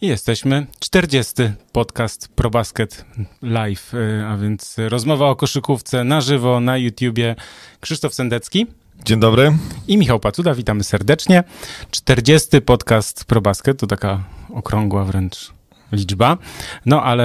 Jesteśmy. 0.00 0.66
40. 0.78 1.32
podcast 1.72 2.28
ProBasket 2.28 3.04
Live, 3.42 3.94
y, 3.94 4.24
a 4.26 4.36
więc 4.36 4.76
rozmowa 4.88 5.26
o 5.28 5.36
koszykówce 5.36 6.04
na 6.04 6.20
żywo 6.20 6.60
na 6.60 6.78
YouTubie. 6.78 7.36
Krzysztof 7.80 8.14
Sendecki. 8.14 8.66
Dzień 9.04 9.20
dobry. 9.20 9.52
I 9.88 9.98
Michał 9.98 10.20
Pacuda, 10.20 10.54
witamy 10.54 10.84
serdecznie. 10.84 11.44
40. 11.90 12.60
podcast 12.60 13.24
ProBasket, 13.24 13.78
to 13.80 13.86
taka 13.86 14.24
okrągła 14.54 15.04
wręcz 15.04 15.52
liczba. 15.92 16.38
No 16.86 17.02
ale... 17.02 17.24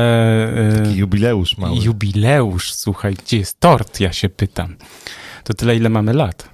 Y, 0.75 0.83
Taki 0.83 0.97
jubileusz 0.97 1.57
mały. 1.57 1.77
Jubileusz, 1.77 2.73
słuchaj, 2.73 3.13
gdzie 3.13 3.37
jest 3.37 3.59
tort, 3.59 3.99
ja 3.99 4.13
się 4.13 4.29
pytam. 4.29 4.75
To 5.43 5.53
tyle, 5.53 5.75
ile 5.75 5.89
mamy 5.89 6.13
lat. 6.13 6.50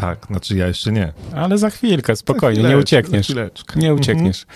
Tak, 0.00 0.26
znaczy 0.26 0.56
ja 0.56 0.66
jeszcze 0.66 0.92
nie. 0.92 1.12
Ale 1.34 1.58
za 1.58 1.70
chwilkę, 1.70 2.16
spokojnie, 2.16 2.62
nie 2.62 2.78
uciekniesz. 2.78 3.34
Nie 3.76 3.94
uciekniesz. 3.94 4.46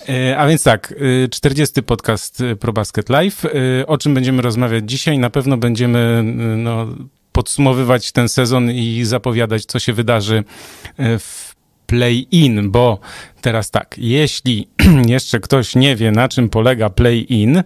Mhm. 0.00 0.40
A 0.40 0.46
więc 0.46 0.62
tak, 0.62 0.94
40. 1.30 1.80
E, 1.80 1.82
podcast 1.82 2.40
e, 2.40 2.56
ProBasket 2.56 3.08
Live. 3.08 3.42
O 3.86 3.98
czym 3.98 4.14
będziemy 4.14 4.42
rozmawiać 4.42 4.90
dzisiaj? 4.90 5.18
Na 5.18 5.30
pewno 5.30 5.56
będziemy 5.56 6.22
no, 6.56 6.86
podsumowywać 7.32 8.12
ten 8.12 8.28
sezon 8.28 8.70
i 8.70 9.04
zapowiadać, 9.04 9.64
co 9.64 9.78
się 9.78 9.92
wydarzy 9.92 10.44
w 10.98 11.49
play-in, 11.90 12.70
bo 12.70 12.98
teraz 13.40 13.70
tak, 13.70 13.94
jeśli 13.98 14.68
jeszcze 15.06 15.40
ktoś 15.40 15.74
nie 15.74 15.96
wie, 15.96 16.10
na 16.10 16.28
czym 16.28 16.48
polega 16.48 16.90
play-in, 16.90 17.56
e, 17.56 17.62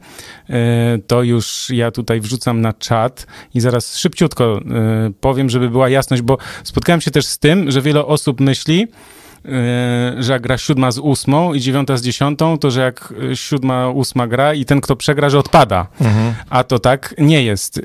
to 1.06 1.22
już 1.22 1.70
ja 1.70 1.90
tutaj 1.90 2.20
wrzucam 2.20 2.60
na 2.60 2.72
czat 2.72 3.26
i 3.54 3.60
zaraz 3.60 3.96
szybciutko 3.96 4.60
e, 4.60 5.10
powiem, 5.20 5.50
żeby 5.50 5.70
była 5.70 5.88
jasność, 5.88 6.22
bo 6.22 6.38
spotkałem 6.64 7.00
się 7.00 7.10
też 7.10 7.26
z 7.26 7.38
tym, 7.38 7.70
że 7.70 7.82
wiele 7.82 8.06
osób 8.06 8.40
myśli, 8.40 8.88
że 10.18 10.32
jak 10.32 10.42
gra 10.42 10.58
siódma 10.58 10.90
z 10.90 10.98
ósmą 10.98 11.54
i 11.54 11.60
dziewiąta 11.60 11.96
z 11.96 12.02
dziesiątą, 12.02 12.58
to 12.58 12.70
że 12.70 12.80
jak 12.80 13.14
siódma, 13.34 13.88
ósma 13.88 14.26
gra 14.26 14.54
i 14.54 14.64
ten, 14.64 14.80
kto 14.80 14.96
przegra, 14.96 15.30
że 15.30 15.38
odpada. 15.38 15.86
Mhm. 16.00 16.34
A 16.50 16.64
to 16.64 16.78
tak 16.78 17.14
nie 17.18 17.42
jest. 17.42 17.80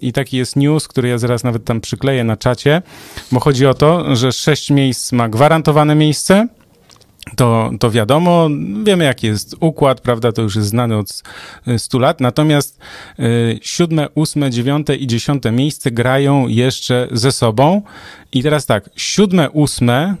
I 0.00 0.12
taki 0.12 0.36
jest 0.36 0.56
news, 0.56 0.88
który 0.88 1.08
ja 1.08 1.18
zaraz 1.18 1.44
nawet 1.44 1.64
tam 1.64 1.80
przykleję 1.80 2.24
na 2.24 2.36
czacie, 2.36 2.82
bo 3.32 3.40
chodzi 3.40 3.66
o 3.66 3.74
to, 3.74 4.16
że 4.16 4.32
sześć 4.32 4.70
miejsc 4.70 5.12
ma 5.12 5.28
gwarantowane 5.28 5.94
miejsce, 5.94 6.48
to, 7.36 7.70
to 7.80 7.90
wiadomo, 7.90 8.48
wiemy 8.84 9.04
jaki 9.04 9.26
jest 9.26 9.56
układ, 9.60 10.00
prawda, 10.00 10.32
to 10.32 10.42
już 10.42 10.56
jest 10.56 10.68
znany 10.68 10.96
od 10.96 11.22
100 11.78 11.98
lat, 11.98 12.20
natomiast 12.20 12.78
siódme, 13.62 14.08
ósme, 14.14 14.50
dziewiąte 14.50 14.96
i 14.96 15.06
dziesiąte 15.06 15.52
miejsce 15.52 15.90
grają 15.90 16.48
jeszcze 16.48 17.08
ze 17.12 17.32
sobą 17.32 17.82
i 18.32 18.42
teraz 18.42 18.66
tak, 18.66 18.90
siódme, 18.96 19.50
ósme, 19.50 20.14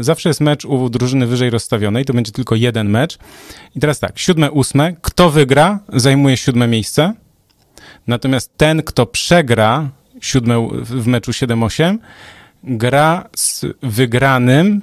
zawsze 0.00 0.28
jest 0.28 0.40
mecz 0.40 0.64
u 0.64 0.88
drużyny 0.88 1.26
wyżej 1.26 1.50
rozstawionej, 1.50 2.04
to 2.04 2.12
będzie 2.12 2.32
tylko 2.32 2.54
jeden 2.54 2.88
mecz. 2.88 3.18
I 3.74 3.80
teraz 3.80 3.98
tak, 4.00 4.18
siódme, 4.18 4.50
ósme, 4.50 4.96
kto 5.02 5.30
wygra, 5.30 5.78
zajmuje 5.92 6.36
siódme 6.36 6.68
miejsce, 6.68 7.14
natomiast 8.06 8.56
ten, 8.56 8.82
kto 8.82 9.06
przegra 9.06 9.90
siódme 10.20 10.68
w 10.82 11.06
meczu 11.06 11.30
7-8, 11.30 11.98
gra 12.64 13.28
z 13.36 13.64
wygranym 13.82 14.82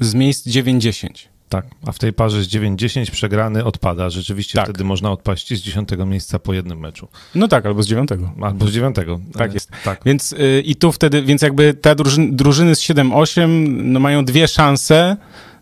z 0.00 0.14
miejsc 0.14 0.46
9-10. 0.46 1.33
Tak, 1.54 1.66
a 1.86 1.92
w 1.92 1.98
tej 1.98 2.12
parze 2.12 2.44
z 2.44 2.48
9-10 2.48 3.10
przegrany 3.10 3.64
odpada. 3.64 4.10
Rzeczywiście 4.10 4.58
tak. 4.58 4.64
wtedy 4.64 4.84
można 4.84 5.10
odpaść 5.10 5.48
z 5.48 5.60
10 5.60 5.88
miejsca 6.06 6.38
po 6.38 6.54
jednym 6.54 6.78
meczu. 6.78 7.08
No 7.34 7.48
tak, 7.48 7.66
albo 7.66 7.82
z 7.82 7.86
9. 7.86 8.10
Albo 8.42 8.66
z 8.66 8.70
9. 8.70 8.96
Tak 9.38 9.54
jest. 9.54 9.70
Tak. 9.84 10.00
Więc 10.04 10.32
y, 10.32 10.62
i 10.66 10.76
tu 10.76 10.92
wtedy, 10.92 11.22
więc 11.22 11.42
jakby 11.42 11.74
te 11.74 11.94
drużyny, 11.94 12.32
drużyny 12.32 12.74
z 12.74 12.80
7-8 12.80 13.48
no, 13.68 14.00
mają 14.00 14.24
dwie 14.24 14.48
szanse 14.48 15.16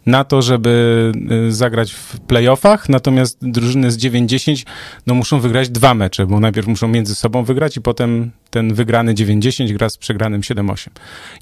na 0.06 0.24
to, 0.24 0.42
żeby 0.42 1.12
y, 1.48 1.52
zagrać 1.52 1.92
w 1.92 2.20
playoffach, 2.20 2.88
natomiast 2.88 3.38
drużyny 3.42 3.90
z 3.90 3.98
9-10 3.98 4.66
no, 5.06 5.14
muszą 5.14 5.40
wygrać 5.40 5.68
dwa 5.68 5.94
mecze, 5.94 6.26
bo 6.26 6.40
najpierw 6.40 6.66
muszą 6.66 6.88
między 6.88 7.14
sobą 7.14 7.44
wygrać 7.44 7.76
i 7.76 7.80
potem 7.80 8.30
ten 8.50 8.74
wygrany 8.74 9.14
9-10 9.14 9.72
gra 9.72 9.88
z 9.88 9.96
przegranym 9.96 10.40
7-8. 10.40 10.88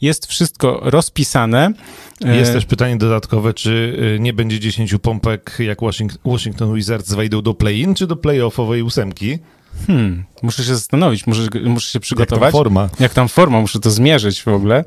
Jest 0.03 0.27
wszystko 0.27 0.81
rozpisane. 0.83 1.73
Jest 2.21 2.51
e, 2.51 2.55
też 2.55 2.67
pytanie 2.67 2.97
dodatkowe, 2.97 3.55
czy 3.55 3.97
y, 4.17 4.21
nie 4.21 4.33
będzie 4.33 4.61
10 4.61 4.95
pompek, 5.03 5.57
jak 5.59 5.79
Washington 6.25 6.75
Wizards 6.75 7.15
wejdą 7.15 7.43
do 7.43 7.55
play-in, 7.55 7.95
czy 7.95 8.07
do 8.07 8.17
play-offowej 8.17 8.85
ósemki? 8.85 9.39
Hmm, 9.87 10.25
muszę 10.43 10.65
się 10.65 10.75
zastanowić, 10.75 11.27
muszę, 11.27 11.43
muszę 11.65 11.93
się 11.93 12.01
przygotować. 12.01 12.43
Jak 12.43 12.53
tam 12.53 12.53
forma. 12.53 12.89
Jak 13.01 13.15
tam 13.15 13.29
forma, 13.29 13.61
muszę 13.61 13.81
to 13.81 13.91
zmierzyć 13.91 14.43
w 14.43 14.49
ogóle, 14.49 14.85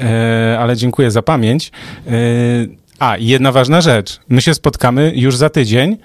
e, 0.00 0.56
ale 0.60 0.76
dziękuję 0.76 1.10
za 1.10 1.22
pamięć. 1.22 1.72
E, 2.06 2.10
a, 3.00 3.16
jedna 3.18 3.52
ważna 3.52 3.80
rzecz. 3.80 4.20
My 4.28 4.42
się 4.42 4.54
spotkamy 4.54 5.12
już 5.14 5.36
za 5.36 5.50
tydzień, 5.50 5.96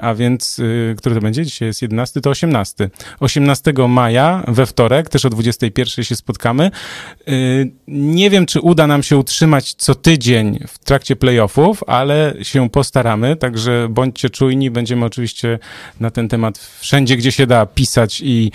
a 0.00 0.14
więc, 0.14 0.60
e, 0.90 0.94
który 0.94 1.14
to 1.14 1.20
będzie? 1.20 1.44
Dzisiaj 1.44 1.68
jest 1.68 1.82
11, 1.82 2.20
to 2.20 2.30
18. 2.30 2.90
18 3.20 3.72
maja 3.88 4.44
we 4.48 4.66
wtorek, 4.66 5.08
też 5.08 5.24
o 5.24 5.30
21 5.30 6.04
się 6.04 6.16
spotkamy. 6.16 6.70
E, 7.28 7.32
nie 7.88 8.30
wiem, 8.30 8.46
czy 8.46 8.60
uda 8.60 8.86
nam 8.86 9.02
się 9.02 9.16
utrzymać 9.16 9.74
co 9.74 9.94
tydzień 9.94 10.58
w 10.68 10.78
trakcie 10.78 11.16
playoffów, 11.16 11.84
ale 11.86 12.34
się 12.42 12.70
postaramy, 12.70 13.36
także 13.36 13.88
bądźcie 13.90 14.30
czujni. 14.30 14.70
Będziemy 14.70 15.04
oczywiście 15.04 15.58
na 16.00 16.10
ten 16.10 16.28
temat 16.28 16.58
wszędzie, 16.58 17.16
gdzie 17.16 17.32
się 17.32 17.46
da 17.46 17.66
pisać 17.66 18.20
i 18.24 18.50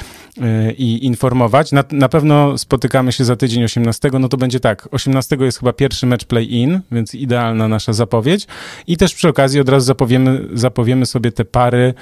i 0.78 1.06
informować. 1.06 1.72
Na, 1.72 1.84
na 1.92 2.10
pewno 2.10 2.58
spotykamy 2.58 3.12
się 3.12 3.26
za 3.26 3.36
tydzień 3.36 3.64
18, 3.64 4.10
no 4.20 4.30
to 4.30 4.38
będzie 4.38 4.60
tak, 4.60 4.88
18 4.92 5.38
jest 5.40 5.60
chyba 5.60 5.74
pierwszy 5.74 6.06
mecz 6.06 6.26
play-in, 6.26 6.80
więc 6.92 7.16
idealna 7.16 7.68
nasza 7.68 7.94
zapowiedź 7.94 8.48
i 8.88 8.98
też 8.98 9.14
przy 9.14 9.30
okazji 9.30 9.60
od 9.60 9.70
razu 9.70 9.86
zapowiemy, 9.86 10.48
zapowiemy 10.54 11.06
sobie 11.12 11.32
te 11.32 11.46
pary, 11.46 11.94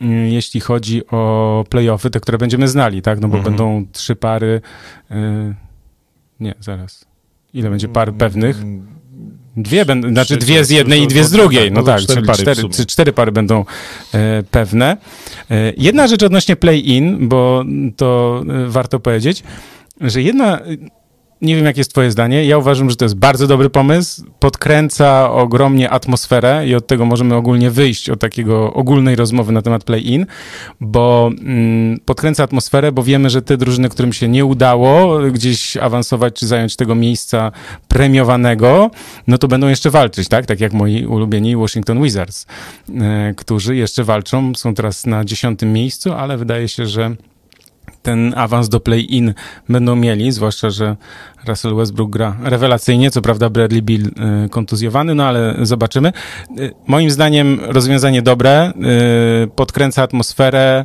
mm, 0.00 0.26
jeśli 0.26 0.60
chodzi 0.60 1.06
o 1.06 1.64
playoffy, 1.68 2.10
te, 2.10 2.20
które 2.20 2.38
będziemy 2.38 2.68
znali, 2.68 3.02
tak, 3.02 3.20
no 3.20 3.28
bo 3.28 3.36
mhm. 3.36 3.44
będą 3.44 3.86
trzy 3.92 4.16
pary, 4.16 4.60
y, 5.10 5.14
nie, 6.40 6.54
zaraz, 6.60 7.06
ile 7.54 7.70
będzie 7.70 7.88
par 7.88 8.14
pewnych? 8.14 8.62
Dwie 9.56 9.84
będą, 9.84 10.08
znaczy 10.08 10.36
dwie 10.36 10.64
z 10.64 10.70
jednej 10.70 11.02
i 11.02 11.06
dwie 11.06 11.24
z 11.24 11.30
drugiej. 11.30 11.72
No 11.72 11.82
tak, 11.82 12.00
cztery 12.00 12.22
pary, 12.22 12.38
cztery, 12.38 12.68
cztery 12.86 13.12
pary 13.12 13.32
będą 13.32 13.64
e, 14.14 14.42
pewne. 14.50 14.96
E, 15.50 15.72
jedna 15.76 16.08
rzecz 16.08 16.22
odnośnie 16.22 16.56
play-in, 16.56 17.28
bo 17.28 17.64
to 17.96 18.42
e, 18.48 18.68
warto 18.68 19.00
powiedzieć, 19.00 19.42
że 20.00 20.22
jedna 20.22 20.60
nie 21.44 21.56
wiem, 21.56 21.64
jakie 21.64 21.80
jest 21.80 21.90
twoje 21.90 22.10
zdanie. 22.10 22.44
Ja 22.44 22.58
uważam, 22.58 22.90
że 22.90 22.96
to 22.96 23.04
jest 23.04 23.16
bardzo 23.16 23.46
dobry 23.46 23.70
pomysł. 23.70 24.24
Podkręca 24.38 25.30
ogromnie 25.30 25.90
atmosferę 25.90 26.66
i 26.66 26.74
od 26.74 26.86
tego 26.86 27.04
możemy 27.04 27.34
ogólnie 27.34 27.70
wyjść, 27.70 28.10
od 28.10 28.20
takiego 28.20 28.74
ogólnej 28.74 29.16
rozmowy 29.16 29.52
na 29.52 29.62
temat 29.62 29.84
play-in, 29.84 30.26
bo 30.80 31.30
mm, 31.40 31.98
podkręca 32.04 32.44
atmosferę, 32.44 32.92
bo 32.92 33.02
wiemy, 33.02 33.30
że 33.30 33.42
te 33.42 33.56
drużyny, 33.56 33.88
którym 33.88 34.12
się 34.12 34.28
nie 34.28 34.44
udało 34.44 35.18
gdzieś 35.30 35.76
awansować 35.76 36.34
czy 36.34 36.46
zająć 36.46 36.76
tego 36.76 36.94
miejsca 36.94 37.52
premiowanego, 37.88 38.90
no 39.26 39.38
to 39.38 39.48
będą 39.48 39.68
jeszcze 39.68 39.90
walczyć, 39.90 40.28
tak? 40.28 40.46
Tak 40.46 40.60
jak 40.60 40.72
moi 40.72 41.06
ulubieni 41.06 41.56
Washington 41.56 42.02
Wizards, 42.02 42.46
e, 43.00 43.34
którzy 43.36 43.76
jeszcze 43.76 44.04
walczą, 44.04 44.54
są 44.54 44.74
teraz 44.74 45.06
na 45.06 45.24
dziesiątym 45.24 45.72
miejscu, 45.72 46.12
ale 46.12 46.36
wydaje 46.36 46.68
się, 46.68 46.86
że 46.86 47.16
ten 48.02 48.34
awans 48.36 48.68
do 48.68 48.80
play-in 48.80 49.34
będą 49.68 49.96
mieli, 49.96 50.32
zwłaszcza, 50.32 50.70
że 50.70 50.96
Russell 51.48 51.74
Westbrook 51.74 52.10
gra 52.10 52.36
rewelacyjnie, 52.42 53.10
co 53.10 53.22
prawda 53.22 53.50
Bradley 53.50 53.82
Bill 53.82 54.06
y, 54.06 54.48
kontuzjowany, 54.48 55.14
no 55.14 55.24
ale 55.24 55.56
zobaczymy. 55.62 56.12
Y, 56.58 56.72
moim 56.86 57.10
zdaniem 57.10 57.60
rozwiązanie 57.62 58.22
dobre, 58.22 58.72
y, 59.44 59.50
podkręca 59.56 60.02
atmosferę, 60.02 60.84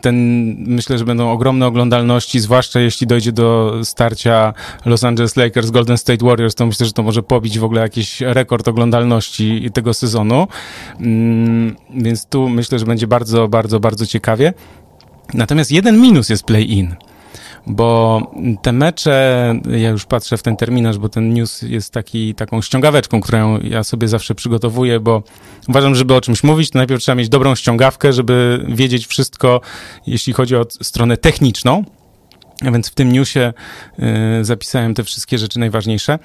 ten, 0.00 0.16
myślę, 0.58 0.98
że 0.98 1.04
będą 1.04 1.30
ogromne 1.30 1.66
oglądalności, 1.66 2.40
zwłaszcza 2.40 2.80
jeśli 2.80 3.06
dojdzie 3.06 3.32
do 3.32 3.74
starcia 3.84 4.54
Los 4.84 5.04
Angeles 5.04 5.36
Lakers, 5.36 5.70
Golden 5.70 5.98
State 5.98 6.26
Warriors, 6.26 6.54
to 6.54 6.66
myślę, 6.66 6.86
że 6.86 6.92
to 6.92 7.02
może 7.02 7.22
pobić 7.22 7.58
w 7.58 7.64
ogóle 7.64 7.80
jakiś 7.80 8.20
rekord 8.20 8.68
oglądalności 8.68 9.70
tego 9.74 9.94
sezonu, 9.94 10.48
mm, 11.00 11.76
więc 11.94 12.26
tu 12.26 12.48
myślę, 12.48 12.78
że 12.78 12.86
będzie 12.86 13.06
bardzo, 13.06 13.48
bardzo, 13.48 13.80
bardzo 13.80 14.06
ciekawie. 14.06 14.52
Natomiast 15.34 15.70
jeden 15.70 16.00
minus 16.00 16.28
jest 16.28 16.44
play-in, 16.44 16.94
bo 17.66 18.20
te 18.62 18.72
mecze, 18.72 19.54
ja 19.78 19.88
już 19.88 20.04
patrzę 20.04 20.36
w 20.36 20.42
ten 20.42 20.56
terminarz, 20.56 20.98
bo 20.98 21.08
ten 21.08 21.34
news 21.34 21.62
jest 21.62 21.92
taki, 21.92 22.34
taką 22.34 22.62
ściągaweczką, 22.62 23.20
którą 23.20 23.60
ja 23.60 23.84
sobie 23.84 24.08
zawsze 24.08 24.34
przygotowuję, 24.34 25.00
bo 25.00 25.22
uważam, 25.68 25.94
żeby 25.94 26.14
o 26.14 26.20
czymś 26.20 26.44
mówić, 26.44 26.70
to 26.70 26.78
najpierw 26.78 27.02
trzeba 27.02 27.16
mieć 27.16 27.28
dobrą 27.28 27.54
ściągawkę, 27.54 28.12
żeby 28.12 28.64
wiedzieć 28.68 29.06
wszystko, 29.06 29.60
jeśli 30.06 30.32
chodzi 30.32 30.56
o 30.56 30.66
stronę 30.82 31.16
techniczną. 31.16 31.84
A 32.66 32.70
więc 32.70 32.88
w 32.88 32.94
tym 32.94 33.12
newsie 33.12 33.52
y, 34.40 34.44
zapisałem 34.44 34.94
te 34.94 35.04
wszystkie 35.04 35.38
rzeczy 35.38 35.58
najważniejsze. 35.58 36.18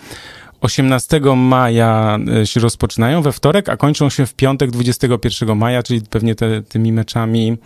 18 0.62 1.22
maja 1.36 2.19
y, 2.42 2.48
się 2.48 2.60
rozpoczynają 2.60 3.22
we 3.22 3.31
wtorek, 3.31 3.69
a 3.69 3.78
kończą 3.78 4.10
się 4.10 4.25
w 4.25 4.34
piątek 4.34 4.72
21 4.72 5.57
maja, 5.57 5.84
czyli 5.84 6.02
pewnie 6.02 6.36
te, 6.36 6.62
tymi 6.62 6.92
meczami 6.92 7.57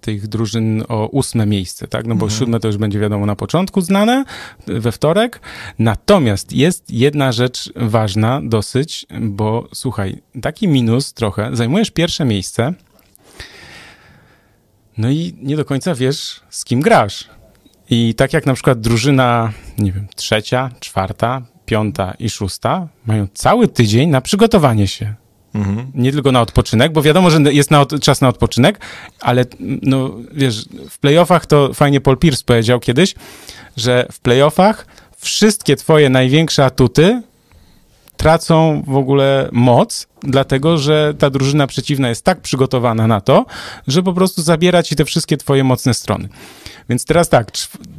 tych 0.00 0.26
drużyn 0.28 0.84
o 0.88 1.06
ósme 1.08 1.46
miejsce, 1.46 1.88
tak? 1.88 2.06
No 2.06 2.14
bo 2.14 2.26
Mhm. 2.26 2.38
siódme 2.40 2.60
to 2.60 2.68
już 2.68 2.76
będzie 2.76 2.98
wiadomo 2.98 3.26
na 3.26 3.36
początku 3.36 3.80
znane, 3.80 4.24
we 4.66 4.92
wtorek. 4.92 5.40
Natomiast 5.78 6.52
jest 6.52 6.90
jedna 6.90 7.32
rzecz 7.32 7.72
ważna 7.76 8.40
dosyć, 8.44 9.06
bo 9.20 9.68
słuchaj, 9.74 10.22
taki 10.42 10.68
minus 10.68 11.12
trochę, 11.12 11.50
zajmujesz 11.56 11.90
pierwsze 11.90 12.24
miejsce, 12.24 12.74
no 14.98 15.10
i 15.10 15.34
nie 15.42 15.56
do 15.56 15.64
końca 15.64 15.94
wiesz, 15.94 16.40
z 16.50 16.64
kim 16.64 16.80
grasz. 16.80 17.28
I 17.90 18.14
tak 18.14 18.32
jak 18.32 18.46
na 18.46 18.54
przykład 18.54 18.80
drużyna, 18.80 19.52
nie 19.78 19.92
wiem, 19.92 20.06
trzecia, 20.16 20.70
czwarta, 20.80 21.42
piąta 21.66 22.14
i 22.18 22.30
szósta 22.30 22.88
mają 23.06 23.26
cały 23.34 23.68
tydzień 23.68 24.10
na 24.10 24.20
przygotowanie 24.20 24.86
się. 24.88 25.14
Mhm. 25.56 25.86
Nie 25.94 26.12
tylko 26.12 26.32
na 26.32 26.40
odpoczynek, 26.40 26.92
bo 26.92 27.02
wiadomo, 27.02 27.30
że 27.30 27.38
jest 27.52 27.70
na 27.70 27.80
od, 27.80 28.00
czas 28.00 28.20
na 28.20 28.28
odpoczynek, 28.28 28.80
ale 29.20 29.44
no 29.60 30.10
wiesz, 30.32 30.64
w 30.90 30.98
playoffach 30.98 31.46
to 31.46 31.74
fajnie 31.74 32.00
Paul 32.00 32.16
Pierce 32.16 32.42
powiedział 32.44 32.80
kiedyś, 32.80 33.14
że 33.76 34.06
w 34.12 34.20
playoffach 34.20 34.86
wszystkie 35.16 35.76
twoje 35.76 36.10
największe 36.10 36.64
atuty 36.64 37.22
tracą 38.16 38.82
w 38.86 38.96
ogóle 38.96 39.48
moc, 39.52 40.06
dlatego 40.22 40.78
że 40.78 41.14
ta 41.18 41.30
drużyna 41.30 41.66
przeciwna 41.66 42.08
jest 42.08 42.24
tak 42.24 42.40
przygotowana 42.40 43.06
na 43.06 43.20
to, 43.20 43.46
że 43.86 44.02
po 44.02 44.12
prostu 44.12 44.42
zabiera 44.42 44.82
ci 44.82 44.96
te 44.96 45.04
wszystkie 45.04 45.36
twoje 45.36 45.64
mocne 45.64 45.94
strony. 45.94 46.28
Więc 46.88 47.04
teraz 47.04 47.28
tak, 47.28 47.50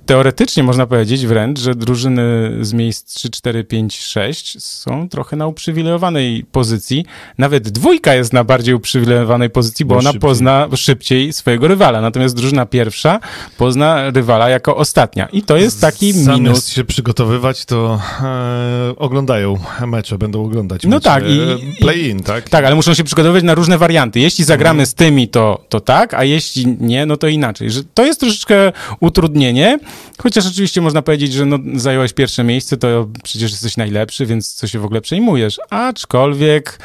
teoretycznie 0.07 0.63
można 0.63 0.86
powiedzieć 0.88 1.25
wręcz, 1.27 1.59
że 1.59 1.75
drużyny 1.75 2.51
z 2.62 2.74
miejsc 2.74 3.13
3, 3.13 3.30
4, 3.30 3.63
5, 3.63 4.00
6 4.00 4.63
są 4.63 5.09
trochę 5.09 5.36
na 5.36 5.48
uprzywilejowanej 5.48 6.45
pozycji. 6.51 7.06
Nawet 7.38 7.69
dwójka 7.69 8.13
jest 8.15 8.33
na 8.33 8.44
bardziej 8.44 8.75
uprzywilejowanej 8.75 9.50
pozycji, 9.50 9.86
bo, 9.86 9.95
Bo 9.95 10.00
ona 10.00 10.09
szybciej. 10.12 10.21
pozna 10.21 10.68
szybciej 10.75 11.33
swojego 11.33 11.68
rywala. 11.68 12.01
Natomiast 12.01 12.36
drużyna 12.36 12.65
pierwsza 12.65 13.19
pozna 13.57 14.09
rywala 14.12 14.50
jako 14.50 14.75
ostatnia. 14.77 15.25
I 15.33 15.42
to 15.42 15.57
jest 15.57 15.81
taki 15.81 16.13
Zamiast 16.13 16.42
minus. 16.42 16.68
się 16.68 16.83
przygotowywać, 16.83 17.65
to 17.65 18.00
e, 18.24 18.94
oglądają 18.98 19.57
mecze, 19.88 20.18
będą 20.18 20.44
oglądać 20.45 20.83
No 20.83 20.89
mecze. 20.89 21.04
tak, 21.04 21.24
i- 21.30 21.75
Play-in, 21.81 22.24
tak? 22.24 22.50
Tak, 22.50 22.65
ale 22.65 22.75
muszą 22.75 22.94
się 22.94 23.04
przygotowywać 23.04 23.44
na 23.44 23.56
różne 23.56 23.77
warianty. 23.77 24.19
Jeśli 24.19 24.44
zagramy 24.44 24.86
z 24.86 24.94
tymi, 24.94 25.27
to, 25.27 25.65
to 25.69 25.80
tak, 25.80 26.13
a 26.13 26.24
jeśli 26.24 26.77
nie, 26.80 27.06
no 27.06 27.18
to 27.18 27.27
inaczej. 27.27 27.71
Że 27.71 27.83
to 27.94 28.06
jest 28.06 28.19
troszeczkę 28.19 28.71
utrudnienie, 29.00 29.80
chociaż 30.18 30.48
oczywiście 30.48 30.82
można 30.82 31.02
powiedzieć, 31.02 31.34
że 31.34 31.46
no, 31.46 31.60
zająłeś 31.76 32.14
pierwsze 32.14 32.44
miejsce, 32.44 32.78
to 32.78 33.08
przecież 33.24 33.52
jesteś 33.52 33.78
najlepszy, 33.78 34.26
więc 34.26 34.54
co 34.54 34.68
się 34.68 34.80
w 34.80 34.86
ogóle 34.86 35.02
przejmujesz? 35.02 35.60
Aczkolwiek, 35.70 36.80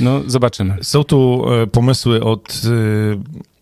no 0.00 0.20
zobaczymy. 0.26 0.76
Są 0.82 1.04
tu 1.04 1.44
e, 1.52 1.66
pomysły 1.66 2.24
od, 2.24 2.62
e, 2.64 2.68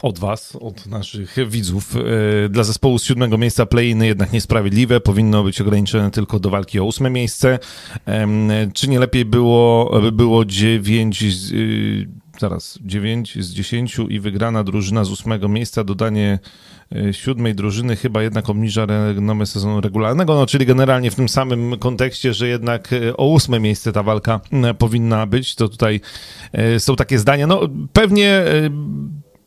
od 0.03 0.19
was, 0.19 0.57
od 0.61 0.87
naszych 0.87 1.37
widzów. 1.49 1.97
E, 1.97 2.49
Dla 2.49 2.65
zespołu 2.65 2.99
z 2.99 3.05
siódmego 3.05 3.39
miejsca 3.39 3.67
play-iny 3.67 4.07
jednak 4.07 4.33
niesprawiedliwe. 4.33 5.01
Powinno 5.01 5.43
być 5.45 5.61
ograniczone 5.61 6.11
tylko 6.11 6.39
do 6.39 6.51
walki 6.51 6.81
o 6.81 6.85
ósme 6.85 7.11
miejsce. 7.11 7.59
Czy 8.75 8.89
nie 8.89 8.99
lepiej 8.99 9.25
było, 9.25 9.91
by 10.01 10.13
było 10.13 10.45
dziewięć 10.45 11.25
zaraz, 12.41 12.79
dziewięć 12.83 13.45
z 13.45 13.51
dziesięciu 13.51 14.09
i 14.09 14.21
wygrana 14.21 14.65
drużyna 14.65 15.05
z 15.05 15.11
ósmego 15.11 15.49
miejsca, 15.49 15.85
dodanie 15.85 16.39
e, 16.97 17.15
siódmej 17.15 17.55
drużyny 17.55 17.97
chyba 17.97 18.23
jednak 18.23 18.51
obniża 18.51 18.87
renomę 18.87 19.47
sezonu 19.47 19.81
regularnego, 19.81 20.35
no 20.35 20.47
czyli 20.47 20.67
generalnie 20.67 21.11
w 21.11 21.15
tym 21.15 21.29
samym 21.29 21.79
kontekście, 21.79 22.35
że 22.35 22.49
jednak 22.49 22.93
e, 22.93 23.17
o 23.17 23.27
ósme 23.29 23.61
miejsce 23.61 23.93
ta 23.93 24.03
walka 24.03 24.41
powinna 24.79 25.27
być, 25.27 25.55
to 25.55 25.69
tutaj 25.69 26.01
e, 26.53 26.81
są 26.81 26.97
takie 26.97 27.19
zdania. 27.19 27.47
No 27.47 27.61
pewnie 27.93 28.45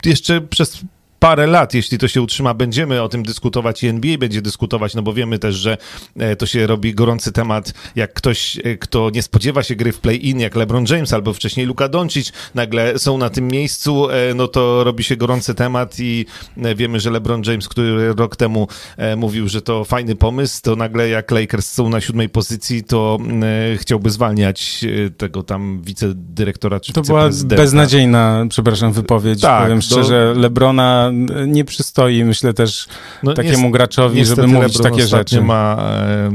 jeszcze 0.05 0.41
przez 0.41 0.83
parę 1.19 1.47
lat, 1.47 1.73
jeśli 1.73 1.97
to 1.97 2.07
się 2.07 2.21
utrzyma, 2.21 2.53
będziemy 2.53 3.01
o 3.01 3.09
tym 3.09 3.23
dyskutować 3.23 3.83
i 3.83 3.87
NBA 3.87 4.17
będzie 4.17 4.41
dyskutować, 4.41 4.95
no 4.95 5.01
bo 5.01 5.13
wiemy 5.13 5.39
też, 5.39 5.55
że 5.55 5.77
e, 6.17 6.35
to 6.35 6.45
się 6.45 6.67
robi 6.67 6.93
gorący 6.93 7.31
temat, 7.31 7.73
jak 7.95 8.13
ktoś, 8.13 8.57
e, 8.63 8.77
kto 8.77 9.09
nie 9.09 9.23
spodziewa 9.23 9.63
się 9.63 9.75
gry 9.75 9.91
w 9.91 9.99
play-in, 9.99 10.39
jak 10.39 10.55
LeBron 10.55 10.85
James 10.89 11.13
albo 11.13 11.33
wcześniej 11.33 11.65
Luka 11.65 11.89
Doncic, 11.89 12.33
nagle 12.55 12.99
są 12.99 13.17
na 13.17 13.29
tym 13.29 13.47
miejscu, 13.47 14.09
e, 14.09 14.33
no 14.33 14.47
to 14.47 14.83
robi 14.83 15.03
się 15.03 15.15
gorący 15.17 15.55
temat 15.55 15.99
i 15.99 16.25
wiemy, 16.75 16.99
że 16.99 17.11
LeBron 17.11 17.41
James, 17.45 17.67
który 17.67 18.13
rok 18.13 18.35
temu 18.35 18.67
mówił, 19.17 19.49
że 19.49 19.61
to 19.61 19.85
fajny 19.85 20.15
pomysł, 20.15 20.61
to 20.63 20.75
nagle 20.75 21.09
jak 21.09 21.31
Lakers 21.31 21.71
są 21.71 21.89
na 21.89 22.01
siódmej 22.01 22.29
pozycji, 22.29 22.83
to 22.83 23.17
chciałby 23.75 24.09
zwalniać 24.09 24.85
tego 25.17 25.43
tam 25.43 25.81
wicedyrektora 25.81 26.79
czy 26.79 26.93
To 26.93 27.01
była 27.01 27.29
beznadziejna, 27.45 28.45
przepraszam, 28.49 28.93
wypowiedź. 28.93 29.41
Tak, 29.41 29.63
Powiem 29.63 29.81
szczerze, 29.81 30.33
Lebrona 30.37 31.08
nie 31.47 31.65
przystoi, 31.65 32.23
myślę 32.23 32.53
też 32.53 32.87
No, 33.23 33.33
takiemu 33.33 33.69
graczowi, 33.71 34.25
żeby 34.25 34.47
mówić 34.47 34.75
LeBron 34.75 34.91
takie 34.93 35.07
rzeczy. 35.07 35.41
ma 35.41 35.77
e, 35.79 36.31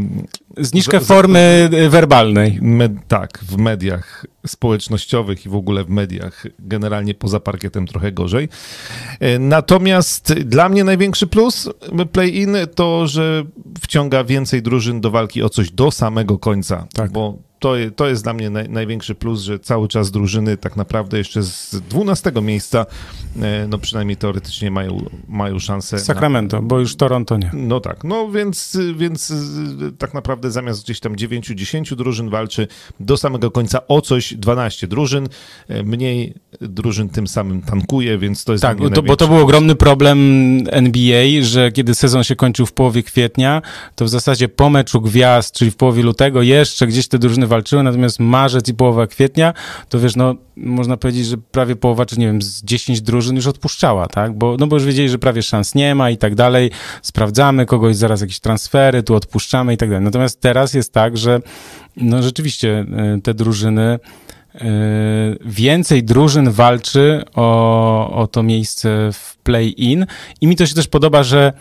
Zniżkę 0.58 1.00
z- 1.00 1.02
z- 1.04 1.06
formy 1.06 1.70
y, 1.74 1.88
werbalnej. 1.90 2.58
Med, 2.62 2.92
tak, 3.08 3.38
w 3.42 3.56
mediach 3.56 4.26
społecznościowych 4.46 5.46
i 5.46 5.48
w 5.48 5.54
ogóle 5.54 5.84
w 5.84 5.88
mediach, 5.90 6.46
generalnie 6.58 7.14
poza 7.14 7.40
parkietem 7.40 7.86
trochę 7.86 8.12
gorzej. 8.12 8.48
E, 9.20 9.38
Natomiast 9.38 10.32
dla 10.34 10.68
mnie 10.68 10.84
największy 10.84 11.26
plus 11.26 11.68
play-in 12.12 12.56
to, 12.74 13.06
że 13.06 13.44
wciąga 13.80 14.24
więcej 14.24 14.62
drużyn 14.62 15.00
do 15.00 15.10
walki 15.10 15.42
o 15.42 15.48
coś 15.48 15.70
do 15.70 15.90
samego 15.90 16.38
końca. 16.38 16.86
Tak. 16.94 17.12
Bo 17.12 17.38
to, 17.64 17.74
to 17.96 18.08
jest 18.08 18.22
dla 18.24 18.32
mnie 18.32 18.50
naj, 18.50 18.68
największy 18.68 19.14
plus, 19.14 19.40
że 19.42 19.58
cały 19.58 19.88
czas 19.88 20.10
drużyny 20.10 20.56
tak 20.56 20.76
naprawdę 20.76 21.18
jeszcze 21.18 21.42
z 21.42 21.76
12 21.88 22.32
miejsca, 22.42 22.86
e, 23.42 23.66
no 23.68 23.78
przynajmniej 23.78 24.16
teoretycznie 24.16 24.70
mają, 24.70 25.04
mają 25.28 25.58
szansę. 25.58 25.96
na- 25.96 26.02
Sacramento, 26.02 26.62
bo 26.62 26.80
już 26.80 26.96
Toronto 26.96 27.36
nie. 27.36 27.50
no 27.54 27.80
tak, 27.80 28.04
no 28.04 28.28
więc, 28.30 28.78
więc 28.96 29.30
y, 29.30 29.34
tak 29.98 30.14
naprawdę 30.14 30.50
zamiast 30.50 30.84
gdzieś 30.84 31.00
tam 31.00 31.16
9-10 31.16 31.96
drużyn 31.96 32.30
walczy 32.30 32.68
do 33.00 33.16
samego 33.16 33.50
końca 33.50 33.86
o 33.88 34.00
coś 34.00 34.34
12 34.34 34.86
drużyn, 34.86 35.28
e, 35.68 35.82
mniej 35.82 36.34
drużyn 36.60 37.08
tym 37.08 37.26
samym 37.26 37.62
tankuje, 37.62 38.18
więc 38.18 38.44
to 38.44 38.52
jest 38.52 38.62
Tak, 38.62 38.78
to, 38.94 39.02
bo 39.02 39.16
to 39.16 39.28
był 39.28 39.36
ogromny 39.38 39.74
problem 39.74 40.18
NBA, 40.70 41.24
że 41.42 41.72
kiedy 41.72 41.94
sezon 41.94 42.24
się 42.24 42.36
kończył 42.36 42.66
w 42.66 42.72
połowie 42.72 43.02
kwietnia, 43.02 43.62
to 43.94 44.04
w 44.04 44.08
zasadzie 44.08 44.48
po 44.48 44.70
meczu 44.70 45.00
gwiazd, 45.00 45.54
czyli 45.54 45.70
w 45.70 45.76
połowie 45.76 46.02
lutego, 46.02 46.42
jeszcze 46.42 46.86
gdzieś 46.86 47.08
te 47.08 47.18
drużyny 47.18 47.46
walczyły, 47.54 47.82
natomiast 47.82 48.20
marzec 48.20 48.68
i 48.68 48.74
połowa 48.74 49.06
kwietnia, 49.06 49.54
to 49.88 49.98
wiesz, 49.98 50.16
no 50.16 50.34
można 50.56 50.96
powiedzieć, 50.96 51.26
że 51.26 51.36
prawie 51.36 51.76
połowa, 51.76 52.06
czy 52.06 52.20
nie 52.20 52.26
wiem, 52.26 52.42
z 52.42 52.62
10 52.64 53.00
drużyn 53.00 53.36
już 53.36 53.46
odpuszczała, 53.46 54.06
tak? 54.06 54.38
Bo, 54.38 54.56
no 54.58 54.66
bo 54.66 54.76
już 54.76 54.84
wiedzieli, 54.84 55.08
że 55.08 55.18
prawie 55.18 55.42
szans 55.42 55.74
nie 55.74 55.94
ma 55.94 56.10
i 56.10 56.16
tak 56.16 56.34
dalej, 56.34 56.70
sprawdzamy 57.02 57.66
kogoś, 57.66 57.96
zaraz 57.96 58.20
jakieś 58.20 58.40
transfery, 58.40 59.02
tu 59.02 59.14
odpuszczamy 59.14 59.74
i 59.74 59.76
tak 59.76 59.88
dalej. 59.88 60.04
Natomiast 60.04 60.40
teraz 60.40 60.74
jest 60.74 60.92
tak, 60.92 61.16
że 61.16 61.40
no 61.96 62.22
rzeczywiście 62.22 62.86
y, 63.16 63.20
te 63.20 63.34
drużyny 63.34 63.98
y, 64.54 64.58
więcej 65.44 66.04
drużyn 66.04 66.50
walczy 66.50 67.22
o, 67.34 68.10
o 68.10 68.26
to 68.26 68.42
miejsce 68.42 69.10
w 69.12 69.36
play-in 69.36 70.06
i 70.40 70.46
mi 70.46 70.56
to 70.56 70.66
się 70.66 70.74
też 70.74 70.88
podoba, 70.88 71.22
że 71.22 71.52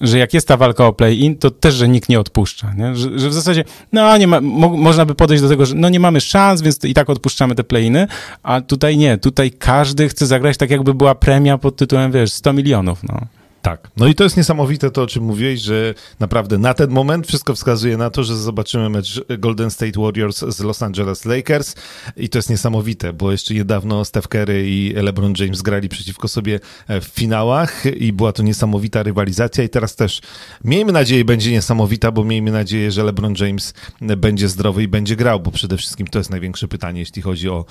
że 0.00 0.18
jak 0.18 0.34
jest 0.34 0.48
ta 0.48 0.56
walka 0.56 0.86
o 0.86 0.92
play-in, 0.92 1.36
to 1.36 1.50
też, 1.50 1.74
że 1.74 1.88
nikt 1.88 2.08
nie 2.08 2.20
odpuszcza, 2.20 2.72
nie? 2.76 2.96
Że, 2.96 3.18
że 3.18 3.28
w 3.28 3.34
zasadzie, 3.34 3.64
no 3.92 4.16
nie 4.16 4.26
ma, 4.26 4.40
mo, 4.40 4.68
można 4.68 5.04
by 5.06 5.14
podejść 5.14 5.42
do 5.42 5.48
tego, 5.48 5.66
że 5.66 5.74
no 5.74 5.88
nie 5.88 6.00
mamy 6.00 6.20
szans, 6.20 6.62
więc 6.62 6.84
i 6.84 6.94
tak 6.94 7.10
odpuszczamy 7.10 7.54
te 7.54 7.64
play-iny, 7.64 8.06
a 8.42 8.60
tutaj 8.60 8.96
nie, 8.96 9.18
tutaj 9.18 9.50
każdy 9.50 10.08
chce 10.08 10.26
zagrać 10.26 10.56
tak, 10.56 10.70
jakby 10.70 10.94
była 10.94 11.14
premia 11.14 11.58
pod 11.58 11.76
tytułem, 11.76 12.12
wiesz, 12.12 12.32
100 12.32 12.52
milionów, 12.52 13.02
no. 13.02 13.20
Tak. 13.64 13.90
No 13.96 14.06
i 14.06 14.14
to 14.14 14.24
jest 14.24 14.36
niesamowite 14.36 14.90
to, 14.90 15.02
o 15.02 15.06
czym 15.06 15.24
mówiłeś, 15.24 15.60
że 15.60 15.94
naprawdę 16.20 16.58
na 16.58 16.74
ten 16.74 16.90
moment 16.90 17.26
wszystko 17.26 17.54
wskazuje 17.54 17.96
na 17.96 18.10
to, 18.10 18.24
że 18.24 18.36
zobaczymy 18.36 18.88
mecz 18.90 19.24
Golden 19.38 19.70
State 19.70 20.00
Warriors 20.00 20.44
z 20.48 20.60
Los 20.60 20.82
Angeles 20.82 21.24
Lakers. 21.24 21.74
I 22.16 22.28
to 22.28 22.38
jest 22.38 22.50
niesamowite, 22.50 23.12
bo 23.12 23.32
jeszcze 23.32 23.54
niedawno 23.54 24.04
Steph 24.04 24.28
Curry 24.28 24.68
i 24.68 24.92
LeBron 24.92 25.34
James 25.38 25.62
grali 25.62 25.88
przeciwko 25.88 26.28
sobie 26.28 26.60
e, 26.88 27.00
w 27.00 27.04
finałach 27.04 27.86
i 27.86 28.12
była 28.12 28.32
to 28.32 28.42
niesamowita 28.42 29.02
rywalizacja. 29.02 29.64
I 29.64 29.68
teraz 29.68 29.96
też 29.96 30.20
miejmy 30.64 30.92
nadzieję 30.92 31.24
będzie 31.24 31.50
niesamowita, 31.50 32.12
bo 32.12 32.24
miejmy 32.24 32.52
nadzieję, 32.52 32.90
że 32.90 33.04
LeBron 33.04 33.34
James 33.40 33.74
będzie 34.00 34.48
zdrowy 34.48 34.82
i 34.82 34.88
będzie 34.88 35.16
grał, 35.16 35.40
bo 35.40 35.50
przede 35.50 35.76
wszystkim 35.76 36.06
to 36.06 36.18
jest 36.18 36.30
największe 36.30 36.68
pytanie, 36.68 37.00
jeśli 37.00 37.22
chodzi 37.22 37.48
o, 37.48 37.64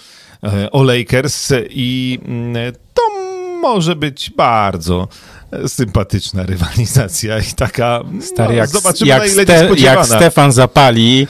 e, 0.44 0.72
o 0.72 0.84
Lakers. 0.84 1.54
I 1.70 2.20
mm, 2.26 2.74
to 2.94 3.04
może 3.62 3.96
być 3.96 4.30
bardzo 4.30 5.08
sympatyczna 5.68 6.44
rywalizacja 6.46 7.40
i 7.40 7.54
taka. 7.56 8.04
Stary, 8.22 8.50
no, 8.50 8.58
jak, 8.58 8.70
zobaczymy, 8.70 9.10
jak, 9.10 9.24
Ste- 9.24 9.80
jak 9.80 10.06
Stefan 10.06 10.52
zapali 10.52 11.28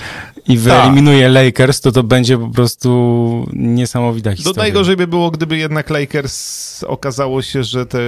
i 0.47 0.57
wyeliminuje 0.57 1.23
Ta. 1.23 1.41
Lakers, 1.41 1.81
to 1.81 1.91
to 1.91 2.03
będzie 2.03 2.37
po 2.37 2.47
prostu 2.47 3.49
niesamowita 3.53 4.35
historia. 4.35 4.57
No 4.57 4.63
najgorzej 4.63 4.97
by 4.97 5.07
było, 5.07 5.31
gdyby 5.31 5.57
jednak 5.57 5.89
Lakers 5.89 6.83
okazało 6.83 7.41
się, 7.41 7.63
że 7.63 7.85
te 7.85 7.99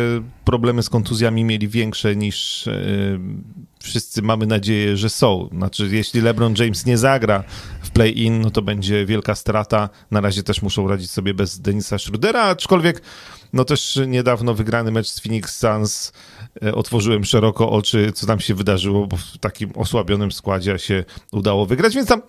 problemy 0.46 0.84
z 0.84 0.90
kontuzjami 0.90 1.44
mieli 1.44 1.68
większe 1.68 2.16
niż 2.16 2.66
yy, 2.66 3.20
wszyscy 3.84 4.22
mamy 4.22 4.46
nadzieję, 4.46 4.98
że 4.98 5.10
są. 5.10 5.50
Znaczy, 5.52 5.90
jeśli 5.92 6.22
LeBron 6.22 6.54
James 6.60 6.86
nie 6.86 6.98
zagra 6.98 7.44
w 7.82 7.90
play-in, 7.90 8.42
no 8.42 8.52
to 8.52 8.62
będzie 8.62 9.06
wielka 9.06 9.36
strata. 9.36 9.90
Na 10.12 10.22
razie 10.22 10.44
też 10.44 10.62
muszą 10.62 10.88
radzić 10.88 11.12
sobie 11.12 11.34
bez 11.34 11.60
Denisa 11.60 11.98
Schrudera, 11.98 12.42
aczkolwiek 12.42 13.02
no 13.56 13.66
też 13.66 14.00
niedawno 14.08 14.54
wygrany 14.54 14.92
mecz 14.92 15.08
z 15.08 15.20
Phoenix 15.20 15.60
Suns 15.60 16.12
e, 16.64 16.76
otworzyłem 16.76 17.26
szeroko 17.26 17.72
oczy, 17.72 18.12
co 18.12 18.28
tam 18.28 18.40
się 18.40 18.56
wydarzyło, 18.56 19.08
bo 19.08 19.18
w 19.18 19.38
takim 19.38 19.72
osłabionym 19.76 20.32
składzie 20.32 20.80
się 20.80 21.04
udało 21.32 21.66
wygrać, 21.66 21.96
więc 21.96 22.08
tam 22.08 22.22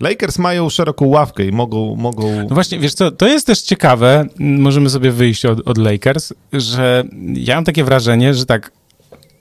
Lakers 0.00 0.38
mają 0.38 0.70
szeroką 0.70 1.06
ławkę 1.06 1.44
i 1.44 1.52
mogą... 1.52 1.96
mogą... 1.96 2.48
No 2.48 2.54
właśnie, 2.54 2.78
wiesz 2.78 2.94
co, 2.94 3.10
to 3.10 3.26
jest 3.26 3.46
też 3.46 3.62
ciekawe, 3.62 4.26
możemy 4.38 4.90
sobie 4.90 5.10
wyjść 5.10 5.44
od, 5.44 5.68
od 5.68 5.78
Lakers, 5.78 6.32
że 6.52 7.04
ja 7.34 7.54
mam 7.54 7.64
takie 7.64 7.84
wrażenie, 7.84 8.34
że 8.34 8.46
tak, 8.46 8.72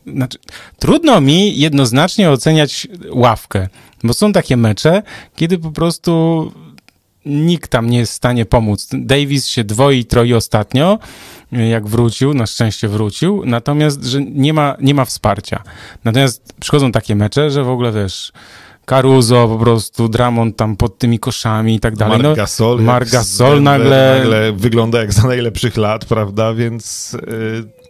znaczy, 0.07 0.37
trudno 0.79 1.21
mi 1.21 1.59
jednoznacznie 1.59 2.29
oceniać 2.29 2.87
ławkę, 3.11 3.67
bo 4.03 4.13
są 4.13 4.33
takie 4.33 4.57
mecze, 4.57 5.03
kiedy 5.35 5.57
po 5.57 5.71
prostu 5.71 6.51
nikt 7.25 7.71
tam 7.71 7.89
nie 7.89 7.97
jest 7.97 8.11
w 8.11 8.15
stanie 8.15 8.45
pomóc. 8.45 8.87
Davis 8.93 9.47
się 9.47 9.63
dwoi, 9.63 10.05
troi 10.05 10.33
ostatnio, 10.33 10.99
jak 11.51 11.87
wrócił, 11.87 12.33
na 12.33 12.45
szczęście 12.45 12.87
wrócił, 12.87 13.43
natomiast, 13.45 14.03
że 14.05 14.21
nie 14.21 14.53
ma, 14.53 14.75
nie 14.81 14.93
ma 14.93 15.05
wsparcia. 15.05 15.63
Natomiast 16.03 16.53
przychodzą 16.59 16.91
takie 16.91 17.15
mecze, 17.15 17.51
że 17.51 17.63
w 17.63 17.69
ogóle, 17.69 17.91
wiesz, 17.91 18.31
Caruso, 18.85 19.47
po 19.47 19.57
prostu 19.57 20.09
Dramon 20.09 20.53
tam 20.53 20.75
pod 20.75 20.97
tymi 20.97 21.19
koszami 21.19 21.75
i 21.75 21.79
tak 21.79 21.95
dalej. 21.95 22.21
No, 22.21 22.35
Marc 22.79 23.11
Gasol 23.11 23.63
nagle... 23.63 24.19
nagle... 24.19 24.53
wygląda 24.53 24.99
jak 24.99 25.13
za 25.13 25.27
najlepszych 25.27 25.77
lat, 25.77 26.05
prawda, 26.05 26.53
więc... 26.53 27.17
Yy 27.27 27.89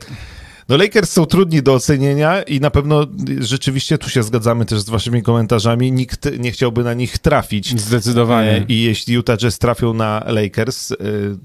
no 0.70 0.78
Lakers 0.78 1.12
są 1.12 1.26
trudni 1.26 1.64
do 1.64 1.74
ocenienia 1.74 2.42
i 2.42 2.60
na 2.60 2.72
pewno 2.72 3.08
rzeczywiście 3.40 3.98
tu 3.98 4.10
się 4.10 4.24
zgadzamy 4.24 4.66
też 4.66 4.80
z 4.80 4.90
waszymi 4.90 5.24
komentarzami. 5.24 5.92
Nikt 5.92 6.40
nie 6.40 6.52
chciałby 6.52 6.84
na 6.84 6.94
nich 6.94 7.18
trafić. 7.18 7.80
Zdecydowanie. 7.82 8.52
E, 8.52 8.66
I 8.68 8.82
jeśli 8.82 9.14
Utah 9.14 9.38
Jazz 9.38 9.60
trafią 9.60 9.94
na 9.94 10.24
Lakers 10.28 10.92
e, 10.92 10.96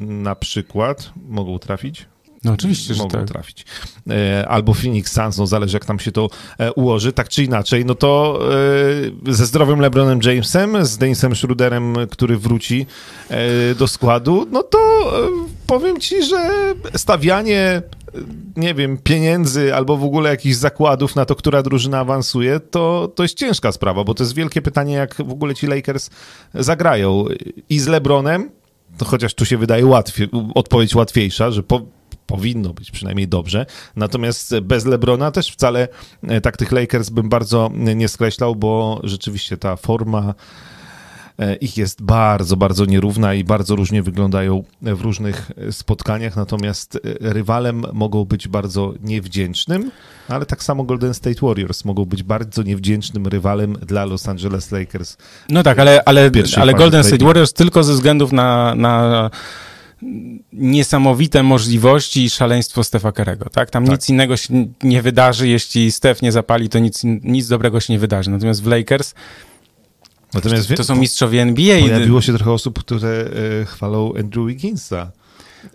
na 0.00 0.34
przykład, 0.34 1.12
mogą 1.28 1.58
trafić? 1.58 2.06
No 2.44 2.52
oczywiście, 2.52 2.94
że 2.94 3.02
mogą 3.02 3.18
tak. 3.18 3.28
trafić. 3.28 3.64
E, 4.10 4.48
albo 4.48 4.74
Phoenix 4.74 5.12
Suns, 5.12 5.38
no 5.38 5.46
zależy 5.46 5.76
jak 5.76 5.84
tam 5.84 5.98
się 5.98 6.12
to 6.12 6.28
ułoży, 6.76 7.12
tak 7.12 7.28
czy 7.28 7.44
inaczej, 7.44 7.84
no 7.84 7.94
to 7.94 8.40
ze 9.28 9.46
zdrowym 9.46 9.80
LeBronem 9.80 10.20
Jamesem, 10.22 10.86
z 10.86 10.98
Denisem 10.98 11.36
Schroederem, 11.36 11.94
który 12.10 12.38
wróci 12.38 12.86
do 13.78 13.88
składu, 13.88 14.46
no 14.50 14.62
to 14.62 14.78
powiem 15.66 16.00
ci, 16.00 16.22
że 16.22 16.50
stawianie 16.96 17.82
nie 18.56 18.74
wiem, 18.74 18.98
pieniędzy 18.98 19.74
albo 19.74 19.96
w 19.96 20.04
ogóle 20.04 20.30
jakichś 20.30 20.56
zakładów 20.56 21.16
na 21.16 21.24
to, 21.24 21.36
która 21.36 21.62
drużyna 21.62 21.98
awansuje, 21.98 22.60
to, 22.60 23.12
to 23.14 23.22
jest 23.22 23.38
ciężka 23.38 23.72
sprawa, 23.72 24.04
bo 24.04 24.14
to 24.14 24.22
jest 24.22 24.34
wielkie 24.34 24.62
pytanie, 24.62 24.94
jak 24.94 25.14
w 25.14 25.30
ogóle 25.30 25.54
ci 25.54 25.66
Lakers 25.66 26.10
zagrają. 26.54 27.24
I 27.68 27.78
z 27.78 27.86
LeBronem, 27.86 28.50
to 28.98 29.04
chociaż 29.04 29.34
tu 29.34 29.44
się 29.44 29.56
wydaje 29.58 29.86
łatwiej, 29.86 30.28
odpowiedź 30.54 30.94
łatwiejsza, 30.94 31.50
że 31.50 31.62
po, 31.62 31.80
powinno 32.26 32.74
być 32.74 32.90
przynajmniej 32.90 33.28
dobrze. 33.28 33.66
Natomiast 33.96 34.60
bez 34.60 34.84
LeBrona 34.84 35.30
też 35.30 35.50
wcale 35.50 35.88
e, 36.22 36.40
tak 36.40 36.56
tych 36.56 36.72
Lakers 36.72 37.10
bym 37.10 37.28
bardzo 37.28 37.70
nie 37.74 38.08
skreślał, 38.08 38.56
bo 38.56 39.00
rzeczywiście 39.02 39.56
ta 39.56 39.76
forma 39.76 40.34
ich 41.60 41.76
jest 41.76 42.02
bardzo, 42.02 42.56
bardzo 42.56 42.84
nierówna 42.84 43.34
i 43.34 43.44
bardzo 43.44 43.76
różnie 43.76 44.02
wyglądają 44.02 44.64
w 44.82 45.00
różnych 45.00 45.50
spotkaniach, 45.70 46.36
natomiast 46.36 46.96
e, 46.96 46.98
rywalem 47.20 47.84
mogą 47.92 48.24
być 48.24 48.48
bardzo 48.48 48.94
niewdzięcznym, 49.02 49.90
ale 50.28 50.46
tak 50.46 50.62
samo 50.62 50.84
Golden 50.84 51.14
State 51.14 51.46
Warriors 51.46 51.84
mogą 51.84 52.04
być 52.04 52.22
bardzo 52.22 52.62
niewdzięcznym 52.62 53.26
rywalem 53.26 53.72
dla 53.72 54.04
Los 54.04 54.28
Angeles 54.28 54.70
Lakers. 54.70 55.16
No 55.48 55.62
tak, 55.62 55.78
ale, 55.78 56.04
ale, 56.04 56.30
ale 56.56 56.74
Golden 56.74 57.04
State 57.04 57.24
Warriors 57.24 57.52
tylko 57.52 57.84
ze 57.84 57.92
względów 57.92 58.32
na, 58.32 58.74
na 58.74 59.30
niesamowite 60.52 61.42
możliwości 61.42 62.24
i 62.24 62.30
szaleństwo 62.30 62.84
Stefa 62.84 63.12
Kerego, 63.12 63.50
tak? 63.50 63.70
Tam 63.70 63.84
tak. 63.84 63.92
nic 63.92 64.10
innego 64.10 64.36
się 64.36 64.66
nie 64.82 65.02
wydarzy, 65.02 65.48
jeśli 65.48 65.92
Stef 65.92 66.22
nie 66.22 66.32
zapali, 66.32 66.68
to 66.68 66.78
nic, 66.78 67.00
nic 67.04 67.48
dobrego 67.48 67.80
się 67.80 67.92
nie 67.92 67.98
wydarzy. 67.98 68.30
Natomiast 68.30 68.62
w 68.62 68.66
Lakers 68.66 69.14
Natomiast 70.34 70.68
to, 70.68 70.74
to 70.74 70.84
są 70.84 70.96
mistrzowie 70.96 71.42
NBA. 71.42 71.80
Pojawiło 71.80 72.20
się 72.20 72.34
trochę 72.34 72.52
osób, 72.52 72.78
które 72.78 73.08
e, 73.60 73.64
chwalą 73.64 74.12
Andrew 74.18 74.46
Wigginsa. 74.46 75.10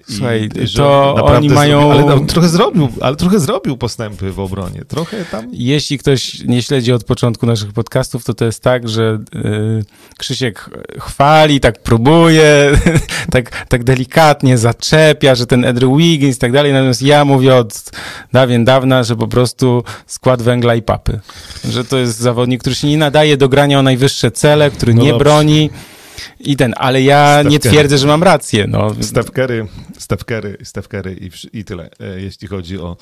Słuchaj, 0.10 0.50
I, 0.64 0.74
to 0.76 1.16
oni 1.16 1.50
mają... 1.50 1.82
Zrobił, 1.82 2.10
ale 2.10 2.22
no, 2.22 2.26
trochę 2.26 2.50
zrobił, 2.50 2.90
ale 3.02 3.16
trochę 3.16 3.40
zrobił 3.40 3.78
postępy 3.78 4.32
w 4.32 4.40
obronie. 4.40 4.82
Trochę 4.88 5.26
tam... 5.26 5.48
Jeśli 5.52 5.98
ktoś 5.98 6.44
nie 6.44 6.62
śledzi 6.62 6.94
od 6.94 7.04
początku 7.04 7.46
naszych 7.46 7.74
podcastów, 7.74 8.24
to 8.24 8.34
to 8.34 8.46
jest 8.46 8.64
tak, 8.64 8.90
że 8.90 9.20
y, 9.36 9.86
Krzysiek 10.18 10.70
chwali, 11.00 11.60
tak 11.60 11.84
próbuje, 11.84 12.72
tak, 13.32 13.66
tak 13.66 13.84
delikatnie 13.84 14.58
zaczepia, 14.58 15.36
że 15.36 15.46
ten 15.46 15.66
Andrew 15.66 15.98
Wiggins 15.98 16.36
i 16.36 16.40
tak 16.40 16.52
dalej, 16.52 16.74
natomiast 16.74 17.02
ja 17.02 17.26
mówię 17.26 17.56
od 17.56 17.92
dawien 18.34 18.66
dawna, 18.66 19.04
że 19.04 19.16
po 19.16 19.28
prostu 19.28 19.84
skład 20.08 20.42
węgla 20.42 20.76
i 20.76 20.82
papy. 20.82 21.20
Że 21.70 21.86
to 21.86 21.98
jest 21.98 22.18
zawodnik, 22.18 22.62
który 22.62 22.76
się 22.76 22.88
nie 22.88 22.98
nadaje 22.98 23.38
do 23.38 23.50
grania 23.50 23.80
o 23.80 23.82
najwyższe 23.82 24.32
cele, 24.32 24.72
który 24.72 24.94
no 24.94 25.04
nie 25.04 25.10
dobrze. 25.10 25.24
broni 25.24 25.70
i 26.40 26.56
ten, 26.56 26.74
ale 26.78 27.02
ja 27.02 27.40
Steph 27.40 27.52
nie 27.52 27.60
twierdzę, 27.60 27.98
że 27.98 28.08
mam 28.08 28.24
rację. 28.24 28.68
No. 28.68 28.96
Steph 29.02 29.32
Curry, 29.32 29.68
Steph 29.98 30.26
Curry, 30.26 30.58
Steph 30.64 30.88
Curry 30.88 31.18
i, 31.22 31.60
i 31.60 31.66
tyle, 31.66 31.90
e, 32.00 32.22
jeśli 32.22 32.48
chodzi 32.48 32.80
o 32.80 32.98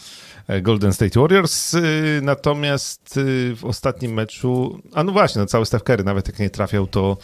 e, 0.48 0.62
Golden 0.62 0.94
State 0.94 1.20
Warriors. 1.20 1.74
E, 1.74 1.80
natomiast 2.22 3.20
w 3.56 3.60
ostatnim 3.64 4.14
meczu, 4.14 4.82
a 4.94 5.04
no 5.04 5.12
właśnie, 5.12 5.42
no 5.42 5.46
cały 5.46 5.66
Steph 5.66 5.84
Curry, 5.84 6.04
nawet 6.04 6.28
jak 6.28 6.40
nie 6.40 6.50
trafiał, 6.50 6.88
to, 6.88 7.18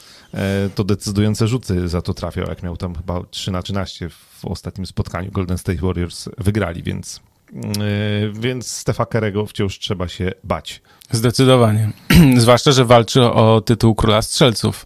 to 0.75 0.83
decydujące 0.83 1.47
rzuty 1.47 1.89
za 1.89 2.01
to 2.01 2.13
trafiał, 2.13 2.45
jak 2.47 2.63
miał 2.63 2.77
tam 2.77 2.95
chyba 2.95 3.21
3 3.29 3.51
na 3.51 3.61
13 3.61 4.09
w 4.09 4.45
ostatnim 4.45 4.85
spotkaniu. 4.85 5.31
Golden 5.31 5.57
State 5.57 5.81
Warriors 5.81 6.29
wygrali, 6.37 6.83
więc 6.83 7.21
więc 8.33 8.71
Stefa 8.71 9.05
Kerego 9.05 9.45
wciąż 9.45 9.79
trzeba 9.79 10.07
się 10.07 10.31
bać. 10.43 10.81
Zdecydowanie. 11.11 11.91
Zwłaszcza, 12.37 12.71
że 12.71 12.85
walczy 12.85 13.23
o 13.23 13.61
tytuł 13.61 13.95
króla 13.95 14.21
strzelców 14.21 14.85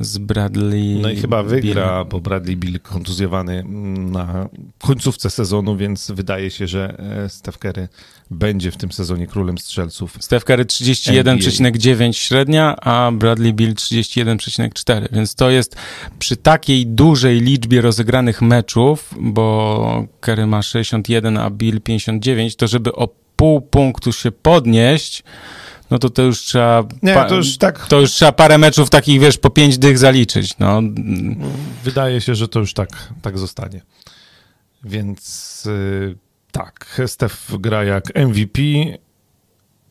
z 0.00 0.18
Bradley. 0.18 0.98
No 1.02 1.10
i 1.10 1.16
chyba 1.16 1.42
wygra, 1.42 2.04
Bill. 2.04 2.10
bo 2.10 2.20
Bradley 2.20 2.56
Bill 2.56 2.80
kontuzjowany 2.80 3.64
na 3.98 4.48
końcówce 4.78 5.30
sezonu, 5.30 5.76
więc 5.76 6.10
wydaje 6.10 6.50
się, 6.50 6.66
że 6.66 6.96
e, 7.24 7.28
Steph 7.28 7.58
Curry 7.58 7.88
będzie 8.30 8.70
w 8.70 8.76
tym 8.76 8.92
sezonie 8.92 9.26
królem 9.26 9.58
strzelców. 9.58 10.16
Steph 10.20 10.44
Curry 10.44 10.64
31,9 10.64 12.12
średnia, 12.12 12.76
a 12.76 13.12
Bradley 13.12 13.54
Bill 13.54 13.74
31,4, 13.74 15.12
więc 15.12 15.34
to 15.34 15.50
jest 15.50 15.76
przy 16.18 16.36
takiej 16.36 16.86
dużej 16.86 17.40
liczbie 17.40 17.80
rozegranych 17.80 18.42
meczów, 18.42 19.14
bo 19.20 20.06
Curry 20.20 20.46
ma 20.46 20.62
61, 20.62 21.36
a 21.36 21.50
Bill 21.50 21.80
59, 21.80 22.56
to 22.56 22.66
żeby 22.66 22.92
o 22.92 23.08
pół 23.36 23.60
punktu 23.60 24.12
się 24.12 24.32
podnieść, 24.32 25.22
no 25.90 25.98
to 25.98 26.10
to 26.10 26.22
już 26.22 26.40
trzeba. 26.40 26.84
Nie, 27.02 27.14
to 27.14 27.34
już 27.34 27.58
tak. 27.58 27.86
To 27.86 28.00
już 28.00 28.10
trzeba 28.10 28.32
parę 28.32 28.58
meczów 28.58 28.90
takich, 28.90 29.20
wiesz, 29.20 29.38
po 29.38 29.50
pięć 29.50 29.78
dych 29.78 29.98
zaliczyć. 29.98 30.58
No. 30.58 30.82
Wydaje 31.84 32.20
się, 32.20 32.34
że 32.34 32.48
to 32.48 32.58
już 32.58 32.74
tak, 32.74 32.88
tak 33.22 33.38
zostanie. 33.38 33.80
Więc 34.84 35.62
yy, 35.64 36.16
tak, 36.52 37.00
Steph 37.06 37.56
gra 37.58 37.84
jak 37.84 38.14
MVP 38.14 38.62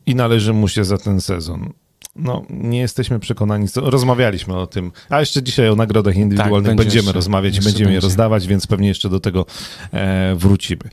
i 0.06 0.14
należy 0.14 0.52
mu 0.52 0.68
się 0.68 0.84
za 0.84 0.98
ten 0.98 1.20
sezon. 1.20 1.72
No, 2.16 2.44
nie 2.50 2.80
jesteśmy 2.80 3.18
przekonani, 3.18 3.68
co, 3.68 3.90
rozmawialiśmy 3.90 4.56
o 4.56 4.66
tym, 4.66 4.92
a 5.08 5.20
jeszcze 5.20 5.42
dzisiaj 5.42 5.68
o 5.68 5.76
nagrodach 5.76 6.16
indywidualnych 6.16 6.70
tak, 6.70 6.76
będziemy 6.76 7.02
jeszcze, 7.02 7.12
rozmawiać 7.12 7.56
i 7.56 7.60
będziemy 7.60 7.84
będzie. 7.84 7.94
je 7.94 8.00
rozdawać, 8.00 8.46
więc 8.46 8.66
pewnie 8.66 8.88
jeszcze 8.88 9.08
do 9.08 9.20
tego 9.20 9.46
e, 9.92 10.34
wrócimy. 10.34 10.90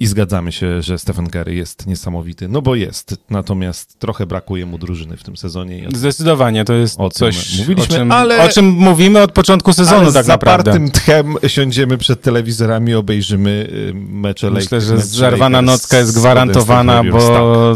I 0.00 0.06
zgadzamy 0.06 0.52
się, 0.52 0.82
że 0.82 0.98
Stephen 0.98 1.30
Curry 1.30 1.54
jest 1.54 1.86
niesamowity, 1.86 2.48
no 2.48 2.62
bo 2.62 2.74
jest. 2.74 3.16
Natomiast 3.30 3.98
trochę 3.98 4.26
brakuje 4.26 4.66
mu 4.66 4.78
drużyny 4.78 5.16
w 5.16 5.22
tym 5.22 5.36
sezonie. 5.36 5.88
Zdecydowanie, 5.94 6.64
to 6.64 6.72
jest 6.74 7.00
o 7.00 7.10
coś, 7.10 7.58
mówiliśmy, 7.58 7.94
o 7.94 7.98
czym, 7.98 8.12
ale, 8.12 8.44
o 8.44 8.48
czym 8.48 8.64
mówimy 8.64 9.22
od 9.22 9.32
początku 9.32 9.72
sezonu 9.72 10.00
ale 10.00 10.12
tak 10.12 10.26
naprawdę. 10.26 10.70
z 10.70 10.74
zapartym 10.74 10.90
tchem 10.90 11.36
siądziemy 11.46 11.98
przed 11.98 12.22
telewizorami, 12.22 12.94
obejrzymy 12.94 13.68
y, 13.72 13.92
mecze 13.94 14.50
Myślę, 14.50 14.80
że 14.80 14.98
zerwana 14.98 15.62
nocka 15.62 15.98
jest 15.98 16.18
gwarantowana, 16.18 17.04
bo 17.04 17.18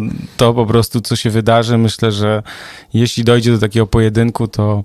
tak. 0.00 0.10
to 0.36 0.54
po 0.54 0.66
prostu, 0.66 1.00
co 1.00 1.16
się 1.16 1.30
wydarzy, 1.30 1.78
myślę, 1.78 2.12
że 2.12 2.42
jeśli 2.94 3.24
dojdzie 3.24 3.52
do 3.52 3.58
takiego 3.58 3.86
pojedynku, 3.86 4.48
to 4.48 4.84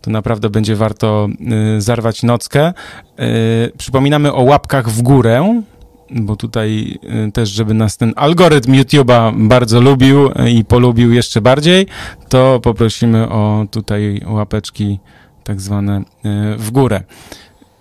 to 0.00 0.10
naprawdę 0.10 0.50
będzie 0.50 0.76
warto 0.76 1.28
y, 1.76 1.80
zarwać 1.80 2.22
nockę. 2.22 2.72
Y, 3.20 3.72
przypominamy 3.78 4.32
o 4.32 4.42
łapkach 4.42 4.90
w 4.90 5.02
górę, 5.02 5.62
bo 6.10 6.36
tutaj 6.36 6.98
y, 7.28 7.32
też, 7.32 7.48
żeby 7.48 7.74
nas 7.74 7.96
ten 7.96 8.12
algorytm 8.16 8.72
YouTube'a 8.72 9.48
bardzo 9.48 9.80
lubił 9.80 10.30
i 10.48 10.64
polubił 10.64 11.12
jeszcze 11.12 11.40
bardziej, 11.40 11.86
to 12.28 12.60
poprosimy 12.60 13.28
o 13.28 13.66
tutaj 13.70 14.22
łapeczki 14.26 14.98
tak 15.44 15.60
zwane 15.60 16.00
y, 16.00 16.02
w 16.56 16.70
górę. 16.70 17.02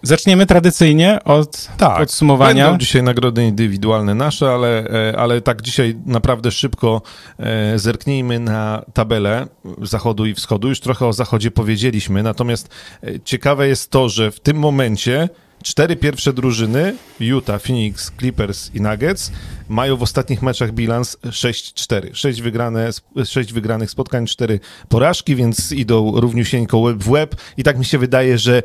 Zaczniemy 0.05 0.45
tradycyjnie 0.45 1.19
od 1.23 1.67
tak, 1.77 1.97
podsumowania. 1.97 2.65
Będą 2.65 2.79
dzisiaj 2.79 3.03
nagrody 3.03 3.43
indywidualne 3.43 4.15
nasze, 4.15 4.53
ale, 4.53 4.87
e, 5.09 5.17
ale 5.17 5.41
tak 5.41 5.61
dzisiaj 5.61 5.95
naprawdę 6.05 6.51
szybko 6.51 7.01
e, 7.39 7.79
zerknijmy 7.79 8.39
na 8.39 8.81
tabelę 8.93 9.47
zachodu 9.81 10.25
i 10.25 10.33
wschodu. 10.33 10.67
Już 10.67 10.79
trochę 10.79 11.07
o 11.07 11.13
zachodzie 11.13 11.51
powiedzieliśmy, 11.51 12.23
natomiast 12.23 12.69
e, 13.03 13.19
ciekawe 13.19 13.67
jest 13.67 13.91
to, 13.91 14.09
że 14.09 14.31
w 14.31 14.39
tym 14.39 14.57
momencie 14.57 15.29
cztery 15.63 15.95
pierwsze 15.95 16.33
drużyny, 16.33 16.95
Utah, 17.19 17.61
Phoenix, 17.61 18.11
Clippers 18.19 18.71
i 18.73 18.81
Nuggets, 18.81 19.31
mają 19.69 19.97
w 19.97 20.03
ostatnich 20.03 20.41
meczach 20.41 20.71
bilans 20.71 21.17
6-4. 21.23 22.09
6, 22.13 22.41
wygrane, 22.41 22.89
6 23.25 23.53
wygranych 23.53 23.91
spotkań, 23.91 24.27
4 24.27 24.59
porażki, 24.89 25.35
więc 25.35 25.71
idą 25.71 26.19
równiusieńko 26.19 26.79
łeb 26.79 26.97
w 26.97 27.09
łeb 27.09 27.35
i 27.57 27.63
tak 27.63 27.77
mi 27.77 27.85
się 27.85 27.97
wydaje, 27.97 28.37
że 28.37 28.63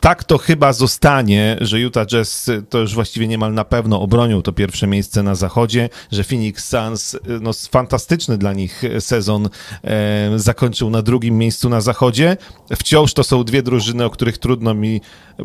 tak 0.00 0.24
to 0.24 0.38
chyba 0.38 0.72
zostanie, 0.72 1.56
że 1.60 1.80
Utah 1.80 2.06
Jazz 2.06 2.48
e, 2.48 2.62
to 2.62 2.78
już 2.78 2.94
właściwie 2.94 3.28
niemal 3.28 3.54
na 3.54 3.64
pewno 3.64 4.00
obronią 4.00 4.42
to 4.42 4.52
pierwsze 4.52 4.86
miejsce 4.86 5.22
na 5.22 5.34
zachodzie, 5.34 5.88
że 6.12 6.24
Phoenix 6.24 6.68
Suns, 6.68 7.14
e, 7.14 7.18
no 7.40 7.50
fantastyczny 7.70 8.38
dla 8.38 8.52
nich 8.52 8.82
sezon 9.00 9.48
e, 9.84 10.30
zakończył 10.36 10.90
na 10.90 11.02
drugim 11.02 11.38
miejscu 11.38 11.68
na 11.68 11.80
zachodzie. 11.80 12.36
Wciąż 12.76 13.14
to 13.14 13.24
są 13.24 13.44
dwie 13.44 13.62
drużyny, 13.62 14.04
o 14.04 14.10
których 14.10 14.38
trudno 14.38 14.74
mi 14.74 15.00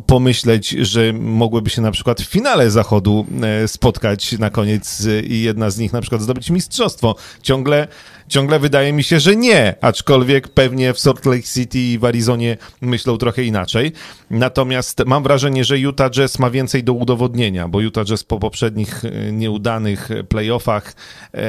pomyśleć, 0.05 0.69
że 0.69 1.13
mogłyby 1.13 1.69
się 1.69 1.81
na 1.81 1.91
przykład 1.91 2.21
w 2.21 2.25
finale 2.25 2.71
zachodu 2.71 3.25
spotkać 3.67 4.31
na 4.31 4.49
koniec 4.49 5.07
i 5.23 5.41
jedna 5.41 5.69
z 5.69 5.77
nich 5.77 5.93
na 5.93 6.01
przykład 6.01 6.21
zdobyć 6.21 6.49
mistrzostwo. 6.49 7.15
Ciągle 7.41 7.87
Ciągle 8.29 8.59
wydaje 8.59 8.93
mi 8.93 9.03
się, 9.03 9.19
że 9.19 9.35
nie, 9.35 9.75
aczkolwiek 9.81 10.47
pewnie 10.47 10.93
w 10.93 10.99
Salt 10.99 11.25
Lake 11.25 11.43
City 11.43 11.79
i 11.79 11.99
w 11.99 12.05
Arizonie 12.05 12.57
myślą 12.81 13.17
trochę 13.17 13.43
inaczej. 13.43 13.91
Natomiast 14.29 15.03
mam 15.05 15.23
wrażenie, 15.23 15.63
że 15.63 15.79
Utah 15.79 16.11
Jazz 16.11 16.39
ma 16.39 16.49
więcej 16.49 16.83
do 16.83 16.93
udowodnienia, 16.93 17.67
bo 17.67 17.81
Utah 17.81 18.05
Jazz 18.05 18.23
po 18.23 18.39
poprzednich 18.39 19.05
e, 19.05 19.31
nieudanych 19.31 20.09
playoffach 20.29 20.95
e, 21.33 21.39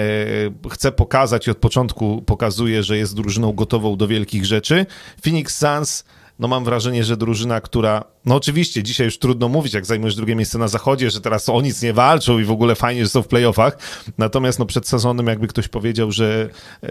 chce 0.70 0.92
pokazać 0.92 1.46
i 1.46 1.50
od 1.50 1.58
początku 1.58 2.22
pokazuje, 2.22 2.82
że 2.82 2.96
jest 2.96 3.16
drużyną 3.16 3.52
gotową 3.52 3.96
do 3.96 4.08
wielkich 4.08 4.46
rzeczy. 4.46 4.86
Phoenix 5.22 5.58
Suns 5.58 6.04
no 6.40 6.48
mam 6.48 6.64
wrażenie, 6.64 7.04
że 7.04 7.16
drużyna, 7.16 7.60
która, 7.60 8.04
no 8.24 8.34
oczywiście 8.34 8.82
dzisiaj 8.82 9.04
już 9.04 9.18
trudno 9.18 9.48
mówić, 9.48 9.74
jak 9.74 9.86
zajmujesz 9.86 10.14
drugie 10.14 10.36
miejsce 10.36 10.58
na 10.58 10.68
zachodzie, 10.68 11.10
że 11.10 11.20
teraz 11.20 11.48
o 11.48 11.60
nic 11.60 11.82
nie 11.82 11.92
walczą 11.92 12.38
i 12.38 12.44
w 12.44 12.50
ogóle 12.50 12.74
fajnie, 12.74 13.04
że 13.04 13.10
są 13.10 13.22
w 13.22 13.28
playoffach, 13.28 13.78
natomiast 14.18 14.58
no 14.58 14.66
przed 14.66 14.88
sezonem 14.88 15.26
jakby 15.26 15.46
ktoś 15.46 15.68
powiedział, 15.68 16.12
że 16.12 16.48
e, 16.82 16.88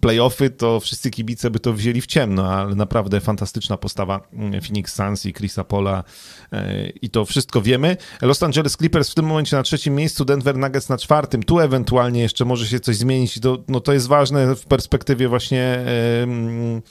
playoffy, 0.00 0.50
to 0.50 0.80
wszyscy 0.80 1.10
kibice 1.10 1.50
by 1.50 1.60
to 1.60 1.72
wzięli 1.72 2.00
w 2.00 2.06
ciemno, 2.06 2.52
ale 2.52 2.74
naprawdę 2.74 3.20
fantastyczna 3.20 3.76
postawa 3.76 4.20
mm, 4.32 4.62
Phoenix 4.62 4.94
Suns 4.94 5.26
i 5.26 5.32
Chrisa 5.32 5.64
Pola 5.64 6.04
e, 6.52 6.88
i 6.88 7.10
to 7.10 7.24
wszystko 7.24 7.62
wiemy. 7.62 7.96
Los 8.22 8.42
Angeles 8.42 8.76
Clippers 8.76 9.10
w 9.10 9.14
tym 9.14 9.24
momencie 9.24 9.56
na 9.56 9.62
trzecim 9.62 9.94
miejscu, 9.94 10.24
Denver 10.24 10.58
Nuggets 10.58 10.88
na 10.88 10.98
czwartym, 10.98 11.42
tu 11.42 11.60
ewentualnie 11.60 12.22
jeszcze 12.22 12.44
może 12.44 12.66
się 12.66 12.80
coś 12.80 12.96
zmienić, 12.96 13.40
to, 13.40 13.58
no 13.68 13.80
to 13.80 13.92
jest 13.92 14.08
ważne 14.08 14.56
w 14.56 14.66
perspektywie 14.66 15.28
właśnie 15.28 15.84
mm, 16.22 16.82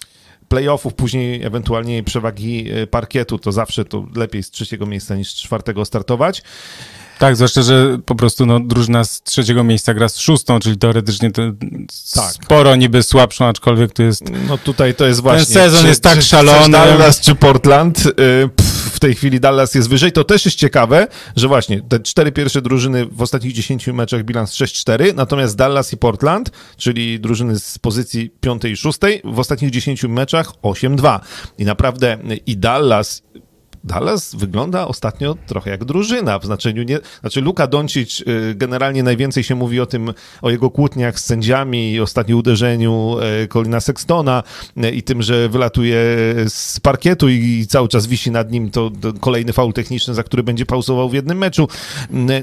playoffów, 0.51 0.93
później 0.93 1.43
ewentualnie 1.43 2.03
przewagi 2.03 2.71
e, 2.71 2.87
parkietu, 2.87 3.39
to 3.39 3.51
zawsze 3.51 3.85
to 3.85 4.05
lepiej 4.15 4.43
z 4.43 4.51
trzeciego 4.51 4.85
miejsca 4.85 5.15
niż 5.15 5.31
z 5.31 5.35
czwartego 5.35 5.85
startować. 5.85 6.43
Tak, 7.19 7.35
zwłaszcza, 7.35 7.61
że 7.61 7.97
po 8.05 8.15
prostu 8.15 8.45
no, 8.45 8.59
drużyna 8.59 9.03
z 9.03 9.21
trzeciego 9.21 9.63
miejsca 9.63 9.93
gra 9.93 10.09
z 10.09 10.17
szóstą, 10.17 10.59
czyli 10.59 10.77
teoretycznie 10.77 11.31
to 11.31 11.41
tak. 12.15 12.31
sporo 12.31 12.75
niby 12.75 13.03
słabszą, 13.03 13.45
aczkolwiek 13.45 13.93
tu 13.93 14.03
jest... 14.03 14.23
No 14.47 14.57
tutaj 14.57 14.95
to 14.95 15.05
jest 15.05 15.19
właśnie... 15.19 15.53
Ten 15.53 15.63
sezon 15.63 15.81
czy, 15.81 15.87
jest 15.87 16.03
tak 16.03 16.15
czy, 16.15 16.21
szalony. 16.21 16.69
Dallas 16.71 17.19
czy 17.19 17.35
Portland, 17.35 18.05
y, 18.05 18.11
tej 19.01 19.15
chwili 19.15 19.39
Dallas 19.39 19.75
jest 19.75 19.89
wyżej, 19.89 20.11
to 20.11 20.23
też 20.23 20.45
jest 20.45 20.57
ciekawe, 20.57 21.07
że 21.35 21.47
właśnie 21.47 21.81
te 21.81 21.99
cztery 21.99 22.31
pierwsze 22.31 22.61
drużyny 22.61 23.05
w 23.05 23.21
ostatnich 23.21 23.53
10 23.53 23.87
meczach 23.87 24.23
bilans 24.23 24.53
6-4, 24.53 25.15
natomiast 25.15 25.57
Dallas 25.57 25.93
i 25.93 25.97
Portland, 25.97 26.51
czyli 26.77 27.19
drużyny 27.19 27.59
z 27.59 27.77
pozycji 27.77 28.29
piątej 28.41 28.71
i 28.71 28.77
szóstej, 28.77 29.21
w 29.23 29.39
ostatnich 29.39 29.71
10 29.71 30.03
meczach 30.03 30.53
8-2. 30.63 31.19
I 31.57 31.65
naprawdę 31.65 32.17
i 32.45 32.57
Dallas 32.57 33.23
Dallas 33.83 34.35
wygląda 34.35 34.87
ostatnio 34.87 35.35
trochę 35.47 35.69
jak 35.69 35.85
drużyna, 35.85 36.39
w 36.39 36.45
znaczeniu 36.45 36.83
nie, 36.83 36.99
znaczy 37.21 37.41
Luka 37.41 37.67
Doncic 37.67 38.21
y, 38.21 38.55
generalnie 38.55 39.03
najwięcej 39.03 39.43
się 39.43 39.55
mówi 39.55 39.79
o 39.79 39.85
tym, 39.85 40.13
o 40.41 40.49
jego 40.49 40.69
kłótniach 40.69 41.19
z 41.19 41.25
sędziami, 41.25 41.99
ostatnim 41.99 42.37
uderzeniu 42.37 43.17
y, 43.43 43.47
Colina 43.47 43.79
Sextona 43.79 44.43
y, 44.77 44.91
i 44.91 45.03
tym, 45.03 45.21
że 45.21 45.49
wylatuje 45.49 45.95
z 46.47 46.79
parkietu 46.79 47.29
i 47.29 47.67
cały 47.69 47.87
czas 47.87 48.07
wisi 48.07 48.31
nad 48.31 48.51
nim 48.51 48.71
to, 48.71 48.91
kolejny 49.19 49.53
faul 49.53 49.73
techniczny, 49.73 50.13
za 50.13 50.23
który 50.23 50.43
będzie 50.43 50.65
pauzował 50.65 51.09
w 51.09 51.13
jednym 51.13 51.37
meczu. 51.37 51.67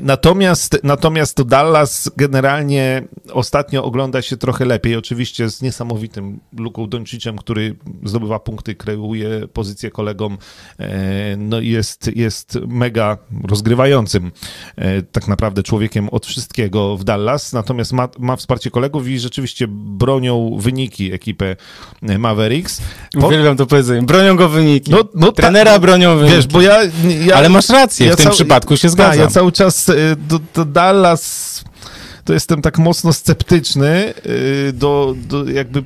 Natomiast, 0.03 0.81
natomiast 0.83 1.35
to 1.37 1.45
Dallas 1.45 2.11
generalnie 2.17 3.03
ostatnio 3.33 3.85
ogląda 3.85 4.23
się 4.23 4.37
trochę 4.37 4.65
lepiej, 4.65 4.97
oczywiście 4.97 5.51
z 5.51 5.63
niesamowitym 5.63 6.41
Luką 6.59 6.87
Doncicem, 6.87 7.39
który 7.39 7.77
zdobywa 8.05 8.39
punkty, 8.39 8.75
kreuje 8.75 9.49
pozycję 9.53 9.91
kolegom 9.91 10.39
no 11.37 11.61
jest, 11.61 12.11
jest 12.17 12.59
mega 12.69 13.19
rozgrywającym 13.49 14.33
e, 14.77 15.03
tak 15.03 15.29
naprawdę 15.29 15.63
człowiekiem 15.63 16.09
od 16.09 16.27
wszystkiego 16.27 16.97
w 16.97 17.05
Dallas, 17.05 17.53
natomiast 17.53 17.93
ma, 17.93 18.09
ma 18.19 18.37
wsparcie 18.37 18.71
kolegów 18.71 19.09
i 19.09 19.19
rzeczywiście 19.19 19.67
bronią 19.71 20.57
wyniki 20.61 21.13
ekipę 21.13 21.57
Mavericks. 22.19 22.83
Po... 23.21 23.27
Uwielbiam 23.27 23.57
to 23.57 23.67
powiedzenie, 23.67 24.03
bronią 24.03 24.37
go 24.37 24.49
wyniki. 24.49 24.91
No, 24.91 25.05
no 25.15 25.33
Trenera 25.33 25.73
ta... 25.73 25.79
bronią 25.79 26.17
wyniki. 26.17 26.37
Wiesz, 26.37 26.47
bo 26.47 26.61
ja, 26.61 26.79
ja 27.27 27.37
Ale 27.37 27.49
masz 27.49 27.69
rację, 27.69 28.07
ja 28.07 28.13
w 28.13 28.17
tym 28.17 28.31
przypadku 28.31 28.77
się 28.77 28.89
zgadzam. 28.89 29.13
Tak, 29.13 29.21
ja 29.21 29.27
cały 29.27 29.53
czas 29.53 29.89
e, 29.89 29.95
do, 30.29 30.41
do 30.55 30.65
Dallas 30.65 31.65
to 32.29 32.33
jestem 32.33 32.63
tak 32.63 32.79
mocno 32.79 33.13
sceptyczny 33.13 34.15
e, 34.69 34.73
do, 34.73 35.15
do 35.29 35.51
jakby 35.51 35.85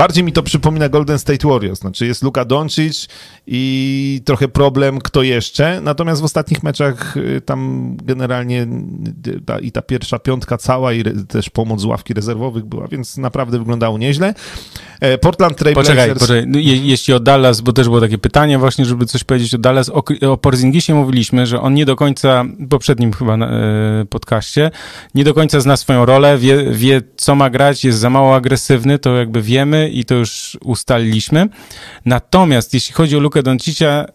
Bardziej 0.00 0.24
mi 0.24 0.32
to 0.32 0.42
przypomina 0.42 0.88
Golden 0.88 1.18
State 1.18 1.48
Warriors. 1.48 1.80
Znaczy 1.80 2.06
jest 2.06 2.22
Luka 2.22 2.44
Doncic 2.44 3.08
i 3.46 4.22
trochę 4.24 4.48
problem, 4.48 4.98
kto 4.98 5.22
jeszcze. 5.22 5.80
Natomiast 5.80 6.20
w 6.20 6.24
ostatnich 6.24 6.62
meczach 6.62 7.16
y, 7.16 7.40
tam 7.40 7.96
generalnie 8.02 8.66
ta, 9.46 9.58
i 9.58 9.72
ta 9.72 9.82
pierwsza 9.82 10.18
piątka 10.18 10.58
cała 10.58 10.92
i 10.92 11.00
re, 11.00 11.12
też 11.28 11.50
pomoc 11.50 11.80
z 11.80 11.84
ławki 11.84 12.14
rezerwowych 12.14 12.64
była, 12.64 12.88
więc 12.88 13.16
naprawdę 13.16 13.58
wyglądało 13.58 13.98
nieźle. 13.98 14.34
E, 15.00 15.18
Portland 15.18 15.56
Trail 15.56 15.74
Poczekaj, 15.74 16.14
poczekaj. 16.14 16.44
No, 16.46 16.58
je, 16.58 16.76
jeśli 16.76 17.14
o 17.14 17.20
Dallas, 17.20 17.60
bo 17.60 17.72
też 17.72 17.86
było 17.86 18.00
takie 18.00 18.18
pytanie 18.18 18.58
właśnie, 18.58 18.84
żeby 18.84 19.06
coś 19.06 19.24
powiedzieć 19.24 19.54
o 19.54 19.58
Dallas. 19.58 19.88
O, 19.88 20.02
o 20.30 20.36
Porzingisie 20.36 20.94
mówiliśmy, 20.94 21.46
że 21.46 21.60
on 21.60 21.74
nie 21.74 21.86
do 21.86 21.96
końca, 21.96 22.44
w 22.60 22.68
poprzednim 22.68 23.12
chyba 23.12 23.36
e, 23.36 24.04
podcaście, 24.10 24.70
nie 25.14 25.24
do 25.24 25.34
końca 25.34 25.60
zna 25.60 25.76
swoją 25.76 26.06
rolę, 26.06 26.38
wie, 26.38 26.64
wie 26.70 27.02
co 27.16 27.34
ma 27.34 27.50
grać, 27.50 27.84
jest 27.84 27.98
za 27.98 28.10
mało 28.10 28.34
agresywny, 28.34 28.98
to 28.98 29.16
jakby 29.16 29.42
wiemy 29.42 29.90
i 29.90 30.04
to 30.04 30.14
już 30.14 30.58
ustaliliśmy. 30.64 31.48
Natomiast 32.04 32.74
jeśli 32.74 32.94
chodzi 32.94 33.16
o 33.16 33.20
Lukę 33.20 33.42
Doncicia, 33.42 34.06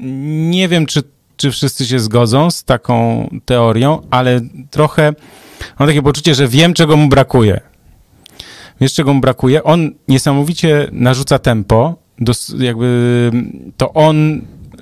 nie 0.00 0.68
wiem, 0.68 0.86
czy, 0.86 1.02
czy 1.36 1.50
wszyscy 1.50 1.86
się 1.86 1.98
zgodzą 1.98 2.50
z 2.50 2.64
taką 2.64 3.28
teorią, 3.44 4.02
ale 4.10 4.40
trochę 4.70 5.14
mam 5.78 5.88
takie 5.88 6.02
poczucie, 6.02 6.34
że 6.34 6.48
wiem, 6.48 6.74
czego 6.74 6.96
mu 6.96 7.08
brakuje. 7.08 7.60
Wiesz, 8.80 8.94
czego 8.94 9.14
mu 9.14 9.20
brakuje? 9.20 9.64
On 9.64 9.90
niesamowicie 10.08 10.88
narzuca 10.92 11.38
tempo, 11.38 11.96
dos, 12.18 12.54
jakby 12.58 13.30
to 13.76 13.92
on... 13.92 14.40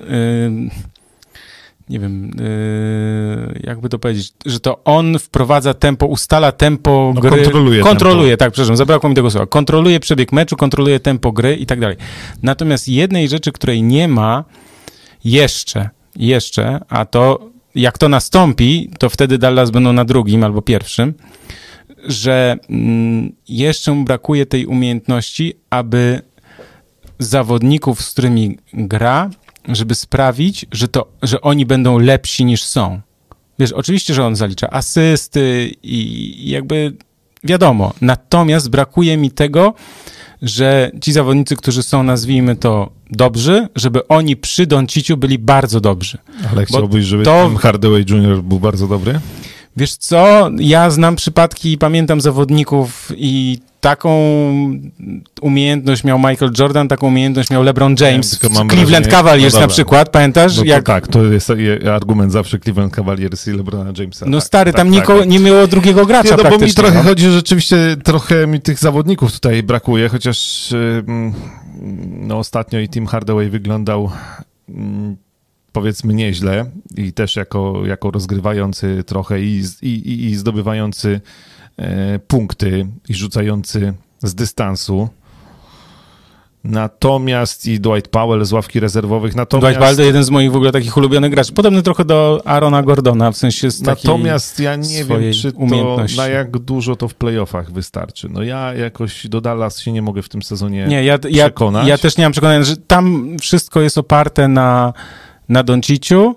Yy, 0.09 0.69
nie 1.89 1.99
wiem, 1.99 2.31
yy, 2.39 3.59
jakby 3.63 3.89
to 3.89 3.99
powiedzieć, 3.99 4.33
że 4.45 4.59
to 4.59 4.83
on 4.83 5.19
wprowadza 5.19 5.73
tempo, 5.73 6.05
ustala 6.05 6.51
tempo 6.51 7.11
no, 7.15 7.21
gry. 7.21 7.31
Kontroluje. 7.31 7.83
Kontroluje, 7.83 8.29
tempo. 8.29 8.39
tak, 8.39 8.53
przepraszam, 8.53 8.77
zabrakło 8.77 9.09
mi 9.09 9.15
tego 9.15 9.31
słowa. 9.31 9.45
Kontroluje 9.45 9.99
przebieg 9.99 10.31
meczu, 10.31 10.55
kontroluje 10.55 10.99
tempo 10.99 11.31
gry 11.31 11.55
i 11.55 11.65
tak 11.65 11.79
dalej. 11.79 11.97
Natomiast 12.43 12.87
jednej 12.87 13.29
rzeczy, 13.29 13.51
której 13.51 13.83
nie 13.83 14.07
ma 14.07 14.43
jeszcze, 15.23 15.89
jeszcze, 16.15 16.79
a 16.89 17.05
to 17.05 17.49
jak 17.75 17.97
to 17.97 18.09
nastąpi, 18.09 18.89
to 18.99 19.09
wtedy 19.09 19.37
Dallas 19.37 19.71
będą 19.71 19.93
na 19.93 20.05
drugim 20.05 20.43
albo 20.43 20.61
pierwszym, 20.61 21.13
że 22.07 22.57
mm, 22.69 23.31
jeszcze 23.49 23.91
mu 23.91 24.03
brakuje 24.03 24.45
tej 24.45 24.65
umiejętności, 24.65 25.53
aby 25.69 26.21
zawodników, 27.19 28.01
z 28.01 28.11
którymi 28.11 28.57
gra, 28.73 29.29
żeby 29.67 29.95
sprawić, 29.95 30.65
że, 30.71 30.87
to, 30.87 31.07
że 31.23 31.41
oni 31.41 31.65
będą 31.65 31.99
lepsi 31.99 32.45
niż 32.45 32.63
są. 32.63 33.01
Wiesz, 33.59 33.71
oczywiście, 33.71 34.13
że 34.13 34.25
on 34.25 34.35
zalicza 34.35 34.69
asysty 34.69 35.71
i 35.83 36.49
jakby 36.49 36.93
wiadomo. 37.43 37.93
Natomiast 38.01 38.69
brakuje 38.69 39.17
mi 39.17 39.31
tego, 39.31 39.73
że 40.41 40.91
ci 41.01 41.11
zawodnicy, 41.11 41.55
którzy 41.55 41.83
są, 41.83 42.03
nazwijmy 42.03 42.55
to, 42.55 42.89
dobrzy, 43.09 43.67
żeby 43.75 44.07
oni 44.07 44.35
przy 44.35 44.67
Donciciu 44.67 45.17
byli 45.17 45.39
bardzo 45.39 45.81
dobrzy. 45.81 46.17
Ale 46.51 46.65
chciałbyś, 46.65 47.05
żeby 47.05 47.23
to... 47.23 47.51
Hardaway 47.59 48.05
Jr. 48.09 48.43
był 48.43 48.59
bardzo 48.59 48.87
dobry? 48.87 49.19
Wiesz 49.77 49.95
co, 49.95 50.49
ja 50.59 50.89
znam 50.89 51.15
przypadki 51.15 51.71
i 51.71 51.77
pamiętam 51.77 52.21
zawodników 52.21 53.11
i 53.15 53.59
taką 53.81 54.09
umiejętność 55.41 56.03
miał 56.03 56.19
Michael 56.19 56.51
Jordan, 56.59 56.87
taką 56.87 57.07
umiejętność 57.07 57.49
miał 57.49 57.63
LeBron 57.63 57.95
James 57.99 58.39
ja, 58.43 58.49
Cleveland 58.49 58.87
wrażenie... 58.87 59.07
Cavaliers 59.07 59.53
no 59.53 59.59
na 59.59 59.67
przykład, 59.67 60.09
pamiętasz? 60.09 60.57
No 60.57 60.63
to 60.63 60.67
jak... 60.67 60.85
tak, 60.85 61.07
to 61.07 61.23
jest 61.23 61.51
argument 61.93 62.31
zawsze 62.31 62.59
Cleveland 62.59 62.93
Cavaliers 62.93 63.47
i 63.47 63.51
LeBrona 63.51 63.91
Jamesa. 63.97 64.25
No 64.25 64.37
tak, 64.37 64.47
stary, 64.47 64.71
tak, 64.71 64.77
tam 64.77 64.93
tak, 64.93 65.07
tak. 65.07 65.27
nie 65.27 65.39
było 65.39 65.67
drugiego 65.67 66.05
gracza 66.05 66.35
nie, 66.35 66.43
no 66.43 66.49
bo 66.49 66.57
mi 66.57 66.73
trochę 66.73 66.97
no. 66.97 67.03
chodzi, 67.03 67.29
rzeczywiście 67.31 67.77
trochę 68.03 68.47
mi 68.47 68.61
tych 68.61 68.79
zawodników 68.79 69.31
tutaj 69.31 69.63
brakuje, 69.63 70.09
chociaż 70.09 70.69
no 72.09 72.37
ostatnio 72.37 72.79
i 72.79 72.89
Tim 72.89 73.07
Hardaway 73.07 73.49
wyglądał 73.49 74.11
powiedzmy 75.77 76.13
nieźle 76.13 76.65
i 76.95 77.13
też 77.13 77.35
jako, 77.35 77.85
jako 77.85 78.11
rozgrywający 78.11 79.03
trochę 79.03 79.41
i, 79.41 79.63
i, 79.81 80.25
i 80.25 80.35
zdobywający 80.35 81.21
e, 81.77 82.19
punkty 82.19 82.87
i 83.09 83.13
rzucający 83.13 83.93
z 84.23 84.35
dystansu. 84.35 85.09
Natomiast 86.63 87.65
i 87.65 87.79
Dwight 87.79 88.07
Powell 88.07 88.45
z 88.45 88.51
ławki 88.51 88.79
rezerwowych. 88.79 89.35
Natomiast, 89.35 89.67
Dwight 89.67 89.79
Powell 89.79 89.95
to 89.95 90.01
jeden 90.01 90.23
z 90.23 90.29
moich 90.29 90.51
w 90.51 90.55
ogóle 90.55 90.71
takich 90.71 90.97
ulubionych 90.97 91.31
graczy. 91.31 91.53
Podobny 91.53 91.83
trochę 91.83 92.05
do 92.05 92.41
Arona 92.45 92.83
Gordona, 92.83 93.31
w 93.31 93.37
sensie 93.37 93.71
z 93.71 93.81
Natomiast 93.81 94.59
ja 94.59 94.75
nie 94.75 95.05
wiem, 95.05 95.33
czy 95.33 95.51
to, 95.51 96.05
na 96.17 96.27
jak 96.27 96.57
dużo 96.57 96.95
to 96.95 97.07
w 97.07 97.13
playoffach 97.13 97.71
wystarczy. 97.71 98.29
No 98.29 98.43
ja 98.43 98.73
jakoś 98.73 99.27
do 99.27 99.41
Dallas 99.41 99.79
się 99.79 99.91
nie 99.91 100.01
mogę 100.01 100.21
w 100.21 100.29
tym 100.29 100.41
sezonie 100.43 100.87
nie, 100.87 101.03
ja, 101.03 101.19
przekonać. 101.19 101.83
Ja, 101.83 101.89
ja 101.89 101.97
też 101.97 102.17
nie 102.17 102.23
mam 102.23 102.31
przekonania, 102.31 102.63
że 102.63 102.77
tam 102.77 103.35
wszystko 103.41 103.81
jest 103.81 103.97
oparte 103.97 104.47
na 104.47 104.93
na 105.49 105.63
Donciciu 105.63 106.35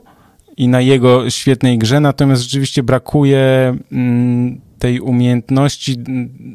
i 0.56 0.68
na 0.68 0.80
jego 0.80 1.30
świetnej 1.30 1.78
grze, 1.78 2.00
natomiast 2.00 2.42
rzeczywiście 2.42 2.82
brakuje 2.82 3.76
mm, 3.92 4.60
tej 4.78 5.00
umiejętności 5.00 5.96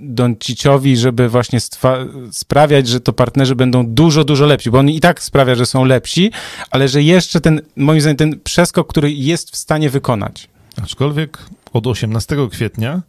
Donciciowi, 0.01 0.97
żeby 0.97 1.29
właśnie 1.29 1.59
sprawiać, 2.31 2.87
że 2.87 2.99
to 2.99 3.13
partnerzy 3.13 3.55
będą 3.55 3.87
dużo, 3.87 4.23
dużo 4.23 4.45
lepsi, 4.45 4.71
bo 4.71 4.79
on 4.79 4.89
i 4.89 4.99
tak 4.99 5.23
sprawia, 5.23 5.55
że 5.55 5.65
są 5.65 5.85
lepsi, 5.85 6.31
ale 6.71 6.87
że 6.87 7.03
jeszcze 7.03 7.41
ten, 7.41 7.61
moim 7.75 8.01
zdaniem, 8.01 8.17
ten 8.17 8.39
przeskok, 8.43 8.87
który 8.87 9.11
jest 9.11 9.51
w 9.51 9.55
stanie 9.55 9.89
wykonać. 9.89 10.49
Aczkolwiek 10.83 11.37
od 11.73 11.87
18 11.87 12.35
kwietnia 12.51 13.01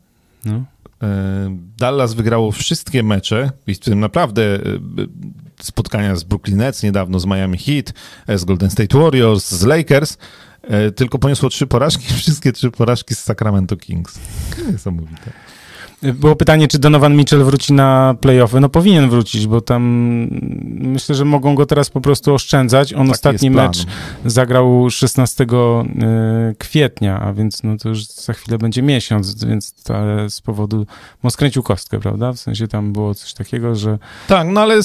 no. 0.44 0.64
E, 1.02 1.56
Dallas 1.78 2.14
wygrało 2.14 2.52
wszystkie 2.52 3.02
mecze 3.02 3.50
i 3.66 3.74
w 3.74 3.78
tym 3.78 4.00
naprawdę 4.00 4.42
e, 4.42 4.58
spotkania 5.60 6.16
z 6.16 6.24
Brooklyn 6.24 6.56
Nets 6.56 6.82
niedawno, 6.82 7.20
z 7.20 7.26
Miami 7.26 7.58
Heat, 7.58 7.92
e, 8.26 8.38
z 8.38 8.44
Golden 8.44 8.70
State 8.70 8.98
Warriors, 8.98 9.50
z 9.50 9.64
Lakers, 9.64 10.18
tylko 10.96 11.18
poniosło 11.18 11.48
trzy 11.48 11.66
porażki, 11.66 12.14
wszystkie 12.22 12.52
trzy 12.52 12.70
porażki 12.70 13.14
z 13.14 13.18
Sacramento 13.18 13.76
Kings. 13.76 14.18
Niesamowite. 14.72 15.32
Było 16.14 16.36
pytanie, 16.36 16.68
czy 16.68 16.78
Donovan 16.78 17.16
Mitchell 17.16 17.44
wróci 17.44 17.72
na 17.72 18.14
playoffy. 18.20 18.60
No 18.60 18.68
powinien 18.68 19.10
wrócić, 19.10 19.46
bo 19.46 19.60
tam 19.60 19.82
myślę, 20.80 21.14
że 21.14 21.24
mogą 21.24 21.54
go 21.54 21.66
teraz 21.66 21.90
po 21.90 22.00
prostu 22.00 22.34
oszczędzać. 22.34 22.92
On 22.92 22.98
Taki 23.00 23.10
ostatni 23.10 23.50
mecz 23.50 23.86
zagrał 24.24 24.90
16 24.90 25.44
y, 25.44 25.46
kwietnia, 26.58 27.20
a 27.20 27.32
więc 27.32 27.62
no 27.62 27.76
to 27.76 27.88
już 27.88 28.06
za 28.06 28.32
chwilę 28.32 28.58
będzie 28.58 28.82
miesiąc, 28.82 29.44
więc 29.44 29.74
z 30.28 30.40
powodu, 30.40 30.86
bo 31.22 31.30
skręcił 31.30 31.62
kostkę, 31.62 32.00
prawda? 32.00 32.32
W 32.32 32.38
sensie 32.38 32.68
tam 32.68 32.92
było 32.92 33.14
coś 33.14 33.34
takiego, 33.34 33.74
że... 33.74 33.98
Tak, 34.28 34.48
no 34.48 34.60
ale 34.60 34.78
y, 34.78 34.82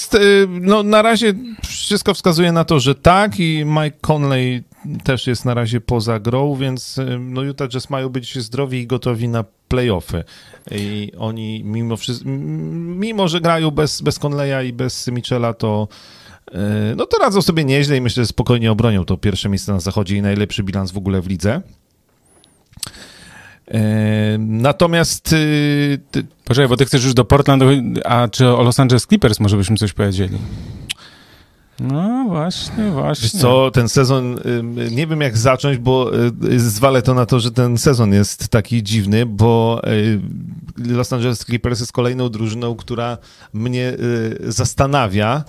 no, 0.50 0.84
na 0.84 1.02
razie 1.02 1.34
wszystko 1.68 2.14
wskazuje 2.14 2.52
na 2.52 2.64
to, 2.64 2.80
że 2.80 2.96
tak 2.96 3.40
i 3.40 3.66
Mike 3.66 3.98
Conley 4.02 4.64
też 5.04 5.28
jest 5.28 5.46
na 5.46 5.54
razie 5.54 5.82
poza 5.82 6.20
grą, 6.20 6.56
więc 6.56 6.98
y, 6.98 7.20
no 7.20 7.42
Utah 7.42 7.70
Jazz 7.70 7.90
mają 7.90 8.10
być 8.10 8.40
zdrowi 8.40 8.80
i 8.80 8.88
gotowi 8.88 9.28
na 9.28 9.44
playoffy. 9.68 10.24
I 10.72 11.12
oni 11.18 11.64
mimo 11.64 11.98
wszystko, 11.98 12.30
mimo 12.30 13.28
że 13.28 13.42
grają 13.42 13.72
bez, 13.72 14.02
bez 14.02 14.20
Conleya 14.20 14.68
i 14.68 14.74
bez 14.74 15.08
Michela, 15.08 15.54
to 15.54 15.88
y, 16.48 16.56
no 16.96 17.06
to 17.06 17.18
radzą 17.18 17.42
sobie 17.42 17.64
nieźle 17.64 17.98
i 17.98 18.02
myślę, 18.02 18.24
że 18.24 18.28
spokojnie 18.28 18.72
obronią 18.72 19.06
to 19.06 19.18
pierwsze 19.18 19.50
miejsce 19.50 19.74
na 19.74 19.80
zachodzie 19.80 20.18
i 20.18 20.22
najlepszy 20.22 20.64
bilans 20.64 20.92
w 20.92 20.98
ogóle 20.98 21.22
w 21.22 21.28
lidze. 21.28 21.62
Y, 23.68 24.38
natomiast. 24.40 25.36
Poczekaj, 26.46 26.70
bo 26.70 26.78
ty 26.78 26.86
chcesz 26.86 27.04
już 27.04 27.14
do 27.14 27.26
Portland, 27.26 27.64
a 28.06 28.28
czy 28.28 28.48
o 28.48 28.64
Los 28.64 28.80
Angeles 28.80 29.08
Clippers 29.08 29.40
może 29.40 29.58
byśmy 29.58 29.78
coś 29.78 29.94
powiedzieli? 29.94 30.38
No 31.82 32.26
właśnie, 32.28 32.92
właśnie. 32.92 33.30
Wiesz 33.34 33.42
co, 33.42 33.72
ten 33.72 33.90
sezon, 33.90 34.40
nie 34.92 35.08
wiem 35.08 35.22
jak 35.22 35.38
zacząć, 35.38 35.78
bo 35.78 36.12
y, 36.44 36.60
zwalę 36.60 37.02
to 37.02 37.14
na 37.14 37.26
to, 37.26 37.40
że 37.40 37.52
ten 37.52 37.78
sezon 37.78 38.14
jest 38.14 38.48
taki 38.48 38.84
dziwny, 38.84 39.26
bo 39.26 39.82
y, 39.88 40.22
Los 40.78 41.14
Angeles 41.14 41.46
Clippers 41.46 41.80
jest 41.80 41.92
kolejną 41.92 42.30
drużyną, 42.30 42.76
która 42.76 43.18
mnie 43.54 43.94
y, 43.94 44.38
zastanawia, 44.52 45.44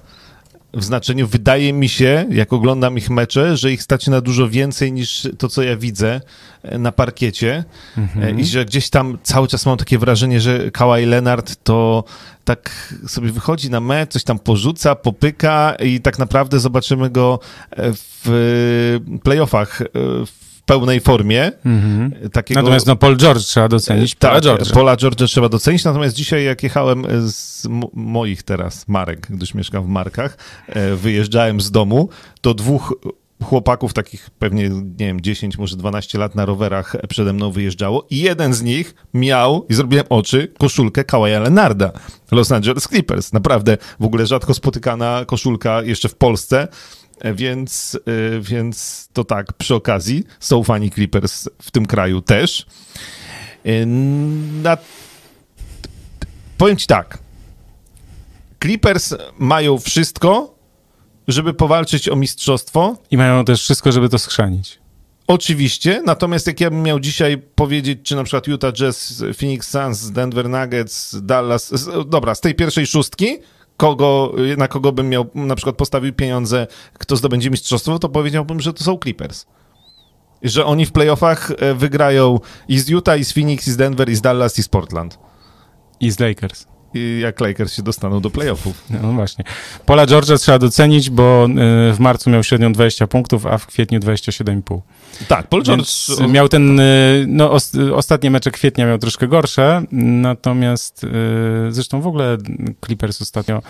w 0.74 0.84
znaczeniu 0.84 1.26
wydaje 1.28 1.72
mi 1.72 1.88
się, 1.88 2.26
jak 2.30 2.52
oglądam 2.52 2.98
ich 2.98 3.10
mecze, 3.10 3.56
że 3.56 3.72
ich 3.72 3.82
stać 3.82 4.06
na 4.06 4.20
dużo 4.20 4.48
więcej 4.48 4.92
niż 4.92 5.28
to, 5.38 5.48
co 5.48 5.62
ja 5.62 5.76
widzę 5.76 6.20
e, 6.62 6.78
na 6.78 6.92
parkiecie 6.92 7.64
mhm. 7.98 8.40
i 8.40 8.44
że 8.44 8.64
gdzieś 8.64 8.90
tam 8.90 9.18
cały 9.22 9.48
czas 9.48 9.66
mam 9.66 9.76
takie 9.76 9.98
wrażenie, 9.98 10.40
że 10.40 10.70
Kawhi 10.70 11.06
Leonard 11.06 11.64
to 11.64 12.04
tak 12.44 12.94
sobie 13.06 13.32
wychodzi 13.32 13.70
na 13.70 13.80
mecz, 13.80 14.12
coś 14.12 14.24
tam 14.24 14.38
porzuca, 14.38 14.94
popyka 14.94 15.74
i 15.74 16.00
tak 16.00 16.18
naprawdę 16.18 16.60
zobaczymy 16.60 17.10
go 17.10 17.38
e, 17.70 17.92
w 18.24 19.00
playoffach 19.22 19.82
w 20.26 20.51
pełnej 20.66 21.00
formie. 21.00 21.52
Mm-hmm. 21.66 22.30
Takiego... 22.30 22.60
Natomiast 22.60 22.86
no, 22.86 22.96
Paul 22.96 23.16
George 23.16 23.42
trzeba 23.42 23.68
docenić. 23.68 24.14
Paula 24.14 24.34
tak, 24.34 24.44
George. 24.44 24.72
Paula 24.72 24.96
George 24.96 25.24
trzeba 25.26 25.48
docenić, 25.48 25.84
natomiast 25.84 26.16
dzisiaj 26.16 26.44
jak 26.44 26.62
jechałem 26.62 27.06
z 27.30 27.68
moich 27.94 28.42
teraz 28.42 28.88
marek, 28.88 29.26
gdyż 29.30 29.54
mieszkam 29.54 29.84
w 29.84 29.88
Markach, 29.88 30.36
e, 30.66 30.96
wyjeżdżałem 30.96 31.60
z 31.60 31.70
domu, 31.70 32.08
to 32.40 32.54
dwóch 32.54 32.94
chłopaków, 33.42 33.92
takich 33.92 34.30
pewnie, 34.30 34.68
nie 34.68 35.06
wiem, 35.06 35.20
10, 35.20 35.58
może 35.58 35.76
12 35.76 36.18
lat 36.18 36.34
na 36.34 36.44
rowerach 36.44 36.96
przede 37.08 37.32
mną 37.32 37.50
wyjeżdżało 37.50 38.06
i 38.10 38.18
jeden 38.18 38.54
z 38.54 38.62
nich 38.62 38.94
miał, 39.14 39.66
i 39.68 39.74
zrobiłem 39.74 40.06
oczy, 40.08 40.52
koszulkę 40.58 41.04
Kawaja 41.04 41.40
Leonarda, 41.40 41.92
Los 42.30 42.52
Angeles 42.52 42.88
Clippers. 42.88 43.32
Naprawdę 43.32 43.78
w 44.00 44.04
ogóle 44.04 44.26
rzadko 44.26 44.54
spotykana 44.54 45.24
koszulka 45.26 45.82
jeszcze 45.82 46.08
w 46.08 46.14
Polsce. 46.14 46.68
Więc, 47.34 47.98
y, 48.08 48.40
więc 48.40 49.08
to 49.12 49.24
tak, 49.24 49.52
przy 49.52 49.74
okazji 49.74 50.24
są 50.40 50.64
fani 50.64 50.90
Clippers 50.90 51.48
w 51.62 51.70
tym 51.70 51.86
kraju 51.86 52.20
też. 52.20 52.66
Y, 53.66 53.86
na... 54.62 54.76
Powiem 56.58 56.76
ci 56.76 56.86
tak. 56.86 57.18
Clippers 58.62 59.14
mają 59.38 59.78
wszystko, 59.78 60.54
żeby 61.28 61.54
powalczyć 61.54 62.08
o 62.08 62.16
mistrzostwo. 62.16 62.96
I 63.10 63.16
mają 63.16 63.44
też 63.44 63.62
wszystko, 63.62 63.92
żeby 63.92 64.08
to 64.08 64.18
schrzanić. 64.18 64.82
Oczywiście, 65.26 66.02
natomiast 66.06 66.46
jak 66.46 66.60
ja 66.60 66.70
bym 66.70 66.82
miał 66.82 67.00
dzisiaj 67.00 67.38
powiedzieć, 67.54 67.98
czy 68.02 68.16
na 68.16 68.24
przykład 68.24 68.46
Utah 68.46 68.72
Jazz, 68.72 69.24
Phoenix 69.38 69.70
Suns, 69.70 70.10
Denver 70.10 70.48
Nuggets, 70.48 71.16
Dallas, 71.22 71.88
dobra, 72.06 72.34
z 72.34 72.40
tej 72.40 72.54
pierwszej 72.54 72.86
szóstki, 72.86 73.38
kogo, 73.76 74.34
na 74.56 74.68
kogo 74.68 74.92
bym 74.92 75.08
miał 75.08 75.26
na 75.34 75.54
przykład 75.54 75.76
postawił 75.76 76.12
pieniądze, 76.12 76.66
kto 76.92 77.16
zdobędzie 77.16 77.50
mistrzostwo, 77.50 77.98
to 77.98 78.08
powiedziałbym, 78.08 78.60
że 78.60 78.72
to 78.72 78.84
są 78.84 78.98
Clippers. 78.98 79.46
Że 80.42 80.64
oni 80.64 80.86
w 80.86 80.92
playoffach 80.92 81.50
e, 81.58 81.74
wygrają 81.74 82.40
i 82.68 82.78
z 82.78 82.88
Utah, 82.88 83.18
i 83.18 83.24
z 83.24 83.32
Phoenix, 83.32 83.68
i 83.68 83.70
z 83.70 83.76
Denver, 83.76 84.08
i 84.08 84.14
z 84.14 84.20
Dallas, 84.20 84.58
i 84.58 84.62
z 84.62 84.68
Portland. 84.68 85.18
I 86.00 86.10
z 86.10 86.20
Lakers 86.20 86.66
i 86.94 87.20
jak 87.22 87.40
Lakers 87.40 87.74
się 87.74 87.82
dostaną 87.82 88.20
do 88.20 88.30
playoffów. 88.30 88.84
No 89.02 89.12
właśnie. 89.12 89.44
Pola 89.86 90.06
George'a 90.06 90.38
trzeba 90.38 90.58
docenić, 90.58 91.10
bo 91.10 91.46
y, 91.90 91.92
w 91.92 91.96
marcu 91.98 92.30
miał 92.30 92.44
średnią 92.44 92.72
20 92.72 93.06
punktów, 93.06 93.46
a 93.46 93.58
w 93.58 93.66
kwietniu 93.66 94.00
27,5. 94.00 94.80
Tak, 95.28 95.48
Paul 95.48 95.62
George... 95.62 95.88
miał 96.28 96.48
ten, 96.48 96.80
y, 96.80 97.24
no 97.28 97.50
os, 97.50 97.72
ostatnie 97.94 98.30
mecze 98.30 98.50
kwietnia 98.50 98.86
miał 98.86 98.98
troszkę 98.98 99.28
gorsze, 99.28 99.82
natomiast 99.92 101.04
y, 101.04 101.08
zresztą 101.70 102.00
w 102.00 102.06
ogóle 102.06 102.38
Clippers 102.84 103.22
ostatnio 103.22 103.62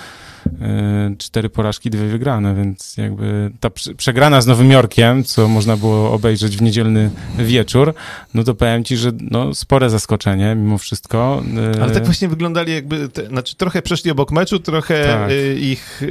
Y, 0.46 1.16
cztery 1.18 1.50
porażki, 1.50 1.90
dwie 1.90 2.06
wygrane, 2.06 2.54
więc 2.54 2.96
jakby 2.96 3.50
ta 3.60 3.70
przegrana 3.96 4.40
z 4.40 4.46
Nowym 4.46 4.70
Jorkiem, 4.70 5.24
co 5.24 5.48
można 5.48 5.76
było 5.76 6.12
obejrzeć 6.12 6.56
w 6.56 6.62
niedzielny 6.62 7.10
wieczór, 7.38 7.94
no 8.34 8.44
to 8.44 8.54
powiem 8.54 8.84
ci, 8.84 8.96
że 8.96 9.12
no, 9.30 9.54
spore 9.54 9.90
zaskoczenie 9.90 10.54
mimo 10.54 10.78
wszystko. 10.78 11.42
Y, 11.76 11.82
Ale 11.82 11.92
tak 11.92 12.04
właśnie 12.04 12.28
wyglądali 12.28 12.74
jakby, 12.74 13.08
te, 13.08 13.26
znaczy 13.26 13.56
trochę 13.56 13.82
przeszli 13.82 14.10
obok 14.10 14.32
meczu, 14.32 14.58
trochę 14.58 15.04
tak. 15.04 15.30
Y, 15.30 15.58
ich 15.60 16.02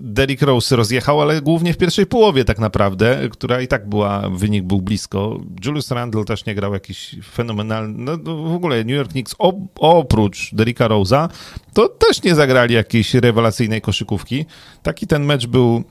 Derrick 0.00 0.42
Rose 0.42 0.76
rozjechał, 0.76 1.20
ale 1.20 1.42
głównie 1.42 1.72
w 1.72 1.76
pierwszej 1.76 2.06
połowie 2.06 2.44
tak 2.44 2.58
naprawdę, 2.58 3.28
która 3.30 3.60
i 3.60 3.68
tak 3.68 3.88
była, 3.88 4.30
wynik 4.30 4.64
był 4.64 4.82
blisko. 4.82 5.40
Julius 5.64 5.90
Randle 5.90 6.24
też 6.24 6.46
nie 6.46 6.54
grał 6.54 6.74
jakiś 6.74 7.16
fenomenalny, 7.32 7.94
no, 7.98 8.16
no 8.24 8.36
w 8.36 8.54
ogóle 8.54 8.84
New 8.84 8.96
York 8.96 9.10
Knicks 9.10 9.34
oprócz 9.78 10.54
Derricka 10.54 10.88
Rose'a, 10.88 11.28
to 11.74 11.88
też 11.88 12.22
nie 12.22 12.34
zagrali 12.34 12.74
jakiejś 12.74 13.14
rewelacyjnej 13.14 13.80
koszykówki. 13.80 14.46
Taki 14.82 15.06
ten 15.06 15.24
mecz 15.24 15.46
był, 15.46 15.84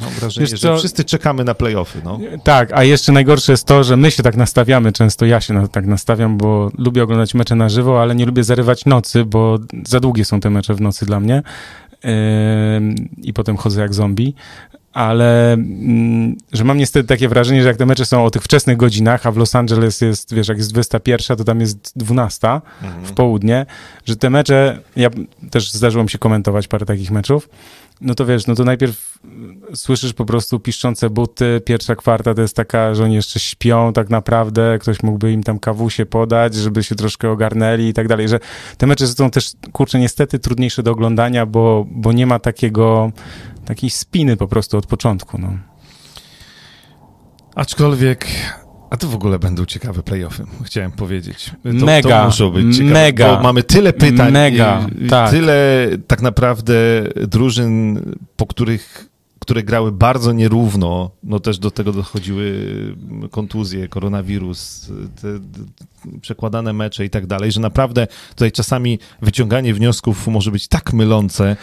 mam 0.00 0.10
wrażenie, 0.10 0.46
że 0.46 0.76
wszyscy 0.78 1.04
czekamy 1.04 1.44
na 1.44 1.54
playoffy. 1.54 2.00
No. 2.04 2.18
Tak, 2.44 2.72
a 2.72 2.84
jeszcze 2.84 3.12
najgorsze 3.12 3.52
jest 3.52 3.66
to, 3.66 3.84
że 3.84 3.96
my 3.96 4.10
się 4.10 4.22
tak 4.22 4.36
nastawiamy, 4.36 4.92
często 4.92 5.26
ja 5.26 5.40
się 5.40 5.54
na, 5.54 5.68
tak 5.68 5.86
nastawiam, 5.86 6.38
bo 6.38 6.70
lubię 6.78 7.02
oglądać 7.02 7.34
mecze 7.34 7.54
na 7.54 7.68
żywo, 7.68 8.02
ale 8.02 8.14
nie 8.14 8.26
lubię 8.26 8.44
zarywać 8.44 8.84
nocy, 8.84 9.24
bo 9.24 9.58
za 9.86 10.00
długie 10.00 10.24
są 10.24 10.40
te 10.40 10.50
mecze 10.50 10.74
w 10.74 10.80
nocy 10.80 11.06
dla 11.06 11.20
mnie 11.20 11.42
i 13.22 13.32
potem 13.32 13.56
chodzę 13.56 13.80
jak 13.80 13.94
zombie, 13.94 14.34
ale 14.96 15.52
mm, 15.52 16.36
że 16.52 16.64
mam 16.64 16.78
niestety 16.78 17.08
takie 17.08 17.28
wrażenie, 17.28 17.62
że 17.62 17.68
jak 17.68 17.76
te 17.76 17.86
mecze 17.86 18.06
są 18.06 18.24
o 18.24 18.30
tych 18.30 18.42
wczesnych 18.42 18.76
godzinach, 18.76 19.26
a 19.26 19.32
w 19.32 19.36
Los 19.36 19.54
Angeles 19.54 20.00
jest, 20.00 20.34
wiesz, 20.34 20.48
jak 20.48 20.58
jest 20.58 20.72
21, 20.72 21.36
to 21.36 21.44
tam 21.44 21.60
jest 21.60 21.92
12 21.96 22.48
mhm. 22.48 23.04
w 23.04 23.12
południe, 23.12 23.66
że 24.04 24.16
te 24.16 24.30
mecze, 24.30 24.80
ja 24.96 25.10
też 25.50 25.72
zdarzyło 25.72 26.04
mi 26.04 26.10
się 26.10 26.18
komentować 26.18 26.68
parę 26.68 26.86
takich 26.86 27.10
meczów, 27.10 27.48
no 28.00 28.14
to 28.14 28.26
wiesz, 28.26 28.46
no 28.46 28.54
to 28.54 28.64
najpierw 28.64 29.18
słyszysz 29.74 30.12
po 30.12 30.24
prostu 30.24 30.60
piszczące 30.60 31.10
buty, 31.10 31.60
pierwsza 31.64 31.96
kwarta 31.96 32.34
to 32.34 32.42
jest 32.42 32.56
taka, 32.56 32.94
że 32.94 33.04
oni 33.04 33.14
jeszcze 33.14 33.40
śpią 33.40 33.92
tak 33.92 34.10
naprawdę, 34.10 34.78
ktoś 34.80 35.02
mógłby 35.02 35.32
im 35.32 35.42
tam 35.42 35.58
kawusie 35.58 36.06
podać, 36.06 36.54
żeby 36.54 36.82
się 36.82 36.94
troszkę 36.94 37.30
ogarnęli 37.30 37.84
i 37.84 37.92
tak 37.92 38.08
dalej, 38.08 38.28
że 38.28 38.40
te 38.78 38.86
mecze 38.86 39.06
są 39.06 39.30
też, 39.30 39.52
kurczę, 39.72 39.98
niestety 39.98 40.38
trudniejsze 40.38 40.82
do 40.82 40.90
oglądania, 40.90 41.46
bo, 41.46 41.86
bo 41.90 42.12
nie 42.12 42.26
ma 42.26 42.38
takiego, 42.38 43.12
takiej 43.64 43.90
spiny 43.90 44.36
po 44.36 44.48
prostu 44.48 44.78
od 44.78 44.86
początku, 44.86 45.38
no. 45.38 45.58
Aczkolwiek 47.54 48.26
a 48.90 48.96
to 48.96 49.08
w 49.08 49.14
ogóle 49.14 49.38
będą 49.38 49.64
ciekawe 49.64 50.02
playoffy, 50.02 50.44
chciałem 50.64 50.92
powiedzieć. 50.92 51.50
To, 51.80 51.86
mega, 51.86 52.20
to 52.20 52.26
muszą 52.26 52.50
być 52.50 52.76
ciekawe, 52.76 52.92
mega, 52.92 53.36
bo 53.36 53.42
mamy 53.42 53.62
tyle 53.62 53.92
pytań, 53.92 54.32
mega, 54.32 54.86
tak. 55.08 55.30
tyle 55.30 55.88
tak 56.06 56.22
naprawdę 56.22 56.74
drużyn, 57.26 58.00
po 58.36 58.46
których 58.46 59.08
które 59.46 59.62
grały 59.62 59.92
bardzo 59.92 60.32
nierówno, 60.32 61.10
no 61.22 61.40
też 61.40 61.58
do 61.58 61.70
tego 61.70 61.92
dochodziły 61.92 62.68
kontuzje, 63.30 63.88
koronawirus, 63.88 64.92
te 65.22 65.28
przekładane 66.20 66.72
mecze 66.72 67.04
i 67.04 67.10
tak 67.10 67.26
dalej, 67.26 67.52
że 67.52 67.60
naprawdę 67.60 68.06
tutaj 68.30 68.52
czasami 68.52 68.98
wyciąganie 69.22 69.74
wniosków 69.74 70.28
może 70.28 70.50
być 70.50 70.68
tak 70.68 70.92
mylące. 70.92 71.56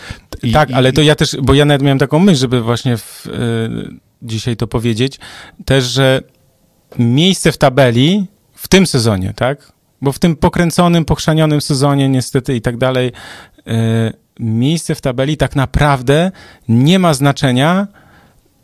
I, 0.43 0.51
tak, 0.51 0.71
ale 0.71 0.93
to 0.93 1.01
ja 1.01 1.15
też, 1.15 1.37
bo 1.43 1.53
ja 1.53 1.65
nawet 1.65 1.81
miałem 1.81 1.99
taką 1.99 2.19
myśl, 2.19 2.39
żeby 2.39 2.61
właśnie 2.61 2.97
w, 2.97 3.27
y, 3.27 3.99
dzisiaj 4.21 4.57
to 4.57 4.67
powiedzieć, 4.67 5.19
też, 5.65 5.85
że 5.85 6.21
miejsce 6.99 7.51
w 7.51 7.57
tabeli 7.57 8.27
w 8.55 8.67
tym 8.67 8.87
sezonie, 8.87 9.33
tak? 9.35 9.71
Bo 10.01 10.11
w 10.11 10.19
tym 10.19 10.35
pokręconym, 10.35 11.05
pochrzanionym 11.05 11.61
sezonie 11.61 12.09
niestety 12.09 12.55
i 12.55 12.61
tak 12.61 12.77
dalej, 12.77 13.11
yy, 13.65 13.73
miejsce 14.39 14.95
w 14.95 15.01
tabeli 15.01 15.37
tak 15.37 15.55
naprawdę 15.55 16.31
nie 16.67 16.99
ma 16.99 17.13
znaczenia, 17.13 17.87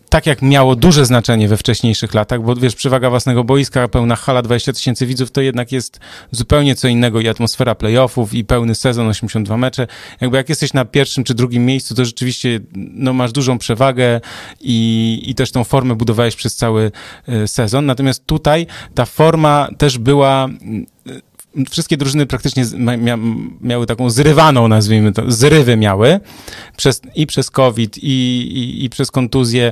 tak 0.10 0.26
jak 0.26 0.41
miało 0.41 0.76
duże 0.76 1.06
znaczenie 1.06 1.48
we 1.48 1.58
wcześniejszych 1.58 2.13
latach, 2.13 2.41
bo 2.41 2.56
wiesz, 2.56 2.76
przewaga 2.76 3.10
własnego 3.10 3.43
boiska, 3.43 3.88
pełna 3.88 4.15
hala, 4.15 4.41
20 4.41 4.74
tysięcy 4.74 5.06
widzów, 5.06 5.32
to 5.32 5.41
jednak 5.41 5.72
jest 5.72 6.00
zupełnie 6.32 6.76
co 6.76 6.88
innego 6.88 7.22
i 7.22 7.28
atmosfera 7.28 7.76
playoffów 7.76 8.34
i 8.34 8.45
pełny 8.45 8.76
sezon, 8.76 9.08
82 9.08 9.58
mecze. 9.58 9.88
Jakby 10.22 10.38
jak 10.38 10.50
jesteś 10.50 10.74
na 10.74 10.86
pierwszym 10.86 11.24
czy 11.24 11.34
drugim 11.34 11.65
miejscu, 11.65 11.95
to 11.95 12.06
rzeczywiście 12.06 12.60
no, 12.76 13.13
masz 13.13 13.32
dużą 13.32 13.58
przewagę 13.58 14.22
i, 14.62 15.22
i 15.26 15.36
też 15.36 15.52
tą 15.52 15.63
formę 15.63 15.95
budowałeś 15.95 16.36
przez 16.36 16.56
cały 16.56 16.91
y, 17.30 17.48
sezon. 17.48 17.86
Natomiast 17.86 18.26
tutaj 18.26 18.67
ta 18.95 19.06
forma 19.06 19.67
też 19.78 19.98
była 19.98 20.50
wszystkie 21.70 21.98
drużyny 21.98 22.26
praktycznie 22.26 22.64
mia, 22.98 23.18
miały 23.62 23.86
taką 23.86 24.10
zrywaną, 24.10 24.68
nazwijmy 24.68 25.12
to, 25.12 25.32
zrywy 25.32 25.78
miały 25.78 26.20
przez, 26.78 27.02
i 27.16 27.28
przez 27.28 27.52
COVID, 27.52 27.98
i, 27.98 28.08
i, 28.08 28.86
i 28.86 28.90
przez 28.90 29.12
kontuzję. 29.12 29.72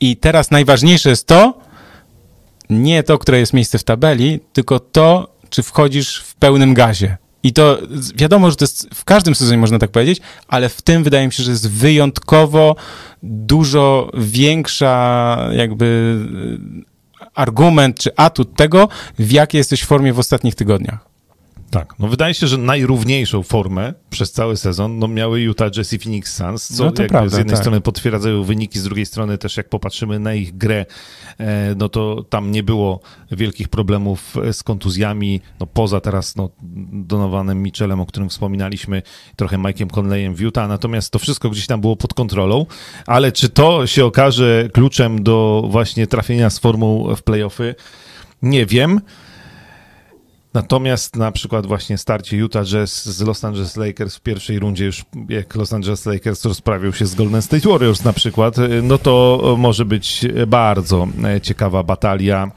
I 0.00 0.16
teraz 0.16 0.50
najważniejsze 0.50 1.10
jest 1.10 1.26
to, 1.26 1.58
nie 2.70 3.02
to, 3.02 3.18
które 3.18 3.38
jest 3.38 3.52
miejsce 3.52 3.78
w 3.78 3.84
tabeli, 3.84 4.40
tylko 4.52 4.80
to, 4.80 5.36
czy 5.50 5.62
wchodzisz 5.62 6.16
w 6.18 6.34
pełnym 6.34 6.74
gazie. 6.74 7.16
I 7.42 7.52
to 7.52 7.78
wiadomo, 8.14 8.50
że 8.50 8.56
to 8.56 8.64
jest 8.64 8.88
w 8.94 9.04
każdym 9.04 9.34
sezonie 9.34 9.58
można 9.58 9.78
tak 9.78 9.90
powiedzieć, 9.90 10.20
ale 10.48 10.68
w 10.68 10.82
tym 10.82 11.04
wydaje 11.04 11.26
mi 11.26 11.32
się, 11.32 11.42
że 11.42 11.50
jest 11.50 11.70
wyjątkowo 11.70 12.76
dużo 13.22 14.10
większa 14.14 15.48
jakby 15.52 16.18
argument 17.36 17.98
czy 17.98 18.16
atut 18.16 18.56
tego, 18.56 18.88
w 19.18 19.32
jakiej 19.32 19.58
jesteś 19.58 19.84
formie 19.84 20.12
w 20.12 20.18
ostatnich 20.18 20.54
tygodniach. 20.54 21.15
Tak, 21.70 21.94
no 21.98 22.08
wydaje 22.08 22.34
się, 22.34 22.46
że 22.46 22.58
najrówniejszą 22.58 23.42
formę 23.42 23.94
przez 24.10 24.32
cały 24.32 24.56
sezon 24.56 24.98
no 24.98 25.08
miały 25.08 25.40
Utah 25.40 25.70
Jazz 25.70 25.92
i 25.92 25.98
Phoenix 25.98 26.36
Suns, 26.36 26.76
co 26.76 26.84
no 26.84 26.92
prawda, 26.92 27.28
z 27.28 27.38
jednej 27.38 27.54
tak. 27.54 27.62
strony 27.62 27.80
potwierdzają 27.80 28.42
wyniki, 28.42 28.78
z 28.78 28.84
drugiej 28.84 29.06
strony 29.06 29.38
też 29.38 29.56
jak 29.56 29.68
popatrzymy 29.68 30.18
na 30.18 30.34
ich 30.34 30.56
grę, 30.56 30.86
e, 31.38 31.74
no 31.78 31.88
to 31.88 32.24
tam 32.30 32.50
nie 32.50 32.62
było 32.62 33.00
wielkich 33.30 33.68
problemów 33.68 34.36
z 34.52 34.62
kontuzjami, 34.62 35.40
no 35.60 35.66
poza 35.66 36.00
teraz 36.00 36.36
no, 36.36 36.50
Donovanem 36.92 37.62
Mitchellem, 37.62 38.00
o 38.00 38.06
którym 38.06 38.28
wspominaliśmy, 38.28 39.02
trochę 39.36 39.58
Mike'em 39.58 39.90
Conleyem 39.98 40.34
w 40.34 40.40
Utah, 40.40 40.68
natomiast 40.68 41.10
to 41.10 41.18
wszystko 41.18 41.50
gdzieś 41.50 41.66
tam 41.66 41.80
było 41.80 41.96
pod 41.96 42.14
kontrolą, 42.14 42.66
ale 43.06 43.32
czy 43.32 43.48
to 43.48 43.86
się 43.86 44.04
okaże 44.04 44.68
kluczem 44.72 45.22
do 45.22 45.64
właśnie 45.70 46.06
trafienia 46.06 46.50
z 46.50 46.58
formą 46.58 47.14
w 47.16 47.22
playoffy? 47.22 47.74
Nie 48.42 48.66
wiem. 48.66 49.00
Natomiast 50.56 51.16
na 51.16 51.32
przykład 51.32 51.66
właśnie 51.66 51.98
starcie 51.98 52.36
Utah 52.36 52.64
Jazz 52.64 53.04
z 53.04 53.20
Los 53.20 53.44
Angeles 53.44 53.76
Lakers 53.76 54.16
w 54.16 54.20
pierwszej 54.20 54.58
rundzie, 54.58 54.84
już 54.84 55.04
jak 55.28 55.54
Los 55.54 55.72
Angeles 55.72 56.06
Lakers 56.06 56.44
rozprawił 56.44 56.92
się 56.92 57.06
z 57.06 57.14
Golden 57.14 57.42
State 57.42 57.68
Warriors 57.68 58.04
na 58.04 58.12
przykład, 58.12 58.56
no 58.82 58.98
to 58.98 59.54
może 59.58 59.84
być 59.84 60.26
bardzo 60.46 61.08
ciekawa 61.42 61.82
batalia 61.82 62.50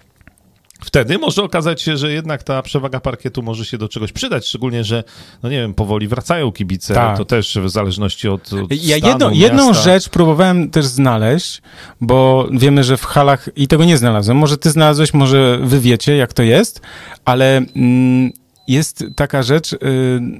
Wtedy 0.80 1.18
może 1.18 1.44
okazać 1.44 1.82
się, 1.82 1.98
że 1.98 2.12
jednak 2.12 2.44
ta 2.44 2.62
przewaga 2.62 3.00
parkietu 3.00 3.44
może 3.44 3.66
się 3.66 3.78
do 3.78 3.88
czegoś 3.88 4.12
przydać, 4.12 4.48
szczególnie, 4.48 4.84
że, 4.84 5.04
no 5.44 5.50
nie 5.50 5.58
wiem, 5.58 5.74
powoli 5.74 6.08
wracają 6.08 6.52
kibice, 6.52 6.94
tak. 6.94 7.18
to 7.18 7.26
też 7.26 7.58
w 7.64 7.70
zależności 7.70 8.28
od, 8.28 8.54
od 8.54 8.72
Ja 8.72 8.98
stanu, 8.98 9.12
jedno, 9.12 9.32
jedną 9.32 9.74
rzecz 9.74 10.10
próbowałem 10.10 10.70
też 10.72 10.86
znaleźć, 10.86 11.62
bo 12.02 12.48
wiemy, 12.52 12.84
że 12.84 12.98
w 12.98 13.06
halach, 13.06 13.50
i 13.56 13.68
tego 13.68 13.86
nie 13.86 13.98
znalazłem, 13.98 14.38
może 14.38 14.58
ty 14.58 14.70
znalazłeś, 14.70 15.14
może 15.14 15.60
wy 15.64 15.80
wiecie, 15.80 16.16
jak 16.16 16.34
to 16.34 16.44
jest, 16.44 16.82
ale 17.26 17.58
mm, 17.58 18.32
jest 18.68 19.04
taka 19.16 19.44
rzecz 19.44 19.74
y, 19.74 19.78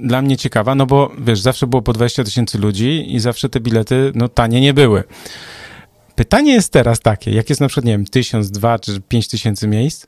dla 0.02 0.22
mnie 0.22 0.36
ciekawa, 0.36 0.74
no 0.74 0.86
bo 0.86 1.12
wiesz, 1.18 1.40
zawsze 1.40 1.66
było 1.66 1.82
po 1.82 1.92
20 1.92 2.24
tysięcy 2.24 2.58
ludzi 2.58 3.14
i 3.14 3.20
zawsze 3.20 3.48
te 3.48 3.60
bilety, 3.60 4.12
no 4.14 4.28
tanie 4.28 4.60
nie 4.60 4.74
były. 4.74 5.04
Pytanie 6.14 6.52
jest 6.52 6.72
teraz 6.72 7.00
takie, 7.00 7.30
jak 7.30 7.48
jest 7.48 7.60
na 7.60 7.68
przykład, 7.68 7.84
nie 7.84 7.92
wiem, 7.92 8.04
tysiąc, 8.04 8.50
dwa 8.50 8.78
czy 8.78 9.00
pięć 9.00 9.28
tysięcy 9.28 9.68
miejsc, 9.68 10.06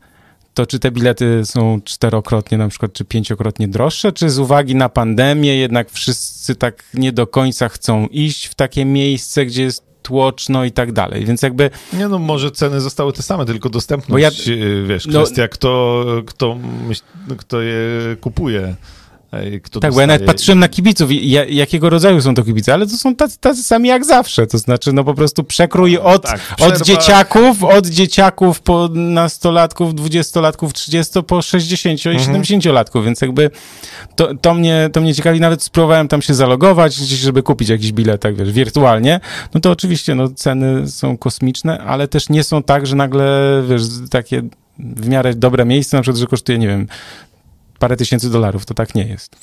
to 0.54 0.66
czy 0.66 0.78
te 0.78 0.90
bilety 0.90 1.40
są 1.44 1.80
czterokrotnie 1.84 2.58
na 2.58 2.68
przykład, 2.68 2.92
czy 2.92 3.04
pięciokrotnie 3.04 3.68
droższe, 3.68 4.12
czy 4.12 4.30
z 4.30 4.38
uwagi 4.38 4.74
na 4.74 4.88
pandemię 4.88 5.56
jednak 5.56 5.90
wszyscy 5.90 6.54
tak 6.54 6.84
nie 6.94 7.12
do 7.12 7.26
końca 7.26 7.68
chcą 7.68 8.06
iść 8.06 8.46
w 8.46 8.54
takie 8.54 8.84
miejsce, 8.84 9.46
gdzie 9.46 9.62
jest 9.62 9.92
tłoczno 10.02 10.64
i 10.64 10.72
tak 10.72 10.92
dalej, 10.92 11.24
więc 11.24 11.42
jakby... 11.42 11.70
Nie 11.92 12.08
no, 12.08 12.18
może 12.18 12.50
ceny 12.50 12.80
zostały 12.80 13.12
te 13.12 13.22
same, 13.22 13.46
tylko 13.46 13.68
dostępność, 13.68 14.46
ja, 14.46 14.54
y, 14.54 14.84
wiesz, 14.88 15.06
no- 15.06 15.22
kwestia 15.22 15.42
no, 15.42 15.48
kto, 15.48 16.04
kto, 16.26 16.58
kto 17.38 17.60
je 17.60 17.76
kupuje. 18.20 18.74
Kto 19.62 19.80
tak, 19.80 19.94
bo 19.94 20.00
ja 20.00 20.06
nawet 20.06 20.26
patrzyłem 20.26 20.58
na 20.58 20.68
kibiców, 20.68 21.10
jakiego 21.48 21.90
rodzaju 21.90 22.20
są 22.20 22.34
to 22.34 22.44
kibice, 22.44 22.74
ale 22.74 22.86
to 22.86 22.96
są 22.96 23.16
tacy, 23.16 23.38
tacy 23.40 23.62
sami 23.62 23.88
jak 23.88 24.04
zawsze, 24.04 24.46
to 24.46 24.58
znaczy 24.58 24.92
no 24.92 25.04
po 25.04 25.14
prostu 25.14 25.44
przekrój 25.44 25.98
od, 25.98 26.22
tak, 26.22 26.40
od 26.60 26.82
dzieciaków, 26.82 27.64
od 27.64 27.86
dzieciaków 27.86 28.60
po 28.60 28.88
nastolatków, 28.94 29.94
dwudziestolatków, 29.94 30.72
trzydziesto 30.72 31.22
po 31.22 31.42
sześćdziesięcio 31.42 32.10
i 32.10 32.12
mhm. 32.12 32.26
siedemdziesięciolatków, 32.26 33.04
więc 33.04 33.20
jakby 33.20 33.50
to, 34.16 34.34
to, 34.34 34.54
mnie, 34.54 34.90
to 34.92 35.00
mnie 35.00 35.14
ciekawi, 35.14 35.40
nawet 35.40 35.62
spróbowałem 35.62 36.08
tam 36.08 36.22
się 36.22 36.34
zalogować, 36.34 36.94
żeby 36.94 37.42
kupić 37.42 37.68
jakiś 37.68 37.92
bilet, 37.92 38.20
tak 38.20 38.36
wiesz, 38.36 38.52
wirtualnie, 38.52 39.20
no 39.54 39.60
to 39.60 39.70
oczywiście 39.70 40.14
no, 40.14 40.28
ceny 40.28 40.88
są 40.88 41.18
kosmiczne, 41.18 41.78
ale 41.78 42.08
też 42.08 42.28
nie 42.28 42.44
są 42.44 42.62
tak, 42.62 42.86
że 42.86 42.96
nagle, 42.96 43.62
wiesz, 43.68 43.82
takie 44.10 44.42
w 44.78 45.08
miarę 45.08 45.34
dobre 45.34 45.64
miejsce, 45.64 45.96
na 45.96 46.02
przykład, 46.02 46.20
że 46.20 46.26
kosztuje, 46.26 46.58
nie 46.58 46.68
wiem, 46.68 46.86
parę 47.82 47.96
tysięcy 47.96 48.30
dolarów, 48.30 48.66
to 48.66 48.74
tak 48.74 48.94
nie 48.94 49.06
jest. 49.06 49.36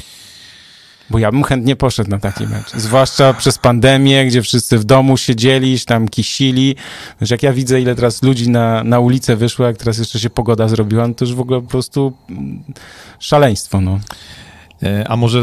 Bo 1.10 1.20
ja 1.20 1.32
bym 1.32 1.44
chętnie 1.44 1.76
poszedł 1.76 2.10
na 2.10 2.20
taki 2.20 2.48
mecz. 2.48 2.72
Zwłaszcza 2.72 3.34
przez 3.34 3.58
pandemię, 3.58 4.26
gdzie 4.26 4.42
wszyscy 4.42 4.78
w 4.78 4.84
domu 4.84 5.18
siedzieli, 5.18 5.80
tam 5.80 6.08
kisili. 6.08 6.76
Wiesz, 7.22 7.30
jak 7.30 7.44
ja 7.44 7.54
widzę, 7.54 7.82
ile 7.82 7.96
teraz 7.96 8.24
ludzi 8.24 8.50
na, 8.50 8.84
na 8.84 9.00
ulicę 9.00 9.36
wyszło, 9.36 9.66
jak 9.66 9.78
teraz 9.78 9.98
jeszcze 9.98 10.20
się 10.20 10.30
pogoda 10.30 10.68
zrobiła, 10.68 11.08
no 11.08 11.14
to 11.14 11.26
już 11.26 11.34
w 11.34 11.40
ogóle 11.40 11.62
po 11.62 11.68
prostu 11.68 12.14
szaleństwo, 13.20 13.82
no. 13.82 14.00
E, 14.84 15.08
a 15.08 15.16
może 15.16 15.42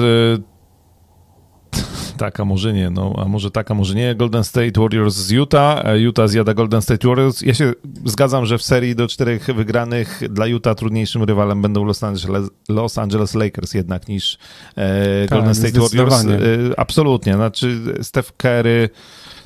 tak, 2.17 2.41
a 2.41 2.45
może 2.45 2.73
nie, 2.73 2.91
no, 2.91 3.15
a 3.19 3.25
może 3.25 3.51
tak, 3.51 3.71
a 3.71 3.75
może 3.75 3.95
nie. 3.95 4.15
Golden 4.15 4.45
State 4.45 4.81
Warriors 4.81 5.15
z 5.15 5.31
Utah, 5.31 5.85
e, 5.85 5.99
Utah 5.99 6.29
zjada 6.29 6.55
Golden 6.55 6.83
State 6.83 7.09
Warriors. 7.09 7.43
Ja 7.43 7.55
się 7.55 7.73
zgadzam, 8.05 8.47
że 8.47 8.59
w 8.59 8.63
serii 8.63 8.95
do 8.95 9.09
czterech 9.09 9.47
wygranych 9.47 10.23
dla 10.31 10.47
Utah 10.47 10.75
trudniejszym 10.75 11.23
rywalem 11.23 11.63
będą 11.63 11.85
Los 11.85 12.03
Angeles, 12.03 12.51
Los 12.69 12.99
Angeles 12.99 13.35
Lakers 13.35 13.75
jednak 13.75 14.09
niż 14.09 14.39
e, 14.77 15.27
Golden 15.29 15.55
tak, 15.55 15.57
State 15.57 15.81
Warriors. 15.81 16.25
E, 16.25 16.39
absolutnie, 16.77 17.35
znaczy 17.35 17.81
Steph 18.03 18.33
Curry 18.37 18.91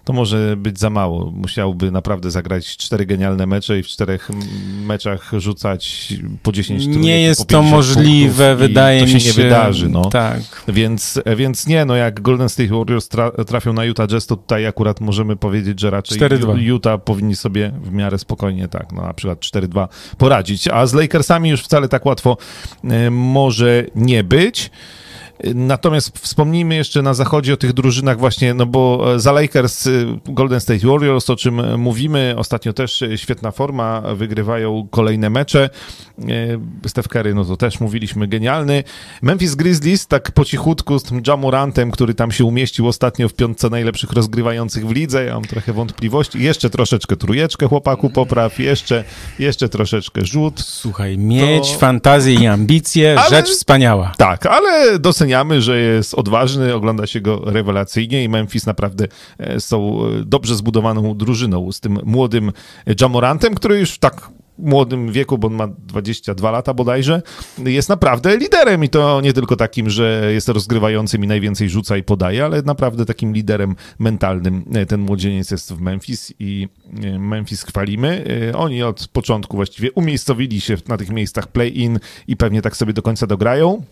to 0.05 0.13
może 0.13 0.57
być 0.57 0.79
za 0.79 0.91
mało. 0.91 1.31
Musiałby 1.31 1.91
naprawdę 1.91 2.31
zagrać 2.31 2.77
cztery 2.77 3.07
genialne 3.07 3.47
mecze 3.47 3.79
i 3.79 3.83
w 3.83 3.87
czterech 3.87 4.31
meczach 4.83 5.33
rzucać 5.39 6.15
po 6.43 6.53
10 6.53 6.85
trójek, 6.85 7.03
Nie 7.03 7.23
jest 7.23 7.47
to 7.47 7.63
możliwe, 7.63 8.57
wydaje 8.57 9.03
mi 9.03 9.09
się. 9.09 9.15
To 9.15 9.21
się 9.21 9.29
nie 9.29 9.45
wydarzy, 9.45 9.89
no. 9.89 10.05
Tak. 10.05 10.41
Więc, 10.69 11.21
więc 11.37 11.67
nie, 11.67 11.85
no 11.85 11.97
jak 11.97 12.21
Golden 12.21 12.49
State 12.49 12.69
Warriors 12.69 13.09
tra 13.09 13.31
trafią 13.31 13.73
na 13.73 13.85
Utah 13.85 14.07
Jazz, 14.07 14.27
to 14.27 14.37
tutaj 14.37 14.67
akurat 14.67 15.01
możemy 15.01 15.37
powiedzieć, 15.37 15.81
że 15.81 15.91
raczej 15.91 16.19
Utah 16.57 17.05
powinni 17.05 17.37
sobie 17.37 17.73
w 17.83 17.93
miarę 17.93 18.19
spokojnie, 18.19 18.69
tak, 18.69 18.93
no 18.93 19.03
na 19.03 19.15
przykład 19.15 19.39
4-2 19.39 19.89
poradzić. 20.19 20.69
A 20.69 20.87
z 20.87 20.95
Lakersami 20.95 21.51
już 21.51 21.63
wcale 21.63 21.89
tak 21.89 22.07
łatwo 22.07 22.37
y, 22.85 23.11
może 23.11 23.85
nie 23.95 24.25
być. 24.25 24.71
Natomiast 25.55 26.19
wspomnijmy 26.19 26.75
jeszcze 26.75 27.03
na 27.03 27.15
zachodzie 27.15 27.55
o 27.55 27.57
tych 27.57 27.73
drużynach 27.73 28.19
właśnie, 28.19 28.55
no 28.55 28.67
bo 28.67 29.13
e, 29.15 29.21
za 29.21 29.33
Lakers 29.33 29.87
e, 29.87 29.91
Golden 30.25 30.61
State 30.61 30.87
Warriors, 30.87 31.31
o 31.31 31.37
czym 31.37 31.79
mówimy, 31.79 32.35
ostatnio 32.37 32.73
też 32.73 33.05
świetna 33.17 33.51
forma, 33.51 34.01
wygrywają 34.01 34.89
kolejne 34.91 35.31
mecze. 35.31 35.71
E, 36.85 36.89
Steph 36.89 37.09
Curry, 37.09 37.35
no 37.35 37.45
to 37.45 37.57
też 37.57 37.81
mówiliśmy, 37.81 38.29
genialny. 38.29 38.85
Memphis 39.23 39.55
Grizzlies 39.55 40.07
tak 40.07 40.33
po 40.33 40.45
cichutku 40.45 40.99
z 40.99 41.03
tym 41.03 41.23
Jamurantem, 41.27 41.91
który 41.91 42.15
tam 42.15 42.33
się 42.33 42.45
umieścił 42.45 42.89
ostatnio 42.89 43.29
w 43.29 43.35
piątce 43.35 43.71
najlepszych 43.71 44.13
rozgrywających 44.13 44.87
w 44.87 44.91
lidze, 44.91 45.25
ja 45.25 45.35
mam 45.35 45.45
trochę 45.45 45.73
wątpliwości. 45.73 46.43
Jeszcze 46.43 46.71
troszeczkę 46.71 47.17
trujeczkę 47.17 47.67
chłopaku 47.67 48.11
popraw, 48.11 48.59
jeszcze, 48.59 49.05
jeszcze 49.39 49.69
troszeczkę 49.69 50.25
rzut. 50.25 50.61
Słuchaj, 50.61 51.19
mieć 51.19 51.73
to... 51.73 51.79
fantazję 51.79 52.35
i 52.35 52.47
ambicje, 52.47 53.21
ale... 53.21 53.31
rzecz 53.31 53.51
wspaniała. 53.51 54.13
Tak, 54.17 54.47
ale 54.47 54.99
doceniam 54.99 55.30
doceniamy, 55.31 55.63
że 55.63 55.81
jest 55.81 56.15
odważny, 56.15 56.75
ogląda 56.75 57.07
się 57.07 57.21
go 57.21 57.43
rewelacyjnie 57.45 58.25
i 58.25 58.29
Memphis 58.29 58.67
naprawdę 58.67 59.09
e, 59.39 59.61
są 59.61 60.07
e, 60.07 60.25
dobrze 60.25 60.55
zbudowaną 60.55 61.17
drużyną 61.17 61.73
z 61.73 61.81
tym 61.81 61.99
młodym 62.05 62.53
Jamorantem, 63.01 63.55
który 63.55 63.79
już 63.79 63.99
tak 63.99 64.31
młodym 64.59 65.13
wieku, 65.13 65.39
bo 65.39 65.49
on 65.49 65.55
ma 65.55 65.69
22 65.69 66.51
lata 66.51 66.75
bodajże, 66.75 67.23
jest 67.59 67.89
naprawdę 67.89 68.37
liderem 68.37 68.85
i 68.85 68.89
to 68.89 69.21
nie 69.21 69.33
tylko 69.33 69.57
takim, 69.57 69.91
że 69.91 70.31
jest 70.33 70.49
rozgrywającym 70.49 71.25
i 71.25 71.27
najwięcej 71.27 71.69
rzuca 71.69 71.97
i 71.97 72.03
podaje, 72.03 72.45
ale 72.45 72.63
naprawdę 72.63 73.07
takim 73.07 73.33
liderem 73.33 73.77
mentalnym 73.99 74.65
e, 74.75 74.87
ten 74.87 75.01
młodzieniec 75.01 75.51
jest 75.51 75.73
w 75.73 75.81
Memphis 75.81 76.33
i 76.39 76.69
Memphis 77.19 77.63
chwalimy. 77.63 78.25
Oni 78.57 78.83
od 78.83 79.09
początku 79.09 79.57
właściwie 79.57 79.93
umiejscowili 79.93 80.61
się 80.61 80.77
na 80.89 80.97
tych 80.97 81.11
miejscach 81.11 81.49
play-in 81.49 81.99
i 82.29 82.37
pewnie 82.37 82.63
tak 82.63 82.77
sobie 82.77 82.93
do 82.93 83.03
końca 83.03 83.27
dograją. 83.27 83.83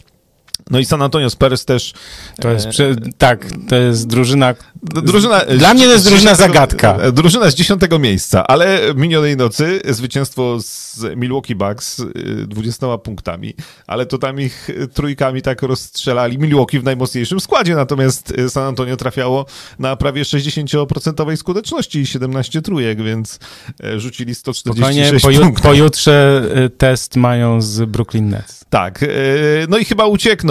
No 0.71 0.79
i 0.79 0.85
San 0.85 1.03
Antonio 1.03 1.31
Spurs 1.31 1.65
też. 1.65 1.93
To 2.41 2.51
jest, 2.51 2.69
prze... 2.69 2.95
tak, 3.19 3.47
to 3.69 3.77
jest 3.77 4.07
drużyna. 4.07 4.55
drużyna 4.83 5.41
Dla 5.41 5.75
mnie 5.75 5.85
to 5.85 5.93
jest 5.93 6.05
drużyna 6.05 6.35
zagadka. 6.35 6.97
E, 6.97 7.13
drużyna 7.13 7.51
z 7.51 7.55
dziesiątego 7.55 7.99
miejsca, 7.99 8.47
ale 8.47 8.81
minionej 8.95 9.37
nocy 9.37 9.81
zwycięstwo 9.89 10.61
z 10.61 11.01
Milwaukee 11.17 11.55
Bucks 11.55 12.03
20 12.47 12.87
e, 12.87 12.99
punktami, 12.99 13.55
ale 13.87 14.07
to 14.07 14.19
tam 14.19 14.41
ich 14.41 14.69
trójkami 14.95 15.43
tak 15.43 15.63
rozstrzelali. 15.63 16.39
Milwaukee 16.39 16.79
w 16.79 16.85
najmocniejszym 16.85 17.41
składzie, 17.41 17.75
natomiast 17.75 18.35
San 18.49 18.65
Antonio 18.65 18.97
trafiało 18.97 19.47
na 19.79 19.97
prawie 19.97 20.23
60% 20.23 21.37
skuteczności 21.37 21.99
i 21.99 22.07
17 22.07 22.63
trójek, 22.63 23.03
więc 23.03 23.39
e, 23.85 24.01
rzucili 24.01 24.35
146 24.35 25.23
Spokojnie, 25.23 25.41
punktów. 25.41 25.63
Pojutrze 25.63 26.43
test 26.79 27.17
mają 27.17 27.61
z 27.61 27.91
Brooklyn 27.91 28.29
Nets. 28.29 28.65
Tak, 28.71 29.05
no 29.69 29.79
i 29.79 29.85
chyba 29.85 30.07
uciekną 30.07 30.48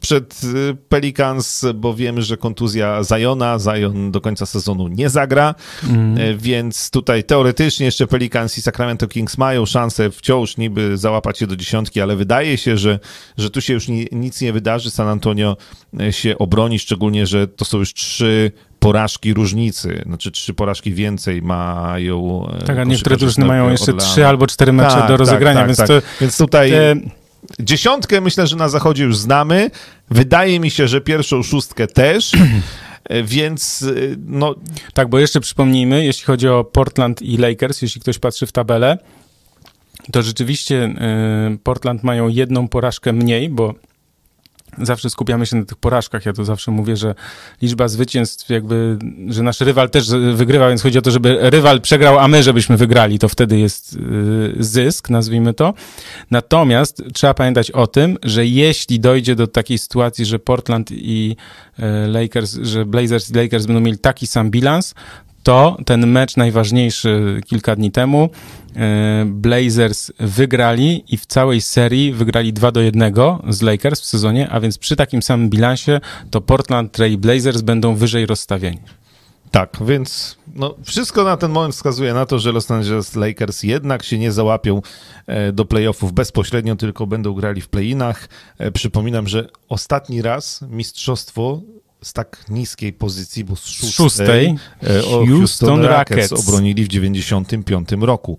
przed 0.00 0.40
y, 0.44 0.76
Pelicans, 0.88 1.66
bo 1.74 1.94
wiemy, 1.94 2.22
że 2.22 2.36
kontuzja 2.36 3.02
Zajona, 3.02 3.58
Zajon 3.58 4.10
do 4.10 4.20
końca 4.20 4.46
sezonu 4.46 4.88
nie 4.88 5.10
zagra, 5.10 5.54
mm. 5.88 6.38
więc 6.38 6.90
tutaj 6.90 7.24
teoretycznie 7.24 7.86
jeszcze 7.86 8.06
Pelicans 8.06 8.58
i 8.58 8.62
Sacramento 8.62 9.08
Kings 9.08 9.38
mają 9.38 9.66
szansę 9.66 10.10
wciąż 10.10 10.56
niby 10.56 10.96
załapać 10.96 11.38
się 11.38 11.46
do 11.46 11.56
dziesiątki, 11.56 12.00
ale 12.00 12.16
wydaje 12.16 12.56
się, 12.56 12.76
że, 12.76 12.98
że 13.38 13.50
tu 13.50 13.60
się 13.60 13.72
już 13.72 13.88
ni, 13.88 14.06
nic 14.12 14.40
nie 14.40 14.52
wydarzy. 14.52 14.90
San 14.90 15.08
Antonio 15.08 15.56
e, 16.00 16.12
się 16.12 16.38
obroni, 16.38 16.78
szczególnie, 16.78 17.26
że 17.26 17.46
to 17.48 17.64
są 17.64 17.78
już 17.78 17.94
trzy 17.94 18.52
porażki 18.78 19.34
różnicy, 19.34 20.02
znaczy 20.06 20.30
trzy 20.30 20.54
porażki 20.54 20.92
więcej 20.94 21.42
mają. 21.42 22.48
E, 22.48 22.64
tak, 22.64 22.78
a 22.78 22.84
niektóre 22.84 23.16
drużyny 23.16 23.46
mają 23.46 23.70
jeszcze 23.70 23.94
trzy 23.94 24.26
albo 24.26 24.46
cztery 24.46 24.72
mecze 24.72 24.96
tak, 24.96 25.08
do 25.08 25.16
rozegrania, 25.16 25.60
tak, 25.60 25.60
tak, 25.60 25.66
więc, 25.66 25.78
tak. 25.78 25.88
To, 25.88 26.18
więc 26.20 26.38
tutaj. 26.38 26.70
Te 26.70 27.21
Dziesiątkę 27.60 28.20
myślę, 28.20 28.46
że 28.46 28.56
na 28.56 28.68
zachodzie 28.68 29.04
już 29.04 29.16
znamy. 29.16 29.70
Wydaje 30.10 30.60
mi 30.60 30.70
się, 30.70 30.88
że 30.88 31.00
pierwszą 31.00 31.42
szóstkę 31.42 31.86
też. 31.86 32.32
Więc 33.24 33.84
no. 34.26 34.54
Tak, 34.94 35.08
bo 35.08 35.18
jeszcze 35.18 35.40
przypomnijmy, 35.40 36.04
jeśli 36.04 36.24
chodzi 36.24 36.48
o 36.48 36.64
Portland 36.64 37.22
i 37.22 37.36
Lakers, 37.36 37.82
jeśli 37.82 38.00
ktoś 38.00 38.18
patrzy 38.18 38.46
w 38.46 38.52
tabelę, 38.52 38.98
to 40.12 40.22
rzeczywiście 40.22 40.94
y, 41.54 41.58
Portland 41.58 42.02
mają 42.02 42.28
jedną 42.28 42.68
porażkę 42.68 43.12
mniej, 43.12 43.48
bo 43.48 43.74
zawsze 44.78 45.10
skupiamy 45.10 45.46
się 45.46 45.56
na 45.56 45.64
tych 45.64 45.78
porażkach. 45.78 46.26
Ja 46.26 46.32
to 46.32 46.44
zawsze 46.44 46.70
mówię, 46.70 46.96
że 46.96 47.14
liczba 47.62 47.88
zwycięstw, 47.88 48.50
jakby, 48.50 48.98
że 49.28 49.42
nasz 49.42 49.60
rywal 49.60 49.90
też 49.90 50.10
wygrywa, 50.10 50.68
więc 50.68 50.82
chodzi 50.82 50.98
o 50.98 51.02
to, 51.02 51.10
żeby 51.10 51.38
rywal 51.40 51.80
przegrał, 51.80 52.18
a 52.18 52.28
my, 52.28 52.42
żebyśmy 52.42 52.76
wygrali. 52.76 53.18
To 53.18 53.28
wtedy 53.28 53.58
jest 53.58 53.94
y, 53.94 54.64
zysk, 54.64 55.10
nazwijmy 55.10 55.54
to. 55.54 55.74
Natomiast 56.30 57.02
trzeba 57.14 57.34
pamiętać 57.34 57.70
o 57.70 57.86
tym, 57.86 58.18
że 58.22 58.46
jeśli 58.46 59.00
dojdzie 59.00 59.34
do 59.34 59.46
takiej 59.46 59.78
sytuacji, 59.78 60.24
że 60.24 60.38
Portland 60.38 60.90
i 60.92 61.36
y, 61.78 61.82
Lakers, 62.08 62.58
że 62.62 62.84
Blazers 62.84 63.30
i 63.30 63.34
Lakers 63.34 63.66
będą 63.66 63.80
mieli 63.80 63.98
taki 63.98 64.26
sam 64.26 64.50
bilans, 64.50 64.94
to 65.42 65.76
ten 65.86 66.06
mecz 66.06 66.36
najważniejszy 66.36 67.40
kilka 67.46 67.76
dni 67.76 67.90
temu 67.90 68.30
e, 68.76 69.24
Blazers 69.26 70.12
wygrali 70.20 71.04
i 71.08 71.16
w 71.16 71.26
całej 71.26 71.60
serii 71.60 72.12
wygrali 72.12 72.52
2 72.52 72.72
do 72.72 72.80
1 72.80 73.14
z 73.48 73.62
Lakers 73.62 74.00
w 74.00 74.04
sezonie, 74.04 74.48
a 74.50 74.60
więc 74.60 74.78
przy 74.78 74.96
takim 74.96 75.22
samym 75.22 75.50
bilansie 75.50 76.00
to 76.30 76.40
Portland 76.40 76.92
Trail 76.92 77.18
Blazers 77.18 77.60
będą 77.60 77.94
wyżej 77.94 78.26
rozstawieni. 78.26 78.80
Tak, 79.50 79.76
więc 79.86 80.36
no, 80.54 80.74
wszystko 80.84 81.24
na 81.24 81.36
ten 81.36 81.50
moment 81.50 81.74
wskazuje 81.74 82.14
na 82.14 82.26
to, 82.26 82.38
że 82.38 82.52
Los 82.52 82.70
Angeles 82.70 83.16
Lakers 83.16 83.62
jednak 83.62 84.02
się 84.02 84.18
nie 84.18 84.32
załapią 84.32 84.82
e, 85.26 85.52
do 85.52 85.64
playoffów 85.64 86.12
bezpośrednio, 86.12 86.76
tylko 86.76 87.06
będą 87.06 87.34
grali 87.34 87.60
w 87.60 87.68
playinach. 87.68 88.28
E, 88.58 88.70
przypominam, 88.70 89.28
że 89.28 89.48
ostatni 89.68 90.22
raz 90.22 90.62
mistrzostwo 90.62 91.60
z 92.02 92.12
tak 92.12 92.44
niskiej 92.48 92.92
pozycji, 92.92 93.44
bo 93.44 93.56
z 93.56 93.64
szóstej, 93.64 93.90
szóstej 93.90 94.56
e, 94.82 95.02
Houston, 95.02 95.26
Houston 95.26 95.80
Rockets. 95.84 96.10
Rockets 96.10 96.32
obronili 96.32 96.84
w 96.84 96.88
95 96.88 97.88
roku. 98.00 98.38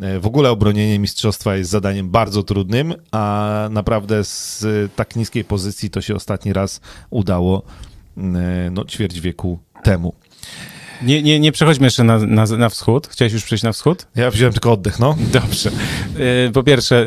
E, 0.00 0.20
w 0.20 0.26
ogóle 0.26 0.50
obronienie 0.50 0.98
mistrzostwa 0.98 1.56
jest 1.56 1.70
zadaniem 1.70 2.10
bardzo 2.10 2.42
trudnym, 2.42 2.94
a 3.12 3.68
naprawdę 3.70 4.24
z 4.24 4.66
tak 4.96 5.16
niskiej 5.16 5.44
pozycji 5.44 5.90
to 5.90 6.00
się 6.00 6.14
ostatni 6.14 6.52
raz 6.52 6.80
udało 7.10 7.62
e, 8.16 8.20
no, 8.70 8.84
ćwierć 8.84 9.20
wieku 9.20 9.58
temu. 9.82 10.14
Nie, 11.02 11.22
nie, 11.22 11.40
nie 11.40 11.52
przechodźmy 11.52 11.86
jeszcze 11.86 12.04
na, 12.04 12.18
na, 12.18 12.46
na 12.46 12.68
wschód. 12.68 13.08
Chciałeś 13.08 13.32
już 13.32 13.44
przejść 13.44 13.64
na 13.64 13.72
wschód? 13.72 14.06
Ja 14.16 14.30
wziąłem 14.30 14.52
tylko 14.52 14.72
oddech, 14.72 14.98
no. 14.98 15.16
Dobrze. 15.32 15.70
Po 16.52 16.62
pierwsze, 16.62 17.06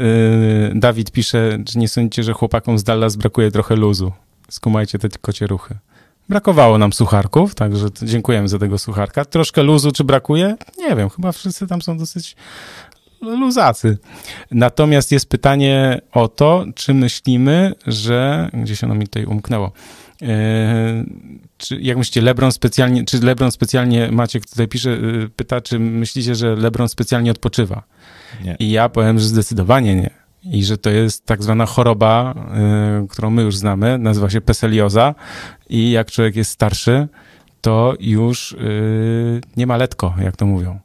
Dawid 0.75 1.11
pisze, 1.11 1.59
czy 1.65 1.77
nie 1.79 1.87
sądzicie, 1.87 2.23
że 2.23 2.33
chłopakom 2.33 2.79
z 2.79 2.83
Dallas 2.83 3.15
brakuje 3.15 3.51
trochę 3.51 3.75
luzu? 3.75 4.11
Skumajcie 4.49 4.99
te 4.99 5.09
kocie 5.09 5.47
ruchy. 5.47 5.75
Brakowało 6.29 6.77
nam 6.77 6.93
sucharków, 6.93 7.55
także 7.55 7.87
dziękujemy 8.01 8.47
za 8.47 8.59
tego 8.59 8.77
sucharka. 8.77 9.25
Troszkę 9.25 9.63
luzu, 9.63 9.91
czy 9.91 10.03
brakuje? 10.03 10.55
Nie 10.77 10.95
wiem, 10.95 11.09
chyba 11.09 11.31
wszyscy 11.31 11.67
tam 11.67 11.81
są 11.81 11.97
dosyć 11.97 12.35
luzacy. 13.21 13.97
Natomiast 14.51 15.11
jest 15.11 15.29
pytanie 15.29 16.01
o 16.11 16.27
to, 16.27 16.65
czy 16.75 16.93
myślimy, 16.93 17.73
że... 17.87 18.49
Gdzieś 18.53 18.83
ono 18.83 18.95
mi 18.95 19.05
tutaj 19.05 19.25
umknęło. 19.25 19.71
Yy, 20.21 20.27
czy, 21.57 21.81
jak 21.81 21.97
myślicie, 21.97 22.21
LeBron 22.21 22.51
specjalnie, 22.51 23.05
czy 23.05 23.19
LeBron 23.19 23.51
specjalnie, 23.51 24.11
Maciek 24.11 24.45
tutaj 24.45 24.67
pisze, 24.67 24.89
yy, 24.89 25.29
pyta, 25.35 25.61
czy 25.61 25.79
myślicie, 25.79 26.35
że 26.35 26.55
LeBron 26.55 26.89
specjalnie 26.89 27.31
odpoczywa? 27.31 27.83
Nie. 28.43 28.55
I 28.59 28.71
ja 28.71 28.89
powiem, 28.89 29.19
że 29.19 29.25
zdecydowanie 29.25 29.95
nie 29.95 30.26
i 30.43 30.63
że 30.63 30.77
to 30.77 30.89
jest 30.89 31.25
tak 31.25 31.43
zwana 31.43 31.65
choroba, 31.65 32.33
y, 33.03 33.07
którą 33.07 33.29
my 33.29 33.41
już 33.41 33.57
znamy, 33.57 33.97
nazywa 33.97 34.29
się 34.29 34.41
peselioza 34.41 35.15
i 35.69 35.91
jak 35.91 36.11
człowiek 36.11 36.35
jest 36.35 36.51
starszy, 36.51 37.07
to 37.61 37.93
już 37.99 38.51
y, 38.51 39.41
nie 39.57 39.67
ma 39.67 39.77
letko, 39.77 40.13
jak 40.23 40.35
to 40.35 40.45
mówią. 40.45 40.79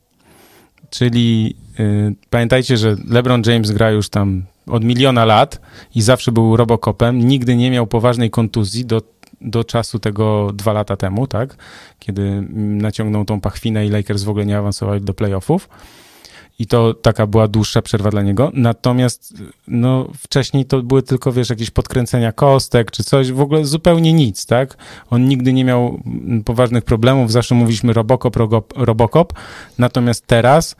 Czyli 0.90 1.56
y, 1.80 2.14
pamiętajcie, 2.30 2.76
że 2.76 2.96
LeBron 3.08 3.42
James 3.46 3.70
gra 3.70 3.90
już 3.90 4.08
tam 4.08 4.42
od 4.66 4.84
miliona 4.84 5.24
lat 5.24 5.60
i 5.94 6.02
zawsze 6.02 6.32
był 6.32 6.56
robokopem, 6.56 7.18
nigdy 7.18 7.56
nie 7.56 7.70
miał 7.70 7.86
poważnej 7.86 8.30
kontuzji 8.30 8.84
do 8.84 9.02
do 9.44 9.64
czasu 9.64 9.98
tego 9.98 10.50
dwa 10.54 10.72
lata 10.72 10.96
temu, 10.96 11.26
tak? 11.26 11.56
Kiedy 11.98 12.46
naciągnął 12.52 13.24
tą 13.24 13.40
pachwinę 13.40 13.86
i 13.86 13.88
Lakers 13.88 14.22
w 14.22 14.28
ogóle 14.28 14.46
nie 14.46 14.58
awansowali 14.58 15.00
do 15.00 15.14
playoffów. 15.14 15.68
I 16.62 16.66
to 16.66 16.94
taka 16.94 17.27
była 17.27 17.48
dłuższa 17.48 17.83
przerwa 17.83 18.11
dla 18.11 18.22
niego. 18.22 18.51
Natomiast 18.55 19.35
no, 19.68 20.09
wcześniej 20.18 20.64
to 20.64 20.83
były 20.83 21.03
tylko, 21.03 21.33
wiesz, 21.33 21.51
jakieś 21.51 21.70
podkręcenia 21.70 22.33
kostek 22.33 22.90
czy 22.90 23.04
coś, 23.04 23.33
w 23.33 23.40
ogóle 23.40 23.65
zupełnie 23.65 24.13
nic, 24.13 24.46
tak? 24.46 24.77
On 25.10 25.29
nigdy 25.29 25.52
nie 25.52 25.65
miał 25.65 26.02
poważnych 26.44 26.85
problemów, 26.85 27.33
zawsze 27.33 27.54
mówiliśmy 27.54 27.92
Robocop, 27.92 28.37
Robocop. 28.77 29.33
Natomiast 29.79 30.27
teraz 30.27 30.77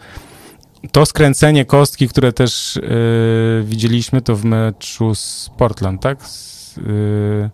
to 0.93 1.07
skręcenie 1.07 1.65
kostki, 1.65 2.09
które 2.09 2.33
też 2.33 2.81
yy, 2.83 3.65
widzieliśmy, 3.65 4.21
to 4.21 4.37
w 4.37 4.45
meczu 4.45 5.15
z 5.15 5.51
Portland, 5.57 6.03
tak? 6.03 6.19
yy, 6.77 7.51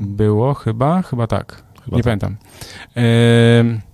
było 0.00 0.54
chyba, 0.54 1.02
chyba 1.02 1.26
tak. 1.26 1.62
Chyba 1.84 1.96
nie 1.96 2.02
tak. 2.02 2.04
pamiętam. 2.04 2.36
Yy, 2.96 3.91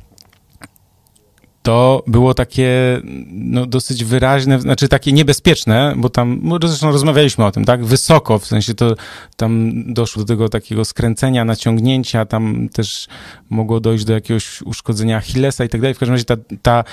to 1.69 2.03
było 2.07 2.35
takie 2.35 3.01
no, 3.31 3.67
dosyć 3.67 4.05
wyraźne, 4.05 4.61
znaczy 4.61 4.89
takie 4.89 5.13
niebezpieczne, 5.13 5.95
bo 5.97 6.09
tam, 6.09 6.51
zresztą 6.63 6.93
rozmawialiśmy 6.93 7.45
o 7.45 7.53
tym, 7.53 7.65
tak, 7.65 7.85
wysoko, 7.85 8.39
w 8.39 8.47
sensie 8.47 8.75
to 8.75 8.95
tam 9.37 9.73
doszło 9.93 10.23
do 10.23 10.27
tego 10.27 10.49
takiego 10.49 10.85
skręcenia, 10.85 11.45
naciągnięcia, 11.45 12.25
tam 12.27 12.69
też 12.69 13.09
mogło 13.51 13.81
dojść 13.81 14.05
do 14.05 14.13
jakiegoś 14.13 14.63
uszkodzenia 14.63 15.17
Achillesa 15.17 15.65
i 15.65 15.69
tak 15.69 15.81
dalej. 15.81 15.95
W 15.95 15.99
każdym 15.99 16.15
razie 16.15 16.25
ta, 16.25 16.37
ta, 16.63 16.85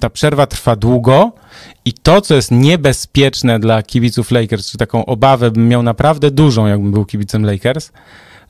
ta 0.00 0.10
przerwa 0.10 0.46
trwa 0.46 0.76
długo 0.76 1.32
i 1.84 1.92
to, 1.92 2.20
co 2.20 2.34
jest 2.34 2.50
niebezpieczne 2.50 3.60
dla 3.60 3.82
kibiców 3.82 4.30
Lakers, 4.30 4.70
czy 4.70 4.78
taką 4.78 5.06
obawę 5.06 5.50
bym 5.50 5.68
miał 5.68 5.82
naprawdę 5.82 6.30
dużą, 6.30 6.66
jakbym 6.66 6.92
był 6.92 7.04
kibicem 7.04 7.44
Lakers, 7.46 7.92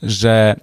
że 0.02 0.56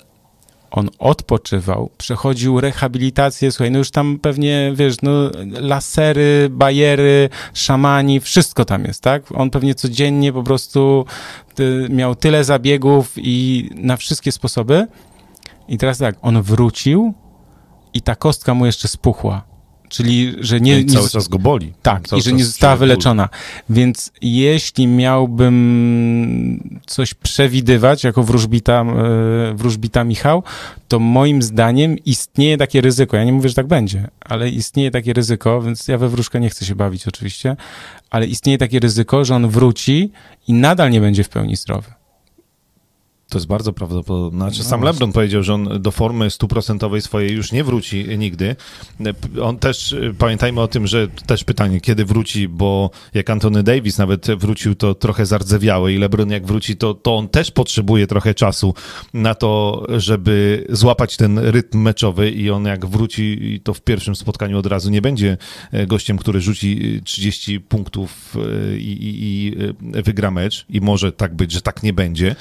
on 0.72 0.90
odpoczywał, 1.00 1.90
przechodził 1.98 2.62
rehabilitację, 2.62 3.52
słuchaj, 3.52 3.72
no 3.72 3.78
już 3.78 3.92
tam 3.92 4.20
pewnie, 4.20 4.72
wiesz, 4.76 4.96
no 5.02 5.12
lasery, 5.60 6.48
bajery, 6.52 7.30
szamani, 7.54 8.20
wszystko 8.20 8.66
tam 8.66 8.86
jest, 8.86 9.02
tak? 9.02 9.24
On 9.36 9.50
pewnie 9.50 9.76
codziennie 9.76 10.34
po 10.34 10.44
prostu 10.44 11.06
ty, 11.56 11.88
miał 11.90 12.16
tyle 12.16 12.44
zabiegów 12.44 13.14
i 13.18 13.70
na 13.76 13.98
wszystkie 13.98 14.32
sposoby. 14.32 14.88
I 15.68 15.78
teraz 15.78 15.98
tak, 15.98 16.16
on 16.22 16.42
wrócił 16.42 17.14
i 17.94 18.02
ta 18.02 18.16
kostka 18.16 18.54
mu 18.54 18.66
jeszcze 18.66 18.88
spuchła. 18.88 19.49
Czyli, 19.90 20.36
że 20.40 20.60
nie. 20.60 20.86
cały 20.86 21.04
nie, 21.04 21.10
czas 21.10 21.28
go 21.28 21.40
boli. 21.40 21.74
Tak, 21.82 22.14
i 22.18 22.22
że 22.22 22.34
nie 22.34 22.46
została 22.46 22.76
wyleczona. 22.76 23.30
Więc 23.70 24.12
jeśli 24.22 24.88
miałbym 24.88 26.80
coś 26.86 27.14
przewidywać 27.14 28.04
jako 28.04 28.24
wróżbita, 28.24 28.82
e, 28.82 29.54
wróżbita 29.54 30.04
Michał, 30.04 30.44
to 30.88 31.00
moim 31.00 31.42
zdaniem 31.42 31.98
istnieje 32.06 32.58
takie 32.58 32.82
ryzyko. 32.82 33.18
Ja 33.18 33.24
nie 33.24 33.34
mówię, 33.34 33.50
że 33.50 33.56
tak 33.56 33.68
będzie, 33.68 34.08
ale 34.22 34.50
istnieje 34.50 34.92
takie 34.92 35.14
ryzyko, 35.14 35.62
więc 35.62 35.88
ja 35.88 35.98
we 35.98 36.10
wróżkę 36.10 36.40
nie 36.40 36.50
chcę 36.50 36.66
się 36.66 36.76
bawić 36.76 37.08
oczywiście, 37.08 37.56
ale 38.10 38.26
istnieje 38.26 38.58
takie 38.58 38.80
ryzyko, 38.80 39.26
że 39.26 39.36
on 39.36 39.50
wróci 39.50 40.12
i 40.48 40.54
nadal 40.54 40.92
nie 40.92 41.02
będzie 41.02 41.24
w 41.24 41.30
pełni 41.30 41.56
zdrowy. 41.56 41.99
To 43.30 43.38
jest 43.38 43.48
bardzo 43.48 43.74
prawdopodobne. 43.74 44.40
Znaczy, 44.40 44.60
no 44.60 44.70
sam 44.70 44.82
LeBron 44.82 45.12
powiedział, 45.12 45.44
że 45.44 45.54
on 45.54 45.82
do 45.82 45.92
formy 45.92 46.30
stuprocentowej 46.30 47.02
swojej 47.02 47.36
już 47.36 47.52
nie 47.52 47.64
wróci 47.64 48.06
nigdy. 48.18 48.56
On 49.42 49.58
też, 49.58 49.96
pamiętajmy 50.18 50.62
o 50.62 50.68
tym, 50.68 50.88
że 50.88 51.08
też 51.08 51.44
pytanie, 51.44 51.82
kiedy 51.82 52.06
wróci, 52.06 52.48
bo 52.48 52.90
jak 53.14 53.30
Anthony 53.30 53.64
Davis 53.64 53.98
nawet 53.98 54.28
wrócił, 54.28 54.76
to 54.76 54.96
trochę 54.96 55.26
zardzewiały 55.26 55.94
i 55.94 55.98
LeBron 55.98 56.30
jak 56.30 56.46
wróci, 56.46 56.78
to, 56.78 56.94
to 56.94 57.18
on 57.18 57.30
też 57.30 57.52
potrzebuje 57.52 58.08
trochę 58.08 58.34
czasu 58.34 58.74
na 59.14 59.36
to, 59.36 59.84
żeby 59.90 60.66
złapać 60.70 61.18
ten 61.18 61.40
rytm 61.40 61.78
meczowy 61.82 62.32
i 62.32 62.50
on 62.50 62.66
jak 62.66 62.86
wróci, 62.86 63.62
to 63.64 63.74
w 63.74 63.82
pierwszym 63.82 64.16
spotkaniu 64.16 64.58
od 64.58 64.66
razu 64.66 64.90
nie 64.90 65.02
będzie 65.02 65.38
gościem, 65.88 66.18
który 66.18 66.42
rzuci 66.42 67.02
30 67.06 67.60
punktów 67.60 68.36
e, 68.36 68.78
i, 68.78 68.92
i, 68.92 69.24
i 69.24 69.56
e, 69.94 70.02
wygra 70.02 70.32
mecz 70.32 70.66
i 70.70 70.82
może 70.82 71.12
tak 71.12 71.36
być, 71.36 71.52
że 71.52 71.62
tak 71.62 71.84
nie 71.84 71.94
będzie. 71.94 72.36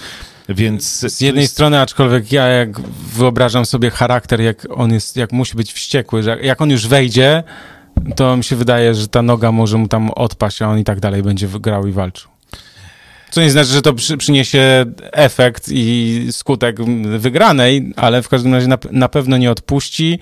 Więc 0.48 0.84
z 1.14 1.20
jednej 1.20 1.42
jest... 1.42 1.54
strony, 1.54 1.80
aczkolwiek 1.80 2.32
ja 2.32 2.46
jak 2.46 2.80
wyobrażam 3.14 3.66
sobie 3.66 3.90
charakter, 3.90 4.40
jak 4.40 4.66
on 4.70 4.92
jest, 4.92 5.16
jak 5.16 5.32
musi 5.32 5.56
być 5.56 5.72
wściekły, 5.72 6.22
że 6.22 6.38
jak 6.42 6.60
on 6.60 6.70
już 6.70 6.86
wejdzie, 6.86 7.42
to 8.16 8.36
mi 8.36 8.44
się 8.44 8.56
wydaje, 8.56 8.94
że 8.94 9.08
ta 9.08 9.22
noga 9.22 9.52
może 9.52 9.78
mu 9.78 9.88
tam 9.88 10.10
odpaść, 10.10 10.62
a 10.62 10.68
on 10.68 10.78
i 10.78 10.84
tak 10.84 11.00
dalej 11.00 11.22
będzie 11.22 11.48
grał 11.48 11.86
i 11.86 11.92
walczył. 11.92 12.30
Co 13.30 13.40
nie 13.40 13.50
znaczy, 13.50 13.68
że 13.68 13.82
to 13.82 13.94
przy, 13.94 14.16
przyniesie 14.16 14.84
efekt 15.02 15.68
i 15.70 16.26
skutek 16.30 16.76
wygranej, 17.18 17.92
ale 17.96 18.22
w 18.22 18.28
każdym 18.28 18.54
razie 18.54 18.66
na, 18.66 18.78
na 18.90 19.08
pewno 19.08 19.36
nie 19.36 19.50
odpuści. 19.50 20.18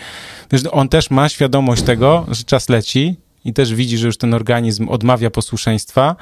Wiesz, 0.53 0.63
on 0.73 0.89
też 0.89 1.11
ma 1.11 1.29
świadomość 1.29 1.83
tego, 1.83 2.27
że 2.31 2.45
czas 2.45 2.69
leci 2.69 3.17
i 3.45 3.53
też 3.53 3.75
widzi, 3.75 3.99
że 3.99 4.07
już 4.07 4.17
ten 4.19 4.35
organizm 4.35 4.89
odmawia 4.89 5.31
posłuszeństwa, 5.31 6.17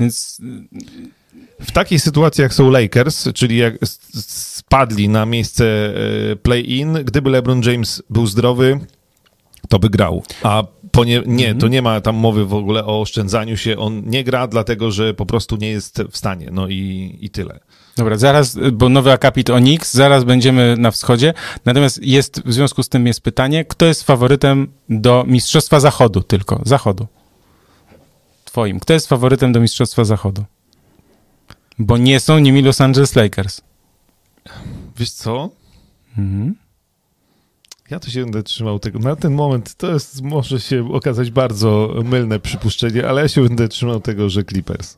więc 0.00 0.40
w 1.60 1.70
takiej 1.70 2.00
sytuacji, 2.00 2.42
jak 2.42 2.54
są 2.54 2.70
Lakers, 2.70 3.28
czyli 3.34 3.56
jak 3.56 3.74
spadli 3.80 5.08
na 5.08 5.26
miejsce 5.26 5.64
e, 6.32 6.36
play-in, 6.36 6.92
gdyby 6.92 7.30
LeBron 7.30 7.62
James 7.62 8.02
był 8.10 8.26
zdrowy, 8.26 8.80
to 9.68 9.78
by 9.78 9.90
grał. 9.90 10.22
A 10.42 10.62
nie, 11.06 11.22
nie, 11.26 11.46
to 11.46 11.52
mhm. 11.52 11.72
nie 11.72 11.82
ma 11.82 12.00
tam 12.00 12.16
mowy 12.16 12.46
w 12.46 12.54
ogóle 12.54 12.84
o 12.84 13.00
oszczędzaniu 13.00 13.56
się. 13.56 13.78
On 13.78 14.02
nie 14.06 14.24
gra, 14.24 14.46
dlatego 14.46 14.90
że 14.90 15.14
po 15.14 15.26
prostu 15.26 15.56
nie 15.56 15.68
jest 15.68 16.02
w 16.10 16.16
stanie. 16.16 16.48
No 16.52 16.68
i, 16.68 17.18
i 17.20 17.30
tyle. 17.30 17.60
Dobra, 17.96 18.18
zaraz, 18.18 18.58
bo 18.72 18.88
nowy 18.88 19.12
akapit 19.12 19.50
o 19.50 19.58
Nix, 19.58 19.94
zaraz 19.94 20.24
będziemy 20.24 20.76
na 20.78 20.90
wschodzie. 20.90 21.34
Natomiast 21.64 22.02
jest, 22.02 22.42
w 22.46 22.52
związku 22.52 22.82
z 22.82 22.88
tym 22.88 23.06
jest 23.06 23.20
pytanie, 23.20 23.64
kto 23.64 23.86
jest 23.86 24.02
faworytem 24.02 24.68
do 24.88 25.24
Mistrzostwa 25.26 25.80
Zachodu 25.80 26.22
tylko? 26.22 26.60
Zachodu. 26.64 27.06
Twoim. 28.44 28.80
Kto 28.80 28.92
jest 28.92 29.08
faworytem 29.08 29.52
do 29.52 29.60
Mistrzostwa 29.60 30.04
Zachodu? 30.04 30.44
Bo 31.80 31.98
nie 31.98 32.20
są 32.20 32.38
nimi 32.38 32.62
Los 32.62 32.80
Angeles 32.80 33.16
Lakers. 33.16 33.60
Wiesz 34.96 35.10
co? 35.10 35.50
Mhm. 36.18 36.54
Ja 37.90 38.00
to 38.00 38.10
się 38.10 38.22
będę 38.22 38.42
trzymał 38.42 38.78
tego. 38.78 38.98
Na 38.98 39.16
ten 39.16 39.34
moment 39.34 39.74
to 39.74 39.92
jest, 39.92 40.22
może 40.22 40.60
się 40.60 40.92
okazać 40.92 41.30
bardzo 41.30 41.94
mylne 42.04 42.40
przypuszczenie, 42.40 43.08
ale 43.08 43.22
ja 43.22 43.28
się 43.28 43.42
będę 43.42 43.68
trzymał 43.68 44.00
tego, 44.00 44.30
że 44.30 44.44
Clippers. 44.44 44.96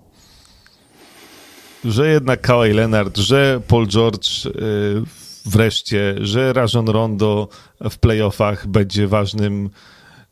Że 1.85 2.09
jednak 2.09 2.41
Kawhi 2.41 2.73
Leonard, 2.73 3.19
że 3.19 3.61
Paul 3.69 3.87
George 3.87 4.45
yy, 4.45 4.53
wreszcie, 5.47 6.15
że 6.21 6.53
Rajon 6.53 6.89
Rondo 6.89 7.49
w 7.91 7.99
playoffach 7.99 8.67
będzie 8.67 9.09
ważnym, 9.09 9.71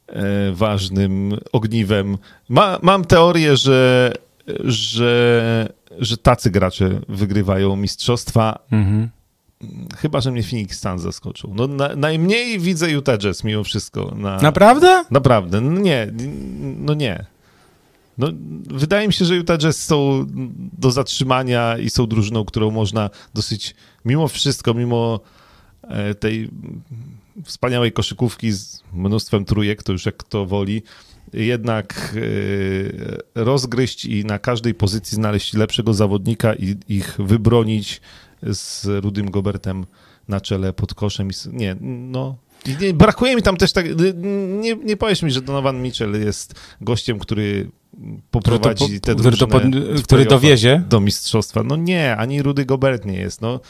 yy, 0.09 0.55
ważnym 0.55 1.38
ogniwem. 1.53 2.18
Ma, 2.48 2.78
mam 2.82 3.05
teorię, 3.05 3.57
że, 3.57 4.12
że 4.46 4.61
że 4.64 5.80
tacy 6.22 6.51
gracze 6.51 7.01
wygrywają 7.09 7.76
mistrzostwa. 7.76 8.59
Mhm. 8.70 9.09
Chyba, 9.97 10.20
że 10.20 10.32
mnie 10.32 10.43
Phoenix 10.43 10.80
Suns 10.80 11.03
zaskoczył. 11.03 11.55
No, 11.55 11.66
na, 11.66 11.97
najmniej 11.97 12.59
widzę 12.59 12.91
Utah 12.91 13.18
Jazz 13.18 13.45
mimo 13.45 13.64
wszystko. 13.64 14.14
Na, 14.16 14.36
Naprawdę? 14.36 15.05
Naprawdę. 15.11 15.61
No 15.61 15.80
nie, 15.80 16.12
no 16.78 16.95
nie. 16.95 17.24
No, 18.18 18.28
wydaje 18.66 19.07
mi 19.07 19.12
się, 19.12 19.24
że 19.24 19.36
Utah 19.36 19.59
Jazz 19.59 19.84
są 19.84 20.26
do 20.78 20.91
zatrzymania 20.91 21.78
i 21.78 21.91
są 21.91 22.07
drużyną, 22.07 22.45
którą 22.45 22.70
można 22.70 23.11
dosyć, 23.34 23.74
mimo 24.05 24.28
wszystko, 24.28 24.74
mimo 24.74 25.20
e, 25.82 26.14
tej 26.14 26.51
wspaniałej 27.45 27.93
koszykówki 27.93 28.53
z 28.53 28.82
mnóstwem 28.93 29.45
trójek, 29.45 29.82
to 29.82 29.93
już 29.93 30.07
jak 30.07 30.16
kto 30.16 30.47
woli, 30.47 30.82
jednak 31.33 32.14
e, 33.37 33.43
rozgryźć 33.45 34.05
i 34.05 34.24
na 34.24 34.39
każdej 34.39 34.74
pozycji 34.74 35.14
znaleźć 35.16 35.55
lepszego 35.55 35.95
zawodnika 35.95 36.55
i 36.55 36.76
ich 36.89 37.16
wybronić 37.18 38.01
z 38.43 38.87
Rudym 39.05 39.31
Gobertem 39.31 39.87
na 40.28 40.41
czele 40.41 40.72
pod 40.72 40.95
koszem. 40.95 41.28
Nie, 41.53 41.76
no. 41.81 42.37
Nie, 42.81 42.95
brakuje 42.95 43.37
mi 43.37 43.43
tam 43.43 43.57
też 43.57 43.72
tak. 43.72 43.87
Nie, 44.61 44.76
nie 44.76 44.97
powiesz 44.97 45.22
mi, 45.22 45.31
że 45.31 45.43
Donovan 45.43 45.83
Mitchell 45.83 46.12
jest 46.20 46.55
gościem, 46.81 47.18
który 47.18 47.70
poprowadzi 48.31 48.85
który 48.85 49.01
to, 49.01 49.07
te 49.07 49.14
który, 49.14 49.37
to 49.37 49.47
pod, 49.47 49.62
który 50.05 50.24
dowiezie 50.24 50.83
do 50.89 51.01
mistrzostwa. 51.01 51.62
No 51.62 51.76
nie, 51.76 52.16
ani 52.16 52.43
Rudy 52.43 52.64
Gobert 52.64 53.05
nie 53.05 53.16
jest. 53.16 53.41
No 53.41 53.61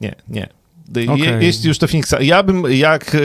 nie, 0.00 0.14
nie. 0.28 0.57
Okay. 0.90 1.18
Je, 1.18 1.38
jeśli 1.40 1.68
już 1.68 1.78
to 1.78 1.86
Phoenixa, 1.86 2.14
ja 2.20 2.42
bym 2.42 2.62
jak, 2.70 3.14
e, 3.14 3.18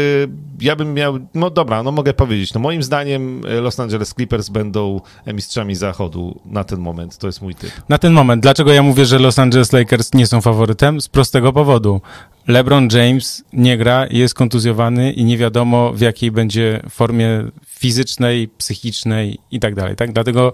ja 0.61 0.75
bym 0.75 0.93
miał, 0.93 1.19
no 1.33 1.49
dobra, 1.49 1.83
no 1.83 1.91
mogę 1.91 2.13
powiedzieć, 2.13 2.53
no 2.53 2.59
moim 2.59 2.83
zdaniem 2.83 3.41
e, 3.45 3.61
Los 3.61 3.79
Angeles 3.79 4.13
Clippers 4.13 4.49
będą 4.49 5.01
mistrzami 5.33 5.75
zachodu 5.75 6.39
na 6.45 6.63
ten 6.63 6.79
moment, 6.79 7.17
to 7.17 7.27
jest 7.27 7.41
mój 7.41 7.55
typ. 7.55 7.71
Na 7.89 7.97
ten 7.97 8.13
moment, 8.13 8.43
dlaczego 8.43 8.73
ja 8.73 8.83
mówię, 8.83 9.05
że 9.05 9.19
Los 9.19 9.39
Angeles 9.39 9.73
Lakers 9.73 10.13
nie 10.13 10.27
są 10.27 10.41
faworytem? 10.41 11.01
Z 11.01 11.07
prostego 11.07 11.53
powodu. 11.53 12.01
LeBron 12.47 12.87
James 12.91 13.43
nie 13.53 13.77
gra, 13.77 14.07
jest 14.11 14.33
kontuzjowany 14.33 15.11
i 15.11 15.25
nie 15.25 15.37
wiadomo 15.37 15.93
w 15.93 15.99
jakiej 15.99 16.31
będzie 16.31 16.81
formie 16.89 17.43
fizycznej, 17.67 18.47
psychicznej 18.47 19.39
i 19.51 19.59
tak 19.59 19.75
dalej. 19.75 19.95
Tak? 19.95 20.13
Dlatego 20.13 20.53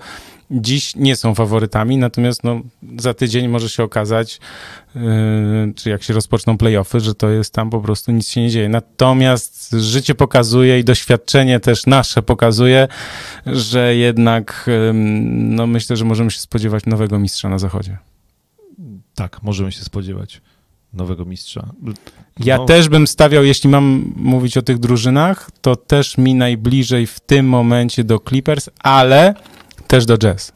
dziś 0.51 0.95
nie 0.95 1.15
są 1.15 1.35
faworytami, 1.35 1.97
natomiast 1.97 2.43
no, 2.43 2.61
za 2.97 3.13
tydzień 3.13 3.47
może 3.47 3.69
się 3.69 3.83
okazać, 3.83 4.39
yy, 4.95 5.01
czy 5.75 5.89
jak 5.89 6.03
się 6.03 6.13
rozpoczną 6.13 6.57
playoffy, 6.57 6.99
że 6.99 7.15
to 7.15 7.29
jest 7.29 7.53
tam 7.53 7.69
po 7.69 7.81
prostu 7.81 8.11
nic 8.11 8.29
się 8.29 8.41
nie 8.41 8.49
dzieje. 8.49 8.69
Natomiast 8.69 9.71
życie 9.71 10.15
pokazuje 10.15 10.79
i 10.79 10.83
doświadczenie 10.83 11.59
też 11.59 11.85
nasze 11.85 12.21
pokazuje, 12.21 12.87
że 13.45 13.95
jednak 13.95 14.65
yy, 14.67 14.93
no, 15.33 15.67
myślę, 15.67 15.95
że 15.97 16.05
możemy 16.05 16.31
się 16.31 16.39
spodziewać 16.39 16.85
nowego 16.85 17.19
mistrza 17.19 17.49
na 17.49 17.59
zachodzie. 17.59 17.97
Tak, 19.15 19.43
możemy 19.43 19.71
się 19.71 19.83
spodziewać 19.83 20.41
nowego 20.93 21.25
mistrza. 21.25 21.69
Ja 22.39 22.57
no. 22.57 22.65
też 22.65 22.89
bym 22.89 23.07
stawiał, 23.07 23.43
jeśli 23.43 23.69
mam 23.69 24.13
mówić 24.15 24.57
o 24.57 24.61
tych 24.61 24.77
drużynach, 24.79 25.51
to 25.61 25.75
też 25.75 26.17
mi 26.17 26.35
najbliżej 26.35 27.07
w 27.07 27.19
tym 27.19 27.49
momencie 27.49 28.03
do 28.03 28.19
Clippers, 28.19 28.69
ale 28.79 29.33
też 29.89 30.05
do 30.05 30.17
Jazz. 30.17 30.51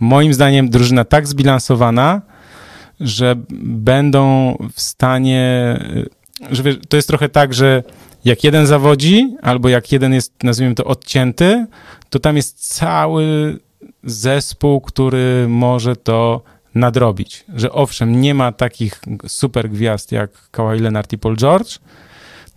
Moim 0.00 0.34
zdaniem 0.34 0.70
drużyna 0.70 1.04
tak 1.04 1.26
zbilansowana, 1.26 2.22
że 3.00 3.36
będą 3.62 4.56
w 4.74 4.80
stanie, 4.80 5.76
że 6.50 6.62
wiesz, 6.62 6.76
to 6.88 6.96
jest 6.96 7.08
trochę 7.08 7.28
tak, 7.28 7.54
że 7.54 7.82
jak 8.24 8.44
jeden 8.44 8.66
zawodzi, 8.66 9.36
albo 9.42 9.68
jak 9.68 9.92
jeden 9.92 10.14
jest, 10.14 10.42
nazwijmy 10.42 10.74
to, 10.74 10.84
odcięty, 10.84 11.66
to 12.10 12.18
tam 12.18 12.36
jest 12.36 12.74
cały 12.76 13.58
zespół, 14.04 14.80
który 14.80 15.46
może 15.48 15.96
to 15.96 16.42
nadrobić. 16.74 17.44
Że 17.54 17.72
owszem, 17.72 18.20
nie 18.20 18.34
ma 18.34 18.52
takich 18.52 19.00
super 19.28 19.70
gwiazd 19.70 20.12
jak 20.12 20.30
Kawhi 20.50 20.80
Leonard 20.80 21.12
i 21.12 21.18
Paul 21.18 21.36
George, 21.36 21.78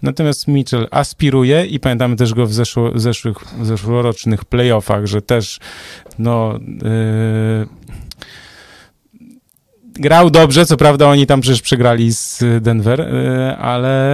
natomiast 0.03 0.47
Mitchell 0.47 0.87
aspiruje 0.91 1.65
i 1.65 1.79
pamiętamy 1.79 2.15
też 2.15 2.33
go 2.33 2.47
w, 2.47 2.53
zeszło, 2.53 2.91
w 2.91 2.99
zeszłych, 2.99 3.37
w 3.37 3.65
zeszłorocznych 3.65 4.45
playoffach, 4.45 5.05
że 5.05 5.21
też 5.21 5.59
no... 6.19 6.59
Yy, 6.83 7.67
grał 9.93 10.29
dobrze, 10.29 10.65
co 10.65 10.77
prawda 10.77 11.07
oni 11.07 11.27
tam 11.27 11.41
przecież 11.41 11.61
przegrali 11.61 12.13
z 12.13 12.43
Denver, 12.61 12.99
yy, 12.99 13.57
ale 13.57 14.13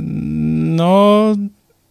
no 0.00 1.34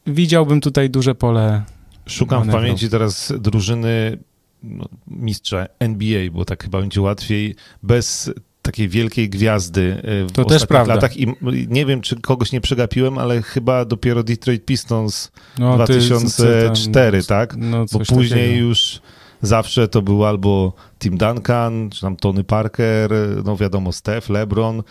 widziałbym 0.08 0.62
tutaj 0.62 0.90
duże 0.90 1.16
pole 1.16 1.64
Szukam 2.06 2.40
manewru. 2.40 2.60
w 2.60 2.64
pamięci 2.64 2.90
teraz 2.90 3.34
drużyny 3.40 4.18
no, 4.64 4.86
mistrza 5.08 5.66
NBA, 5.80 6.32
bo 6.32 6.46
tak 6.46 6.64
chyba 6.64 6.80
będzie 6.80 7.02
łatwiej, 7.02 7.56
bez 7.84 8.32
takiej 8.68 8.90
wielkiej 8.90 9.30
gwiazdy 9.30 10.02
e, 10.04 10.26
w 10.26 10.32
to 10.32 10.46
też 10.46 10.66
prawda. 10.66 10.96
latach 10.96 11.18
i 11.18 11.28
nie 11.68 11.86
wiem, 11.86 12.02
czy 12.02 12.22
kogoś 12.22 12.52
nie 12.52 12.62
przegapiłem, 12.62 13.18
ale 13.18 13.42
chyba 13.42 13.86
dopiero 13.86 14.24
Detroit 14.24 14.66
Pistons 14.66 15.32
no, 15.60 15.76
2004, 15.76 17.24
tam, 17.24 17.28
tak? 17.28 17.56
No, 17.58 17.86
bo 17.92 18.00
później 18.00 18.50
takiego. 18.50 18.68
już 18.68 19.02
zawsze 19.42 19.88
to 19.88 20.02
był 20.02 20.26
albo 20.26 20.74
Tim 21.00 21.18
Duncan, 21.18 21.90
czy 21.90 22.02
tam 22.02 22.16
Tony 22.16 22.44
Parker, 22.44 23.12
no 23.46 23.58
wiadomo, 23.58 23.92
Steph, 23.92 24.30
LeBron, 24.30 24.84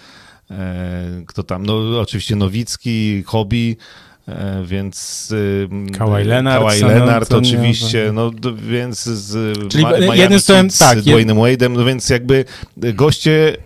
e, 0.50 1.22
kto 1.26 1.42
tam, 1.42 1.66
no 1.66 2.00
oczywiście 2.00 2.36
Nowicki, 2.36 3.22
Hobby, 3.22 3.76
więc 4.64 5.28
Kawhi 5.98 6.24
Leonard, 6.24 6.64
Kawhi 6.64 6.82
Leonard 6.82 7.32
oczywiście, 7.32 8.10
no 8.14 8.30
więc 8.56 9.04
z 9.04 9.58
Czyli 9.68 9.84
Ma 9.84 10.16
jednym 10.16 10.40
słowem, 10.40 10.68
tak, 10.78 11.00
z 11.00 11.04
Dwaynem 11.04 11.36
Wade'em, 11.36 11.70
no 11.70 11.84
więc 11.84 12.08
jakby 12.08 12.44
goście 12.76 13.56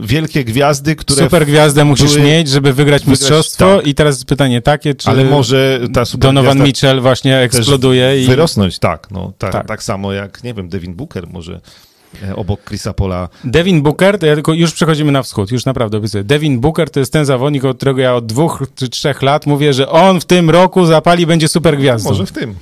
wielkie 0.00 0.44
gwiazdy, 0.44 0.96
które... 0.96 1.24
Super 1.24 1.46
gwiazdę 1.46 1.84
musisz 1.84 2.16
mieć, 2.16 2.48
żeby 2.48 2.72
wygrać, 2.72 3.02
wygrać 3.02 3.06
mistrzostwo 3.06 3.76
tak. 3.76 3.86
i 3.86 3.94
teraz 3.94 4.24
pytanie 4.24 4.62
takie, 4.62 4.94
czy... 4.94 5.10
Ale 5.10 5.24
może 5.24 5.80
ta 5.94 6.04
super 6.04 6.28
Donovan 6.28 6.62
Mitchell 6.62 7.00
właśnie 7.00 7.38
eksploduje 7.38 8.22
i... 8.22 8.26
Wyrosnąć, 8.26 8.78
tak, 8.78 9.10
no, 9.10 9.32
ta, 9.38 9.50
tak. 9.50 9.66
tak 9.66 9.82
samo 9.82 10.12
jak, 10.12 10.44
nie 10.44 10.54
wiem, 10.54 10.68
Devin 10.68 10.94
Booker 10.94 11.26
może 11.26 11.52
E, 11.54 11.89
obok 12.36 12.64
Chrisa 12.64 12.92
Pola. 12.92 13.28
Devin 13.44 13.82
Booker, 13.82 14.18
to 14.18 14.26
ja 14.26 14.34
tylko 14.34 14.52
już 14.52 14.72
przechodzimy 14.72 15.12
na 15.12 15.22
wschód, 15.22 15.50
już 15.50 15.64
naprawdę 15.64 15.98
obiecuję. 15.98 16.24
Devin 16.24 16.60
Booker 16.60 16.90
to 16.90 17.00
jest 17.00 17.12
ten 17.12 17.24
zawodnik, 17.24 17.64
od 17.64 17.76
którego 17.76 18.00
ja 18.00 18.14
od 18.14 18.26
dwóch 18.26 18.62
czy 18.74 18.88
trzech 18.88 19.22
lat 19.22 19.46
mówię, 19.46 19.72
że 19.72 19.88
on 19.88 20.20
w 20.20 20.24
tym 20.24 20.50
roku 20.50 20.86
zapali, 20.86 21.26
będzie 21.26 21.48
super 21.48 21.78
gwiazdą. 21.78 22.10
Może 22.10 22.26
w 22.26 22.32
tym. 22.32 22.54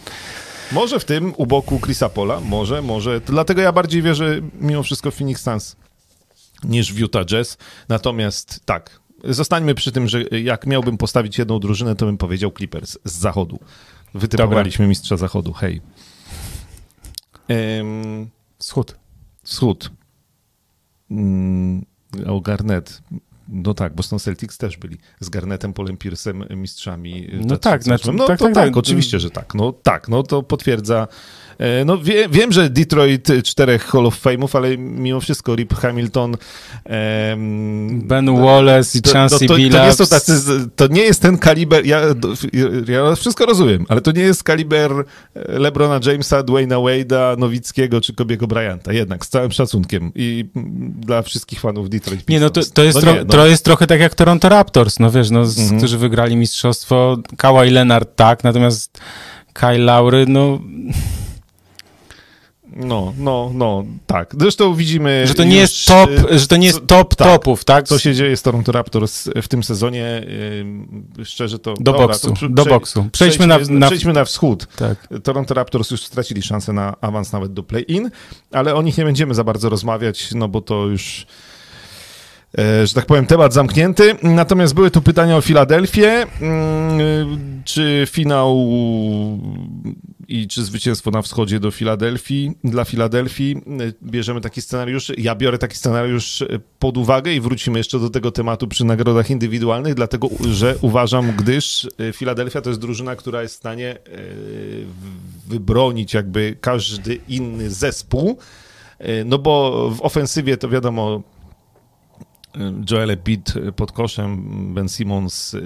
Może 0.72 1.00
w 1.00 1.04
tym, 1.04 1.34
u 1.36 1.46
boku 1.46 1.80
Chrisa 1.80 2.08
Pola, 2.08 2.40
może, 2.40 2.82
może. 2.82 3.20
Dlatego 3.20 3.60
ja 3.60 3.72
bardziej 3.72 4.02
wierzę 4.02 4.40
mimo 4.60 4.82
wszystko 4.82 5.10
w 5.10 5.14
Phoenix 5.14 5.42
Suns 5.42 5.76
niż 6.64 6.92
w 6.92 6.98
Utah 6.98 7.24
Jazz. 7.24 7.58
Natomiast 7.88 8.60
tak, 8.64 9.00
zostańmy 9.24 9.74
przy 9.74 9.92
tym, 9.92 10.08
że 10.08 10.22
jak 10.22 10.66
miałbym 10.66 10.98
postawić 10.98 11.38
jedną 11.38 11.58
drużynę, 11.58 11.96
to 11.96 12.06
bym 12.06 12.18
powiedział 12.18 12.52
Clippers 12.56 12.98
z 13.04 13.12
zachodu. 13.12 13.58
Wytypowaliśmy 14.14 14.86
mistrza 14.86 15.16
zachodu, 15.16 15.52
hej. 15.52 15.80
Um, 17.48 18.30
Wschód. 18.58 18.94
Wschód. 19.48 19.90
Mm, 21.10 21.84
o 22.26 22.40
Garnet. 22.40 23.02
No 23.48 23.74
tak, 23.74 23.94
Boston 23.94 24.18
Celtics 24.18 24.58
też 24.58 24.76
byli 24.76 24.96
z 25.20 25.28
Garnetem, 25.28 25.72
Polem 25.72 25.96
Piercem 25.96 26.44
mistrzami. 26.50 27.28
No 27.44 27.56
tak, 27.56 27.82
znaczy, 27.82 28.12
no 28.12 28.26
tak, 28.26 28.38
tak, 28.38 28.54
tak, 28.54 28.66
tak, 28.66 28.76
oczywiście, 28.76 29.20
że 29.20 29.30
tak. 29.30 29.54
No 29.54 29.72
tak, 29.72 30.08
no 30.08 30.22
to 30.22 30.42
potwierdza 30.42 31.08
no 31.84 31.98
wie, 31.98 32.28
wiem, 32.28 32.52
że 32.52 32.70
Detroit 32.70 33.28
czterech 33.44 33.84
Hall 33.84 34.06
of 34.06 34.22
Fame'ów, 34.22 34.56
ale 34.56 34.78
mimo 34.78 35.20
wszystko 35.20 35.56
Rip 35.56 35.74
Hamilton... 35.74 36.36
Ben 37.90 38.36
Wallace 38.36 38.98
i 38.98 39.02
Chancey 39.12 39.48
no, 39.48 39.56
to, 39.56 39.96
to, 39.96 39.96
to, 39.96 40.06
tacy, 40.06 40.40
to 40.76 40.86
nie 40.86 41.02
jest 41.02 41.22
ten 41.22 41.38
kaliber, 41.38 41.86
ja, 41.86 42.00
ja 42.88 43.14
wszystko 43.14 43.46
rozumiem, 43.46 43.86
ale 43.88 44.00
to 44.00 44.12
nie 44.12 44.22
jest 44.22 44.42
kaliber 44.42 44.92
e, 44.92 45.58
LeBrona 45.58 46.00
Jamesa, 46.06 46.42
Dwayna 46.42 46.76
Wade'a, 46.76 47.38
Nowickiego 47.38 48.00
czy 48.00 48.14
Kobiego 48.14 48.46
Bryanta, 48.46 48.92
jednak 48.92 49.26
z 49.26 49.28
całym 49.28 49.52
szacunkiem 49.52 50.12
i 50.14 50.44
dla 50.98 51.22
wszystkich 51.22 51.60
fanów 51.60 51.90
Detroit 51.90 52.24
Pistons. 52.24 52.32
Nie, 52.32 52.40
no 52.40 52.50
to, 52.50 52.60
to, 52.74 52.84
jest, 52.84 53.04
no 53.04 53.12
nie, 53.12 53.18
no. 53.18 53.24
to 53.24 53.46
jest 53.46 53.64
trochę 53.64 53.86
tak 53.86 54.00
jak 54.00 54.14
Toronto 54.14 54.48
Raptors, 54.48 54.98
no 54.98 55.10
wiesz, 55.10 55.30
no, 55.30 55.40
mhm. 55.40 55.78
którzy 55.78 55.98
wygrali 55.98 56.36
mistrzostwo, 56.36 57.16
Kawhi 57.36 57.70
Leonard 57.70 58.16
tak, 58.16 58.44
natomiast 58.44 59.00
Kyle 59.52 59.78
Laury, 59.78 60.26
no... 60.28 60.60
No, 62.78 63.14
no, 63.18 63.50
no, 63.54 63.84
tak. 64.06 64.34
Zresztą 64.40 64.74
widzimy. 64.74 65.26
Że 65.26 65.34
to 65.34 65.44
nie 65.44 65.60
już, 65.60 65.60
jest 65.60 65.86
top, 65.86 66.10
że 66.30 66.46
to 66.46 66.56
nie 66.56 66.66
jest 66.66 66.86
top 66.86 67.14
tak, 67.14 67.28
topów, 67.28 67.64
tak? 67.64 67.88
Co 67.88 67.98
się 67.98 68.14
dzieje 68.14 68.36
z 68.36 68.42
Toronto 68.42 68.72
Raptors 68.72 69.28
w 69.42 69.48
tym 69.48 69.62
sezonie? 69.62 70.26
Szczerze 71.24 71.58
to. 71.58 71.74
Do 71.74 71.82
dobra, 71.82 72.06
boksu. 72.06 72.34
To, 72.40 72.48
do 72.48 72.64
boksu. 72.64 73.04
Przejdźmy, 73.12 73.46
przejdźmy, 73.46 73.74
na, 73.74 73.80
na, 73.80 73.86
przejdźmy 73.86 74.12
na 74.12 74.24
wschód. 74.24 74.66
Tak. 74.76 75.08
Toronto 75.22 75.54
Raptors 75.54 75.90
już 75.90 76.02
stracili 76.02 76.42
szansę 76.42 76.72
na 76.72 76.96
awans 77.00 77.32
nawet 77.32 77.52
do 77.52 77.62
play-in, 77.62 78.10
ale 78.52 78.74
o 78.74 78.82
nich 78.82 78.98
nie 78.98 79.04
będziemy 79.04 79.34
za 79.34 79.44
bardzo 79.44 79.68
rozmawiać, 79.68 80.28
no 80.34 80.48
bo 80.48 80.60
to 80.60 80.86
już 80.86 81.26
E, 82.58 82.86
że 82.86 82.94
tak 82.94 83.06
powiem, 83.06 83.26
temat 83.26 83.52
zamknięty. 83.52 84.16
Natomiast 84.22 84.74
były 84.74 84.90
tu 84.90 85.02
pytania 85.02 85.36
o 85.36 85.40
Filadelfię. 85.40 86.26
Mm, 86.40 87.62
czy 87.64 88.06
finał 88.10 88.68
i 90.28 90.48
czy 90.48 90.64
zwycięstwo 90.64 91.10
na 91.10 91.22
wschodzie 91.22 91.60
do 91.60 91.70
Filadelfii, 91.70 92.52
dla 92.64 92.84
Filadelfii? 92.84 93.56
E, 93.56 93.92
bierzemy 94.02 94.40
taki 94.40 94.62
scenariusz. 94.62 95.12
Ja 95.18 95.34
biorę 95.34 95.58
taki 95.58 95.76
scenariusz 95.76 96.44
pod 96.78 96.96
uwagę 96.96 97.34
i 97.34 97.40
wrócimy 97.40 97.78
jeszcze 97.78 97.98
do 97.98 98.10
tego 98.10 98.30
tematu 98.30 98.68
przy 98.68 98.84
nagrodach 98.84 99.30
indywidualnych, 99.30 99.94
dlatego 99.94 100.28
że 100.50 100.76
uważam, 100.80 101.32
gdyż 101.36 101.88
e, 101.98 102.12
Filadelfia 102.12 102.60
to 102.60 102.70
jest 102.70 102.80
drużyna, 102.80 103.16
która 103.16 103.42
jest 103.42 103.54
w 103.54 103.58
stanie 103.58 103.98
wybronić 105.46 106.14
jakby 106.14 106.56
każdy 106.60 107.20
inny 107.28 107.70
zespół. 107.70 108.38
No 109.24 109.38
bo 109.38 109.90
w 109.90 110.02
ofensywie 110.02 110.56
to 110.56 110.68
wiadomo, 110.68 111.22
Joel 112.90 113.10
Embiid 113.10 113.54
pod 113.76 113.92
koszem, 113.92 114.44
Ben 114.74 114.88
Simmons, 114.88 115.56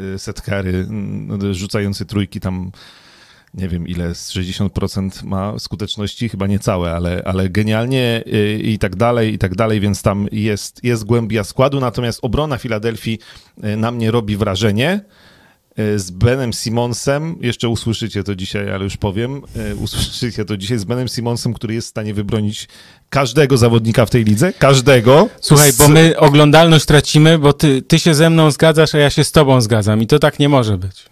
no, 0.90 1.54
rzucający 1.54 2.06
trójki 2.06 2.40
tam 2.40 2.72
nie 3.54 3.68
wiem 3.68 3.88
ile, 3.88 4.14
z 4.14 4.32
60% 4.32 5.24
ma 5.24 5.58
skuteczności, 5.58 6.28
chyba 6.28 6.46
nie 6.46 6.58
całe, 6.58 6.92
ale, 6.92 7.22
ale 7.24 7.50
genialnie 7.50 8.24
y, 8.26 8.60
i 8.62 8.78
tak 8.78 8.96
dalej, 8.96 9.34
i 9.34 9.38
tak 9.38 9.54
dalej, 9.54 9.80
więc 9.80 10.02
tam 10.02 10.28
jest, 10.32 10.84
jest 10.84 11.04
głębia 11.04 11.44
składu, 11.44 11.80
natomiast 11.80 12.18
obrona 12.22 12.58
Filadelfii 12.58 13.18
y, 13.64 13.76
na 13.76 13.90
mnie 13.90 14.10
robi 14.10 14.36
wrażenie. 14.36 15.00
E, 15.76 15.98
z 15.98 16.10
Benem 16.10 16.52
Simonsem, 16.52 17.36
jeszcze 17.40 17.68
usłyszycie 17.68 18.24
to 18.24 18.34
dzisiaj, 18.34 18.72
ale 18.72 18.84
już 18.84 18.96
powiem, 18.96 19.42
usłyszycie 19.80 20.44
to 20.44 20.56
dzisiaj 20.56 20.78
z 20.78 20.84
Benem 20.84 21.08
Simonsem, 21.08 21.54
który 21.54 21.74
jest 21.74 21.86
w 21.86 21.90
stanie 21.90 22.14
wybronić 22.14 22.68
każdego 23.10 23.56
zawodnika 23.56 24.06
w 24.06 24.10
tej 24.10 24.24
lidze, 24.24 24.52
każdego. 24.52 25.28
Słuchaj, 25.40 25.72
bo 25.78 25.88
my 25.88 26.14
oglądalność 26.18 26.84
tracimy, 26.84 27.38
bo 27.38 27.52
ty, 27.52 27.82
ty 27.82 27.98
się 27.98 28.14
ze 28.14 28.30
mną 28.30 28.50
zgadzasz, 28.50 28.94
a 28.94 28.98
ja 28.98 29.10
się 29.10 29.24
z 29.24 29.32
tobą 29.32 29.60
zgadzam 29.60 30.02
i 30.02 30.06
to 30.06 30.18
tak 30.18 30.38
nie 30.38 30.48
może 30.48 30.78
być. 30.78 31.11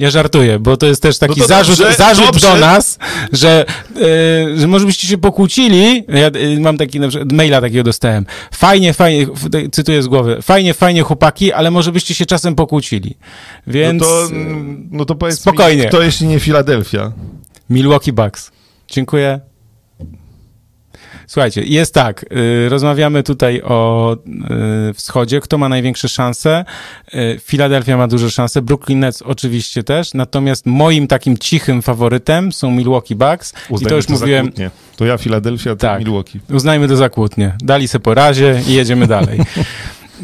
Ja 0.00 0.10
żartuję, 0.10 0.58
bo 0.58 0.76
to 0.76 0.86
jest 0.86 1.02
też 1.02 1.18
taki 1.18 1.40
No 1.40 1.46
zarzut, 1.46 1.78
dobrze, 1.78 1.94
zarzut 1.94 2.26
dobrze. 2.26 2.46
do 2.46 2.56
nas, 2.56 2.98
że, 3.32 3.64
e, 3.96 4.58
że 4.58 4.66
może 4.66 4.86
byście 4.86 5.06
się 5.08 5.18
pokłócili. 5.18 6.04
Ja 6.08 6.26
e, 6.26 6.60
mam 6.60 6.78
taki 6.78 7.00
na 7.00 7.08
przykład, 7.08 7.32
maila 7.32 7.60
takiego 7.60 7.82
dostałem. 7.84 8.26
Fajnie, 8.52 8.92
fajnie, 8.92 9.26
cytuję 9.72 10.02
z 10.02 10.06
głowy. 10.06 10.42
Fajnie, 10.42 10.74
fajnie 10.74 11.02
chłopaki, 11.02 11.52
ale 11.52 11.70
może 11.70 11.92
byście 11.92 12.14
się 12.14 12.26
czasem 12.26 12.54
pokłócili. 12.54 13.16
Więc 13.66 14.02
No 14.02 14.08
to, 14.08 14.24
e, 14.26 14.28
no 14.90 15.04
to 15.04 15.14
powiedz 15.14 15.40
spokojnie. 15.40 15.82
mi, 15.82 15.88
kto 15.88 16.02
jeśli 16.02 16.26
nie 16.26 16.40
Filadelfia? 16.40 17.12
Milwaukee 17.70 18.12
Bucks. 18.12 18.50
Dziękuję. 18.88 19.40
Słuchajcie, 21.30 21.62
jest 21.64 21.94
tak, 21.94 22.24
y, 22.32 22.68
rozmawiamy 22.68 23.22
tutaj 23.22 23.62
o 23.62 24.16
y, 24.90 24.94
wschodzie, 24.94 25.40
kto 25.40 25.58
ma 25.58 25.68
największe 25.68 26.08
szanse. 26.08 26.64
Y, 27.14 27.40
Philadelphia 27.46 27.96
ma 27.96 28.08
duże 28.08 28.30
szanse, 28.30 28.62
Brooklyn 28.62 29.00
Nets 29.00 29.22
oczywiście 29.22 29.82
też, 29.82 30.14
natomiast 30.14 30.66
moim 30.66 31.06
takim 31.06 31.38
cichym 31.38 31.82
faworytem 31.82 32.52
są 32.52 32.70
Milwaukee 32.70 33.14
Bucks 33.14 33.52
i 33.80 33.86
to 33.86 33.96
już 33.96 34.04
za 34.04 34.14
mówiłem. 34.14 34.52
To 34.96 35.04
ja 35.04 35.18
Filadelfia, 35.18 35.70
to 35.70 35.76
Tak. 35.76 35.98
Milwaukee. 35.98 36.40
uznajmy 36.52 36.88
to 36.88 36.96
za 36.96 37.08
kłótnię. 37.08 37.52
Dali 37.62 37.88
se 37.88 38.00
po 38.00 38.14
razie 38.14 38.62
i 38.68 38.72
jedziemy 38.72 39.06
dalej. 39.06 39.40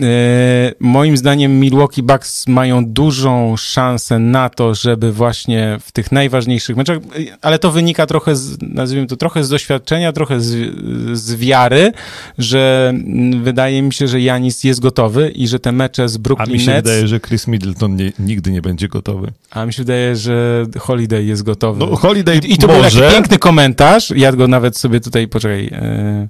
E, 0.02 0.72
moim 0.80 1.16
zdaniem 1.16 1.60
Milwaukee 1.60 2.02
Bucks 2.02 2.46
mają 2.46 2.86
dużą 2.86 3.56
szansę 3.56 4.18
na 4.18 4.48
to, 4.48 4.74
żeby 4.74 5.12
właśnie 5.12 5.78
w 5.80 5.92
tych 5.92 6.12
najważniejszych 6.12 6.76
meczach, 6.76 6.98
ale 7.42 7.58
to 7.58 7.70
wynika 7.70 8.06
trochę 8.06 8.36
z, 8.36 8.58
nazwijmy 8.62 9.06
to, 9.06 9.16
trochę 9.16 9.44
z 9.44 9.48
doświadczenia, 9.48 10.12
trochę 10.12 10.40
z, 10.40 10.72
z 11.18 11.34
wiary, 11.34 11.92
że 12.38 12.94
wydaje 13.42 13.82
mi 13.82 13.92
się, 13.92 14.08
że 14.08 14.20
Janis 14.20 14.64
jest 14.64 14.80
gotowy 14.80 15.30
i 15.30 15.48
że 15.48 15.60
te 15.60 15.72
mecze 15.72 16.08
z 16.08 16.16
A 16.16 16.18
Brooklyn 16.18 16.52
mi 16.52 16.60
się 16.60 16.70
Nets, 16.70 16.84
wydaje, 16.84 17.08
że 17.08 17.20
Chris 17.20 17.46
Middleton 17.46 17.96
nie, 17.96 18.12
nigdy 18.18 18.50
nie 18.50 18.62
będzie 18.62 18.88
gotowy. 18.88 19.32
a 19.50 19.66
mi 19.66 19.72
się 19.72 19.82
wydaje, 19.82 20.16
że 20.16 20.66
Holiday 20.78 21.24
jest 21.24 21.42
gotowy. 21.42 21.86
No 21.86 21.96
Holiday 21.96 22.38
I, 22.38 22.52
I 22.52 22.58
to 22.58 22.66
był 22.66 22.76
może, 22.76 23.00
taki 23.00 23.14
piękny 23.14 23.38
komentarz. 23.38 24.10
Ja 24.16 24.32
go 24.32 24.48
nawet 24.48 24.76
sobie 24.76 25.00
tutaj, 25.00 25.28
poczekaj. 25.28 25.66
E, 25.72 26.28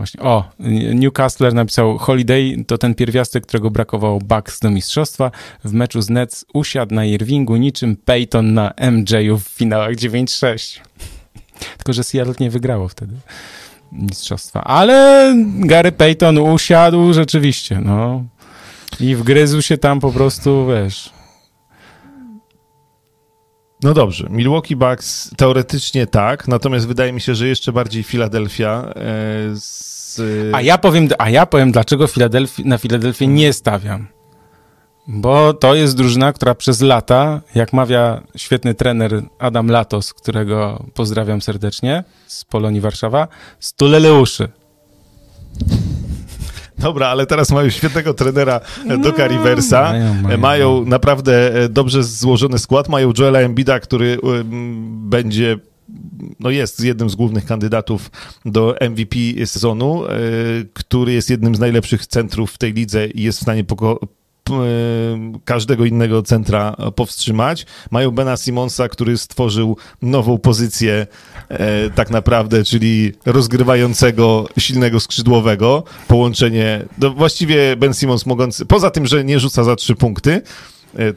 właśnie, 0.00 0.22
o, 0.22 0.44
Newcastler 0.94 1.54
napisał 1.54 1.98
Holiday 1.98 2.64
to 2.66 2.78
ten 2.78 2.94
pierwiastek, 2.94 3.46
którego 3.46 3.70
brakowało 3.70 4.18
Bucks 4.18 4.60
do 4.60 4.70
mistrzostwa. 4.70 5.30
W 5.64 5.72
meczu 5.72 6.02
z 6.02 6.10
Nets 6.10 6.44
usiadł 6.54 6.94
na 6.94 7.04
Irvingu 7.04 7.56
niczym 7.56 7.96
Peyton 7.96 8.54
na 8.54 8.72
MJ-u 8.90 9.38
w 9.38 9.48
finałach 9.48 9.92
9-6. 9.92 10.80
Tylko, 11.78 11.92
że 11.92 12.04
Seattle 12.04 12.34
nie 12.40 12.50
wygrało 12.50 12.88
wtedy 12.88 13.14
mistrzostwa. 13.92 14.64
Ale 14.64 15.34
Gary 15.58 15.92
Payton 15.92 16.38
usiadł 16.38 17.12
rzeczywiście, 17.12 17.80
no. 17.80 18.24
I 19.00 19.16
wgryzł 19.16 19.62
się 19.62 19.78
tam 19.78 20.00
po 20.00 20.12
prostu, 20.12 20.66
wiesz... 20.66 21.19
No 23.82 23.94
dobrze, 23.94 24.26
Milwaukee 24.30 24.76
Bucks 24.76 25.30
teoretycznie 25.36 26.06
tak, 26.06 26.48
natomiast 26.48 26.86
wydaje 26.86 27.12
mi 27.12 27.20
się, 27.20 27.34
że 27.34 27.48
jeszcze 27.48 27.72
bardziej 27.72 28.04
Philadelphia 28.04 28.84
e, 28.96 29.02
z... 29.54 30.20
A 30.52 30.60
ja 30.60 30.78
powiem, 30.78 31.08
a 31.18 31.30
ja 31.30 31.46
powiem 31.46 31.72
dlaczego 31.72 32.06
na 32.64 32.78
Filadelfię 32.78 33.26
nie 33.26 33.52
stawiam. 33.52 34.06
Bo 35.06 35.54
to 35.54 35.74
jest 35.74 35.96
drużyna, 35.96 36.32
która 36.32 36.54
przez 36.54 36.80
lata, 36.80 37.40
jak 37.54 37.72
mawia 37.72 38.22
świetny 38.36 38.74
trener 38.74 39.22
Adam 39.38 39.70
Latos, 39.70 40.14
którego 40.14 40.84
pozdrawiam 40.94 41.42
serdecznie 41.42 42.04
z 42.26 42.44
Polonii 42.44 42.80
Warszawa, 42.80 43.28
stulele 43.60 44.14
uszy. 44.14 44.48
Dobra, 46.80 47.06
ale 47.08 47.26
teraz 47.26 47.50
mają 47.50 47.70
świetnego 47.70 48.14
trenera 48.14 48.60
e, 48.88 48.98
Doka 48.98 49.26
Riversa. 49.26 49.82
mają, 49.82 50.14
Mają, 50.14 50.22
mają. 50.22 50.38
mają 50.38 50.84
naprawdę 50.84 51.54
e, 51.64 51.68
dobrze 51.68 52.04
złożony 52.04 52.58
skład. 52.58 52.88
Mają 52.88 53.12
Joela 53.18 53.38
Embida, 53.38 53.80
który 53.80 54.18
będzie 55.08 55.58
no 56.40 56.50
jest 56.50 56.80
jednym 56.80 57.10
z 57.10 57.14
głównych 57.14 57.46
kandydatów 57.46 58.10
do 58.44 58.74
MVP 58.90 59.16
sezonu, 59.46 60.06
e, 60.06 60.10
który 60.72 61.12
jest 61.12 61.30
jednym 61.30 61.54
z 61.54 61.58
najlepszych 61.60 62.06
centrów 62.06 62.52
w 62.52 62.58
tej 62.58 62.72
lidze 62.72 63.06
i 63.06 63.22
jest 63.22 63.38
w 63.38 63.42
stanie 63.42 63.60
e, 63.60 63.64
każdego 65.44 65.84
innego 65.84 66.22
centra 66.22 66.76
powstrzymać. 66.96 67.66
Mają 67.90 68.10
Bena 68.10 68.36
Simonsa, 68.36 68.88
który 68.88 69.18
stworzył 69.18 69.76
nową 70.02 70.38
pozycję 70.38 71.06
e, 71.48 71.90
tak 71.90 72.10
naprawdę, 72.10 72.64
czyli 72.64 73.12
rozgrywającego 73.26 74.48
silnego 74.58 75.00
skrzydłowego. 75.00 75.84
Połączenie, 76.08 76.84
no 76.98 77.10
właściwie 77.10 77.76
Ben 77.76 77.94
Simons 77.94 78.26
mogący, 78.26 78.66
poza 78.66 78.90
tym, 78.90 79.06
że 79.06 79.24
nie 79.24 79.40
rzuca 79.40 79.64
za 79.64 79.76
trzy 79.76 79.94
punkty, 79.94 80.32
e, 80.32 80.42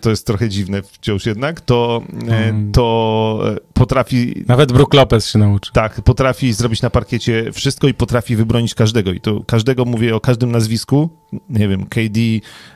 to 0.01 0.09
jest 0.09 0.27
trochę 0.27 0.49
dziwne 0.49 0.81
wciąż 0.83 1.25
jednak, 1.25 1.61
to, 1.61 2.01
e, 2.29 2.47
Mm. 2.49 2.71
to 2.71 3.39
e, 3.45 3.57
potrafi 3.73 4.43
Nawet 4.47 4.71
Brook 4.71 4.93
Lopez 4.93 5.29
się 5.29 5.39
nauczy. 5.39 5.71
tak, 5.73 6.01
potrafi 6.01 6.53
zrobić 6.53 6.81
na 6.81 6.89
parkiecie 6.89 7.51
wszystko 7.53 7.87
i 7.87 7.93
potrafi 7.93 8.35
wybronić 8.35 8.75
każdego. 8.75 9.11
I 9.13 9.19
to 9.21 9.43
każdego 9.47 9.85
mówię 9.85 10.15
o 10.15 10.19
każdym 10.19 10.51
nazwisku. 10.51 11.09
Nie 11.49 11.67
wiem, 11.67 11.85
KD, 11.85 12.19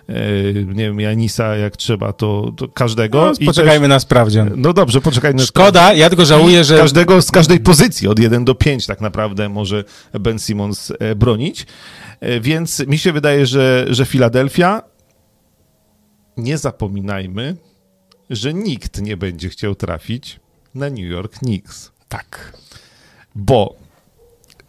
e, 0.09 0.13
nie 0.53 0.83
wiem, 0.83 0.99
Janisa, 0.99 1.55
jak 1.55 1.77
trzeba, 1.77 2.13
to, 2.13 2.51
to 2.57 2.67
każdego. 2.67 3.25
No, 3.25 3.33
I 3.39 3.45
poczekajmy 3.45 3.87
na 3.87 3.99
sprawdzian. 3.99 4.47
Też, 4.49 4.57
no 4.61 4.73
dobrze, 4.73 5.01
poczekajmy. 5.01 5.39
na 5.39 5.45
Szkoda, 5.45 5.93
ja 5.93 6.09
tylko 6.09 6.25
żałuję, 6.25 6.63
że... 6.63 6.77
Każdego 6.77 7.21
z 7.21 7.31
każdej 7.31 7.59
pozycji, 7.59 8.07
od 8.07 8.19
1 8.19 8.45
do 8.45 8.55
5 8.55 8.85
tak 8.85 9.01
naprawdę 9.01 9.49
może 9.49 9.83
Ben 10.19 10.39
Simmons 10.39 10.93
e, 10.99 11.15
bronić. 11.15 11.65
E, 12.19 12.39
Więc 12.39 12.87
mi 12.87 12.97
się 12.97 13.11
wydaje, 13.11 13.45
że, 13.45 13.85
że 13.89 14.05
Filadelfia, 14.05 14.81
nie 16.37 16.57
zapominajmy, 16.57 17.55
że 18.29 18.53
nikt 18.53 19.01
nie 19.01 19.17
będzie 19.17 19.49
chciał 19.49 19.75
trafić 19.75 20.39
na 20.75 20.89
New 20.89 21.09
York 21.09 21.33
Knicks. 21.39 21.91
Tak. 22.09 22.57
Bo. 23.35 23.75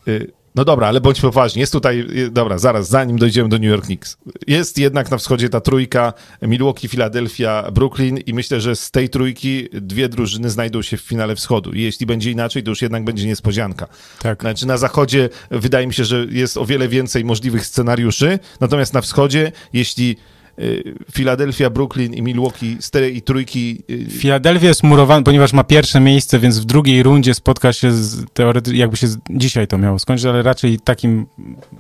y, 0.09 0.33
No 0.55 0.65
dobra, 0.65 0.87
ale 0.89 1.01
bądźmy 1.01 1.29
poważni. 1.29 1.61
Jest 1.61 1.73
tutaj. 1.73 2.07
y, 2.17 2.31
Dobra, 2.31 2.59
zaraz, 2.59 2.89
zanim 2.89 3.19
dojdziemy 3.19 3.49
do 3.49 3.57
New 3.59 3.71
York 3.71 3.85
Knicks. 3.85 4.17
Jest 4.47 4.79
jednak 4.79 5.11
na 5.11 5.19
wschodzie 5.19 5.49
ta 5.49 5.61
trójka 5.61 6.13
Milwaukee, 6.43 6.89
Philadelphia, 6.89 7.71
Brooklyn 7.73 8.19
i 8.19 8.35
myślę, 8.35 8.61
że 8.61 8.77
z 8.77 8.91
tej 8.91 9.09
trójki 9.09 9.69
dwie 9.73 10.09
drużyny 10.09 10.51
znajdą 10.51 10.83
się 10.83 10.97
w 10.97 11.01
finale 11.01 11.37
wschodu. 11.37 11.73
I 11.73 11.83
jeśli 11.83 12.07
będzie 12.07 12.31
inaczej, 12.31 12.63
to 12.63 12.71
już 12.71 12.83
jednak 12.83 13.05
będzie 13.05 13.27
niespodzianka. 13.27 13.87
Tak. 14.23 14.41
Znaczy 14.41 14.67
na 14.67 14.77
zachodzie 14.77 15.29
wydaje 15.51 15.87
mi 15.87 15.95
się, 15.95 16.05
że 16.05 16.27
jest 16.31 16.57
o 16.57 16.67
wiele 16.67 16.89
więcej 16.89 17.25
możliwych 17.25 17.67
scenariuszy, 17.67 18.39
natomiast 18.61 18.95
na 18.95 19.01
wschodzie, 19.01 19.53
jeśli 19.73 20.17
y, 20.61 20.95
Philadelphia, 21.13 21.71
Brooklyn 21.71 22.15
i 22.15 22.23
Milwaukee 22.23 22.77
z 22.81 22.91
tej 22.91 23.23
trójki 23.23 23.83
y, 23.91 24.11
Filadelfia 24.11 24.69
jest 24.69 24.83
murowana, 24.83 25.23
ponieważ 25.23 25.53
ma 25.53 25.65
pierwsze 25.65 26.01
miejsce, 26.01 26.39
więc 26.39 26.59
w 26.59 26.65
drugiej 26.65 27.03
rundzie 27.03 27.35
spotka 27.35 27.73
się 27.73 27.93
z 27.93 28.25
teoretycznie, 28.33 28.81
jakby 28.81 28.97
się 28.97 29.07
dzisiaj 29.31 29.67
to 29.67 29.79
miało 29.79 29.99
skończyć, 29.99 30.27
ale 30.27 30.43
raczej 30.43 30.81
takim 30.81 31.27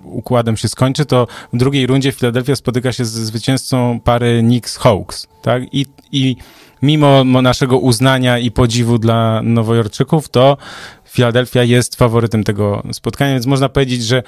układem 0.05 0.57
się 0.57 0.69
skończy, 0.69 1.07
to 1.07 1.27
w 1.53 1.57
drugiej 1.57 1.87
rundzie 1.87 2.13
Filadelfia 2.13 2.57
spotyka 2.57 2.93
się 2.93 3.05
ze 3.05 3.27
zwycięzcą 3.27 4.01
pary 4.01 4.43
Knicks-Hawks, 4.43 5.27
tak? 5.43 5.63
I, 5.75 5.87
I 6.13 6.37
mimo 6.83 7.25
mo- 7.25 7.43
naszego 7.43 7.79
uznania 7.79 8.39
i 8.39 8.51
podziwu 8.51 8.99
dla 8.99 9.43
Nowojorczyków, 9.43 10.29
to 10.29 10.57
Filadelfia 11.05 11.63
jest 11.63 11.97
faworytem 11.97 12.45
tego 12.45 12.83
spotkania, 12.93 13.33
więc 13.33 13.47
można 13.47 13.69
powiedzieć, 13.69 14.05
że 14.05 14.23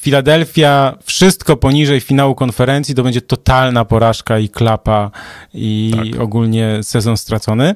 Filadelfia, 0.00 0.98
wszystko 1.04 1.56
poniżej 1.56 2.00
finału 2.00 2.34
konferencji 2.34 2.94
to 2.94 3.02
będzie 3.02 3.20
totalna 3.20 3.84
porażka 3.84 4.38
i 4.38 4.48
klapa 4.48 5.10
i 5.54 5.92
Tak. 6.12 6.20
ogólnie 6.20 6.78
sezon 6.82 7.16
stracony. 7.16 7.74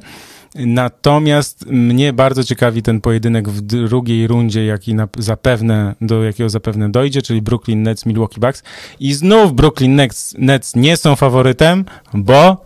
Natomiast 0.54 1.66
mnie 1.66 2.12
bardzo 2.12 2.44
ciekawi 2.44 2.82
ten 2.82 3.00
pojedynek 3.00 3.48
w 3.48 3.60
drugiej 3.60 4.26
rundzie, 4.26 4.64
jaki 4.66 4.94
na, 4.94 5.08
zapewne, 5.18 5.94
do 6.00 6.24
jakiego 6.24 6.50
zapewne 6.50 6.90
dojdzie, 6.90 7.22
czyli 7.22 7.42
Brooklyn 7.42 7.82
Nets, 7.82 8.06
Milwaukee 8.06 8.40
Bucks. 8.40 8.62
I 9.00 9.12
znów 9.14 9.52
Brooklyn 9.54 9.94
Nets, 9.96 10.34
Nets 10.38 10.76
nie 10.76 10.96
są 10.96 11.16
faworytem, 11.16 11.84
bo, 12.14 12.64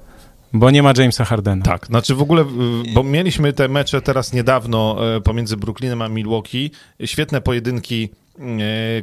bo 0.53 0.71
nie 0.71 0.83
ma 0.83 0.93
Jamesa 0.99 1.25
Hardena. 1.25 1.65
Tak, 1.65 1.87
znaczy 1.87 2.15
w 2.15 2.23
ogóle, 2.23 2.43
y, 2.43 2.93
bo 2.95 3.03
mieliśmy 3.03 3.53
te 3.53 3.69
mecze 3.69 4.03
teraz 4.03 4.33
niedawno 4.33 4.97
e, 5.17 5.21
pomiędzy 5.21 5.57
Brooklynem 5.57 6.03
a 6.03 6.09
Milwaukee. 6.09 6.71
Świetne 7.05 7.41
pojedynki 7.41 8.09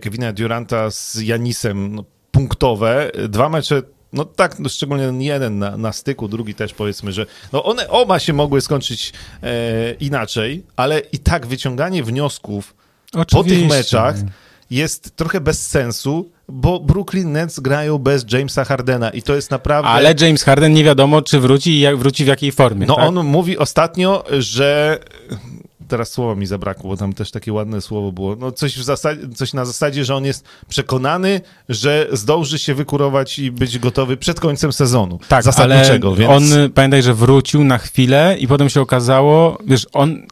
Kevina 0.01 0.33
Duranta 0.33 0.91
z 0.91 1.15
Janisem, 1.15 1.95
no, 1.95 2.03
punktowe. 2.31 3.11
Dwa 3.29 3.49
mecze, 3.49 3.81
no 4.13 4.25
tak, 4.25 4.59
no 4.59 4.69
szczególnie 4.69 5.25
jeden 5.25 5.59
na, 5.59 5.77
na 5.77 5.91
styku, 5.91 6.27
drugi 6.27 6.55
też 6.55 6.73
powiedzmy, 6.73 7.11
że 7.11 7.25
no 7.53 7.63
one 7.63 7.89
oba 7.89 8.19
się 8.19 8.33
mogły 8.33 8.61
skończyć 8.61 9.13
e, 9.43 9.93
inaczej, 9.93 10.63
ale 10.75 10.99
i 10.99 11.19
tak 11.19 11.47
wyciąganie 11.47 12.03
wniosków 12.03 12.73
po 13.11 13.19
Oczywiście. 13.19 13.59
tych 13.59 13.69
meczach 13.69 14.15
jest 14.69 15.15
trochę 15.15 15.41
bez 15.41 15.67
sensu, 15.67 16.31
bo 16.47 16.79
Brooklyn 16.79 17.31
Nets 17.31 17.59
grają 17.59 17.97
bez 17.97 18.25
Jamesa 18.31 18.65
Hardena 18.65 19.09
i 19.09 19.21
to 19.21 19.35
jest 19.35 19.51
naprawdę... 19.51 19.89
Ale 19.89 20.15
James 20.19 20.43
Harden 20.43 20.73
nie 20.73 20.83
wiadomo, 20.83 21.21
czy 21.21 21.39
wróci 21.39 21.79
i 21.79 21.95
wróci 21.95 22.23
w 22.23 22.27
jakiej 22.27 22.51
formie. 22.51 22.87
No 22.87 22.95
tak? 22.95 23.05
on 23.05 23.25
mówi 23.25 23.57
ostatnio, 23.57 24.23
że 24.39 24.99
teraz 25.91 26.11
słowa 26.11 26.35
mi 26.35 26.45
zabrakło, 26.45 26.89
bo 26.89 26.97
tam 26.97 27.13
też 27.13 27.31
takie 27.31 27.53
ładne 27.53 27.81
słowo 27.81 28.11
było. 28.11 28.35
No 28.35 28.51
coś, 28.51 28.77
w 28.77 28.83
zasadzie, 28.83 29.29
coś 29.35 29.53
na 29.53 29.65
zasadzie, 29.65 30.05
że 30.05 30.15
on 30.15 30.25
jest 30.25 30.45
przekonany, 30.67 31.41
że 31.69 32.07
zdąży 32.11 32.59
się 32.59 32.73
wykurować 32.73 33.39
i 33.39 33.51
być 33.51 33.79
gotowy 33.79 34.17
przed 34.17 34.39
końcem 34.39 34.73
sezonu. 34.73 35.19
Tak, 35.27 35.43
zasadniczego, 35.43 36.07
ale 36.07 36.17
więc... 36.17 36.31
on, 36.31 36.71
pamiętaj, 36.71 37.03
że 37.03 37.13
wrócił 37.13 37.63
na 37.63 37.77
chwilę 37.77 38.35
i 38.39 38.47
potem 38.47 38.69
się 38.69 38.81
okazało, 38.81 39.57
wiesz, 39.67 39.87
on 39.93 40.27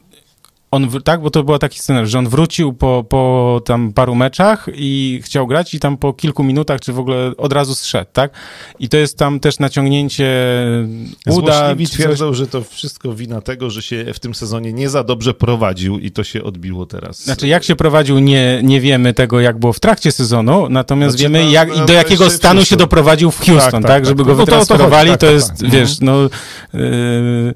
on, 0.71 0.89
tak, 1.03 1.21
bo 1.21 1.29
to 1.29 1.43
był 1.43 1.57
taki 1.57 1.79
scenariusz, 1.79 2.11
że 2.11 2.19
on 2.19 2.29
wrócił 2.29 2.73
po, 2.73 3.05
po 3.09 3.61
tam 3.65 3.93
paru 3.93 4.15
meczach 4.15 4.67
i 4.73 5.19
chciał 5.23 5.47
grać 5.47 5.73
i 5.73 5.79
tam 5.79 5.97
po 5.97 6.13
kilku 6.13 6.43
minutach, 6.43 6.81
czy 6.81 6.93
w 6.93 6.99
ogóle 6.99 7.31
od 7.37 7.53
razu 7.53 7.75
zszedł, 7.75 8.09
tak? 8.13 8.31
I 8.79 8.89
to 8.89 8.97
jest 8.97 9.17
tam 9.17 9.39
też 9.39 9.59
naciągnięcie 9.59 10.27
uda. 11.27 11.59
Złośliwi 11.59 11.85
czy 11.85 11.91
coś. 11.91 11.99
twierdzą, 11.99 12.33
że 12.33 12.47
to 12.47 12.63
wszystko 12.63 13.13
wina 13.13 13.41
tego, 13.41 13.69
że 13.69 13.81
się 13.81 14.05
w 14.13 14.19
tym 14.19 14.35
sezonie 14.35 14.73
nie 14.73 14.89
za 14.89 15.03
dobrze 15.03 15.33
prowadził 15.33 15.99
i 15.99 16.11
to 16.11 16.23
się 16.23 16.43
odbiło 16.43 16.85
teraz. 16.85 17.23
Znaczy, 17.23 17.47
jak 17.47 17.63
się 17.63 17.75
prowadził, 17.75 18.19
nie, 18.19 18.59
nie 18.63 18.81
wiemy 18.81 19.13
tego, 19.13 19.39
jak 19.39 19.57
było 19.57 19.73
w 19.73 19.79
trakcie 19.79 20.11
sezonu, 20.11 20.69
natomiast 20.69 21.17
Znaczy, 21.17 21.23
wiemy, 21.23 21.43
no, 21.43 21.51
jak, 21.51 21.69
no, 21.69 21.75
i 21.75 21.79
do 21.79 21.85
to 21.85 21.93
jakiego 21.93 22.29
stanu 22.29 22.65
się 22.65 22.75
doprowadził 22.75 23.31
w 23.31 23.39
Houston, 23.39 23.71
tak? 23.71 23.71
Tak, 23.71 23.91
tak, 23.91 24.05
Żeby 24.05 24.23
tak. 24.23 24.27
go 24.27 24.31
No 24.31 24.37
to 24.37 24.43
o 24.43 24.45
to 24.45 24.51
wytransferowali, 24.51 25.09
chodzi, 25.09 25.19
to, 25.19 25.25
tak, 25.25 25.35
jest, 25.35 25.49
tak, 25.49 25.59
tak. 25.59 25.69
wiesz, 25.69 25.99
no... 25.99 26.29
Yy, 26.73 27.53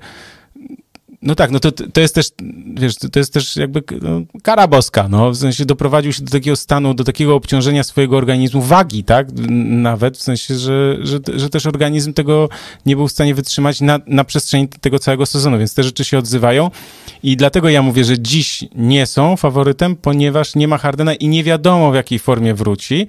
no 1.24 1.36
tak, 1.36 1.52
no 1.52 1.60
to, 1.60 1.72
to 1.72 2.02
jest 2.02 2.16
też, 2.16 2.30
wiesz, 2.74 2.96
to 2.96 3.20
jest 3.20 3.34
też 3.34 3.56
jakby 3.56 3.84
no, 4.02 4.22
kara 4.44 4.68
boska, 4.68 5.08
no, 5.10 5.32
w 5.32 5.38
sensie 5.38 5.66
doprowadził 5.66 6.14
się 6.14 6.24
do 6.24 6.32
takiego 6.32 6.56
stanu, 6.56 6.94
do 6.94 7.04
takiego 7.04 7.36
obciążenia 7.36 7.84
swojego 7.84 8.18
organizmu, 8.18 8.62
wagi, 8.62 9.04
tak, 9.04 9.28
nawet, 9.60 10.18
w 10.18 10.22
sensie, 10.22 10.56
że, 10.56 10.98
że, 11.02 11.20
że 11.36 11.50
też 11.50 11.66
organizm 11.66 12.14
tego 12.14 12.50
nie 12.86 12.96
był 12.96 13.08
w 13.08 13.12
stanie 13.12 13.36
wytrzymać 13.36 13.82
na, 13.82 14.00
na 14.08 14.24
przestrzeni 14.24 14.68
tego 14.68 15.00
całego 15.00 15.26
sezonu, 15.26 15.58
więc 15.58 15.74
te 15.74 15.84
rzeczy 15.84 16.06
się 16.06 16.18
odzywają. 16.18 16.72
I 17.24 17.38
dlatego 17.38 17.70
ja 17.70 17.82
mówię, 17.82 18.04
że 18.04 18.20
dziś 18.20 18.66
nie 18.76 19.06
są 19.06 19.38
faworytem, 19.38 19.96
ponieważ 19.96 20.56
nie 20.56 20.68
ma 20.68 20.78
Hardena 20.78 21.14
i 21.14 21.28
nie 21.28 21.44
wiadomo 21.44 21.92
w 21.92 21.96
jakiej 21.96 22.20
formie 22.20 22.54
wróci, 22.54 23.08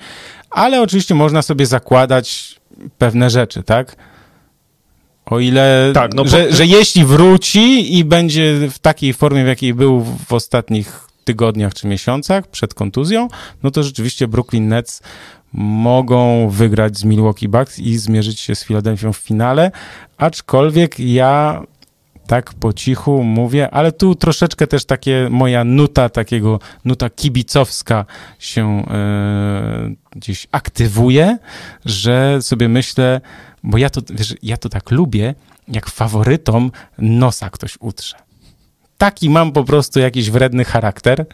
ale 0.50 0.82
oczywiście 0.82 1.14
można 1.14 1.42
sobie 1.42 1.66
zakładać 1.66 2.60
pewne 2.98 3.30
rzeczy, 3.30 3.62
tak? 3.62 3.96
O 5.26 5.40
ile, 5.40 5.90
Tak, 5.94 6.14
no 6.14 6.22
bo- 6.24 6.30
że, 6.30 6.52
że 6.52 6.66
jeśli 6.66 7.04
wróci 7.04 7.96
i 7.98 8.04
będzie 8.04 8.68
w 8.70 8.78
takiej 8.78 9.12
formie, 9.14 9.44
w 9.44 9.48
jakiej 9.48 9.74
był 9.74 10.04
w 10.26 10.32
ostatnich 10.32 11.00
tygodniach 11.24 11.74
czy 11.74 11.86
miesiącach 11.86 12.46
przed 12.46 12.74
kontuzją, 12.74 13.28
no 13.62 13.70
to 13.70 13.82
rzeczywiście 13.82 14.28
Brooklyn 14.28 14.68
Nets 14.68 15.02
mogą 15.52 16.48
wygrać 16.48 16.98
z 16.98 17.04
Milwaukee 17.04 17.48
Bucks 17.48 17.78
i 17.78 17.98
zmierzyć 17.98 18.40
się 18.40 18.54
z 18.54 18.64
Filadelfią 18.64 19.12
w 19.12 19.16
finale, 19.16 19.70
aczkolwiek 20.18 21.00
ja 21.00 21.62
tak 22.26 22.54
po 22.54 22.72
cichu 22.72 23.22
mówię, 23.22 23.70
ale 23.70 23.92
tu 23.92 24.14
troszeczkę 24.14 24.66
też 24.66 24.84
takie 24.84 25.28
moja 25.30 25.64
nuta, 25.64 26.08
takiego 26.08 26.60
nuta 26.84 27.10
kibicowska 27.10 28.04
się 28.38 28.84
e, 28.90 29.90
gdzieś 30.16 30.46
aktywuje, 30.52 31.38
że 31.84 32.38
sobie 32.42 32.68
myślę, 32.68 33.20
bo 33.64 33.78
ja 33.78 33.90
to, 33.90 34.00
wiesz, 34.10 34.34
ja 34.42 34.56
to 34.56 34.68
tak 34.68 34.90
lubię, 34.90 35.34
jak 35.68 35.90
faworytom 35.90 36.70
nosa 36.98 37.50
ktoś 37.50 37.76
utrze. 37.80 38.16
Taki 38.98 39.30
mam 39.30 39.52
po 39.52 39.64
prostu 39.64 40.00
jakiś 40.00 40.30
wredny 40.30 40.64
charakter. 40.64 41.26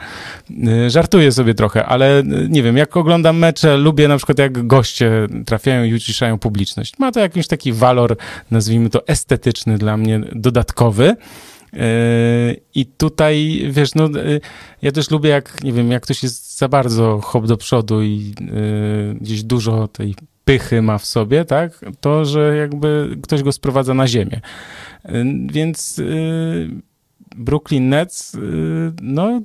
Y, 0.51 0.91
Żartuję 0.91 1.33
sobie 1.33 1.55
trochę, 1.55 1.87
ale 1.87 2.21
y, 2.21 2.25
nie 2.49 2.63
wiem, 2.63 2.77
jak 2.77 2.97
oglądam 2.97 3.39
mecze, 3.39 3.77
lubię 3.77 4.09
na 4.09 4.17
przykład 4.17 4.39
jak 4.39 4.67
goście 4.67 5.27
trafiają 5.47 5.85
i 5.85 5.95
uciszają 5.95 6.39
publiczność. 6.39 6.99
Ma 6.99 7.13
to 7.13 7.21
jakiś 7.21 7.47
taki 7.47 7.73
walor, 7.73 8.17
nazwijmy 8.51 8.91
to 8.91 9.07
estetyczny 9.07 9.79
dla 9.79 9.97
mnie, 9.97 10.21
dodatkowy. 10.33 11.17
Yy, 11.73 11.81
I 12.75 12.87
tutaj, 12.87 13.67
wiesz, 13.71 13.95
no, 13.95 14.09
ja 14.83 14.93
też 14.93 15.11
lubię, 15.11 15.31
jak, 15.31 15.65
nie 15.65 15.73
wiem, 15.73 15.91
jak 15.91 16.03
ktoś 16.03 16.23
jest 16.23 16.59
za 16.59 16.69
bardzo 16.69 17.21
hop 17.21 17.47
do 17.47 17.57
przodu 17.57 18.03
i 18.03 18.35
gdzieś 19.21 19.43
dużo 19.43 19.89
tej 19.89 20.15
pychy 20.59 20.83
ma 20.83 20.99
w 20.99 21.05
sobie, 21.07 21.45
tak, 21.45 21.85
to, 22.01 22.25
że 22.25 22.57
jakby 22.57 23.17
ktoś 23.23 23.43
go 23.43 23.53
sprowadza 23.53 23.95
na 23.95 24.09
ziemię. 24.09 24.41
Yy, 25.05 25.25
Więc 25.53 25.99
yy, 25.99 26.71
Brooklyn 27.37 27.89
Nets, 27.89 28.35
yy, 28.35 28.93
no, 29.03 29.41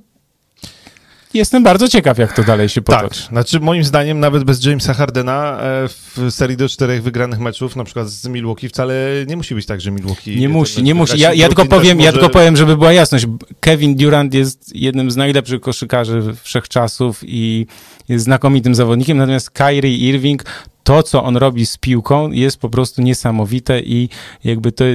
jestem 1.33 1.63
bardzo 1.63 1.87
ciekaw, 1.87 2.17
jak 2.17 2.33
to 2.33 2.43
dalej 2.43 2.69
się 2.69 2.81
Tak, 2.81 3.01
potoczy. 3.01 3.23
znaczy 3.23 3.59
moim 3.59 3.83
zdaniem 3.83 4.19
nawet 4.19 4.43
bez 4.43 4.65
Jamesa 4.65 4.93
Hardena 4.93 5.59
e, 5.61 5.87
w 5.87 6.27
serii 6.29 6.57
do 6.57 6.69
czterech 6.69 7.03
wygranych 7.03 7.39
meczów, 7.39 7.75
na 7.75 7.83
przykład 7.83 8.09
z 8.09 8.27
Milwaukee, 8.27 8.69
wcale 8.69 8.95
nie 9.27 9.37
musi 9.37 9.55
być 9.55 9.65
tak, 9.65 9.81
że 9.81 9.91
Milwaukee... 9.91 10.39
Nie 10.39 10.49
musi, 10.49 10.83
nie 10.83 10.95
musi. 10.95 11.19
Ja, 11.19 11.33
ja 11.33 11.47
tylko 11.47 11.65
powiem, 11.65 11.97
też 11.97 12.05
ja 12.05 12.11
może- 12.11 12.19
tylko 12.21 12.29
powiem, 12.39 12.55
żeby 12.57 12.77
była 12.77 12.93
jasność. 12.93 13.25
Kevin 13.59 13.95
Durant 13.95 14.33
jest 14.33 14.75
jednym 14.75 15.11
z 15.11 15.15
najlepszych 15.15 15.61
koszykarzy 15.61 16.21
wszechczasów 16.43 17.19
i 17.23 17.67
jest 18.09 18.25
znakomitym 18.25 18.75
zawodnikiem, 18.75 19.17
natomiast 19.17 19.49
Kyrie 19.49 19.97
Irving, 19.97 20.43
to 20.85 21.03
co 21.03 21.23
on 21.23 21.37
robi 21.37 21.65
z 21.65 21.77
piłką 21.77 22.31
jest 22.31 22.57
po 22.57 22.69
prostu 22.69 23.01
niesamowite 23.01 23.81
i 23.81 24.09
jakby 24.43 24.71
to, 24.71 24.85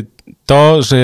to 0.47 0.83
że 0.83 0.97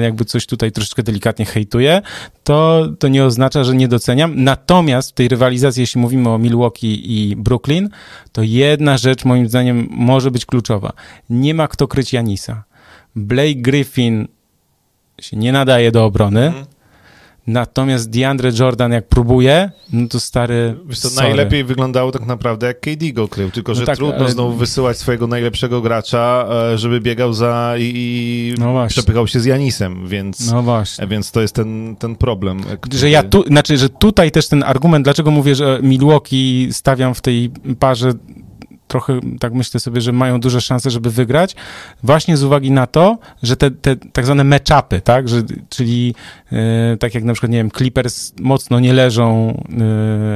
jakby 0.00 0.24
coś 0.24 0.46
tutaj 0.46 0.72
troszeczkę 0.72 1.02
delikatnie 1.02 1.44
hejtuję, 1.44 2.02
to, 2.44 2.88
to 2.98 3.08
nie 3.08 3.24
oznacza, 3.24 3.64
że 3.64 3.74
nie 3.74 3.88
doceniam. 3.88 4.44
Natomiast 4.44 5.10
w 5.10 5.12
tej 5.12 5.28
rywalizacji, 5.28 5.80
jeśli 5.80 6.00
mówimy 6.00 6.28
o 6.28 6.38
Milwaukee 6.38 7.02
i 7.04 7.36
Brooklyn, 7.36 7.88
to 8.32 8.42
jedna 8.42 8.98
rzecz 8.98 9.24
moim 9.24 9.48
zdaniem 9.48 9.88
może 9.90 10.30
być 10.30 10.46
kluczowa. 10.46 10.92
Nie 11.30 11.54
ma 11.54 11.68
kto 11.68 11.88
kryć 11.88 12.12
Janisa. 12.12 12.64
Blake 13.16 13.54
Griffin 13.54 14.28
się 15.20 15.36
nie 15.36 15.52
nadaje 15.52 15.92
do 15.92 16.04
obrony, 16.04 16.46
Mhm. 16.46 16.64
Natomiast 17.46 18.10
DeAndre 18.10 18.50
Jordan 18.58 18.92
jak 18.92 19.08
próbuje, 19.08 19.70
no 19.92 20.08
to 20.08 20.20
stary 20.20 20.76
Wiesz, 20.86 21.00
to 21.00 21.10
sorry. 21.10 21.28
najlepiej 21.28 21.64
wyglądało 21.64 22.12
tak 22.12 22.26
naprawdę 22.26 22.66
jak 22.66 22.80
KD 22.80 23.12
go 23.12 23.28
krył, 23.28 23.50
tylko 23.50 23.72
No 23.72 23.76
że 23.78 23.86
tak, 23.86 23.96
trudno 23.96 24.16
ale- 24.16 24.30
znowu 24.30 24.56
wysyłać 24.56 24.98
swojego 24.98 25.26
najlepszego 25.26 25.80
gracza, 25.80 26.48
e, 26.72 26.78
żeby 26.78 27.00
biegał 27.00 27.32
za 27.32 27.74
i, 27.78 27.92
i 27.94 28.54
No 28.60 28.86
przepychał 28.88 29.26
się 29.26 29.40
z 29.40 29.44
Janisem, 29.44 30.08
więc, 30.08 30.50
No 30.52 30.62
właśnie. 30.62 31.06
więc 31.06 31.30
to 31.30 31.40
jest 31.40 31.54
ten, 31.54 31.96
ten 31.98 32.16
problem. 32.16 32.60
e, 32.72 32.76
Który... 32.76 32.98
Że 32.98 33.10
ja 33.10 33.22
tu, 33.22 33.42
znaczy, 33.46 33.78
że 33.78 33.88
tutaj 33.88 34.30
też 34.30 34.48
ten 34.48 34.62
argument, 34.62 35.04
dlaczego 35.04 35.30
mówię, 35.30 35.54
że 35.54 35.78
Milwaukee 35.82 36.68
stawiam 36.72 37.14
w 37.14 37.20
tej 37.20 37.50
parze 37.78 38.12
trochę 38.92 39.20
tak 39.40 39.52
myślę 39.54 39.80
sobie, 39.80 40.00
że 40.00 40.12
mają 40.12 40.40
duże 40.40 40.60
szanse, 40.60 40.90
żeby 40.90 41.10
wygrać, 41.10 41.56
właśnie 42.02 42.36
z 42.36 42.44
uwagi 42.44 42.70
na 42.70 42.86
to, 42.86 43.18
że 43.42 43.56
te, 43.56 43.70
te 43.70 43.96
tak 43.96 44.24
zwane 44.24 44.44
match-upy, 44.44 45.00
tak, 45.00 45.28
że, 45.28 45.42
czyli 45.68 46.14
e, 46.52 46.96
tak 46.96 47.14
jak 47.14 47.24
na 47.24 47.32
przykład, 47.32 47.52
nie 47.52 47.58
wiem, 47.58 47.70
Clippers 47.70 48.32
mocno 48.40 48.80
nie 48.80 48.92
leżą 48.92 49.54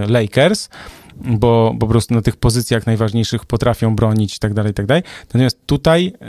e, 0.05 0.07
Lakers, 0.09 0.69
bo, 1.17 1.73
bo 1.75 1.87
po 1.87 1.87
prostu 1.87 2.15
na 2.15 2.23
tych 2.23 2.37
pozycjach 2.37 2.87
najważniejszych 2.87 3.45
potrafią 3.45 3.97
bronić 3.97 4.37
i 4.37 4.39
tak 4.39 4.55
dalej, 4.55 4.71
i 4.71 4.75
tak 4.75 4.87
dalej. 4.87 5.03
Natomiast 5.27 5.67
tutaj 5.67 6.13
e, 6.21 6.27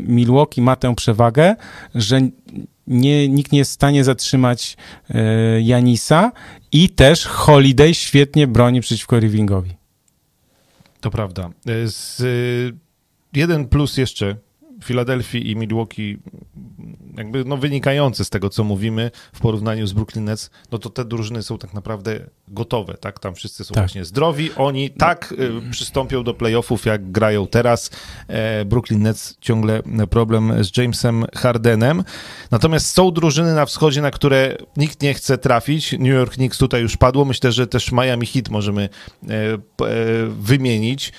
Milwaukee 0.00 0.60
ma 0.60 0.76
tę 0.76 0.94
przewagę, 0.94 1.56
że 1.94 2.20
nie, 2.86 3.28
nikt 3.28 3.52
nie 3.52 3.58
jest 3.58 3.70
w 3.70 3.74
stanie 3.74 4.04
zatrzymać 4.04 4.76
Janisa 5.60 6.32
i 6.72 6.88
też 6.88 7.26
Holiday 7.26 7.94
świetnie 7.94 8.46
broni 8.46 8.80
przeciwko 8.80 9.16
Irvingowi. 9.16 9.83
To 11.04 11.10
prawda. 11.10 11.50
E, 11.66 11.88
Z, 11.88 12.20
y, 12.20 12.72
jeden 13.32 13.68
plus 13.68 13.96
jeszcze 13.96 14.36
Filadelfii 14.84 15.50
i 15.50 15.56
Milwaukee, 15.56 16.18
jakby 17.16 17.44
no 17.44 17.56
wynikający 17.56 18.24
z 18.24 18.30
tego, 18.30 18.50
co 18.50 18.64
mówimy 18.64 19.10
w 19.32 19.40
porównaniu 19.40 19.86
z 19.86 19.92
Brooklyn 19.92 20.24
Nets, 20.24 20.50
no 20.72 20.78
to 20.78 20.90
te 20.90 21.04
drużyny 21.04 21.42
są 21.42 21.58
tak 21.58 21.74
naprawdę 21.74 22.20
gotowe, 22.48 22.94
tak? 22.94 23.18
Tam 23.18 23.34
wszyscy 23.34 23.64
są 23.64 23.74
Tak. 23.74 23.82
właśnie 23.84 24.04
zdrowi, 24.04 24.50
oni 24.56 24.90
tak 24.90 25.34
y, 25.38 25.70
przystąpią 25.70 26.24
do 26.24 26.34
playoffów, 26.34 26.86
jak 26.86 27.10
grają 27.10 27.46
teraz. 27.46 27.90
E, 28.28 28.64
Brooklyn 28.64 29.02
Nets 29.02 29.36
ciągle 29.40 29.82
problem 30.10 30.64
z 30.64 30.76
Jamesem 30.76 31.24
Hardenem. 31.34 32.04
Natomiast 32.50 32.86
są 32.86 33.10
drużyny 33.10 33.54
na 33.54 33.66
wschodzie, 33.66 34.02
na 34.02 34.10
które 34.10 34.56
nikt 34.76 35.02
nie 35.02 35.14
chce 35.14 35.38
trafić. 35.38 35.92
New 35.92 36.14
York 36.14 36.32
Knicks 36.32 36.58
tutaj 36.58 36.82
już 36.82 36.96
padło. 36.96 37.24
Myślę, 37.24 37.52
że 37.52 37.66
też 37.66 37.92
Miami 37.92 38.26
Heat 38.26 38.48
możemy 38.48 38.82
e, 38.82 39.28
e, 39.34 39.58
wymienić, 40.28 41.12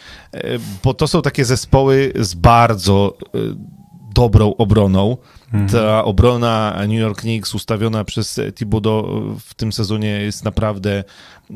bo 0.84 0.94
to 0.94 1.08
są 1.08 1.22
takie 1.22 1.46
zespoły 1.46 2.14
z 2.16 2.34
bardzo 2.34 3.18
dobrą 4.16 4.56
obroną. 4.58 5.18
Ta 5.72 6.04
obrona 6.04 6.78
New 6.88 7.00
York 7.00 7.22
Knicks 7.22 7.56
ustawiona 7.56 8.04
przez 8.04 8.40
Thibodeau 8.56 9.36
w 9.40 9.54
tym 9.54 9.74
sezonie 9.74 10.08
jest 10.08 10.44
naprawdę 10.44 11.04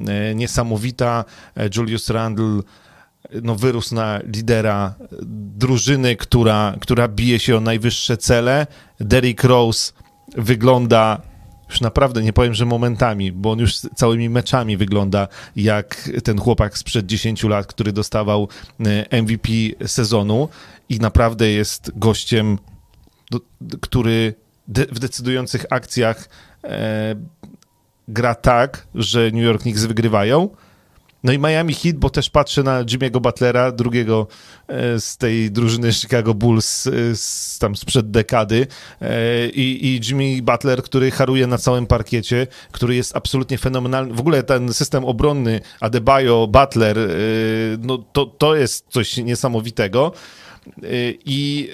e, 0.08 0.36
niesamowita. 0.36 1.26
E, 1.58 1.70
Julius 1.76 2.10
Randle 2.10 2.60
no, 3.44 3.56
wyrósł 3.56 3.96
na 3.96 4.20
lidera 4.34 4.96
drużyny, 5.58 6.16
która, 6.16 6.76
która 6.82 7.08
bije 7.08 7.40
się 7.40 7.58
o 7.58 7.62
najwyższe 7.62 8.18
cele. 8.18 8.68
Derrick 9.00 9.44
Rose 9.44 9.94
wygląda 10.38 11.22
już 11.70 11.82
naprawdę 11.82 12.24
nie 12.24 12.34
powiem, 12.34 12.54
że 12.54 12.66
momentami, 12.66 13.32
bo 13.32 13.52
on 13.52 13.60
już 13.60 13.76
całymi 13.76 14.30
meczami 14.30 14.78
wygląda 14.78 15.28
jak 15.56 16.10
ten 16.24 16.40
chłopak 16.40 16.78
sprzed 16.78 17.06
10 17.06 17.44
lat, 17.44 17.68
który 17.68 17.92
dostawał 17.92 18.48
e, 19.12 19.22
MVP 19.22 19.50
sezonu 19.86 20.50
i 20.90 21.00
naprawdę 21.00 21.50
jest 21.50 21.92
gościem, 21.96 22.58
do, 23.30 23.40
który 23.82 24.34
de, 24.68 24.86
w 24.86 25.00
decydujących 25.00 25.66
akcjach 25.70 26.30
e, 26.64 27.16
gra 28.08 28.36
tak, 28.36 28.88
że 28.96 29.32
New 29.32 29.44
York 29.44 29.62
Knicks 29.62 29.86
wygrywają. 29.86 30.50
No 31.24 31.34
i 31.34 31.40
Miami 31.40 31.74
Heat, 31.74 31.96
bo 31.96 32.10
też 32.10 32.30
patrzę 32.30 32.64
na 32.64 32.84
Jimmy'ego 32.84 33.22
Butlera, 33.22 33.72
drugiego 33.72 34.28
e, 34.68 35.00
z 35.00 35.18
tej 35.18 35.52
drużyny 35.52 35.94
Chicago 35.94 36.34
Bulls 36.34 36.88
e, 36.88 36.92
z, 37.16 37.58
tam 37.60 37.76
sprzed 37.76 38.12
dekady 38.12 38.68
e, 39.02 39.50
i, 39.50 39.88
i 39.88 40.02
Jimmy 40.08 40.42
Butler, 40.42 40.84
który 40.84 41.12
haruje 41.12 41.48
na 41.48 41.58
całym 41.58 41.88
parkiecie, 41.88 42.48
który 42.72 42.96
jest 42.96 43.16
absolutnie 43.16 43.58
fenomenalny. 43.58 44.14
W 44.14 44.20
ogóle 44.20 44.44
ten 44.44 44.74
system 44.74 45.06
obronny 45.06 45.62
Adebayo, 45.80 46.48
Butler, 46.48 46.98
no 47.80 47.98
to, 47.98 48.26
to 48.26 48.56
jest 48.56 48.86
coś 48.90 49.18
niesamowitego 49.18 50.12
i 51.26 51.70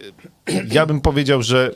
ja 0.71 0.85
bym 0.85 1.01
powiedział, 1.01 1.43
że 1.43 1.71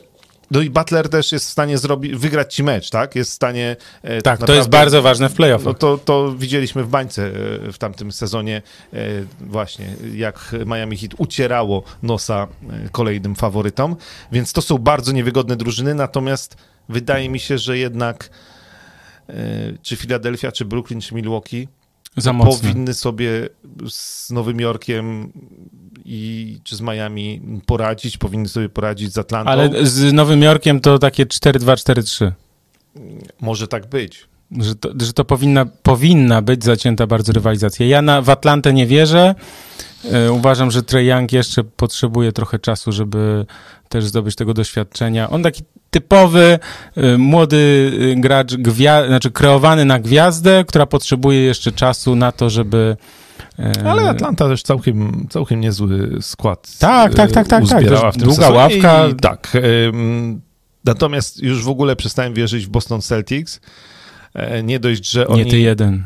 no 0.50 0.60
i 0.60 0.70
Butler 0.70 1.08
też 1.08 1.32
jest 1.32 1.46
w 1.46 1.50
stanie 1.50 1.78
zrobić, 1.78 2.14
wygrać 2.14 2.54
ci 2.54 2.62
mecz, 2.62 2.90
tak? 2.90 3.14
Jest 3.14 3.30
w 3.30 3.34
stanie. 3.34 3.76
E, 4.02 4.22
tak, 4.22 4.24
naprawdę, 4.24 4.46
to 4.46 4.54
jest 4.54 4.68
bardzo 4.68 5.02
ważne 5.02 5.28
w 5.28 5.34
playoffach. 5.34 5.66
No 5.66 5.74
to, 5.74 5.98
to 5.98 6.34
widzieliśmy 6.34 6.84
w 6.84 6.88
bańce 6.88 7.26
e, 7.26 7.72
w 7.72 7.78
tamtym 7.78 8.12
sezonie, 8.12 8.62
e, 8.92 8.96
właśnie, 9.40 9.86
jak 10.14 10.54
Miami 10.66 10.96
Heat 10.96 11.14
ucierało 11.18 11.82
nosa 12.02 12.48
kolejnym 12.92 13.34
faworytom. 13.34 13.96
Więc 14.32 14.52
to 14.52 14.62
są 14.62 14.78
bardzo 14.78 15.12
niewygodne 15.12 15.56
drużyny, 15.56 15.94
natomiast 15.94 16.56
wydaje 16.88 17.28
mi 17.28 17.40
się, 17.40 17.58
że 17.58 17.78
jednak 17.78 18.30
czy 19.82 19.96
Philadelphia, 19.96 20.52
czy 20.52 20.64
Brooklyn, 20.64 21.00
czy 21.00 21.14
Milwaukee 21.14 21.68
Za 22.16 22.34
powinny 22.34 22.94
sobie 22.94 23.48
z 23.88 24.30
Nowym 24.30 24.60
Jorkiem 24.60 25.32
i 26.04 26.58
czy 26.64 26.76
z 26.76 26.80
Miami 26.80 27.40
poradzić, 27.66 28.18
powinny 28.18 28.48
sobie 28.48 28.68
poradzić 28.68 29.12
z 29.12 29.18
Atlantą. 29.18 29.50
Ale 29.50 29.86
z 29.86 30.12
Nowym 30.12 30.42
Jorkiem 30.42 30.80
to 30.80 30.98
takie 30.98 31.26
4-2-4-3. 31.26 32.32
Może 33.40 33.68
tak 33.68 33.86
być. 33.86 34.28
Że 34.58 34.74
to, 34.74 34.90
że 35.00 35.12
to 35.12 35.24
powinna, 35.24 35.66
powinna 35.66 36.42
być 36.42 36.64
zacięta 36.64 37.06
bardzo 37.06 37.32
rywalizacja. 37.32 37.86
Ja 37.86 38.02
na, 38.02 38.22
w 38.22 38.30
Atlantę 38.30 38.72
nie 38.72 38.86
wierzę. 38.86 39.34
E, 40.04 40.32
uważam, 40.32 40.70
że 40.70 40.82
Trey 40.82 41.06
Young 41.06 41.32
jeszcze 41.32 41.64
potrzebuje 41.64 42.32
trochę 42.32 42.58
czasu, 42.58 42.92
żeby 42.92 43.46
też 43.88 44.06
zdobyć 44.06 44.36
tego 44.36 44.54
doświadczenia. 44.54 45.30
On 45.30 45.42
taki 45.42 45.62
typowy, 45.90 46.58
e, 46.96 47.18
młody 47.18 47.92
e, 48.12 48.20
gracz, 48.20 48.52
gwia- 48.52 49.06
znaczy 49.06 49.30
kreowany 49.30 49.84
na 49.84 49.98
gwiazdę, 49.98 50.64
która 50.68 50.86
potrzebuje 50.86 51.40
jeszcze 51.40 51.72
czasu 51.72 52.16
na 52.16 52.32
to, 52.32 52.50
żeby 52.50 52.96
ale 53.84 54.08
Atlanta 54.08 54.48
też 54.48 54.62
całkiem, 54.62 55.26
całkiem 55.30 55.60
niezły 55.60 56.18
skład. 56.20 56.78
Tak, 56.78 57.14
tak, 57.14 57.30
tak, 57.32 57.48
tak. 57.48 57.68
tak. 57.68 57.84
W 57.84 58.16
tym 58.16 58.22
długa 58.22 58.50
ławka. 58.50 59.08
I, 59.08 59.14
tak. 59.14 59.52
Natomiast 60.84 61.42
już 61.42 61.64
w 61.64 61.68
ogóle 61.68 61.96
przestałem 61.96 62.34
wierzyć 62.34 62.66
w 62.66 62.68
Boston 62.68 63.00
Celtics. 63.00 63.60
Nie 64.62 64.80
dość, 64.80 65.10
że 65.10 65.28
oni 65.28 65.44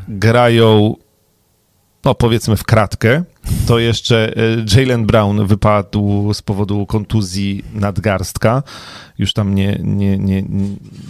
grają 0.07 0.95
no 2.05 2.15
powiedzmy 2.15 2.57
w 2.57 2.63
kratkę, 2.63 3.23
to 3.67 3.79
jeszcze 3.79 4.37
e, 4.37 4.77
Jalen 4.77 5.05
Brown 5.05 5.47
wypadł 5.47 6.33
z 6.33 6.41
powodu 6.41 6.85
kontuzji 6.85 7.63
nadgarstka. 7.73 8.63
Już 9.17 9.33
tam 9.33 9.55
nie, 9.55 9.79
nie, 9.83 10.17
nie, 10.17 10.43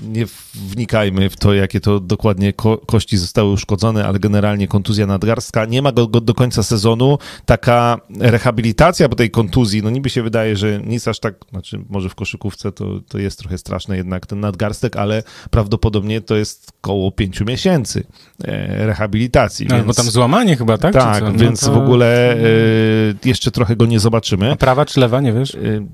nie 0.07 0.25
wnikajmy 0.53 1.29
w 1.29 1.37
to, 1.37 1.53
jakie 1.53 1.79
to 1.79 1.99
dokładnie 1.99 2.53
ko 2.53 2.77
kości 2.77 3.17
zostały 3.17 3.51
uszkodzone, 3.51 4.05
ale 4.05 4.19
generalnie 4.19 4.67
kontuzja 4.67 5.07
nadgarstka. 5.07 5.65
Nie 5.65 5.81
ma 5.81 5.91
go, 5.91 6.07
go, 6.07 6.21
do 6.21 6.33
końca 6.33 6.63
sezonu. 6.63 7.17
Taka 7.45 7.97
rehabilitacja 8.19 9.09
po 9.09 9.15
tej 9.15 9.31
kontuzji, 9.31 9.83
no 9.83 9.89
niby 9.89 10.09
się 10.09 10.23
wydaje, 10.23 10.55
że 10.55 10.81
nic 10.85 11.07
aż 11.07 11.19
tak, 11.19 11.35
znaczy 11.51 11.81
może 11.89 12.09
w 12.09 12.15
koszykówce 12.15 12.71
to, 12.71 12.99
to 13.07 13.17
jest 13.17 13.39
trochę 13.39 13.57
straszne 13.57 13.97
jednak 13.97 14.25
ten 14.25 14.39
nadgarstek, 14.39 14.95
ale 14.95 15.23
prawdopodobnie 15.49 16.21
to 16.21 16.35
jest 16.35 16.71
koło 16.81 17.11
pięciu 17.11 17.45
miesięcy 17.45 18.03
e, 18.43 18.85
rehabilitacji. 18.85 19.65
No, 19.69 19.75
więc... 19.75 19.87
bo 19.87 19.93
tam 19.93 20.05
złamanie 20.05 20.57
chyba, 20.57 20.77
tak? 20.77 20.93
Tak, 20.93 21.23
no 21.23 21.33
więc 21.33 21.59
to... 21.59 21.73
w 21.73 21.77
ogóle 21.77 22.24
Y, 22.33 23.15
jeszcze 23.25 23.51
trochę 23.51 23.75
go 23.75 23.85
nie 23.85 23.99
zobaczymy. 23.99 24.51
A 24.51 24.55
prawa 24.55 24.85
czy 24.85 24.99
lewa, 24.99 25.21
nie 25.21 25.33
wiesz? 25.33 25.53
Y, 25.53 25.85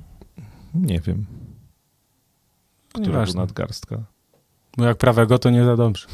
nie 0.73 0.99
wiem. 0.99 1.25
Która 2.93 3.25
nadgarstka? 3.35 4.03
Bo 4.77 4.85
jak 4.85 4.97
prawego, 4.97 5.39
to 5.39 5.49
nie 5.49 5.65
za 5.65 5.77
dobrze. 5.77 6.07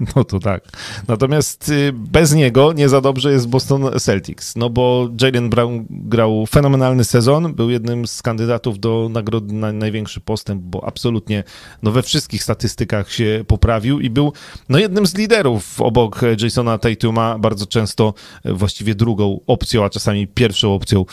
No 0.16 0.24
to 0.24 0.40
tak. 0.40 0.64
Natomiast 1.08 1.68
y, 1.68 1.92
bez 1.92 2.34
niego 2.34 2.72
nie 2.72 2.88
za 2.88 3.00
dobrze 3.00 3.32
jest 3.32 3.48
Boston 3.48 3.90
Celtics, 3.98 4.56
no 4.56 4.70
bo 4.70 5.08
Jalen 5.20 5.50
Brown 5.50 5.86
grał 5.90 6.46
fenomenalny 6.46 7.04
sezon, 7.04 7.54
był 7.54 7.70
jednym 7.70 8.06
z 8.06 8.22
kandydatów 8.22 8.78
do 8.78 9.08
nagrody 9.12 9.54
na 9.54 9.72
największy 9.72 10.20
postęp, 10.20 10.62
bo 10.62 10.84
absolutnie 10.84 11.44
no 11.82 11.90
we 11.90 12.02
wszystkich 12.02 12.42
statystykach 12.42 13.12
się 13.12 13.44
poprawił 13.46 14.00
i 14.00 14.10
był 14.10 14.32
no 14.68 14.78
jednym 14.78 15.06
z 15.06 15.14
liderów 15.14 15.80
obok 15.80 16.20
Jasona 16.42 16.78
Tatuma, 16.78 17.38
bardzo 17.38 17.66
często 17.66 18.14
e, 18.44 18.52
właściwie 18.52 18.94
drugą 18.94 19.40
opcją, 19.46 19.84
a 19.84 19.90
czasami 19.90 20.26
pierwszą 20.26 20.74
opcją 20.74 21.00
e, 21.00 21.04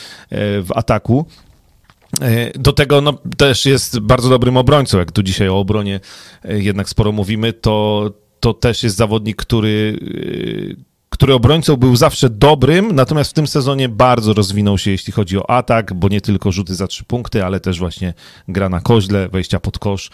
w 0.61 0.71
ataku. 0.75 1.25
E, 2.21 2.59
do 2.59 2.73
tego 2.73 3.01
no, 3.01 3.13
też 3.37 3.65
jest 3.65 3.99
bardzo 3.99 4.29
dobrym 4.29 4.57
obrońcą. 4.57 4.97
Jak 4.97 5.11
tu 5.11 5.23
dzisiaj 5.23 5.49
o 5.49 5.59
obronie 5.59 5.99
jednak 6.43 6.89
sporo 6.89 7.11
mówimy, 7.11 7.53
to, 7.53 8.09
to 8.41 8.53
też 8.53 8.83
jest 8.83 8.95
zawodnik, 8.95 9.37
który, 9.37 9.99
y, 10.01 10.75
który 11.09 11.33
obrońcą 11.33 11.77
był 11.77 11.95
zawsze 11.95 12.29
dobrym, 12.29 12.91
natomiast 12.95 13.31
w 13.31 13.33
tym 13.33 13.47
sezonie 13.47 13.89
bardzo 13.89 14.33
rozwinął 14.33 14.77
się, 14.77 14.91
jeśli 14.91 15.13
chodzi 15.13 15.37
o 15.37 15.49
atak, 15.49 15.93
bo 15.93 16.09
nie 16.09 16.21
tylko 16.21 16.51
rzuty 16.51 16.75
za 16.75 16.87
trzy 16.87 17.03
punkty, 17.03 17.45
ale 17.45 17.59
też 17.59 17.79
właśnie 17.79 18.13
gra 18.47 18.69
na 18.69 18.81
koźle, 18.81 19.29
wejścia 19.29 19.59
pod 19.59 19.79
kosz. 19.79 20.09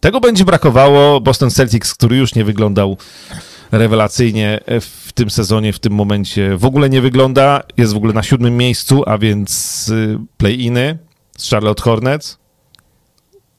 Tego 0.00 0.20
będzie 0.20 0.44
brakowało. 0.44 1.20
Boston 1.20 1.50
Celtics, 1.50 1.94
który 1.94 2.16
już 2.16 2.34
nie 2.34 2.44
wyglądał 2.44 2.96
rewelacyjnie 3.72 4.60
w 4.80 5.12
tym 5.14 5.30
sezonie, 5.30 5.72
w 5.72 5.78
tym 5.78 5.92
momencie 5.92 6.56
w 6.56 6.64
ogóle 6.64 6.90
nie 6.90 7.00
wygląda. 7.00 7.62
Jest 7.76 7.92
w 7.92 7.96
ogóle 7.96 8.12
na 8.12 8.22
siódmym 8.22 8.56
miejscu, 8.56 9.02
a 9.06 9.18
więc 9.18 9.88
y, 9.88 10.18
play-iny 10.36 10.98
z 11.38 11.50
Charlotte 11.50 11.82
Hornets. 11.82 12.38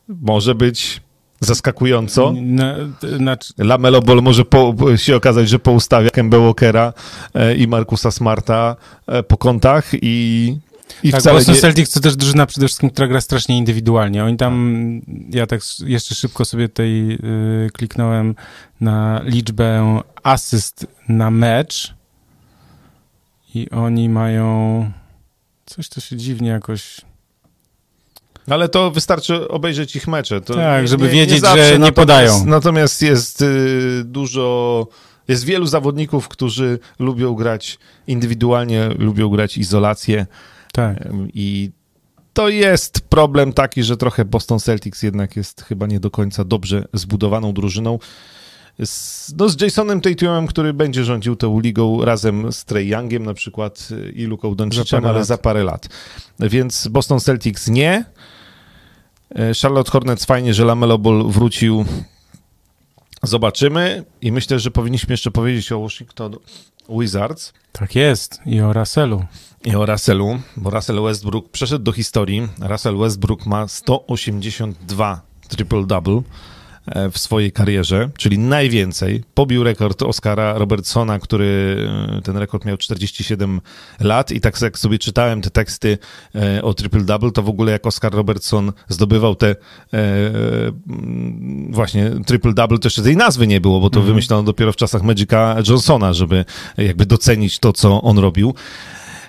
Może 0.08 0.56
być 0.56 1.02
zaskakująco. 1.44 2.34
Na, 2.42 2.76
na... 3.20 3.38
Lamelo 3.58 4.02
Ball 4.02 4.22
może 4.22 4.46
po, 4.46 4.76
się 4.96 5.16
okazać, 5.16 5.50
że 5.50 5.60
poustawia 5.60 6.10
Kemba 6.10 6.40
Walkera 6.40 6.94
e, 7.34 7.56
i 7.56 7.68
Markusa 7.68 8.12
Smarta 8.12 8.76
e, 9.08 9.24
po 9.24 9.38
kątach 9.38 9.86
i 10.02 10.58
i 11.04 11.12
tak, 11.12 11.22
wcale 11.22 11.36
Boston 11.36 11.56
nie... 11.56 11.62
Celtics 11.62 11.92
to 11.92 12.00
też 12.00 12.16
drużyna 12.16 12.46
przede 12.46 12.68
wszystkim, 12.68 12.90
która 12.90 13.08
gra 13.08 13.22
strasznie 13.22 13.58
indywidualnie. 13.58 14.24
Oni 14.24 14.38
tam, 14.38 15.02
ja 15.30 15.48
tak 15.48 15.62
jeszcze 15.86 16.16
szybko 16.16 16.46
sobie 16.46 16.70
tutaj 16.70 17.18
y, 17.66 17.70
kliknąłem 17.74 18.36
na 18.82 19.22
liczbę 19.24 20.02
asyst 20.24 20.88
na 21.10 21.32
mecz 21.32 21.94
i 23.56 23.70
oni 23.70 24.10
mają 24.10 24.92
coś, 25.66 25.88
co 25.88 26.02
się 26.02 26.18
dziwnie 26.18 26.50
jakoś 26.50 27.02
ale 28.50 28.70
to 28.70 28.92
wystarczy 28.92 29.48
obejrzeć 29.48 29.96
ich 29.96 30.08
mecze. 30.08 30.42
To 30.42 30.54
tak, 30.54 30.82
nie, 30.82 30.88
żeby 30.88 31.06
nie, 31.06 31.12
wiedzieć, 31.12 31.44
nie 31.44 31.68
że 31.68 31.80
nie 31.80 31.92
podają. 31.92 32.46
Natomiast 32.46 33.02
jest 33.02 33.42
y, 33.42 34.02
dużo, 34.06 34.88
jest 35.28 35.46
wielu 35.46 35.66
zawodników, 35.66 36.28
którzy 36.28 36.80
lubią 37.00 37.34
grać 37.34 37.80
indywidualnie, 38.08 38.90
lubią 38.98 39.30
grać 39.30 39.58
izolację. 39.58 40.26
Tak. 40.74 40.98
I 41.34 41.72
to 42.34 42.50
jest 42.50 43.02
problem 43.02 43.54
taki, 43.54 43.84
że 43.84 43.98
trochę 43.98 44.26
Boston 44.26 44.60
Celtics 44.60 45.04
jednak 45.04 45.36
jest 45.36 45.62
chyba 45.62 45.88
nie 45.88 46.00
do 46.00 46.12
końca 46.12 46.44
dobrze 46.44 46.86
zbudowaną 46.94 47.54
drużyną. 47.54 48.00
Z, 48.86 49.34
no 49.38 49.50
z 49.50 49.62
Jasonem 49.62 50.02
Tatumem, 50.02 50.48
który 50.48 50.74
będzie 50.74 51.04
rządził 51.04 51.36
tą 51.36 51.60
ligą 51.60 52.06
razem 52.06 52.52
z 52.52 52.66
Trey 52.66 52.88
Youngiem 52.88 53.26
na 53.26 53.34
przykład 53.34 53.90
i 54.14 54.26
Luką 54.26 54.56
Doncicem, 54.56 55.06
ale 55.06 55.26
za 55.26 55.38
parę 55.38 55.64
lat. 55.64 55.90
Więc 56.40 56.88
Boston 56.88 57.20
Celtics 57.20 57.68
nie. 57.68 58.06
E, 59.36 59.54
Charlotte 59.62 59.92
Hornets 59.92 60.26
fajnie, 60.26 60.54
że 60.54 60.66
Lamelo 60.66 60.98
Ball 60.98 61.24
wrócił. 61.28 61.86
Zobaczymy 63.24 64.04
i 64.22 64.32
myślę, 64.32 64.60
że 64.60 64.72
powinniśmy 64.72 65.14
jeszcze 65.14 65.32
powiedzieć 65.32 65.72
o 65.72 65.80
Washington 65.82 66.36
Wizards. 66.90 67.54
Tak 67.72 67.96
jest 67.96 68.40
i 68.46 68.62
o 68.62 68.74
Russellu. 68.74 69.26
I 69.66 69.76
o 69.76 69.86
Russellu, 69.86 70.40
bo 70.58 70.70
Russell 70.70 71.02
Westbrook 71.02 71.50
przeszedł 71.50 71.84
do 71.84 71.92
historii. 71.92 72.48
Russell 72.60 72.98
Westbrook 72.98 73.46
ma 73.46 73.68
182 73.68 75.22
triple-double. 75.50 76.22
E, 76.86 77.12
w 77.12 77.18
swojej 77.18 77.52
karierze, 77.52 78.10
czyli 78.18 78.40
najwięcej. 78.40 79.24
Pobił 79.34 79.64
rekord 79.64 80.02
Oscara 80.02 80.58
Robertsona, 80.58 81.20
który 81.20 81.78
e, 82.18 82.22
ten 82.22 82.38
rekord 82.38 82.66
miał 82.66 82.78
47 82.78 83.62
lat 84.00 84.32
i 84.32 84.42
tak 84.42 84.62
jak 84.62 84.80
sobie 84.80 85.00
czytałem 85.00 85.42
te 85.42 85.50
teksty 85.50 85.98
e, 86.36 86.64
o 86.64 86.72
triple-double, 86.74 87.32
to 87.32 87.44
w 87.44 87.50
ogóle 87.50 87.72
jak 87.72 87.86
Oscar 87.86 88.14
Robertson 88.14 88.72
zdobywał 88.88 89.36
te 89.36 89.56
właśnie 91.70 92.10
triple-double, 92.10 92.80
to 92.80 92.88
jeszcze 92.88 93.04
tej 93.04 93.18
nazwy 93.18 93.48
nie 93.48 93.62
było, 93.62 93.80
bo 93.80 93.90
to 93.90 94.00
mm 94.00 94.06
-hmm. 94.06 94.12
wymyślono 94.12 94.44
dopiero 94.44 94.72
w 94.72 94.76
czasach 94.76 95.04
Magica 95.04 95.56
Johnsona, 95.70 96.14
żeby 96.14 96.46
jakby 96.78 97.06
docenić 97.06 97.60
to, 97.60 97.74
co 97.74 98.02
on 98.02 98.18
robił. 98.18 98.54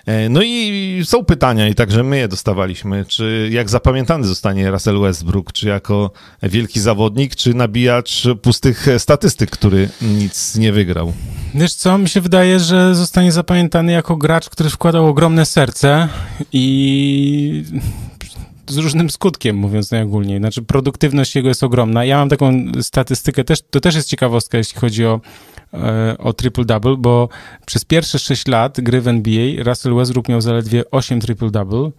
E, 0.06 0.28
no 0.28 0.42
i 0.42 1.02
są 1.04 1.24
pytania 1.24 1.68
i 1.68 1.74
także 1.74 2.02
my 2.02 2.18
je 2.18 2.28
dostawaliśmy, 2.28 3.04
czy 3.04 3.48
jak 3.52 3.70
zapamiętany 3.70 4.26
zostanie 4.26 4.70
Russell 4.70 5.00
Westbrook, 5.00 5.52
czy 5.52 5.68
jako 5.68 6.10
wielki 6.42 6.80
zawodnik, 6.80 7.36
czy 7.36 7.54
nabijacz 7.54 8.22
pustych 8.42 8.86
statystyk, 8.98 9.50
który 9.50 9.88
nic 10.02 10.56
nie 10.56 10.72
wygrał. 10.72 11.12
Wiesz 11.54 11.74
co, 11.74 11.98
mi 11.98 12.08
się 12.08 12.20
wydaje, 12.20 12.60
że 12.60 12.94
zostanie 12.94 13.32
zapamiętany 13.32 13.92
jako 13.92 14.16
gracz, 14.16 14.48
który 14.48 14.70
wkładał 14.70 15.06
ogromne 15.06 15.46
serce 15.46 16.08
i 16.52 17.64
z 18.66 18.76
różnym 18.76 19.10
skutkiem, 19.10 19.56
mówiąc 19.56 19.90
najogólniej. 19.90 20.38
Znaczy, 20.38 20.62
produktywność 20.62 21.36
jego 21.36 21.48
jest 21.48 21.62
ogromna. 21.62 22.04
Ja 22.04 22.16
mam 22.16 22.28
taką 22.28 22.72
statystykę, 22.80 23.44
też, 23.44 23.62
to 23.70 23.80
też 23.80 23.94
jest 23.94 24.08
ciekawostka, 24.08 24.58
jeśli 24.58 24.80
chodzi 24.80 25.06
o, 25.06 25.20
e, 25.74 26.18
o 26.18 26.30
triple-double, 26.30 26.96
bo 26.96 27.28
przez 27.66 27.84
pierwsze 27.84 28.18
6 28.18 28.48
lat 28.48 28.80
gry 28.80 29.00
w 29.00 29.08
NBA 29.08 29.64
Russell 29.64 29.94
Westbrook 29.94 30.28
miał 30.28 30.40
zaledwie 30.40 30.90
8 30.90 31.20
triple-double, 31.20 31.90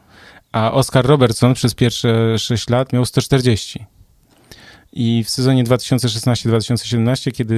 a 0.51 0.71
Oscar 0.71 1.05
Robertson 1.05 1.53
przez 1.53 1.75
pierwsze 1.75 2.39
6 2.39 2.69
lat 2.69 2.93
miał 2.93 3.05
140. 3.05 3.85
I 4.95 5.23
w 5.23 5.29
sezonie 5.29 5.63
2016-2017, 5.63 7.31
kiedy 7.31 7.55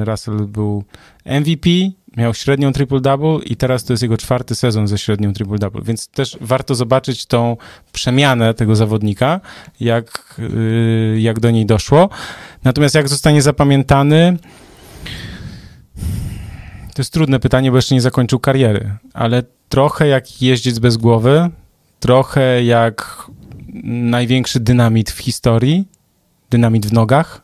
e, 0.00 0.04
Russell 0.04 0.36
był 0.36 0.84
MVP, 1.24 1.70
miał 2.16 2.34
średnią 2.34 2.70
triple-double 2.70 3.40
i 3.46 3.56
teraz 3.56 3.84
to 3.84 3.92
jest 3.92 4.02
jego 4.02 4.16
czwarty 4.16 4.54
sezon 4.54 4.88
ze 4.88 4.98
średnią 4.98 5.32
triple-double, 5.32 5.84
więc 5.84 6.08
też 6.08 6.38
warto 6.40 6.74
zobaczyć 6.74 7.26
tą 7.26 7.56
przemianę 7.92 8.54
tego 8.54 8.76
zawodnika, 8.76 9.40
jak, 9.80 10.36
yy, 10.38 11.20
jak 11.20 11.40
do 11.40 11.50
niej 11.50 11.66
doszło. 11.66 12.08
Natomiast 12.64 12.94
jak 12.94 13.08
zostanie 13.08 13.42
zapamiętany, 13.42 14.36
to 16.94 17.02
jest 17.02 17.12
trudne 17.12 17.40
pytanie, 17.40 17.70
bo 17.70 17.76
jeszcze 17.76 17.94
nie 17.94 18.00
zakończył 18.00 18.38
kariery, 18.38 18.96
ale 19.14 19.42
trochę 19.68 20.08
jak 20.08 20.42
jeździec 20.42 20.78
bez 20.78 20.96
głowy, 20.96 21.50
trochę 22.00 22.64
jak 22.64 23.26
największy 23.84 24.60
dynamit 24.60 25.10
w 25.10 25.18
historii, 25.18 25.84
dynamit 26.50 26.86
w 26.86 26.92
nogach, 26.92 27.42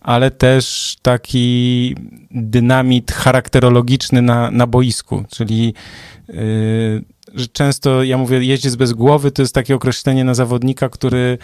ale 0.00 0.30
też 0.30 0.96
taki 1.02 1.94
dynamit 2.30 3.12
charakterologiczny 3.12 4.22
na, 4.22 4.50
na 4.50 4.66
boisku, 4.66 5.24
czyli 5.30 5.74
yy, 6.28 7.04
że 7.34 7.46
często, 7.46 8.02
ja 8.04 8.18
mówię, 8.18 8.44
jeździec 8.44 8.76
bez 8.76 8.92
głowy 8.92 9.30
to 9.30 9.42
jest 9.42 9.54
takie 9.54 9.74
określenie 9.74 10.24
na 10.24 10.34
zawodnika, 10.34 10.88
który 10.88 11.38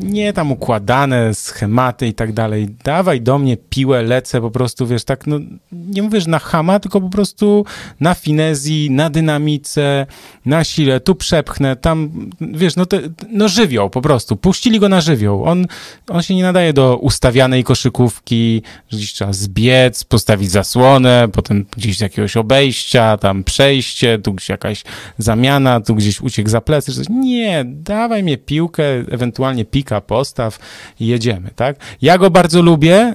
nie 0.00 0.32
tam 0.32 0.52
układane 0.52 1.34
schematy 1.34 2.06
i 2.06 2.14
tak 2.14 2.32
dalej. 2.32 2.68
Dawaj 2.84 3.20
do 3.20 3.38
mnie 3.38 3.56
piłę, 3.56 4.02
lecę 4.02 4.40
po 4.40 4.50
prostu, 4.50 4.86
wiesz, 4.86 5.04
tak, 5.04 5.26
no 5.26 5.38
nie 5.72 6.02
mówisz 6.02 6.26
na 6.26 6.38
hama, 6.38 6.80
tylko 6.80 7.00
po 7.00 7.08
prostu 7.08 7.64
na 8.00 8.14
finezji, 8.14 8.90
na 8.90 9.10
dynamice, 9.10 10.06
na 10.44 10.64
sile, 10.64 11.00
tu 11.00 11.14
przepchnę, 11.14 11.76
tam, 11.76 12.30
wiesz, 12.40 12.76
no, 12.76 12.86
te, 12.86 13.00
no 13.32 13.48
żywioł 13.48 13.90
po 13.90 14.00
prostu. 14.00 14.36
Puścili 14.36 14.80
go 14.80 14.88
na 14.88 15.00
żywioł. 15.00 15.44
On, 15.44 15.66
on 16.08 16.22
się 16.22 16.34
nie 16.34 16.42
nadaje 16.42 16.72
do 16.72 16.96
ustawianej 16.96 17.64
koszykówki, 17.64 18.62
że 18.88 18.98
gdzieś 18.98 19.12
trzeba 19.12 19.32
zbiec, 19.32 20.04
postawić 20.04 20.50
zasłonę, 20.50 21.28
potem 21.32 21.66
gdzieś 21.76 22.00
jakiegoś 22.00 22.36
obejścia, 22.36 23.16
tam 23.16 23.44
przejście, 23.44 24.18
tu 24.18 24.32
gdzieś 24.32 24.48
jakaś 24.48 24.84
zamiana, 25.18 25.80
tu 25.80 25.94
gdzieś 25.94 26.20
uciek 26.20 26.48
za 26.48 26.60
plecy, 26.60 26.92
coś. 26.92 27.06
Nie, 27.08 27.64
dawaj 27.66 28.22
mnie 28.22 28.38
piłkę, 28.38 28.84
ewentualnie 29.10 29.64
pika 29.86 30.00
postaw 30.00 30.58
i 31.00 31.06
jedziemy, 31.06 31.50
tak? 31.56 31.76
Ja 32.02 32.18
go 32.18 32.30
bardzo 32.30 32.62
lubię, 32.62 33.14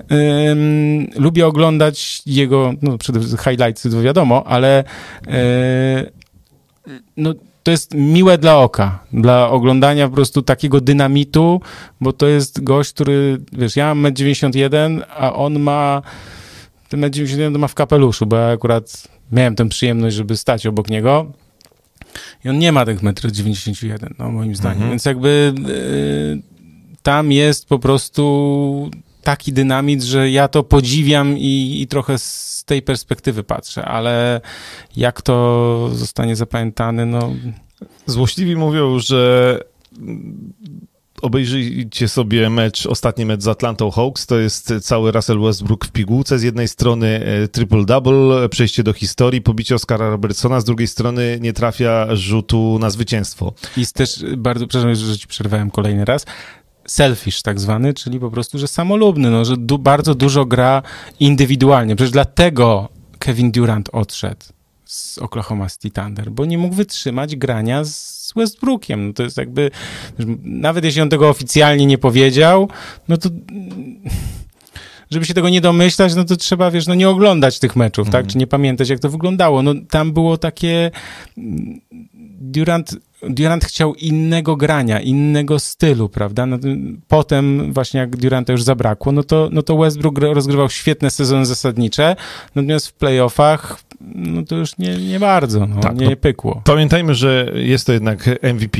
ym, 0.51 1.07
lubię 1.15 1.47
oglądać 1.47 2.21
jego, 2.25 2.73
no 2.81 2.97
przede 2.97 3.19
wszystkim 3.19 3.43
highlights, 3.43 3.83
to 3.83 4.01
wiadomo, 4.01 4.43
ale 4.47 4.83
yy, 5.27 5.33
no 7.17 7.33
to 7.63 7.71
jest 7.71 7.93
miłe 7.93 8.37
dla 8.37 8.57
oka, 8.57 8.99
dla 9.13 9.49
oglądania 9.49 10.07
po 10.07 10.15
prostu 10.15 10.41
takiego 10.41 10.81
dynamitu, 10.81 11.61
bo 12.01 12.13
to 12.13 12.27
jest 12.27 12.63
gość, 12.63 12.93
który, 12.93 13.37
wiesz, 13.53 13.75
ja 13.75 13.95
mam 13.95 14.13
1,91 14.13 15.01
a 15.17 15.33
on 15.33 15.59
ma, 15.59 16.01
ten 16.89 17.01
1,91 17.01 17.57
ma 17.57 17.67
w 17.67 17.73
kapeluszu, 17.75 18.25
bo 18.25 18.35
ja 18.35 18.47
akurat 18.47 19.07
miałem 19.31 19.55
tę 19.55 19.69
przyjemność, 19.69 20.15
żeby 20.15 20.37
stać 20.37 20.67
obok 20.67 20.89
niego 20.89 21.31
i 22.45 22.49
on 22.49 22.59
nie 22.59 22.71
ma 22.71 22.85
tych 22.85 23.01
1,91 23.01 23.91
m, 23.91 24.15
no 24.19 24.31
moim 24.31 24.55
zdaniem, 24.55 24.77
mhm. 24.77 24.89
więc 24.91 25.05
jakby 25.05 25.53
y, 25.69 26.50
tam 27.03 27.31
jest 27.31 27.67
po 27.67 27.79
prostu 27.79 28.91
taki 29.23 29.53
dynamit, 29.53 30.03
że 30.03 30.31
ja 30.31 30.47
to 30.47 30.63
podziwiam 30.63 31.37
i, 31.37 31.81
i 31.81 31.87
trochę 31.87 32.17
z 32.17 32.63
tej 32.65 32.81
perspektywy 32.81 33.43
patrzę, 33.43 33.85
ale 33.85 34.41
jak 34.95 35.21
to 35.21 35.89
zostanie 35.93 36.35
zapamiętane, 36.35 37.05
no... 37.05 37.33
Złośliwi 38.05 38.55
mówią, 38.55 38.99
że 38.99 39.59
obejrzyjcie 41.21 42.07
sobie 42.07 42.49
mecz, 42.49 42.85
ostatni 42.85 43.25
mecz 43.25 43.41
z 43.41 43.47
Atlantą 43.47 43.91
Hawks, 43.91 44.25
to 44.25 44.39
jest 44.39 44.73
cały 44.81 45.11
Russell 45.11 45.39
Westbrook 45.39 45.85
w 45.85 45.91
pigułce, 45.91 46.39
z 46.39 46.43
jednej 46.43 46.67
strony 46.67 47.07
e, 47.25 47.47
triple-double, 47.47 48.49
przejście 48.49 48.83
do 48.83 48.93
historii, 48.93 49.41
pobicie 49.41 49.75
Oscara 49.75 50.09
Robertsona, 50.09 50.59
z 50.59 50.63
drugiej 50.63 50.87
strony 50.87 51.37
nie 51.41 51.53
trafia 51.53 52.15
rzutu 52.15 52.77
na 52.79 52.89
zwycięstwo. 52.89 53.53
I 53.77 53.85
też 53.93 54.25
bardzo, 54.37 54.67
przepraszam, 54.67 55.05
że 55.05 55.17
ci 55.17 55.27
przerwałem 55.27 55.71
kolejny 55.71 56.05
raz, 56.05 56.25
selfish 56.87 57.41
tak 57.41 57.59
zwany, 57.59 57.93
czyli 57.93 58.19
po 58.19 58.31
prostu, 58.31 58.57
że 58.57 58.67
samolubny, 58.67 59.29
no, 59.29 59.45
że 59.45 59.57
du 59.57 59.77
bardzo 59.77 60.15
dużo 60.15 60.45
gra 60.45 60.81
indywidualnie. 61.19 61.95
Przecież 61.95 62.11
dlatego 62.11 62.89
Kevin 63.19 63.51
Durant 63.51 63.89
odszedł 63.91 64.45
z 64.85 65.17
Oklahoma 65.17 65.69
City 65.69 65.91
Thunder, 65.91 66.31
bo 66.31 66.45
nie 66.45 66.57
mógł 66.57 66.75
wytrzymać 66.75 67.35
grania 67.35 67.83
z 67.83 68.33
Westbrookiem. 68.35 69.07
No 69.07 69.13
to 69.13 69.23
jest 69.23 69.37
jakby, 69.37 69.71
nawet 70.43 70.85
jeśli 70.85 71.01
on 71.01 71.09
tego 71.09 71.29
oficjalnie 71.29 71.85
nie 71.85 71.97
powiedział, 71.97 72.69
no 73.07 73.17
to 73.17 73.29
żeby 75.11 75.25
się 75.25 75.33
tego 75.33 75.49
nie 75.49 75.61
domyślać, 75.61 76.15
no 76.15 76.23
to 76.23 76.35
trzeba, 76.35 76.71
wiesz, 76.71 76.87
no 76.87 76.95
nie 76.95 77.09
oglądać 77.09 77.59
tych 77.59 77.75
meczów, 77.75 78.07
tak? 78.07 78.15
Mhm. 78.15 78.27
Czy 78.27 78.37
nie 78.37 78.47
pamiętać, 78.47 78.89
jak 78.89 78.99
to 78.99 79.09
wyglądało. 79.09 79.61
No 79.61 79.73
tam 79.89 80.11
było 80.11 80.37
takie... 80.37 80.91
Durant 82.41 82.95
Durant 83.29 83.65
chciał 83.65 83.95
innego 83.95 84.55
grania, 84.55 84.99
innego 84.99 85.59
stylu, 85.59 86.09
prawda? 86.09 86.45
No, 86.45 86.57
potem 87.07 87.73
właśnie 87.73 87.99
jak 87.99 88.17
Duranta 88.17 88.51
już 88.53 88.63
zabrakło, 88.63 89.11
no 89.11 89.23
to, 89.23 89.49
no 89.51 89.61
to 89.63 89.77
Westbrook 89.77 90.19
rozgrywał 90.19 90.69
świetne 90.69 91.11
sezony 91.11 91.45
zasadnicze, 91.45 92.15
natomiast 92.55 92.87
w 92.87 92.93
playoffach 92.93 93.83
no 94.15 94.43
to 94.45 94.55
już 94.55 94.77
nie, 94.77 94.97
nie 94.97 95.19
bardzo, 95.19 95.67
no, 95.67 95.81
tak, 95.81 95.95
nie 95.95 96.09
no, 96.09 96.15
pykło. 96.15 96.61
Pamiętajmy, 96.65 97.15
że 97.15 97.51
jest 97.55 97.87
to 97.87 97.93
jednak 97.93 98.29
MVP, 98.53 98.77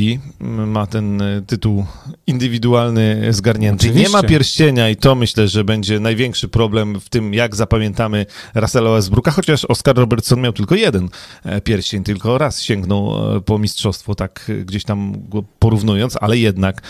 ma 0.68 0.88
ten 0.88 1.22
e, 1.22 1.42
tytuł 1.48 1.86
indywidualny 2.28 3.34
zgarnięty. 3.34 3.88
Oczywiście. 3.88 4.10
Nie 4.10 4.22
ma 4.22 4.24
pierścienia 4.24 4.90
i 4.90 4.96
to 4.96 5.16
myślę, 5.16 5.48
że 5.48 5.64
będzie 5.64 6.00
największy 6.00 6.48
problem 6.48 7.00
w 7.00 7.10
tym, 7.10 7.34
jak 7.34 7.56
zapamiętamy 7.56 8.26
Russella 8.56 8.92
Westbrooka, 8.92 9.32
chociaż 9.32 9.66
Oscar 9.66 9.96
Robertson 9.96 10.42
miał 10.42 10.54
tylko 10.54 10.76
jeden 10.76 11.10
e, 11.44 11.62
pierścień, 11.62 12.04
tylko 12.04 12.38
raz 12.38 12.62
sięgnął 12.62 13.36
e, 13.36 13.42
po 13.42 13.60
mistrzostwo, 13.60 14.16
tak 14.16 14.52
gdzieś 14.66 14.84
tam 14.84 15.14
go 15.30 15.44
porównując, 15.60 16.18
ale 16.22 16.38
jednak 16.38 16.82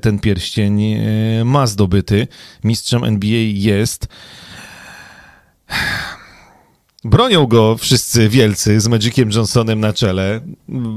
ten 0.00 0.18
pierścień 0.18 0.80
ma 1.44 1.66
zdobyty. 1.66 2.28
Mistrzem 2.64 3.04
NBA 3.04 3.38
jest. 3.52 4.08
Bronią 7.04 7.46
go 7.46 7.76
wszyscy 7.76 8.28
wielcy 8.28 8.80
z 8.80 8.88
Magiciem 8.88 9.30
Johnsonem 9.30 9.80
na 9.80 9.92
czele, 9.92 10.40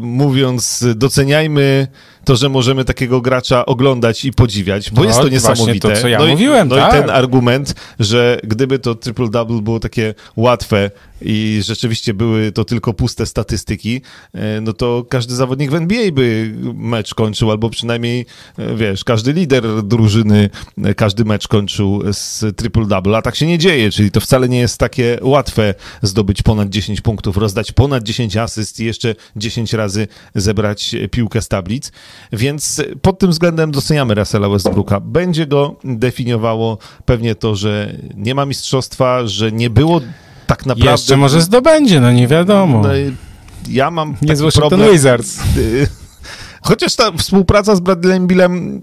mówiąc 0.02 0.86
doceniajmy 0.96 1.88
to, 2.28 2.36
że 2.36 2.50
możemy 2.50 2.86
takiego 2.86 3.22
gracza 3.22 3.66
oglądać 3.66 4.26
i 4.26 4.32
podziwiać, 4.32 4.92
bo 4.92 5.02
no, 5.02 5.08
jest 5.08 5.20
to 5.20 5.30
niesamowite. 5.30 5.90
To, 5.90 6.02
co 6.02 6.08
ja 6.08 6.20
no 6.20 6.28
mówiłem, 6.28 6.68
i, 6.68 6.70
no 6.70 6.76
tak. 6.76 6.94
i 6.94 6.98
ten 6.98 7.10
argument, 7.10 7.76
że 8.00 8.40
gdyby 8.44 8.80
to 8.80 8.96
triple-double 8.96 9.62
było 9.62 9.80
takie 9.80 10.14
łatwe 10.36 10.92
i 11.22 11.62
rzeczywiście 11.64 12.14
były 12.14 12.52
to 12.52 12.66
tylko 12.66 12.94
puste 12.94 13.26
statystyki, 13.26 14.02
e, 14.34 14.62
no 14.62 14.74
to 14.74 15.06
każdy 15.10 15.36
zawodnik 15.36 15.72
w 15.72 15.76
NBA 15.76 16.12
by 16.12 16.54
mecz 16.76 17.14
kończył, 17.14 17.52
albo 17.52 17.70
przynajmniej, 17.70 18.26
e, 18.58 18.76
wiesz, 18.76 19.04
każdy 19.04 19.34
lider 19.34 19.84
drużyny 19.84 20.50
e, 20.84 20.94
każdy 20.94 21.26
mecz 21.26 21.48
kończył 21.48 22.02
z 22.14 22.44
triple-double, 22.44 23.16
a 23.16 23.22
tak 23.22 23.36
się 23.36 23.48
nie 23.48 23.58
dzieje, 23.58 23.92
czyli 23.92 24.12
to 24.12 24.20
wcale 24.20 24.50
nie 24.50 24.60
jest 24.60 24.78
takie 24.78 25.20
łatwe 25.22 25.74
zdobyć 26.02 26.42
ponad 26.42 26.70
10 26.70 27.02
punktów, 27.02 27.38
rozdać 27.38 27.72
ponad 27.72 28.04
10 28.04 28.38
asyst 28.38 28.80
i 28.80 28.86
jeszcze 28.86 29.16
10 29.36 29.74
razy 29.74 30.08
zebrać 30.36 30.96
piłkę 31.12 31.42
z 31.42 31.48
tablic. 31.48 31.92
Więc 32.32 32.82
pod 33.02 33.20
tym 33.20 33.32
względem 33.32 33.72
doceniamy 33.72 34.16
Russella 34.16 34.50
Westbrooka. 34.50 35.00
Będzie 35.00 35.48
go 35.48 35.76
definiowało 35.84 36.78
pewnie 37.06 37.36
to, 37.36 37.56
że 37.56 37.98
nie 38.16 38.36
ma 38.36 38.46
mistrzostwa, 38.46 39.28
że 39.28 39.52
nie 39.52 39.70
było 39.70 40.02
tak 40.48 40.66
naprawdę... 40.66 40.92
Jeszcze 40.92 41.18
może 41.18 41.42
zdobędzie, 41.42 42.00
no 42.00 42.12
nie 42.12 42.28
wiadomo. 42.28 42.82
No, 42.82 42.90
ja 43.70 43.92
mam 43.92 44.16
Nie 44.22 44.36
z 44.36 44.42
Washington 44.42 44.92
Wizards. 44.92 45.40
Chociaż 46.62 46.96
ta 46.96 47.12
współpraca 47.12 47.76
z 47.76 47.80
Bradleyem 47.80 48.28
Billem 48.28 48.82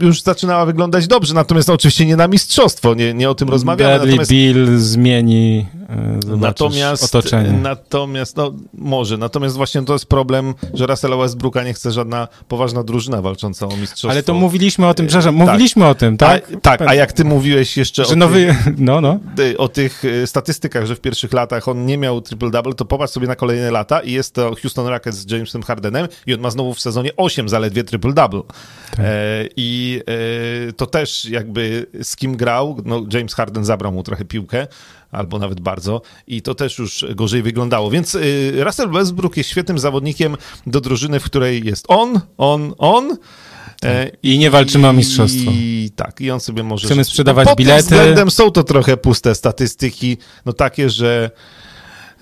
już 0.00 0.22
zaczynała 0.22 0.66
wyglądać 0.66 1.06
dobrze, 1.06 1.34
natomiast 1.34 1.70
oczywiście 1.70 2.06
nie 2.06 2.16
na 2.16 2.28
mistrzostwo, 2.28 2.94
nie, 2.94 3.14
nie 3.14 3.30
o 3.30 3.34
tym 3.34 3.48
rozmawiamy. 3.48 3.90
Bradley 3.90 4.10
natomiast... 4.10 4.30
Bill 4.30 4.78
zmieni 4.78 5.66
e, 5.88 6.36
Natomiast, 6.36 7.04
otoczenie. 7.04 7.52
natomiast, 7.52 8.36
no 8.36 8.52
może, 8.74 9.18
natomiast 9.18 9.56
właśnie 9.56 9.82
to 9.82 9.92
jest 9.92 10.06
problem, 10.06 10.54
że 10.74 10.86
Russella 10.86 11.16
Westbrooka 11.16 11.64
nie 11.64 11.74
chce 11.74 11.92
żadna 11.92 12.28
poważna 12.48 12.82
drużyna 12.84 13.22
walcząca 13.22 13.66
o 13.66 13.76
mistrzostwo. 13.76 14.10
Ale 14.10 14.22
to 14.22 14.34
mówiliśmy 14.34 14.88
o 14.88 14.94
tym, 14.94 15.06
przepraszam, 15.06 15.34
mówiliśmy 15.34 15.86
o 15.86 15.94
tym, 15.94 16.16
tak? 16.16 16.52
A, 16.56 16.60
tak, 16.60 16.82
a 16.82 16.94
jak 16.94 17.12
ty 17.12 17.24
mówiłeś 17.24 17.76
jeszcze 17.76 18.04
że 18.04 18.12
o, 18.12 18.16
nowy, 18.16 18.46
tych, 18.46 18.78
no, 18.78 19.00
no. 19.00 19.18
y, 19.38 19.58
o 19.58 19.68
tych 19.68 20.04
y, 20.04 20.26
statystykach, 20.26 20.86
że 20.86 20.96
w 20.96 21.00
pierwszych 21.00 21.32
latach 21.32 21.68
on 21.68 21.86
nie 21.86 21.98
miał 21.98 22.18
triple-double, 22.18 22.74
to 22.74 22.84
popatrz 22.84 23.12
sobie 23.12 23.26
na 23.26 23.36
kolejne 23.36 23.70
lata 23.70 24.00
i 24.00 24.12
jest 24.12 24.34
to 24.34 24.54
Houston 24.62 24.86
Rockets 24.86 25.16
z 25.16 25.30
Jamesem 25.30 25.62
Hardenem 25.62 26.08
i 26.26 26.34
on 26.34 26.40
ma 26.40 26.50
znowu 26.50 26.74
w 26.74 26.80
sezonie 26.80 27.01
8 27.16 27.48
zaledwie 27.48 27.84
triple-double. 27.84 28.42
Tak. 28.90 29.00
E, 29.00 29.04
I 29.56 30.00
e, 30.68 30.72
to 30.72 30.86
też 30.86 31.24
jakby 31.24 31.86
z 32.02 32.16
kim 32.16 32.36
grał, 32.36 32.82
no 32.84 33.04
James 33.12 33.34
Harden 33.34 33.64
zabrał 33.64 33.92
mu 33.92 34.02
trochę 34.02 34.24
piłkę, 34.24 34.66
albo 35.12 35.38
nawet 35.38 35.60
bardzo, 35.60 36.02
i 36.26 36.42
to 36.42 36.54
też 36.54 36.78
już 36.78 37.04
gorzej 37.14 37.42
wyglądało. 37.42 37.90
Więc 37.90 38.14
y, 38.14 38.64
Russell 38.64 38.90
Westbrook 38.90 39.36
jest 39.36 39.50
świetnym 39.50 39.78
zawodnikiem 39.78 40.36
do 40.66 40.80
drużyny, 40.80 41.20
w 41.20 41.24
której 41.24 41.64
jest 41.64 41.84
on, 41.88 42.20
on, 42.38 42.74
on. 42.78 43.16
e, 43.84 44.10
I 44.22 44.38
nie 44.38 44.50
walczymy 44.50 44.88
o 44.88 44.92
mistrzostwo. 44.92 45.50
I 45.54 45.90
tak, 45.96 46.20
i 46.20 46.30
on 46.30 46.40
sobie 46.40 46.62
może... 46.62 46.86
Chcemy 46.86 47.04
sprzedawać 47.04 47.48
Pod 47.48 47.58
bilety. 47.58 47.82
względem 47.82 48.30
są 48.30 48.50
to 48.50 48.64
trochę 48.64 48.96
puste 48.96 49.34
statystyki, 49.34 50.16
no 50.44 50.52
takie, 50.52 50.90
że 50.90 51.30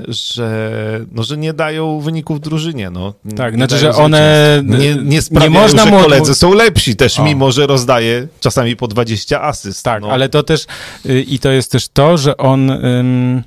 że, 0.09 1.01
no, 1.13 1.23
że 1.23 1.37
nie 1.37 1.53
dają 1.53 2.01
wyników 2.01 2.41
drużynie. 2.41 2.91
No. 2.91 3.15
Tak, 3.37 3.53
nie 3.53 3.59
znaczy, 3.59 3.79
że 3.79 3.95
one-. 3.95 4.63
Nie, 4.65 4.79
nie 4.79 5.03
nie 5.03 5.23
sprawiają, 5.23 5.51
można 5.51 5.85
że 5.85 5.91
mu- 5.91 6.01
koledzy 6.03 6.35
są 6.35 6.55
lepsi 6.55 6.97
też, 6.97 7.19
O. 7.21 7.25
mimo 7.25 7.53
że 7.53 7.67
rozdaje 7.67 8.29
czasami 8.41 8.77
po 8.77 8.89
20 8.89 9.43
asyst. 9.43 9.85
Tak, 9.85 10.03
no. 10.03 10.09
ale 10.11 10.29
to 10.29 10.43
też 10.43 10.67
y, 11.07 11.21
i 11.23 11.39
to 11.39 11.51
jest 11.51 11.73
też 11.73 11.89
to, 11.89 12.17
że 12.19 12.37
on 12.37 12.71
ym, 12.71 13.43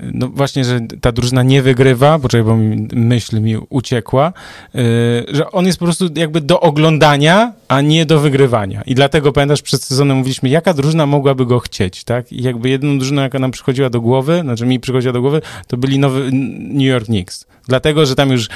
no 0.00 0.28
właśnie, 0.28 0.64
że 0.64 0.80
ta 1.00 1.12
drużyna 1.12 1.42
nie 1.42 1.62
wygrywa, 1.62 2.18
bo 2.18 2.56
mi, 2.56 2.88
myśl 2.92 3.40
mi 3.40 3.56
uciekła, 3.68 4.32
y, 4.74 4.80
że 5.28 5.50
on 5.50 5.66
jest 5.66 5.78
po 5.78 5.84
prostu 5.84 6.08
jakby 6.14 6.40
do 6.40 6.60
oglądania, 6.60 7.52
a 7.68 7.80
nie 7.80 8.06
do 8.06 8.20
wygrywania. 8.20 8.82
I 8.86 8.94
dlatego 8.94 9.32
pamiętasz, 9.32 9.62
przed 9.62 9.82
sezonem 9.82 10.16
mówiliśmy, 10.16 10.48
jaka 10.48 10.74
drużyna 10.74 11.06
mogłaby 11.06 11.46
go 11.46 11.60
chcieć, 11.60 12.04
tak? 12.04 12.32
I 12.32 12.42
jakby 12.42 12.68
jedyną 12.68 12.98
drużyną, 12.98 13.22
jaka 13.22 13.38
nam 13.38 13.50
przychodziła 13.50 13.90
do 13.90 14.00
głowy, 14.00 14.40
znaczy 14.40 14.66
mi 14.66 14.80
przychodziła 14.80 15.12
do 15.12 15.20
głowy, 15.20 15.40
to 15.66 15.76
byli 15.76 15.98
nowy 15.98 16.30
New 16.32 16.86
York 16.86 17.06
Knicks. 17.06 17.46
Dlatego, 17.68 18.06
że 18.06 18.14
tam 18.14 18.30
już 18.30 18.48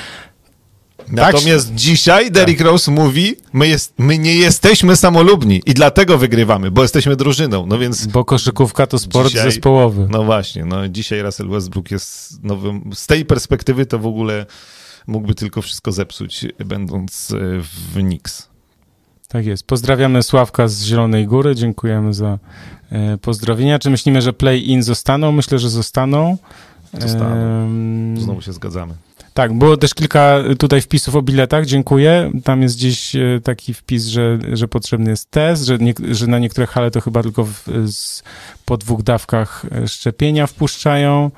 Natomiast 1.11 1.75
dzisiaj 1.75 2.31
Derrick 2.31 2.61
Rose 2.61 2.91
mówi, 2.91 3.37
my, 3.53 3.69
jest, 3.69 3.95
my 3.99 4.19
nie 4.19 4.35
jesteśmy 4.35 4.97
samolubni 4.97 5.63
i 5.67 5.75
dlatego 5.75 6.19
wygrywamy, 6.19 6.71
bo 6.71 6.83
jesteśmy 6.83 7.17
drużyną. 7.17 7.67
No 7.67 7.79
więc, 7.79 8.07
Bo 8.07 8.25
koszykówka 8.25 8.87
to 8.87 8.99
sport 8.99 9.29
Dzisiaj- 9.29 9.51
zespołowy. 9.53 10.09
no 10.11 10.25
właśnie, 10.25 10.65
no 10.65 10.89
dzisiaj 10.89 11.23
Russell 11.23 11.49
Westbrook 11.49 11.91
jest 11.91 12.45
nowym, 12.45 12.91
z 12.95 13.07
tej 13.07 13.25
perspektywy 13.25 13.87
to 13.87 13.99
w 13.99 14.07
ogóle 14.07 14.47
mógłby 15.07 15.35
tylko 15.35 15.63
wszystko 15.63 15.93
zepsuć, 15.93 16.47
będąc 16.65 17.31
e, 17.31 17.37
w 17.63 17.95
Knicks. 17.95 18.49
Tak 19.29 19.47
jest. 19.47 19.67
Pozdrawiamy 19.67 20.23
Sławka 20.23 20.69
z 20.69 20.83
Zielonej 20.83 21.27
Góry. 21.27 21.55
Dziękujemy 21.55 22.15
za 22.15 22.39
e, 22.93 23.19
pozdrowienia. 23.19 23.79
Czy 23.79 23.91
myślimy, 23.91 24.23
że 24.23 24.33
play-in 24.33 24.83
zostaną? 24.83 25.33
Myślę, 25.33 25.59
że 25.59 25.71
zostaną. 25.71 26.39
Zostaną. 26.99 27.69
Znowu 28.21 28.43
się 28.43 28.53
zgadzamy. 28.53 28.95
Tak, 29.39 29.53
było 29.59 29.77
też 29.77 29.95
kilka 29.95 30.39
tutaj 30.59 30.81
wpisów 30.81 31.15
o 31.17 31.23
biletach. 31.23 31.67
Dziękuję. 31.67 32.31
Tam 32.45 32.63
jest 32.63 32.77
gdzieś 32.77 33.17
e, 33.17 33.41
taki 33.45 33.75
wpis, 33.75 34.07
że, 34.07 34.39
że 34.53 34.69
potrzebny 34.69 35.11
jest 35.11 35.31
test, 35.31 35.65
że, 35.65 35.79
nie, 35.79 35.95
że 36.11 36.27
na 36.27 36.39
niektóre 36.39 36.67
hale 36.67 36.91
to 36.91 37.01
chyba 37.01 37.23
tylko 37.23 37.45
w, 37.45 37.65
z, 37.87 38.23
po 38.65 38.77
dwóch 38.77 39.03
dawkach 39.03 39.65
e, 39.73 39.89
szczepienia 39.89 40.47
wpuszczają. 40.47 41.31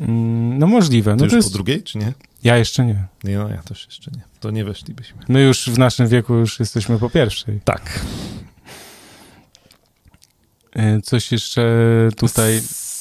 Mm, 0.00 0.58
No 0.58 0.66
możliwe. 0.66 1.16
No 1.16 1.24
już 1.24 1.30
to 1.30 1.36
jest... 1.36 1.48
po 1.48 1.54
drugiej, 1.54 1.82
czy 1.82 1.98
nie? 1.98 2.12
Ja 2.44 2.56
jeszcze 2.56 2.86
nie. 2.86 3.04
Nie, 3.24 3.38
no 3.38 3.48
ja 3.48 3.62
też 3.62 3.86
jeszcze 3.86 4.10
nie. 4.10 4.22
To 4.40 4.50
nie 4.50 4.64
weszlibyśmy. 4.64 5.22
My 5.28 5.42
już 5.42 5.68
w 5.68 5.78
naszym 5.78 6.08
wieku 6.08 6.34
już 6.34 6.60
jesteśmy 6.60 6.98
po 6.98 7.10
pierwszej. 7.10 7.60
Tak. 7.64 8.00
Coś 11.02 11.32
jeszcze 11.32 11.62
tutaj... 12.16 12.60
Z 12.60 12.91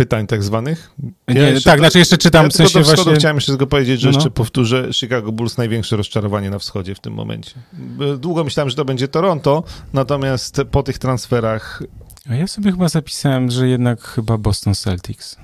pytań 0.00 0.26
tak 0.26 0.42
zwanych? 0.42 0.90
Nie, 1.28 1.40
jeszcze 1.40 1.70
tak, 1.70 1.78
do- 1.78 1.82
znaczy 1.82 1.98
jeszcze 1.98 2.18
czytam, 2.18 2.44
ja 2.44 2.50
w 2.50 2.52
sensie 2.52 2.82
właśnie... 2.82 3.14
chciałem 3.14 3.36
jeszcze 3.36 3.52
tylko 3.52 3.66
powiedzieć, 3.66 4.00
że 4.00 4.08
no. 4.08 4.14
jeszcze 4.14 4.30
powtórzę, 4.30 4.92
Chicago 4.92 5.32
Bulls 5.32 5.58
największe 5.58 5.96
rozczarowanie 5.96 6.50
na 6.50 6.58
wschodzie 6.58 6.94
w 6.94 7.00
tym 7.00 7.14
momencie. 7.14 7.54
Długo 8.18 8.44
myślałem, 8.44 8.70
że 8.70 8.76
to 8.76 8.84
będzie 8.84 9.08
Toronto, 9.08 9.64
natomiast 9.92 10.60
po 10.70 10.82
tych 10.82 10.98
transferach 10.98 11.82
A 12.30 12.34
ja 12.34 12.46
sobie 12.46 12.70
chyba 12.70 12.88
zapisałem, 12.88 13.50
że 13.50 13.68
jednak 13.68 14.00
chyba 14.00 14.38
Boston 14.38 14.74
Celtics. 14.74 15.36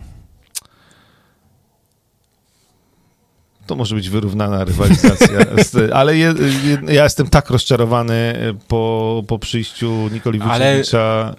To 3.66 3.76
może 3.76 3.94
być 3.94 4.10
wyrównana 4.10 4.64
rywalizacja. 4.64 5.38
Ale 5.98 6.16
je, 6.16 6.34
je, 6.64 6.94
ja 6.94 7.04
jestem 7.04 7.28
tak 7.28 7.50
rozczarowany 7.50 8.34
po, 8.68 9.22
po 9.26 9.38
przyjściu 9.38 10.08
Nikoli 10.12 10.38
Vucevicza 10.38 11.34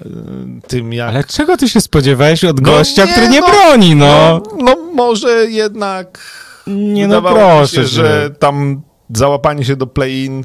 y, 0.65 0.67
tym, 0.67 0.93
jak... 0.93 1.09
Ale 1.09 1.23
czego 1.23 1.57
ty 1.57 1.69
się 1.69 1.81
spodziewałeś 1.81 2.43
od 2.43 2.61
No 2.61 2.71
gościa, 2.71 3.05
nie, 3.05 3.11
który 3.11 3.29
nie 3.29 3.41
no, 3.41 3.47
broni, 3.47 3.95
no? 3.95 4.41
no, 4.57 4.57
no 4.63 4.75
może 4.93 5.45
jednak 5.49 6.19
nie 6.67 7.07
no, 7.07 7.21
proszę 7.21 7.75
się, 7.75 7.83
że 7.83 8.29
tam 8.39 8.81
załapanie 9.09 9.65
się 9.65 9.75
do 9.75 9.87
play-in 9.87 10.43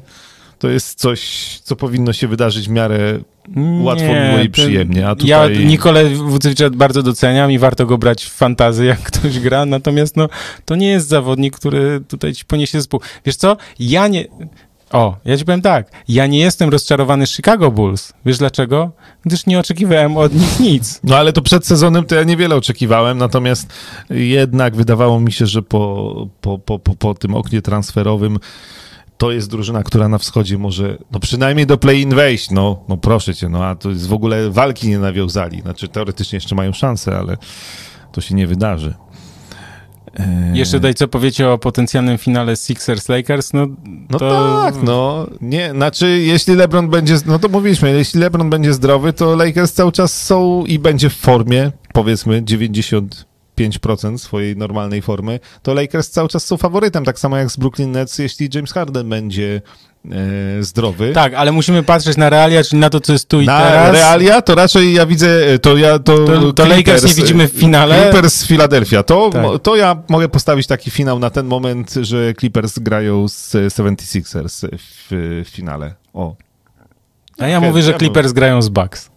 to 0.63 0.71
jest 0.71 0.99
coś, 0.99 1.49
co 1.63 1.77
powinno 1.77 2.13
się 2.13 2.29
wydarzyć 2.29 2.69
w 2.69 2.71
miarę 2.71 3.19
łatwo, 3.81 4.07
miło 4.07 4.39
i 4.45 4.51
przyjemnie, 4.51 5.09
a 5.09 5.17
Ja 5.25 5.49
tutaj- 5.49 5.67
Nikolę 5.67 6.09
Wucewicza 6.09 6.71
bardzo 6.71 7.03
doceniam 7.03 7.53
i 7.53 7.59
warto 7.59 7.87
go 7.87 7.99
brać 7.99 8.25
w 8.25 8.29
fantazy, 8.29 8.85
jak 8.85 9.01
ktoś 9.03 9.39
gra, 9.39 9.67
natomiast 9.67 10.17
no, 10.17 10.29
to 10.65 10.77
nie 10.77 10.89
jest 10.89 11.09
zawodnik, 11.09 11.57
który 11.57 12.01
tutaj 12.09 12.35
ci 12.35 12.45
poniesie 12.45 12.79
zespół. 12.79 13.01
Wiesz 13.25 13.37
co? 13.37 13.57
Ja 13.79 14.09
nie... 14.09 14.25
O, 14.93 15.17
ja 15.25 15.37
ci 15.37 15.45
powiem 15.45 15.63
tak, 15.63 15.91
ja 16.09 16.27
nie 16.27 16.39
jestem 16.39 16.71
rozczarowany 16.71 17.27
Chicago 17.27 17.71
Bulls. 17.71 18.13
Wiesz 18.27 18.39
dlaczego? 18.39 18.93
Gdyż 19.25 19.47
nie 19.47 19.59
oczekiwałem 19.59 20.17
od 20.17 20.35
nich 20.35 20.61
nic. 20.61 21.01
No 21.05 21.17
ale 21.17 21.33
to 21.33 21.43
przed 21.43 21.67
sezonem 21.67 22.05
to 22.05 22.15
ja 22.15 22.23
niewiele 22.23 22.57
oczekiwałem, 22.57 23.19
natomiast 23.19 23.73
jednak 24.11 24.77
wydawało 24.77 25.21
mi 25.21 25.33
się, 25.33 25.47
że 25.47 25.63
po, 25.63 26.27
po, 26.41 26.59
po, 26.59 26.79
po, 26.79 26.95
po 26.95 27.15
tym 27.15 27.35
oknie 27.35 27.63
transferowym 27.63 28.39
to 29.23 29.31
jest 29.33 29.51
drużyna, 29.51 29.83
która 29.83 30.09
na 30.09 30.19
wschodzie 30.19 30.59
może 30.59 30.99
no 31.11 31.21
przynajmniej 31.21 31.67
do 31.67 31.79
play-in 31.79 32.15
wejść. 32.15 32.51
No, 32.51 32.85
no 32.89 32.97
proszę 32.97 33.35
cię, 33.35 33.49
no 33.49 33.65
a 33.65 33.75
to 33.75 33.91
jest 33.91 34.09
w 34.09 34.13
ogóle 34.13 34.51
walki 34.51 34.89
nie 34.89 34.99
nawiązali. 34.99 35.61
Znaczy 35.61 35.89
teoretycznie 35.89 36.37
jeszcze 36.37 36.55
mają 36.55 36.73
szansę, 36.73 37.19
ale 37.19 37.37
to 38.13 38.21
się 38.21 38.35
nie 38.35 38.47
wydarzy. 38.47 38.95
Eee, 40.15 40.59
Jeszcze 40.59 40.81
daj 40.81 40.95
co 40.95 41.09
powiecie 41.09 41.49
o 41.51 41.59
potencjalnym 41.59 42.19
finale 42.19 42.53
Sixers-Lakers, 42.53 43.51
no, 43.55 43.67
No 44.11 44.19
to... 44.19 44.61
tak, 44.63 44.83
no. 44.83 45.27
Nie, 45.41 45.71
znaczy, 45.71 46.09
jeśli 46.21 46.55
LeBron 46.55 46.91
będzie, 46.91 47.17
no 47.27 47.39
to 47.39 47.49
mówiliśmy, 47.49 47.91
jeśli 47.93 48.21
LeBron 48.21 48.51
będzie 48.51 48.73
zdrowy, 48.73 49.13
to 49.13 49.37
Lakers 49.37 49.73
cały 49.73 49.93
czas 49.93 50.23
są 50.23 50.65
i 50.67 50.79
będzie 50.79 51.11
w 51.11 51.17
formie, 51.17 51.73
powiedzmy 51.93 52.43
95% 53.71 54.19
swojej 54.19 54.57
normalnej 54.57 55.03
formy, 55.03 55.41
to 55.63 55.75
Lakers 55.75 56.11
cały 56.11 56.29
czas 56.29 56.45
są 56.45 56.57
faworytem, 56.57 57.05
tak 57.05 57.19
samo 57.19 57.37
jak 57.37 57.51
z 57.51 57.57
Brooklyn 57.57 57.93
Nets, 57.93 58.19
jeśli 58.19 58.49
James 58.55 58.73
Harden 58.73 59.09
będzie 59.09 59.63
e, 60.11 60.63
zdrowy. 60.63 61.13
Tak, 61.13 61.35
ale 61.35 61.53
musimy 61.53 61.83
patrzeć 61.83 62.17
na 62.17 62.31
realia, 62.31 62.65
czyli 62.65 62.81
na 62.81 62.91
to, 62.91 63.01
co 63.01 63.13
jest 63.13 63.29
tu 63.29 63.41
i 63.41 63.47
Na 63.47 63.61
teraz. 63.61 63.93
realia 63.95 64.43
to 64.43 64.55
raczej 64.55 64.95
ja 64.95 65.07
widzę, 65.07 65.59
to 65.59 65.77
ja 65.77 65.99
to, 65.99 66.19
To- 66.25 66.53
to 66.53 66.67
Lakers 66.67 67.05
nie 67.05 67.15
widzimy 67.15 67.49
w 67.49 67.53
finale. 67.53 68.03
Clippers 68.03 68.35
z 68.35 68.47
Philadelphia. 68.47 69.03
To, 69.03 69.31
Tak. 69.33 69.43
to 69.63 69.77
ja 69.77 70.03
mogę 70.09 70.29
postawić 70.29 70.67
taki 70.67 70.91
finał 70.91 71.19
na 71.19 71.31
ten 71.31 71.47
moment, 71.47 71.95
że 72.03 72.35
Clippers 72.35 72.79
grają 72.79 73.29
z 73.29 73.53
76ers 73.53 74.67
w, 74.79 75.43
w 75.45 75.49
finale. 75.51 75.95
O, 76.15 76.37
A 77.39 77.49
ja 77.49 77.59
Okej, 77.59 77.71
mówię, 77.71 77.83
że 77.83 77.93
ja 77.93 77.99
Clippers 77.99 78.33
grają 78.33 78.63
z 78.63 78.69
Bucks. 78.69 79.11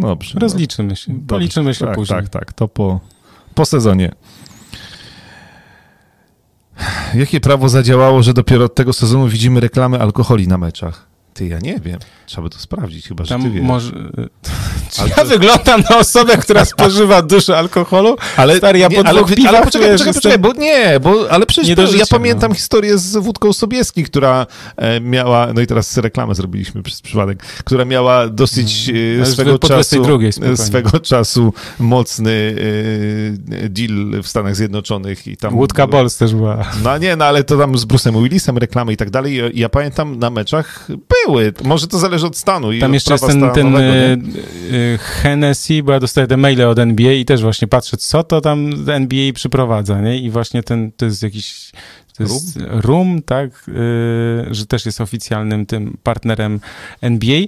dobrze. 0.00 0.38
Rozliczymy 0.38 0.96
się. 0.96 1.12
Dobrze. 1.12 1.26
Policzymy 1.26 1.74
się 1.74 1.86
tak, 1.86 1.94
później. 1.94 2.20
Tak, 2.20 2.28
tak, 2.28 2.52
to 2.52 2.68
po, 2.68 3.00
po 3.54 3.66
sezonie. 3.66 4.14
Jakie 7.14 7.40
prawo 7.40 7.68
zadziałało, 7.68 8.22
że 8.22 8.34
dopiero 8.34 8.64
od 8.64 8.74
tego 8.74 8.92
sezonu 8.92 9.28
widzimy 9.28 9.60
reklamy 9.60 10.00
alkoholi 10.00 10.48
na 10.48 10.58
meczach? 10.58 11.11
Ty, 11.34 11.46
ja 11.46 11.58
nie 11.58 11.80
wiem. 11.84 11.98
Trzeba 12.26 12.42
by 12.42 12.50
to 12.50 12.58
sprawdzić, 12.58 13.08
chyba, 13.08 13.24
że 13.24 13.34
ty 13.36 13.42
Tam 13.42 13.52
wiesz. 13.52 13.62
może... 13.62 13.90
Czy 14.92 15.02
ja 15.16 15.24
wyglądam 15.24 15.82
na 15.90 15.98
osobę, 15.98 16.36
która 16.36 16.64
spożywa 16.64 17.22
dużo 17.22 17.58
alkoholu? 17.58 18.16
Ale, 18.36 18.56
Stary, 18.58 18.78
ja 18.78 18.88
nie, 18.88 19.02
po 19.02 19.08
ale, 19.08 19.24
piwach, 19.24 19.54
ale 19.54 19.64
poczekaj, 19.64 19.92
poczekaj, 19.92 20.14
poczekaj, 20.14 20.38
bo 20.38 20.52
nie, 20.52 21.00
bo, 21.00 21.30
ale 21.30 21.46
przecież 21.46 21.68
Nie 21.68 21.76
do 21.76 21.82
ja 21.82 21.88
życia, 21.88 22.04
pamiętam 22.10 22.48
no. 22.50 22.54
historię 22.54 22.98
z 22.98 23.16
wódką 23.16 23.52
Sobieski, 23.52 24.04
która 24.04 24.46
e, 24.76 25.00
miała, 25.00 25.52
no 25.52 25.60
i 25.60 25.66
teraz 25.66 25.96
reklamę 25.96 26.34
zrobiliśmy 26.34 26.82
przez 26.82 27.02
przypadek, 27.02 27.42
która 27.42 27.84
miała 27.84 28.28
dosyć 28.28 28.88
e, 28.88 28.92
Mm. 28.92 29.18
już 29.18 29.28
swego 29.28 29.58
czasu, 29.58 29.74
22 30.02 30.32
spokojnie. 30.32 30.56
swego 30.56 31.00
czasu 31.00 31.52
mocny 31.78 32.54
e, 33.64 33.68
deal 33.68 34.22
w 34.22 34.28
Stanach 34.28 34.56
Zjednoczonych 34.56 35.26
i 35.26 35.36
tam... 35.36 35.54
Łódka 35.58 35.86
Bols 35.86 36.16
też 36.16 36.34
była. 36.34 36.64
No 36.84 36.98
nie, 36.98 37.16
no 37.16 37.24
ale 37.24 37.44
to 37.44 37.58
tam 37.58 37.78
z 37.78 37.84
Bruce'em 37.86 38.22
Willisem 38.22 38.58
reklamy 38.58 38.92
i 38.92 38.96
tak 38.96 39.10
dalej. 39.10 39.56
I 39.56 39.60
ja 39.60 39.68
pamiętam 39.68 40.18
na 40.18 40.30
meczach 40.30 40.88
były. 41.26 41.52
Może 41.64 41.86
to 41.86 41.98
zależy 41.98 42.26
od 42.26 42.36
stanu 42.36 42.72
i 42.72 42.80
Tam 42.80 42.94
jeszcze 42.94 43.14
jest 43.14 43.26
ten, 43.26 43.40
ten 43.40 43.50
stanowego, 43.50 43.94
nie? 43.94 44.12
y, 44.72 44.74
y, 44.74 44.98
Hennessy, 44.98 45.82
bo 45.82 45.92
ja 45.92 46.00
dostaję 46.00 46.26
te 46.26 46.36
maile 46.36 46.62
od 46.62 46.78
NBA 46.78 47.12
i 47.12 47.24
też 47.24 47.42
właśnie 47.42 47.68
patrzę, 47.68 47.96
co 47.96 48.24
to 48.24 48.40
tam 48.40 48.70
NBA 48.88 49.32
przyprowadza, 49.32 50.00
nie? 50.00 50.18
I 50.18 50.30
właśnie 50.30 50.62
ten, 50.62 50.92
to 50.92 51.04
jest 51.04 51.22
jakiś... 51.22 51.72
To 52.16 52.22
jest 52.22 52.58
Rum, 52.70 53.22
tak, 53.26 53.50
y, 53.68 54.54
że 54.54 54.66
też 54.66 54.86
jest 54.86 55.00
oficjalnym 55.00 55.66
tym 55.66 55.96
partnerem 56.02 56.60
NBA. 57.00 57.40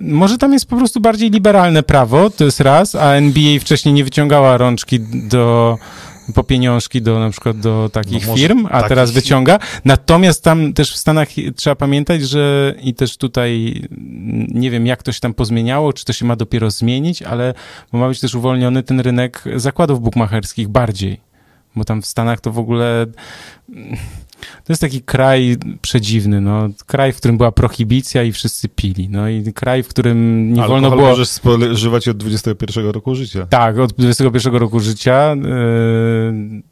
Może 0.00 0.38
tam 0.38 0.52
jest 0.52 0.66
po 0.66 0.76
prostu 0.76 1.00
bardziej 1.00 1.30
liberalne 1.30 1.82
prawo, 1.82 2.30
to 2.30 2.44
jest 2.44 2.60
raz, 2.60 2.94
a 2.94 3.12
NBA 3.12 3.60
wcześniej 3.60 3.94
nie 3.94 4.04
wyciągała 4.04 4.56
rączki 4.56 5.00
do 5.00 5.78
po 6.34 6.44
pieniążki 6.44 7.02
do 7.02 7.18
na 7.18 7.30
przykład 7.30 7.58
do 7.58 7.90
takich 7.92 8.26
No 8.26 8.36
firm, 8.36 8.66
a 8.70 8.82
teraz 8.82 9.10
wyciąga. 9.10 9.58
Natomiast 9.84 10.44
tam 10.44 10.72
też 10.72 10.92
w 10.92 10.96
Stanach 10.96 11.28
trzeba 11.56 11.76
pamiętać, 11.76 12.22
że 12.22 12.74
i 12.82 12.94
też 12.94 13.16
tutaj 13.16 13.82
mm, 13.90 14.46
nie 14.48 14.70
wiem, 14.70 14.86
jak 14.86 15.02
to 15.02 15.12
się 15.12 15.20
tam 15.20 15.34
pozmieniało, 15.34 15.92
czy 15.92 16.04
to 16.04 16.12
się 16.12 16.24
ma 16.24 16.36
dopiero 16.36 16.70
zmienić, 16.70 17.22
ale 17.22 17.54
ma 17.92 18.08
być 18.08 18.20
też 18.20 18.34
uwolniony 18.34 18.82
ten 18.82 19.00
rynek 19.00 19.44
zakładów 19.56 20.00
bukmacherskich 20.00 20.68
bardziej. 20.68 21.20
Bo 21.76 21.84
tam 21.84 22.02
w 22.02 22.06
Stanach 22.06 22.40
to 22.40 22.52
w 22.52 22.58
ogóle 22.58 23.06
mm, 23.68 23.96
to 24.64 24.72
jest 24.72 24.80
taki 24.80 25.02
kraj 25.02 25.56
przedziwny, 25.82 26.40
no. 26.40 26.68
Kraj, 26.86 27.12
w 27.12 27.16
którym 27.16 27.36
była 27.36 27.52
prohibicja 27.52 28.22
i 28.22 28.32
wszyscy 28.32 28.68
pili. 28.68 29.08
No 29.08 29.28
i 29.28 29.52
kraj, 29.52 29.82
w 29.82 29.88
którym 29.88 30.52
nie 30.52 30.66
wolno 30.68 30.90
było... 30.90 31.02
możesz 31.02 31.28
spożywać 31.28 32.08
od 32.08 32.16
21 32.16 32.86
roku 32.86 33.14
życia. 33.14 33.46
Tak, 33.46 33.78
od 33.78 33.92
21 33.92 34.54
roku 34.54 34.80
życia. 34.80 35.34
Yy, 35.34 36.62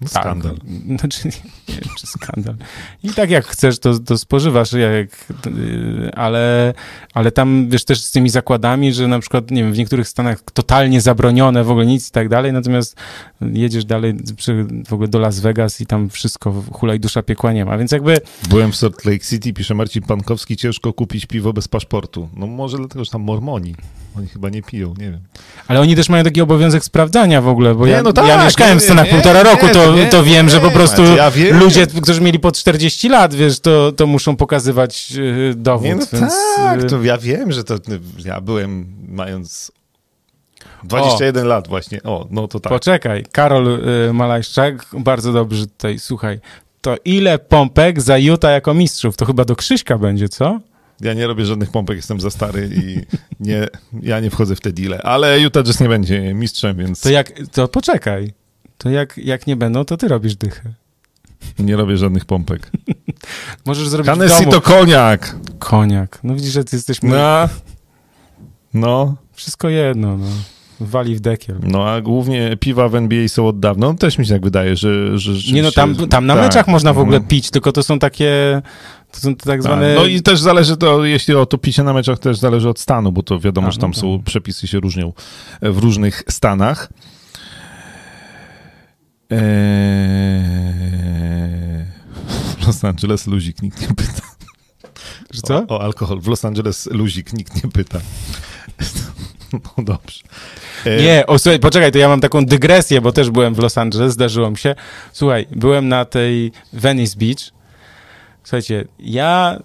No, 0.00 0.08
tak. 0.12 0.22
Skandal. 0.22 0.56
Znaczy, 0.98 1.28
nie 1.68 1.74
wiem, 1.74 1.94
czy 1.98 2.06
skandal. 2.06 2.54
I 3.02 3.08
tak 3.10 3.30
jak 3.30 3.46
chcesz, 3.46 3.78
to, 3.78 3.98
to 3.98 4.18
spożywasz, 4.18 4.72
jak, 4.72 5.26
yy, 5.46 6.10
ale, 6.14 6.74
ale 7.14 7.32
tam, 7.32 7.68
wiesz, 7.68 7.84
też 7.84 8.02
z 8.02 8.10
tymi 8.10 8.28
zakładami, 8.30 8.92
że 8.92 9.08
na 9.08 9.18
przykład, 9.18 9.50
nie 9.50 9.62
wiem, 9.62 9.72
w 9.72 9.78
niektórych 9.78 10.08
stanach 10.08 10.40
totalnie 10.54 11.00
zabronione, 11.00 11.64
w 11.64 11.70
ogóle 11.70 11.86
nic 11.86 12.08
i 12.08 12.10
tak 12.10 12.28
dalej, 12.28 12.52
natomiast 12.52 12.96
jedziesz 13.40 13.84
dalej 13.84 14.14
w 14.88 14.92
ogóle 14.92 15.08
do 15.08 15.18
Las 15.18 15.40
Vegas 15.40 15.80
i 15.80 15.86
tam 15.86 16.10
wszystko, 16.10 16.62
hulaj 16.72 17.00
dusza 17.00 17.22
piekła 17.22 17.52
nie 17.52 17.64
ma, 17.64 17.78
więc 17.78 17.92
jakby 17.92 18.20
Byłem 18.48 18.72
w 18.72 18.76
Salt 18.76 19.04
Lake 19.04 19.18
City, 19.18 19.52
pisze 19.52 19.74
Marcin 19.74 20.02
Pankowski, 20.02 20.56
ciężko 20.56 20.92
kupić 20.92 21.26
piwo 21.26 21.52
bez 21.52 21.68
paszportu. 21.68 22.28
No 22.36 22.46
może 22.46 22.76
dlatego, 22.76 23.04
że 23.04 23.10
tam 23.10 23.22
mormoni. 23.22 23.74
Oni 24.18 24.26
chyba 24.26 24.48
nie 24.48 24.62
piją, 24.62 24.94
nie 24.98 25.10
wiem. 25.10 25.20
Ale 25.68 25.80
oni 25.80 25.96
też 25.96 26.08
mają 26.08 26.24
taki 26.24 26.40
obowiązek 26.40 26.84
sprawdzania 26.84 27.42
w 27.42 27.48
ogóle, 27.48 27.74
bo 27.74 27.86
Nie, 27.86 27.92
ja, 27.92 28.02
no 28.02 28.12
tak, 28.12 28.26
ja 28.26 28.44
mieszkałem 28.44 28.78
w 28.78 28.80
nie, 28.80 28.86
Stanach 28.86 29.06
nie, 29.06 29.12
półtora 29.12 29.42
nie, 29.42 29.50
roku, 29.50 29.66
to, 29.66 29.72
to 29.72 29.96
nie, 29.96 30.06
to 30.06 30.24
wiem, 30.24 30.48
że 30.48 30.56
nie, 30.56 30.62
po 30.62 30.70
prostu 30.70 31.02
ja 31.02 31.30
wiem. 31.30 31.58
ludzie, 31.58 31.86
którzy 31.86 32.20
mieli 32.20 32.38
po 32.38 32.52
40 32.52 33.08
lat, 33.08 33.34
wiesz, 33.34 33.60
to, 33.60 33.92
to 33.92 34.06
muszą 34.06 34.36
pokazywać 34.36 35.10
yy, 35.10 35.54
dowód. 35.56 35.84
Nie, 35.84 35.94
no 35.94 36.06
więc, 36.12 36.34
tak, 36.56 36.82
yy, 36.82 36.88
to 36.88 37.02
ja 37.02 37.18
wiem, 37.18 37.52
że 37.52 37.64
to 37.64 37.74
ja 38.24 38.40
byłem 38.40 38.86
mając 39.08 39.72
21 40.88 41.46
lat 41.46 41.68
właśnie. 41.68 42.02
O, 42.02 42.26
no 42.30 42.48
to 42.48 42.60
tak. 42.60 42.72
Poczekaj, 42.72 43.24
Karol 43.32 43.66
y, 44.08 44.12
Malajszczak, 44.12 44.86
bardzo 44.98 45.32
dobrze 45.32 45.66
tutaj, 45.66 45.98
słuchaj, 45.98 46.40
to 46.80 46.96
ile 47.04 47.38
pompek 47.38 48.00
za 48.02 48.18
Utah 48.18 48.50
jako 48.50 48.74
mistrzów? 48.74 49.16
To 49.16 49.24
chyba 49.24 49.44
do 49.44 49.56
Krzyśka 49.56 49.98
będzie, 49.98 50.28
co? 50.28 50.60
Ja 51.00 51.14
nie 51.14 51.26
robię 51.26 51.46
żadnych 51.46 51.70
pompek, 51.70 51.96
jestem 51.96 52.20
za 52.20 52.30
stary 52.30 52.70
i 52.76 53.00
nie, 53.40 53.66
ja 54.02 54.20
nie 54.20 54.30
wchodzę 54.30 54.56
w 54.56 54.60
te 54.60 54.72
deale. 54.72 55.02
Ale 55.02 55.40
Utah 55.40 55.62
Jazz 55.64 55.80
nie 55.80 55.88
będzie 55.88 56.34
mistrzem, 56.34 56.76
więc 56.76 57.00
To 57.00 57.10
jak, 57.10 57.32
to 57.52 57.68
poczekaj, 57.68 58.32
to 58.78 58.90
jak, 58.90 59.18
jak 59.18 59.46
nie 59.46 59.56
będą, 59.56 59.84
to 59.84 59.96
ty 59.96 60.08
robisz 60.08 60.36
dychę. 60.36 60.62
nie 61.58 61.76
robię 61.76 61.96
żadnych 61.96 62.24
pompek. 62.24 62.70
Możesz 63.66 63.88
zrobić 63.88 64.10
w 64.12 64.14
Tennessee 64.14 64.44
domu. 64.44 64.52
to 64.52 64.60
koniak. 64.60 65.36
Koniak. 65.58 66.18
No 66.22 66.34
widzisz, 66.34 66.52
że 66.52 66.64
ty 66.64 66.76
jesteś... 66.76 67.02
No. 67.02 67.48
No, 68.74 69.16
Wszystko 69.32 69.68
jedno, 69.68 70.16
no. 70.16 70.26
Wali 70.84 71.14
w 71.16 71.20
dekiel. 71.20 71.56
no 71.62 71.88
a 71.88 72.00
głównie 72.00 72.56
piwa 72.60 72.88
w 72.88 72.94
NBA 72.94 73.28
są 73.28 73.46
od 73.48 73.60
dawna. 73.60 73.86
No, 73.86 73.94
też 73.94 74.18
mi 74.18 74.26
się 74.26 74.32
tak 74.32 74.42
wydaje, 74.42 74.76
że... 74.76 75.18
że 75.18 75.52
Nie 75.52 75.62
no, 75.62 75.70
tam, 75.72 75.96
tam 75.96 76.26
na 76.26 76.34
tak, 76.34 76.44
meczach 76.44 76.68
można 76.68 76.92
w 76.92 76.98
ogóle 76.98 77.20
no. 77.20 77.26
pić, 77.26 77.50
tylko 77.50 77.72
to 77.72 77.82
są 77.82 77.98
takie... 77.98 78.62
To 79.12 79.20
są 79.20 79.36
tak 79.36 79.46
Tak. 79.46 79.62
zwane... 79.62 79.94
No 79.94 80.04
i 80.04 80.22
też 80.22 80.40
zależy 80.40 80.76
to, 80.76 81.04
jeśli 81.04 81.34
o 81.34 81.46
to 81.46 81.58
picie 81.58 81.82
na 81.82 81.92
meczach, 81.92 82.18
też 82.18 82.38
zależy 82.38 82.68
od 82.68 82.80
stanu, 82.80 83.12
bo 83.12 83.22
to 83.22 83.40
wiadomo, 83.40 83.68
A, 83.68 83.70
że 83.70 83.78
tam 83.78 83.90
no 83.90 84.00
są 84.00 84.22
przepisy 84.24 84.66
się 84.66 84.80
różnią 84.80 85.12
w 85.62 85.78
różnych 85.78 86.22
stanach. 86.30 86.92
Eee... 89.30 89.40
W 92.58 92.66
Los 92.66 92.84
Angeles 92.84 93.26
luzik 93.26 93.62
nikt 93.62 93.80
nie 93.80 93.94
pyta. 93.94 94.22
Że 95.30 95.40
co? 95.42 95.56
O, 95.56 95.66
o 95.68 95.82
alkohol. 95.82 96.20
W 96.20 96.28
Los 96.28 96.44
Angeles 96.44 96.88
luzik 96.90 97.32
nikt 97.32 97.64
nie 97.64 97.70
pyta. 97.70 98.00
No 99.78 99.84
dobrze. 99.84 100.20
E, 100.86 101.02
Nie, 101.02 101.26
o 101.26 101.38
słuchaj, 101.38 101.60
poczekaj, 101.60 101.92
to 101.92 101.98
ja 101.98 102.08
mam 102.08 102.20
taką 102.20 102.44
dygresję, 102.46 103.00
bo 103.00 103.12
też 103.12 103.30
byłem 103.30 103.54
w 103.54 103.58
Los 103.58 103.78
Angeles, 103.78 104.12
zdarzyło 104.12 104.50
mi 104.50 104.58
się. 104.58 104.74
Słuchaj, 105.12 105.46
byłem 105.50 105.88
na 105.88 106.04
tej 106.04 106.52
Venice 106.72 107.18
Beach. 107.18 107.50
Słuchajcie, 108.42 108.84
ja 108.98 109.58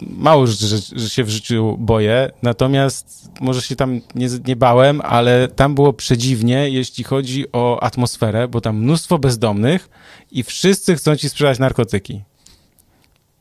mało 0.00 0.46
rzeczy, 0.46 0.66
że, 0.66 0.76
że 0.92 1.08
się 1.08 1.24
w 1.24 1.30
życiu 1.30 1.76
boję, 1.78 2.30
natomiast 2.42 3.30
może 3.40 3.62
się 3.62 3.76
tam 3.76 4.00
nie, 4.14 4.28
nie 4.46 4.56
bałem, 4.56 5.00
ale 5.00 5.48
tam 5.48 5.74
było 5.74 5.92
przedziwnie, 5.92 6.70
jeśli 6.70 7.04
chodzi 7.04 7.52
o 7.52 7.82
atmosferę, 7.82 8.48
bo 8.48 8.60
tam 8.60 8.76
mnóstwo 8.76 9.18
bezdomnych 9.18 9.88
i 10.30 10.42
wszyscy 10.42 10.96
chcą 10.96 11.16
ci 11.16 11.28
sprzedać 11.28 11.58
narkotyki. 11.58 12.22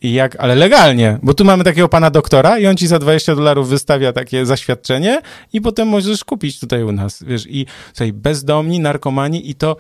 I 0.08 0.14
jak, 0.14 0.36
ale 0.40 0.56
legalnie, 0.56 1.20
bo 1.24 1.34
tu 1.34 1.46
mamy 1.46 1.64
takiego 1.64 1.90
pana 1.90 2.10
doktora 2.10 2.60
i 2.60 2.68
on 2.68 2.78
ci 2.78 2.88
za 2.88 3.00
20 3.00 3.36
dolarów 3.36 3.70
wystawia 3.70 4.14
takie 4.14 4.46
zaświadczenie 4.46 5.22
i 5.54 5.62
potem 5.62 5.88
możesz 5.88 6.24
kupić 6.24 6.60
tutaj 6.60 6.84
u 6.84 6.92
nas, 6.92 7.24
wiesz, 7.24 7.48
i 7.50 7.66
tutaj 7.94 8.14
bezdomni, 8.14 8.80
narkomani 8.80 9.50
i 9.50 9.56
to, 9.56 9.76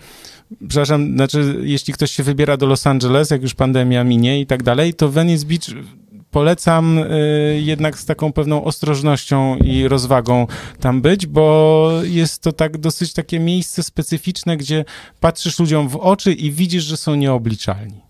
przepraszam, 0.67 1.13
znaczy, 1.13 1.55
jeśli 1.61 1.93
ktoś 1.93 2.11
się 2.11 2.23
wybiera 2.23 2.57
do 2.57 2.65
Los 2.65 2.87
Angeles, 2.87 3.29
jak 3.29 3.41
już 3.41 3.53
pandemia 3.53 4.03
minie 4.03 4.41
i 4.41 4.45
tak 4.45 4.63
dalej, 4.63 4.93
to 4.93 5.09
Venice 5.09 5.45
Beach 5.45 5.85
polecam 6.31 6.97
y, 6.97 7.61
jednak 7.63 7.99
z 7.99 8.05
taką 8.05 8.33
pewną 8.33 8.63
ostrożnością 8.63 9.57
i 9.57 9.87
rozwagą 9.87 10.47
tam 10.79 11.01
być, 11.01 11.27
bo 11.27 11.89
jest 12.03 12.41
to 12.41 12.51
tak 12.51 12.77
dosyć 12.77 13.13
takie 13.13 13.39
miejsce 13.39 13.83
specyficzne, 13.83 14.57
gdzie 14.57 14.85
patrzysz 15.19 15.59
ludziom 15.59 15.89
w 15.89 15.95
oczy 15.95 16.33
i 16.33 16.51
widzisz, 16.51 16.83
że 16.83 16.97
są 16.97 17.15
nieobliczalni. 17.15 18.06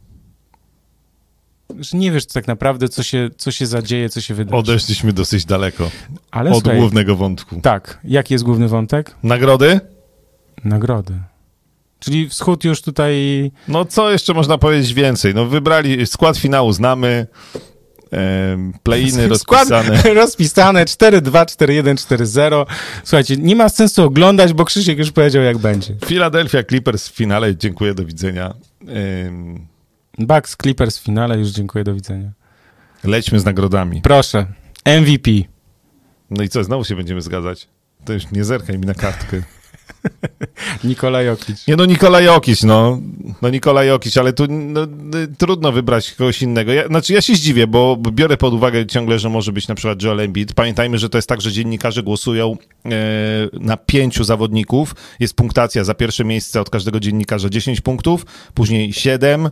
Że 1.79 1.97
nie 1.97 2.11
wiesz 2.11 2.25
tak 2.25 2.47
naprawdę, 2.47 2.89
co 2.89 3.03
się, 3.03 3.29
co 3.37 3.51
się 3.51 3.65
zadzieje, 3.65 4.09
co 4.09 4.21
się 4.21 4.33
wydarzy. 4.33 4.57
Odeszliśmy 4.57 5.13
dosyć 5.13 5.45
daleko 5.45 5.89
Ale 6.31 6.51
od 6.51 6.57
słuchaj, 6.63 6.79
głównego 6.79 7.15
wątku. 7.15 7.59
tak, 7.61 7.99
jaki 8.03 8.33
jest 8.33 8.43
główny 8.45 8.67
wątek? 8.67 9.15
Nagrody? 9.23 9.79
Nagrody. 10.63 11.13
Czyli 11.99 12.29
wschód 12.29 12.63
już 12.63 12.81
tutaj... 12.81 13.51
No 13.67 13.85
co 13.85 14.11
jeszcze 14.11 14.33
można 14.33 14.57
powiedzieć 14.57 14.93
więcej? 14.93 15.35
No 15.35 15.45
wybrali, 15.45 16.07
skład 16.07 16.37
finału 16.37 16.71
znamy, 16.71 17.27
em, 18.11 18.73
play-iny 18.83 19.35
Skład 19.37 19.69
rozpisane. 19.69 20.13
rozpisane 20.21 20.85
4-2, 20.85 21.21
4-1, 21.45 21.95
4-0. 21.95 22.65
Słuchajcie, 23.03 23.37
nie 23.37 23.55
ma 23.55 23.69
sensu 23.69 24.03
oglądać, 24.03 24.53
bo 24.53 24.65
Krzysiek 24.65 24.97
już 24.97 25.11
powiedział, 25.11 25.43
jak 25.43 25.57
będzie. 25.57 25.95
Philadelphia 26.05 26.63
Clippers 26.63 27.09
w 27.09 27.15
finale, 27.15 27.55
dziękuję, 27.55 27.93
do 27.93 28.05
widzenia. 28.05 28.53
Bucks 30.17 30.57
Clippers 30.61 30.99
w 30.99 31.03
finale, 31.03 31.39
już 31.39 31.49
dziękuję, 31.49 31.83
do 31.83 31.93
widzenia. 31.93 32.31
Lećmy 33.03 33.39
z 33.39 33.45
nagrodami. 33.45 34.01
Proszę, 34.01 34.45
MVP. 34.85 35.31
No 36.29 36.43
i 36.43 36.49
co, 36.49 36.63
znowu 36.63 36.83
się 36.83 36.95
będziemy 36.95 37.21
zgadzać? 37.21 37.67
To 38.05 38.13
już 38.13 38.31
nie 38.31 38.43
zerkaj 38.43 38.77
mi 38.77 38.85
na 38.85 38.93
kartkę. 38.93 39.41
Nikola 40.83 41.21
Jokic. 41.21 41.67
Nie 41.67 41.75
no, 41.75 41.85
Nikola 41.85 42.21
Jokic, 42.21 42.63
no. 42.63 43.01
No 43.41 43.49
Nikola 43.49 43.83
Jokic, 43.83 44.17
ale 44.17 44.33
tu 44.33 44.45
no, 44.49 44.83
y, 44.83 44.87
trudno 45.37 45.71
wybrać 45.71 46.11
kogoś 46.11 46.41
innego. 46.41 46.73
Ja, 46.73 46.87
znaczy 46.87 47.13
ja 47.13 47.21
się 47.21 47.35
zdziwię, 47.35 47.67
bo 47.67 47.97
biorę 47.97 48.37
pod 48.37 48.53
uwagę 48.53 48.85
ciągle, 48.85 49.19
że 49.19 49.29
może 49.29 49.51
być 49.51 49.67
na 49.67 49.75
przykład 49.75 50.03
Joel 50.03 50.19
Embiid. 50.19 50.53
Pamiętajmy, 50.53 50.97
że 50.97 51.09
to 51.09 51.17
jest 51.17 51.29
tak, 51.29 51.41
że 51.41 51.51
dziennikarze 51.51 52.03
głosują 52.03 52.57
e, 52.85 52.89
na 53.53 53.77
pięciu 53.77 54.23
zawodników. 54.23 54.95
Jest 55.19 55.33
punktacja 55.33 55.83
za 55.83 55.93
pierwsze 55.93 56.25
miejsce 56.25 56.61
od 56.61 56.69
każdego 56.69 56.99
dziennikarza 56.99 57.49
10 57.49 57.81
punktów, 57.81 58.25
później 58.53 58.93
7, 58.93 59.49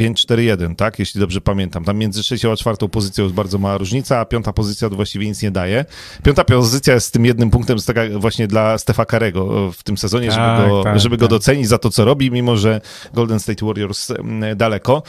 5-4-1, 0.00 0.76
tak? 0.76 0.98
Jeśli 0.98 1.20
dobrze 1.20 1.40
pamiętam. 1.40 1.84
Tam 1.84 1.98
między 1.98 2.22
trzecią 2.22 2.52
a 2.52 2.56
czwartą 2.56 2.88
pozycją 2.88 3.24
jest 3.24 3.34
bardzo 3.34 3.58
mała 3.58 3.78
różnica, 3.78 4.18
a 4.18 4.24
piąta 4.24 4.52
pozycja 4.52 4.90
to 4.90 4.96
właściwie 4.96 5.26
nic 5.26 5.42
nie 5.42 5.50
daje. 5.50 5.84
Piąta 6.22 6.44
pozycja 6.44 6.94
jest 6.94 7.06
z 7.06 7.10
tym 7.10 7.24
jednym 7.24 7.50
punktem 7.50 7.76
jest 7.76 7.86
taka 7.86 8.00
właśnie 8.16 8.46
dla 8.46 8.78
Stefa 8.78 9.04
Karego 9.04 9.72
w 9.72 9.82
tym 9.82 9.98
sezonie, 9.98 10.30
żeby, 10.30 10.42
Tak, 10.44 10.68
go, 10.68 10.82
tak, 10.82 11.00
żeby 11.00 11.16
go 11.16 11.26
tak. 11.26 11.30
docenić 11.30 11.68
za 11.68 11.78
to, 11.78 11.90
co 11.90 12.04
robi, 12.04 12.30
mimo 12.30 12.56
że 12.56 12.80
Golden 13.14 13.40
State 13.40 13.66
Warriors 13.66 14.12
daleko. 14.56 15.02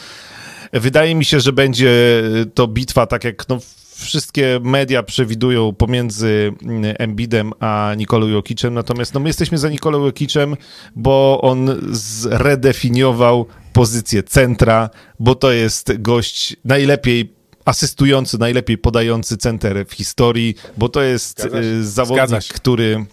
Wydaje 0.74 1.16
mi 1.16 1.26
się, 1.26 1.40
że 1.40 1.54
będzie 1.54 2.24
to 2.54 2.68
bitwa, 2.68 3.08
tak 3.08 3.24
jak 3.24 3.50
no, 3.50 3.60
wszystkie 3.96 4.60
media 4.64 5.04
przewidują 5.04 5.74
pomiędzy 5.74 6.54
mm, 6.64 6.96
Embidem 7.00 7.52
a 7.60 7.94
Nikolą 7.98 8.28
Jokicem, 8.28 8.74
natomiast 8.74 9.14
no, 9.14 9.20
my 9.20 9.30
jesteśmy 9.30 9.58
za 9.58 9.70
Nikolą 9.70 10.06
Jokicem, 10.06 10.56
bo 10.96 11.40
on 11.42 11.70
zredefiniował 11.92 13.46
pozycję 13.74 14.24
centra, 14.24 14.90
bo 15.20 15.36
to 15.36 15.52
jest 15.52 16.02
gość 16.02 16.56
najlepiej 16.66 17.34
asystujący, 17.66 18.38
najlepiej 18.38 18.78
podający 18.78 19.38
center 19.38 19.86
w 19.88 19.94
historii, 19.94 20.56
bo 20.78 20.90
to 20.90 21.02
jest 21.02 21.46
y, 21.46 21.84
zawodnik, 21.88 22.44
który, 22.44 23.06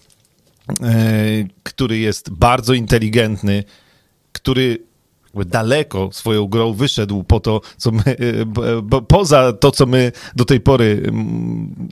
e, 0.83 1.05
który 1.63 1.99
jest 1.99 2.31
bardzo 2.31 2.75
inteligentny, 2.75 3.65
który 4.33 4.79
jakby 5.35 5.45
daleko 5.51 6.09
swoją 6.13 6.47
grą 6.47 6.73
wyszedł 6.73 7.25
po 7.25 7.41
to, 7.41 7.61
co 7.77 7.91
my, 7.91 8.03
e, 8.07 8.47
b- 8.47 8.83
b- 8.83 9.03
poza 9.09 9.53
to, 9.53 9.71
co 9.71 9.87
my 9.87 10.13
do 10.37 10.45
tej 10.45 10.61
pory 10.61 11.03
mm, 11.09 11.89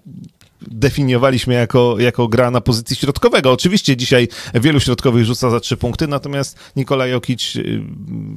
definiowaliśmy 0.70 1.54
jako, 1.54 1.96
jako 1.98 2.28
gra 2.28 2.50
na 2.50 2.60
pozycji 2.60 2.96
środkowego. 2.96 3.52
Oczywiście 3.52 3.96
dzisiaj 3.96 4.28
wielu 4.54 4.80
środkowych 4.80 5.24
rzuca 5.24 5.50
za 5.50 5.60
trzy 5.60 5.76
punkty, 5.76 6.06
natomiast 6.08 6.58
Nikola 6.76 7.06
Jokic 7.06 7.56
y, 7.56 7.82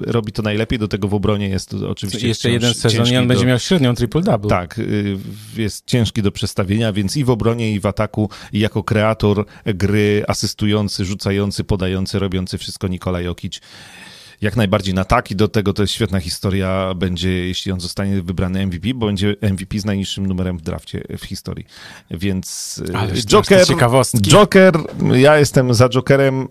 robi 0.08 0.32
to 0.32 0.42
najlepiej, 0.42 0.80
do 0.80 0.88
tego 0.88 1.08
w 1.08 1.14
obronie 1.14 1.50
jest 1.50 1.74
oczywiście 1.74 2.28
Jeszcze 2.28 2.52
jeden 2.52 2.74
sezon 2.74 3.08
i 3.08 3.18
on 3.18 3.28
będzie 3.28 3.44
do- 3.44 3.48
miał 3.50 3.60
średnią 3.60 3.94
triple-double. 3.94 4.48
tak, 4.50 4.80
y, 4.80 5.18
jest 5.58 5.86
ciężki 5.88 6.22
do 6.22 6.32
przestawienia, 6.32 6.94
więc 6.94 7.18
i 7.18 7.24
w 7.24 7.30
obronie, 7.30 7.72
i 7.72 7.80
w 7.80 7.86
ataku, 7.86 8.30
i 8.54 8.60
jako 8.60 8.84
kreator 8.84 9.46
gry, 9.66 10.24
asystujący, 10.28 11.06
rzucający, 11.06 11.64
podający, 11.64 12.20
robiący 12.20 12.58
wszystko 12.58 12.88
Nikola 12.88 13.22
Jokic. 13.22 13.62
Jak 14.44 14.56
najbardziej 14.56 14.94
na 14.94 15.04
tak 15.06 15.32
i 15.32 15.36
do 15.36 15.48
tego 15.48 15.74
to 15.74 15.84
jest 15.84 15.94
świetna 15.94 16.20
historia 16.20 16.94
będzie, 16.96 17.30
jeśli 17.30 17.72
on 17.72 17.80
zostanie 17.80 18.22
wybrany 18.22 18.66
MVP, 18.68 18.94
bo 18.94 19.06
będzie 19.06 19.36
MVP 19.42 19.80
z 19.80 19.86
najniższym 19.86 20.28
numerem 20.28 20.58
w 20.58 20.62
drafcie 20.62 21.04
w 21.18 21.26
historii. 21.26 21.66
Więc 22.12 22.78
y, 22.90 22.98
Ale 22.98 23.14
Joker. 23.14 23.66
Joker, 24.22 24.74
ja 25.14 25.38
jestem 25.38 25.74
za 25.74 25.90
Jokerem, 25.90 26.48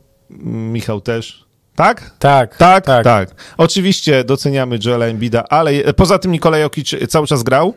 Michał 0.73 1.01
też. 1.01 1.45
Tak? 1.75 2.17
Tak, 2.19 2.57
Tak, 2.57 2.85
tak. 2.87 3.05
tak. 3.05 3.55
Oczywiście 3.57 4.25
doceniamy 4.25 4.79
Joela 4.85 5.07
Embida, 5.07 5.45
ale 5.49 5.71
e, 5.71 5.93
poza 5.93 6.19
tym 6.19 6.33
Nikola 6.33 6.59
Jokic 6.59 6.91
cały 7.09 7.27
czas 7.27 7.43
grał. 7.43 7.75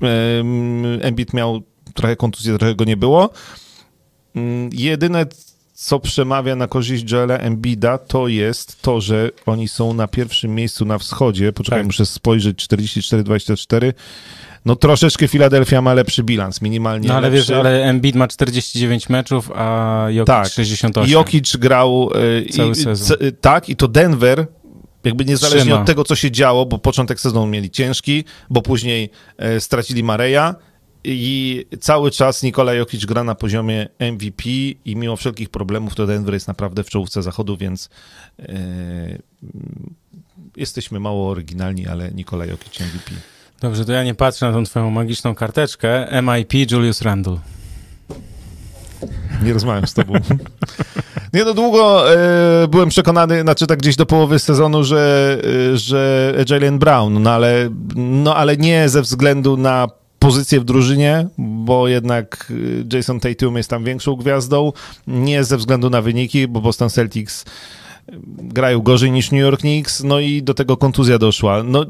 Em, 0.00 0.84
Embiid 1.02 1.34
miał 1.34 1.62
trochę 1.94 2.16
kontuzji, 2.16 2.58
trochę 2.58 2.74
go 2.74 2.84
nie 2.84 2.96
było. 2.96 3.30
Mm, 4.36 4.70
Jedyne, 4.72 5.26
co 5.82 6.00
przemawia 6.00 6.56
na 6.56 6.66
korzyść 6.68 7.10
Joela 7.12 7.38
Embida, 7.38 7.98
to 7.98 8.28
jest 8.28 8.82
to, 8.82 9.00
że 9.00 9.30
oni 9.46 9.68
są 9.68 9.94
na 9.94 10.08
pierwszym 10.08 10.54
miejscu 10.54 10.84
na 10.84 10.98
wschodzie. 10.98 11.52
Poczekaj, 11.52 11.78
Tak. 11.80 11.86
muszę 11.86 12.06
spojrzeć, 12.06 12.58
44-24. 12.68 13.92
No 14.64 14.76
troszeczkę 14.76 15.28
Filadelfia 15.28 15.82
ma 15.82 15.94
lepszy 15.94 16.22
bilans, 16.22 16.62
minimalnie 16.62 17.08
No 17.08 17.14
ale 17.14 17.30
lepszy. 17.30 17.52
wiesz, 17.52 17.58
ale 17.60 17.84
Embiid 17.84 18.14
ma 18.16 18.28
49 18.28 19.08
meczów, 19.08 19.50
a 19.54 20.06
Jokic 20.10 20.26
Tak. 20.26 20.48
68. 20.52 21.12
Jokic 21.12 21.56
grał 21.56 22.10
e, 22.46 22.52
Cały 22.52 22.70
i, 22.72 22.74
sezon. 22.74 23.06
c- 23.18 23.32
tak 23.40 23.68
i 23.68 23.76
to 23.76 23.88
Denver 23.88 24.46
jakby 25.04 25.24
niezależnie 25.24 25.60
Trzyma. 25.60 25.80
od 25.80 25.86
tego, 25.86 26.04
co 26.04 26.14
się 26.16 26.30
działo, 26.30 26.66
bo 26.66 26.78
początek 26.78 27.20
sezonu 27.20 27.46
mieli 27.46 27.70
ciężki, 27.70 28.24
bo 28.50 28.62
później 28.62 29.10
e, 29.38 29.60
stracili 29.60 30.02
Mareja 30.04 30.54
i 31.04 31.64
cały 31.80 32.10
czas 32.10 32.42
Nikola 32.42 32.74
Jokic 32.74 33.04
gra 33.04 33.24
na 33.24 33.34
poziomie 33.34 33.88
MVP 34.00 34.42
i 34.84 34.96
mimo 34.96 35.16
wszelkich 35.16 35.48
problemów 35.48 35.94
to 35.94 36.06
Denver 36.06 36.34
jest 36.34 36.48
naprawdę 36.48 36.84
w 36.84 36.90
czołówce 36.90 37.22
zachodu, 37.22 37.56
więc 37.56 37.88
mm, 38.38 39.22
jesteśmy 40.56 41.00
mało 41.00 41.30
oryginalni, 41.30 41.86
ale 41.86 42.10
Nikola 42.10 42.46
Jokic 42.46 42.80
MVP. 42.80 43.10
Dobrze, 43.60 43.84
to 43.84 43.92
ja 43.92 44.04
nie 44.04 44.14
patrzę 44.14 44.46
na 44.46 44.52
tą 44.52 44.64
twoją 44.64 44.90
magiczną 44.90 45.34
karteczkę. 45.34 46.22
MIP 46.22 46.70
Julius 46.70 47.02
Randle. 47.02 47.38
Nie 49.42 49.52
rozmawiam 49.52 49.86
z 49.86 49.94
tobą. 49.94 50.14
Nie 51.34 51.44
no, 51.44 51.54
długo 51.54 52.12
e, 52.14 52.68
byłem 52.68 52.88
przekonany, 52.88 53.40
znaczy 53.40 53.66
tak 53.66 53.78
gdzieś 53.78 53.96
do 53.96 54.06
połowy 54.06 54.38
sezonu, 54.38 54.84
że, 54.84 55.38
e, 55.72 55.76
że 55.76 56.34
Jalen 56.50 56.78
Brown, 56.78 57.22
no 57.22 57.30
ale, 57.30 57.70
no 57.96 58.36
ale 58.36 58.56
nie 58.56 58.88
ze 58.88 59.02
względu 59.02 59.56
na 59.56 59.88
pozycję 60.22 60.60
w 60.60 60.64
drużynie, 60.64 61.28
bo 61.38 61.88
jednak 61.88 62.52
e, 62.92 62.96
Jason 62.96 63.20
Tatum 63.20 63.56
jest 63.56 63.70
tam 63.70 63.84
większą 63.84 64.16
gwiazdą, 64.16 64.72
nie 65.06 65.44
ze 65.44 65.56
względu 65.56 65.90
na 65.90 66.02
wyniki, 66.02 66.48
bo 66.48 66.60
Boston 66.60 66.90
Celtics 66.90 67.44
e, 67.44 68.12
grają 68.38 68.80
gorzej 68.80 69.10
niż 69.10 69.30
New 69.30 69.40
York 69.40 69.60
Knicks, 69.60 70.02
no 70.02 70.20
i 70.20 70.42
do 70.42 70.54
tego 70.54 70.76
kontuzja 70.76 71.18
doszła. 71.18 71.62
No, 71.62 71.86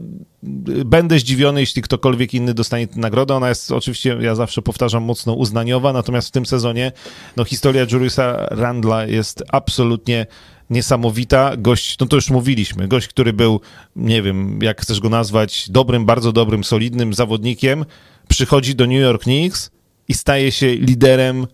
będę 0.84 1.18
zdziwiony, 1.18 1.60
jeśli 1.60 1.82
ktokolwiek 1.82 2.34
inny 2.34 2.54
dostanie 2.54 2.86
tę 2.86 3.00
nagrodę. 3.00 3.34
Ona 3.34 3.48
jest 3.48 3.72
oczywiście, 3.72 4.16
ja 4.20 4.34
zawsze 4.34 4.62
powtarzam, 4.62 5.02
mocno 5.02 5.34
uznaniowa, 5.34 5.92
natomiast 5.92 6.28
w 6.28 6.30
tym 6.30 6.46
sezonie 6.46 6.92
no, 7.36 7.44
historia 7.44 7.86
Juliusa 7.92 8.46
Randla 8.50 9.06
jest 9.06 9.42
absolutnie 9.48 10.26
niesamowita. 10.70 11.56
Gość, 11.56 11.98
no 11.98 12.06
to 12.06 12.16
już 12.16 12.30
mówiliśmy, 12.30 12.88
gość, 12.88 13.08
który 13.08 13.32
był, 13.32 13.60
nie 13.96 14.22
wiem, 14.22 14.58
jak 14.62 14.80
chcesz 14.80 15.00
go 15.00 15.08
nazwać, 15.08 15.70
dobrym, 15.70 16.06
bardzo 16.06 16.32
dobrym, 16.32 16.64
solidnym 16.64 17.14
zawodnikiem, 17.14 17.84
przychodzi 18.32 18.74
do 18.74 18.86
New 18.86 19.00
York 19.00 19.22
Knicks 19.22 19.70
i 20.08 20.14
staje 20.14 20.52
się 20.52 20.74
liderem 20.74 21.46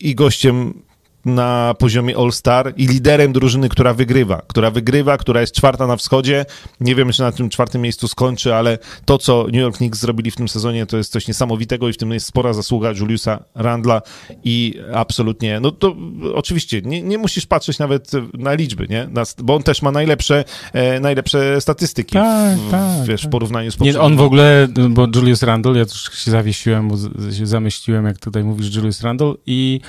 i 0.00 0.14
gościem 0.14 0.82
na 1.24 1.74
poziomie 1.78 2.16
All-Star 2.16 2.72
i 2.76 2.86
liderem 2.86 3.32
drużyny, 3.32 3.68
która 3.68 3.94
wygrywa, 3.94 4.42
która 4.46 4.70
wygrywa, 4.70 5.16
która 5.16 5.40
jest 5.40 5.54
czwarta 5.54 5.86
na 5.86 5.96
wschodzie. 5.96 6.44
Nie 6.80 6.94
wiem, 6.94 7.12
czy 7.12 7.22
na 7.22 7.32
tym 7.32 7.48
czwartym 7.48 7.82
miejscu 7.82 8.08
skończy, 8.08 8.54
ale 8.54 8.78
to, 9.04 9.18
co 9.18 9.44
New 9.44 9.60
York 9.60 9.76
Knicks 9.76 10.00
zrobili 10.00 10.30
w 10.30 10.36
tym 10.36 10.48
sezonie, 10.48 10.86
to 10.86 10.96
jest 10.96 11.12
coś 11.12 11.28
niesamowitego 11.28 11.88
i 11.88 11.92
w 11.92 11.96
tym 11.96 12.12
jest 12.12 12.26
spora 12.26 12.52
zasługa 12.52 12.92
Juliusa 12.92 13.44
Randla 13.54 14.02
i 14.44 14.74
absolutnie, 14.94 15.60
no 15.60 15.70
to 15.70 15.96
oczywiście, 16.34 16.82
nie, 16.82 17.02
nie 17.02 17.18
musisz 17.18 17.46
patrzeć 17.46 17.78
nawet 17.78 18.10
na 18.34 18.54
liczby, 18.54 18.86
nie? 18.90 19.08
Na, 19.10 19.22
bo 19.38 19.54
on 19.54 19.62
też 19.62 19.82
ma 19.82 19.90
najlepsze, 19.90 20.44
e, 20.72 21.00
najlepsze 21.00 21.60
statystyki 21.60 22.12
Tak, 22.12 22.58
w, 22.58 22.70
tak, 22.70 23.06
wiesz, 23.06 23.20
tak. 23.20 23.30
w 23.30 23.32
porównaniu 23.32 23.70
z 23.70 23.80
Nie, 23.80 24.00
on 24.00 24.16
w 24.16 24.20
ogóle, 24.20 24.68
bo 24.90 25.06
Julius 25.14 25.42
Randle, 25.42 25.78
ja 25.78 25.84
też 25.84 26.10
się 26.14 26.30
zawiesiłem, 26.30 26.88
bo 26.88 26.96
się 27.32 27.46
zamyśliłem, 27.46 28.06
jak 28.06 28.18
tutaj 28.18 28.44
mówisz 28.44 28.74
Julius 28.76 29.02
Randle 29.02 29.34
i 29.46 29.80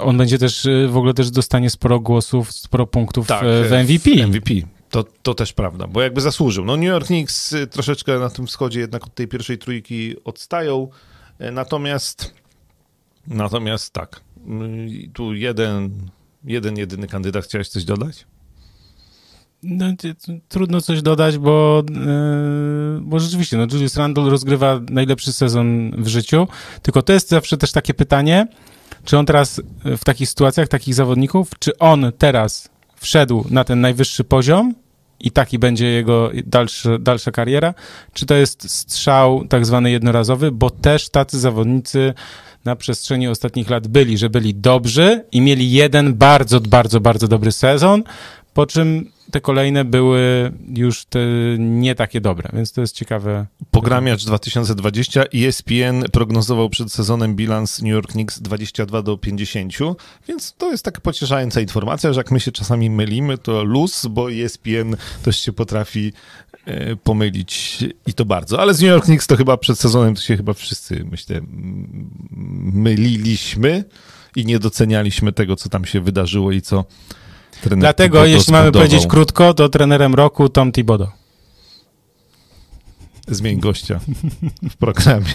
on 0.00 0.18
będzie 0.18 0.38
też, 0.38 0.66
y, 0.66 0.88
w 0.88 0.96
ogóle 0.96 1.14
też 1.14 1.30
dostanie 1.30 1.70
sporo 1.70 2.00
głosów, 2.00 2.52
sporo 2.52 2.86
punktów 2.86 3.26
Tak, 3.26 3.42
e, 3.42 3.64
w 3.64 3.72
MVP. 3.72 4.26
MVP. 4.26 4.54
To, 4.90 5.04
to 5.22 5.34
też 5.34 5.52
prawda, 5.52 5.86
bo 5.86 6.02
jakby 6.02 6.20
zasłużył. 6.20 6.64
No 6.64 6.76
New 6.76 6.86
York 6.86 7.06
Knicks 7.06 7.52
y, 7.52 7.66
troszeczkę 7.66 8.18
na 8.18 8.30
tym 8.30 8.46
wschodzie 8.46 8.80
jednak 8.80 9.04
od 9.04 9.14
tej 9.14 9.28
pierwszej 9.28 9.58
trójki 9.58 10.24
odstają, 10.24 10.88
y, 11.40 11.50
natomiast 11.52 12.34
natomiast 13.26 13.92
tak, 13.92 14.20
y, 15.04 15.10
tu 15.12 15.34
jeden, 15.34 15.90
jeden 16.44 16.76
jedyny 16.76 17.06
kandydat. 17.06 17.44
Chciałeś 17.44 17.68
coś 17.68 17.84
dodać? 17.84 18.26
No, 19.62 19.86
trudno 20.48 20.80
coś 20.80 21.02
dodać, 21.02 21.38
bo, 21.38 21.82
yy, 21.90 23.00
bo 23.00 23.20
rzeczywiście, 23.20 23.56
no, 23.56 23.66
Julius 23.72 23.96
Randle 23.96 24.30
rozgrywa 24.30 24.80
najlepszy 24.90 25.32
sezon 25.32 25.90
w 25.98 26.08
życiu, 26.08 26.48
tylko 26.82 27.02
to 27.02 27.12
jest 27.12 27.28
zawsze 27.28 27.56
też 27.56 27.72
takie 27.72 27.94
pytanie, 27.94 28.46
czy 29.04 29.18
on 29.18 29.26
teraz 29.26 29.58
y, 29.58 29.96
w 29.96 30.04
takich 30.04 30.28
sytuacjach, 30.28 30.68
takich 30.68 30.94
zawodników, 30.94 31.50
czy 31.58 31.78
on 31.78 32.12
teraz 32.18 32.68
wszedł 32.96 33.44
na 33.50 33.64
ten 33.64 33.80
najwyższy 33.80 34.24
poziom 34.24 34.74
i 35.20 35.30
taki 35.30 35.58
będzie 35.58 35.86
jego 35.86 36.30
dalszy, 36.46 36.98
dalsza 36.98 37.30
kariera, 37.30 37.74
czy 38.12 38.26
to 38.26 38.34
jest 38.34 38.70
strzał 38.70 39.44
tak 39.48 39.66
zwany 39.66 39.90
jednorazowy, 39.90 40.52
bo 40.52 40.70
też 40.70 41.08
tacy 41.08 41.40
zawodnicy 41.40 42.14
na 42.64 42.76
przestrzeni 42.76 43.28
ostatnich 43.28 43.70
lat 43.70 43.88
byli, 43.88 44.18
że 44.18 44.30
byli 44.30 44.54
dobrzy 44.54 45.24
i 45.32 45.40
mieli 45.40 45.72
jeden 45.72 46.14
bardzo, 46.14 46.60
bardzo, 46.60 47.00
bardzo 47.00 47.28
dobry 47.28 47.52
sezon, 47.52 48.02
po 48.54 48.66
czym 48.66 49.11
te 49.30 49.40
kolejne 49.40 49.84
były 49.84 50.52
już 50.74 51.04
nie 51.58 51.94
takie 51.94 52.20
dobre, 52.20 52.50
więc 52.52 52.72
to 52.72 52.80
jest 52.80 52.94
ciekawe. 52.94 53.46
Pogramiacz 53.70 54.24
2020 54.24 55.24
ESPN 55.34 56.04
prognozował 56.12 56.70
przed 56.70 56.92
sezonem 56.92 57.36
bilans 57.36 57.82
New 57.82 57.92
York 57.92 58.12
Knicks 58.12 58.40
22 58.40 59.02
do 59.02 59.18
50, 59.18 59.72
więc 60.28 60.54
to 60.58 60.70
jest 60.70 60.84
taka 60.84 61.00
pocieszająca 61.00 61.60
informacja, 61.60 62.12
że 62.12 62.20
jak 62.20 62.30
my 62.30 62.40
się 62.40 62.52
czasami 62.52 62.90
mylimy, 62.90 63.38
to 63.38 63.64
luz, 63.64 64.06
bo 64.06 64.32
ESPN 64.32 64.96
też 65.22 65.40
się 65.40 65.52
potrafi 65.52 66.12
e, 66.64 66.96
pomylić 66.96 67.84
i 68.06 68.14
to 68.14 68.24
bardzo. 68.24 68.60
Ale 68.60 68.74
z 68.74 68.80
New 68.80 68.90
York 68.90 69.04
Knicks 69.04 69.26
to 69.26 69.36
chyba 69.36 69.56
przed 69.56 69.78
sezonem 69.78 70.14
to 70.14 70.20
się 70.20 70.36
chyba 70.36 70.52
wszyscy, 70.52 71.04
myślę, 71.10 71.40
myliliśmy 72.72 73.84
i 74.36 74.46
nie 74.46 74.58
docenialiśmy 74.58 75.32
tego, 75.32 75.56
co 75.56 75.68
tam 75.68 75.84
się 75.84 76.00
wydarzyło 76.00 76.52
i 76.52 76.62
co 76.62 76.84
trener 77.60 77.78
Dlatego, 77.80 78.18
Thibodeau 78.18 78.38
jeśli 78.38 78.52
mamy 78.52 78.72
powiedzieć 78.72 79.06
krótko, 79.06 79.54
to 79.54 79.68
trenerem 79.68 80.14
roku 80.14 80.48
Tom 80.48 80.72
Thibodeau. 80.72 81.10
Zmień 83.28 83.60
gościa 83.60 84.00
w 84.70 84.76
programie. 84.76 85.34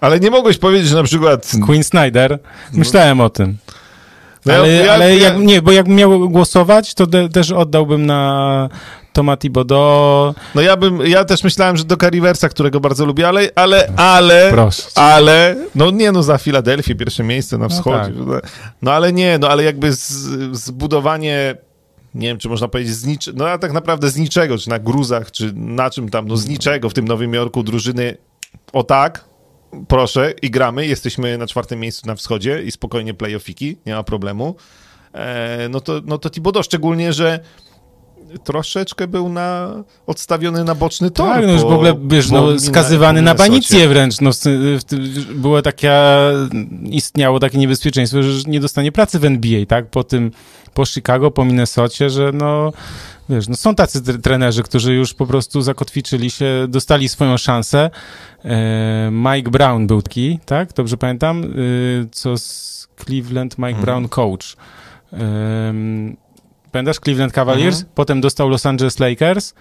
Ale 0.00 0.20
nie 0.20 0.30
mogłeś 0.30 0.58
powiedzieć, 0.58 0.88
że 0.88 0.96
na 0.96 1.02
przykład... 1.02 1.52
Queen 1.66 1.84
Snyder. 1.84 2.38
Myślałem 2.72 3.20
o 3.20 3.30
tym. 3.30 3.58
No 4.46 4.54
ale 4.54 4.68
ja- 4.68 4.92
ale 4.92 5.16
ja- 5.16 5.28
jak, 5.28 5.38
nie, 5.38 5.62
bo 5.62 5.72
jakbym 5.72 5.96
miał 5.96 6.30
głosować, 6.30 6.94
to 6.94 7.06
de, 7.06 7.28
też 7.28 7.50
oddałbym 7.50 8.06
na 8.06 8.68
Toma 9.18 9.36
Thibodeau. 9.36 10.34
No 10.54 10.60
ja 10.62 10.76
bym, 10.76 11.06
ja 11.06 11.24
też 11.24 11.44
myślałem, 11.44 11.76
że 11.76 11.84
do 11.84 11.96
Riversa, 12.10 12.48
którego 12.48 12.80
bardzo 12.80 13.06
lubię, 13.06 13.28
ale, 13.28 13.50
ale, 13.54 13.92
ale, 13.96 14.48
Proszę 14.50 14.82
ale, 14.94 15.56
no 15.74 15.90
nie 15.90 16.12
no, 16.12 16.22
za 16.22 16.38
Filadelfię, 16.38 16.94
pierwsze 16.94 17.24
miejsce 17.24 17.58
na 17.58 17.68
wschodzie. 17.68 18.12
tak. 18.30 18.50
No 18.82 18.92
ale 18.92 19.12
nie, 19.12 19.38
no 19.38 19.48
ale 19.48 19.62
jakby 19.62 19.92
z, 19.92 20.02
zbudowanie, 20.52 21.56
nie 22.14 22.28
wiem, 22.28 22.38
czy 22.38 22.48
można 22.48 22.68
powiedzieć 22.68 22.94
z 22.94 23.06
niczego, 23.06 23.38
no 23.38 23.48
a 23.48 23.58
tak 23.58 23.72
naprawdę 23.72 24.10
z 24.10 24.16
niczego, 24.16 24.58
czy 24.58 24.68
na 24.68 24.78
gruzach, 24.78 25.30
czy 25.30 25.52
na 25.54 25.90
czym 25.90 26.08
tam, 26.08 26.28
no 26.28 26.36
z 26.36 26.48
niczego 26.48 26.90
w 26.90 26.94
tym 26.94 27.08
Nowym 27.08 27.34
Jorku 27.34 27.62
drużyny, 27.62 28.16
o 28.72 28.82
tak, 28.82 29.24
proszę 29.88 30.32
i 30.42 30.50
gramy, 30.50 30.86
jesteśmy 30.86 31.38
na 31.38 31.46
czwartym 31.46 31.80
miejscu 31.80 32.06
na 32.06 32.14
wschodzie 32.14 32.62
i 32.62 32.70
spokojnie 32.70 33.14
playoffiki, 33.14 33.76
nie 33.86 33.94
ma 33.94 34.02
problemu. 34.02 34.56
E, 35.12 35.68
no 35.70 35.80
to, 35.80 36.00
no 36.04 36.18
to 36.18 36.30
Thibodeau, 36.30 36.62
szczególnie, 36.62 37.12
że 37.12 37.40
troszeczkę 38.44 39.06
był 39.06 39.28
na, 39.28 39.68
odstawiony 40.06 40.64
na 40.64 40.74
boczny 40.74 41.10
tor. 41.10 41.28
Tak, 41.28 41.46
no 41.46 41.52
już 41.52 41.62
w 41.62 41.64
ogóle, 41.64 41.94
wiesz, 42.06 42.30
no, 42.30 42.58
skazywany 42.58 43.22
na 43.22 43.34
banicję 43.34 43.88
wręcz. 43.88 44.20
No, 44.20 44.30
było 45.34 45.62
taka, 45.62 46.16
istniało 46.90 47.40
takie 47.40 47.58
niebezpieczeństwo, 47.58 48.22
że 48.22 48.42
nie 48.46 48.60
dostanie 48.60 48.92
pracy 48.92 49.18
w 49.18 49.24
NBA, 49.24 49.66
tak? 49.66 49.86
Po 49.90 50.04
tym, 50.04 50.30
po 50.74 50.86
Chicago, 50.86 51.30
po 51.30 51.44
Minnesocie, 51.44 52.10
że 52.10 52.30
no, 52.34 52.72
wiesz, 53.28 53.48
no 53.48 53.56
są 53.56 53.74
tacy 53.74 54.02
tre- 54.02 54.18
trenerzy, 54.18 54.62
którzy 54.62 54.94
już 54.94 55.14
po 55.14 55.26
prostu 55.26 55.62
zakotwiczyli 55.62 56.30
się, 56.30 56.66
dostali 56.68 57.08
swoją 57.08 57.36
szansę. 57.36 57.90
E, 58.44 59.10
Mike 59.12 59.50
Brown 59.50 59.86
był 59.86 60.02
taki, 60.02 60.38
tak? 60.46 60.72
Dobrze 60.72 60.96
pamiętam? 60.96 61.44
E, 61.44 61.46
co 62.12 62.36
z 62.38 62.88
Cleveland, 63.04 63.58
Mike 63.58 63.68
Mhm. 63.68 63.84
Brown 63.84 64.08
coach. 64.08 64.56
Pamiętasz 66.78 67.00
Cleveland 67.00 67.32
Cavaliers? 67.32 67.76
Mhm. 67.76 67.92
Potem 67.94 68.20
dostał 68.20 68.48
Los 68.48 68.66
Angeles 68.66 68.98
Lakers. 68.98 69.54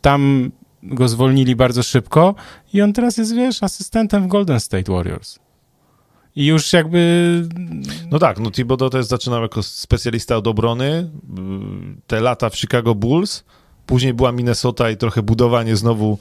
Tam 0.00 0.50
go 0.82 1.08
zwolnili 1.08 1.56
bardzo 1.56 1.82
szybko 1.82 2.34
i 2.72 2.82
on 2.82 2.92
teraz 2.92 3.16
jest, 3.16 3.34
wiesz, 3.34 3.62
asystentem 3.62 4.22
w 4.24 4.26
Golden 4.26 4.60
State 4.60 4.92
Warriors. 4.92 5.38
I 6.36 6.46
już 6.46 6.72
jakby... 6.72 7.42
No 8.10 8.18
tak, 8.18 8.38
no 8.40 8.50
Thibodeau 8.50 8.90
też 8.90 9.06
zaczynał 9.06 9.42
jako 9.42 9.62
specjalista 9.62 10.36
od 10.36 10.46
obrony, 10.46 11.10
te 12.06 12.20
lata 12.20 12.50
w 12.50 12.56
Chicago 12.58 12.94
Bulls, 12.94 13.44
później 13.86 14.14
była 14.14 14.32
Minnesota 14.32 14.90
i 14.90 14.96
trochę 14.96 15.22
budowanie 15.22 15.76
znowu 15.76 16.18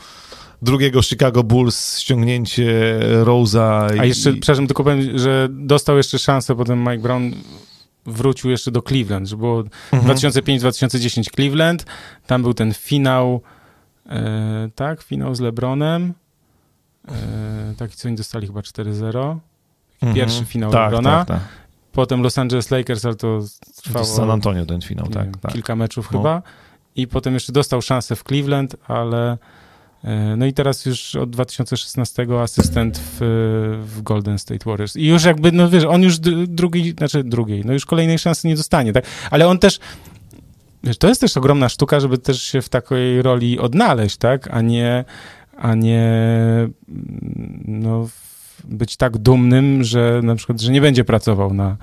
drugiego 0.62 1.02
Chicago 1.02 1.44
Bulls, 1.44 2.00
ściągnięcie 2.00 3.00
Rose'a. 3.24 4.00
A 4.00 4.06
i- 4.06 4.08
jeszcze, 4.08 4.30
i- 4.32 4.34
przepraszam, 4.40 4.68
tylko 4.68 4.84
powiem, 4.84 5.20
że 5.20 5.48
dostał 5.52 5.98
jeszcze 5.98 6.20
szansę, 6.20 6.56
potem 6.56 6.80
Mike 6.80 6.98
Brown 6.98 7.32
wrócił 8.06 8.50
jeszcze 8.50 8.72
do 8.72 8.82
Cleveland, 8.82 9.28
że 9.30 9.38
było 9.38 9.64
Mhm. 9.94 10.18
2005-2010 10.18 11.30
Cleveland, 11.36 11.86
tam 12.28 12.42
był 12.42 12.54
ten 12.54 12.74
finał, 12.74 13.42
e, 14.10 14.70
tak, 14.76 15.02
finał 15.04 15.36
z 15.36 15.40
LeBronem, 15.40 16.14
e, 17.08 17.14
taki, 17.78 17.96
co 17.96 18.08
oni 18.08 18.18
dostali 18.18 18.48
chyba 18.48 18.62
4-0, 18.62 19.40
Mhm. 20.02 20.16
pierwszy 20.16 20.46
finał 20.46 20.72
tak, 20.72 20.82
LeBrona. 20.92 21.26
Tak, 21.26 21.28
tak. 21.28 21.48
potem 21.92 22.22
Los 22.24 22.38
Angeles 22.38 22.72
Lakers, 22.72 23.06
ale 23.06 23.16
to 23.16 23.40
To 23.76 23.82
trwało 23.82 24.06
z 24.06 24.16
San 24.16 24.32
Antonio 24.32 24.66
ten 24.66 24.82
finał, 24.82 25.08
tak, 25.08 25.24
wiem, 25.24 25.34
tak. 25.42 25.52
kilka 25.54 25.76
meczów 25.76 26.12
No. 26.12 26.20
chyba 26.20 26.42
i 26.96 27.08
potem 27.08 27.34
jeszcze 27.34 27.52
dostał 27.54 27.82
szansę 27.82 28.16
w 28.16 28.24
Cleveland, 28.24 28.76
ale 28.88 29.38
no 30.38 30.46
i 30.46 30.54
teraz 30.54 30.86
już 30.86 31.16
od 31.16 31.30
2016 31.30 32.28
asystent 32.42 33.00
w, 33.00 33.18
w 33.86 34.02
Golden 34.02 34.40
State 34.40 34.70
Warriors. 34.70 34.96
I 34.96 35.08
już 35.08 35.24
jakby, 35.24 35.52
no 35.52 35.70
wiesz, 35.70 35.84
on 35.84 36.02
już 36.04 36.20
d- 36.20 36.48
drugiej, 36.48 36.92
znaczy 36.92 37.24
drugiej, 37.24 37.62
no 37.66 37.74
już 37.74 37.86
kolejnej 37.86 38.20
szansy 38.20 38.48
nie 38.48 38.56
dostanie, 38.56 38.94
tak? 38.94 39.06
Ale 39.32 39.48
on 39.48 39.60
też, 39.60 39.80
wiesz, 40.84 40.98
to 40.98 41.08
jest 41.08 41.22
też 41.22 41.38
ogromna 41.38 41.70
sztuka, 41.70 42.00
żeby 42.00 42.18
też 42.18 42.42
się 42.44 42.62
w 42.62 42.70
takiej 42.70 43.22
roli 43.22 43.60
odnaleźć, 43.60 44.18
tak? 44.18 44.48
A 44.52 44.62
nie, 44.62 45.06
a 45.58 45.76
nie 45.76 46.10
no, 47.66 48.10
być 48.64 48.98
tak 48.98 49.18
dumnym, 49.18 49.84
że 49.84 50.22
na 50.24 50.36
przykład, 50.36 50.62
że 50.62 50.72
nie 50.72 50.82
będzie 50.82 51.04
pracował 51.04 51.54
na, 51.54 51.78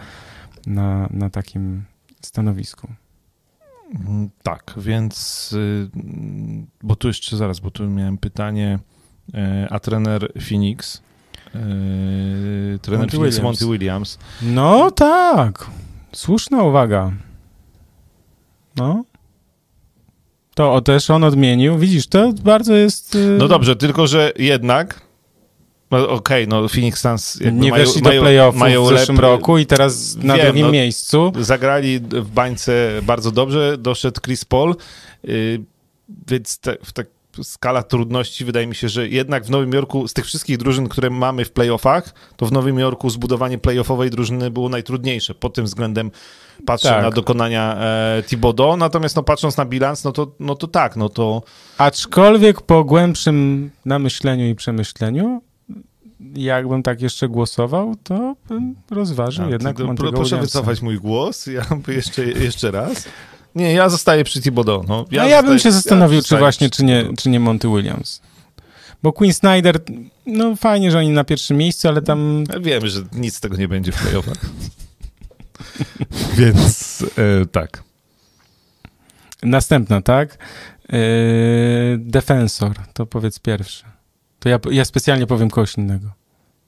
na, 0.67 1.09
na 1.11 1.31
takim 1.31 1.85
stanowisku. 2.23 2.89
Mm, 3.95 4.31
Tak, 4.43 4.75
więc, 4.77 5.51
y, 5.53 5.91
mm, 5.95 6.67
bo 6.83 6.97
tu 6.97 7.09
jeszcze 7.09 7.37
zaraz, 7.37 7.61
bo 7.61 7.71
tu 7.71 7.87
miałem 7.91 8.19
pytanie, 8.19 8.79
e, 9.35 9.67
a 9.71 9.81
trener 9.81 10.33
Phoenix, 10.49 11.03
e, 11.47 11.51
trener 12.83 13.01
Monty 13.01 13.17
Phoenix 13.17 13.37
Williams. 13.37 13.43
Monty 13.43 13.67
Williams, 13.67 14.19
No 14.43 14.91
tak, 14.91 15.67
słuszna 16.13 16.63
uwaga. 16.63 17.13
No. 18.77 19.05
To 20.55 20.75
o, 20.75 20.81
też 20.81 21.11
on 21.11 21.25
odmienił. 21.25 21.79
Widzisz, 21.79 22.07
to 22.07 22.33
bardzo 22.33 22.75
jest... 22.75 23.15
y, 23.15 23.37
No 23.39 23.49
dobrze, 23.49 23.77
tylko 23.77 24.07
że 24.07 24.33
jednak. 24.39 25.01
No 25.91 26.09
okej, 26.09 26.49
no 26.49 26.69
Phoenix 26.69 27.01
Suns 27.01 27.41
Nie 27.53 27.71
mają, 27.71 27.85
weszli 27.85 28.03
mają, 28.03 28.17
do 28.17 28.23
playoffów 28.23 28.61
mają 28.61 28.85
w 28.85 28.89
zeszłym 28.89 29.19
roku 29.19 29.59
i 29.59 29.67
teraz 29.67 30.17
na 30.17 30.37
Wiem, 30.37 30.47
drugim 30.47 30.67
no. 30.67 30.73
miejscu. 30.73 31.33
Zagrali 31.41 32.01
w 32.01 32.31
bańce 32.31 32.91
bardzo 33.03 33.31
dobrze, 33.31 33.79
doszedł 33.79 34.21
Chris 34.21 34.45
Paul, 34.45 34.77
yy, 35.25 35.63
więc 36.29 36.59
te, 36.59 36.77
w 36.85 36.93
tak 36.93 37.07
skala 37.43 37.83
trudności 37.83 38.45
wydaje 38.45 38.67
mi 38.67 38.75
się, 38.75 38.89
że 38.89 39.09
jednak 39.09 39.45
w 39.45 39.51
Nowym 39.51 39.73
Jorku 39.73 40.09
z 40.09 40.13
tych 40.13 40.27
wszystkich 40.27 40.59
drużyn, 40.59 40.89
które 40.89 41.11
mamy 41.11 41.45
w 41.45 41.53
playoffach, 41.53 42.15
to 42.37 42.47
w 42.47 42.53
Nowym 42.53 42.79
Jorku 42.79 43.11
zbudowanie 43.11 43.59
playoffowej 43.59 44.11
drużyny 44.11 44.51
było 44.51 44.69
najtrudniejsze. 44.69 45.35
Pod 45.35 45.55
tym 45.55 45.65
względem 45.65 46.11
patrzę 46.67 46.89
Tak. 46.89 47.03
na 47.03 47.11
dokonania 47.11 47.77
e, 47.77 48.23
Thibodeau, 48.23 48.77
natomiast 48.77 49.17
no, 49.17 49.23
patrząc 49.23 49.57
na 49.57 49.65
bilans, 49.65 50.05
no 50.05 50.13
to, 50.13 50.33
no 50.41 50.55
to 50.55 50.67
tak, 50.67 50.97
no 50.97 51.09
to 51.09 51.43
Aczkolwiek 51.79 52.61
po 52.61 52.85
głębszym 52.85 53.71
namyśleniu 53.85 54.49
i 54.49 54.55
przemyśleniu, 54.55 55.43
jakbym 56.35 56.83
tak 56.83 57.03
jeszcze 57.03 57.29
głosował, 57.29 57.95
to 58.03 58.37
bym 58.49 58.75
rozważył 58.91 59.45
A, 59.45 59.49
jednak 59.49 59.77
to, 59.77 59.85
Monty'ego 59.85 60.13
proszę 60.13 60.41
wycofać 60.41 60.83
mój 60.83 60.99
głos, 60.99 61.47
ja 61.47 61.63
jeszcze, 61.89 62.25
jeszcze 62.25 62.71
raz. 62.71 63.05
Nie, 63.55 63.73
ja 63.73 63.89
zostaję 63.89 64.25
przy 64.25 64.41
Thibodeau. 64.41 64.85
No, 64.89 65.05
Ja, 65.11 65.27
ja 65.27 65.43
bym 65.43 65.59
się 65.59 65.73
zastanowił, 65.73 66.17
ja 66.17 66.23
czy 66.23 66.37
właśnie, 66.37 66.71
czy 66.71 66.85
nie, 66.85 67.05
czy 67.19 67.29
nie 67.29 67.41
Monty 67.41 67.69
Williams. 67.69 68.23
Bo 69.03 69.13
Queen 69.13 69.35
Snyder, 69.35 69.79
no 70.27 70.57
fajnie, 70.57 70.91
że 70.91 70.99
oni 70.99 71.09
na 71.09 71.25
pierwszym 71.25 71.57
miejscu, 71.57 71.89
ale 71.89 72.03
tam 72.03 72.45
Ja 72.53 72.61
Wiem, 72.61 72.87
że 72.87 73.01
nic 73.13 73.37
z 73.37 73.41
tego 73.41 73.57
nie 73.57 73.69
będzie 73.69 73.93
w 73.93 74.03
playoffach. 74.03 74.39
Więc 76.39 77.05
e, 77.43 77.47
tak. 77.47 77.83
następna, 79.43 80.03
tak? 80.03 80.39
Yy, 80.89 80.99
defensor, 81.99 82.77
to 82.93 83.07
powiedz 83.07 83.39
pierwszy. 83.39 83.90
To 84.41 84.49
ja, 84.49 84.59
ja 84.71 84.85
specjalnie 84.85 85.27
powiem 85.27 85.51
kogoś 85.51 85.77
innego. 85.79 86.07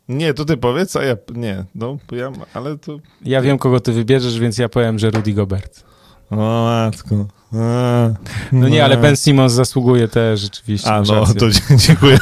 Nie, 0.09 0.35
to 0.35 0.45
ty 0.45 0.57
powiedz, 0.57 0.97
a 0.97 1.03
ja 1.03 1.17
nie. 1.35 1.65
No, 1.75 1.99
ja, 2.13 2.33
ale 2.55 2.79
to... 2.79 2.99
Ja 3.23 3.43
wiem, 3.43 3.59
kogo 3.59 3.81
ty 3.81 3.93
wybierzesz, 3.93 4.39
więc 4.39 4.59
ja 4.59 4.69
powiem, 4.69 4.99
że 4.99 5.11
Rudy 5.11 5.33
Gobert. 5.33 5.85
O 6.31 6.37
matko. 6.37 7.27
No 8.53 8.69
nie, 8.69 8.85
ale 8.85 8.97
Ben 8.97 9.17
Simmons 9.17 9.53
zasługuje 9.53 10.09
też 10.09 10.41
rzeczywiście. 10.41 10.91
A 10.93 11.03
no, 11.03 11.15
rację. 11.15 11.35
to 11.35 11.47
dziękuję. 11.77 12.19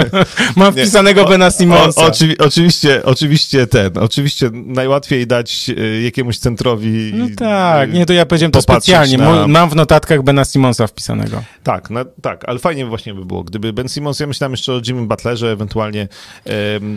Mam 0.56 0.74
nie. 0.74 0.82
wpisanego 0.82 1.24
Bena 1.24 1.46
O, 1.46 1.50
Simmonsa. 1.50 2.00
oczywi- 2.08 2.34
oczywiście, 2.38 3.04
oczywiście 3.04 3.66
ten, 3.66 3.98
oczywiście 3.98 4.50
najłatwiej 4.52 5.26
dać 5.26 5.70
e, 5.78 6.02
jakiemuś 6.02 6.38
centrowi... 6.38 7.12
No 7.14 7.26
tak, 7.36 7.92
nie, 7.92 8.06
to 8.06 8.12
ja 8.12 8.26
powiedziałem 8.26 8.52
to 8.52 8.62
specjalnie. 8.62 9.18
na- 9.18 9.48
Mam 9.48 9.70
w 9.70 9.76
notatkach 9.76 10.22
Bena 10.22 10.44
Simmonsa 10.44 10.86
wpisanego. 10.86 11.42
Tak, 11.62 11.90
no, 11.90 12.00
tak, 12.22 12.44
ale 12.48 12.58
fajnie 12.58 12.86
właśnie 12.86 13.14
by 13.14 13.24
było, 13.24 13.44
gdyby 13.44 13.72
Ben 13.72 13.88
Simmons, 13.88 14.20
ja 14.20 14.26
myślałem 14.26 14.52
jeszcze 14.52 14.72
o 14.72 14.80
Jimmy 14.86 15.06
Butlerze 15.06 15.52
ewentualnie, 15.52 16.08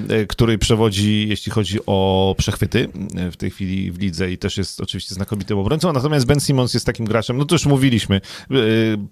e, 0.10 0.26
który 0.26 0.58
przewodzi, 0.58 1.26
jeśli 1.30 1.52
chodzi 1.52 1.80
o 1.86 2.36
przechwyty 2.38 2.88
e, 3.18 3.32
w 3.32 3.38
tej 3.38 3.52
chwili 3.52 3.92
w 3.92 4.00
lidze 4.00 4.32
i 4.32 4.38
też 4.38 4.58
jest 4.58 4.82
oczywiście 4.82 5.16
znakomitym 5.16 5.58
obrońcą, 5.58 5.94
natomiast 5.94 6.26
Ben 6.26 6.40
Simmons 6.40 6.74
jest 6.74 6.86
takim 6.86 7.06
graczem, 7.06 7.38
no 7.38 7.46
to 7.46 7.56
już 7.56 7.66
mówiliśmy, 7.74 8.16
e, 8.16 8.56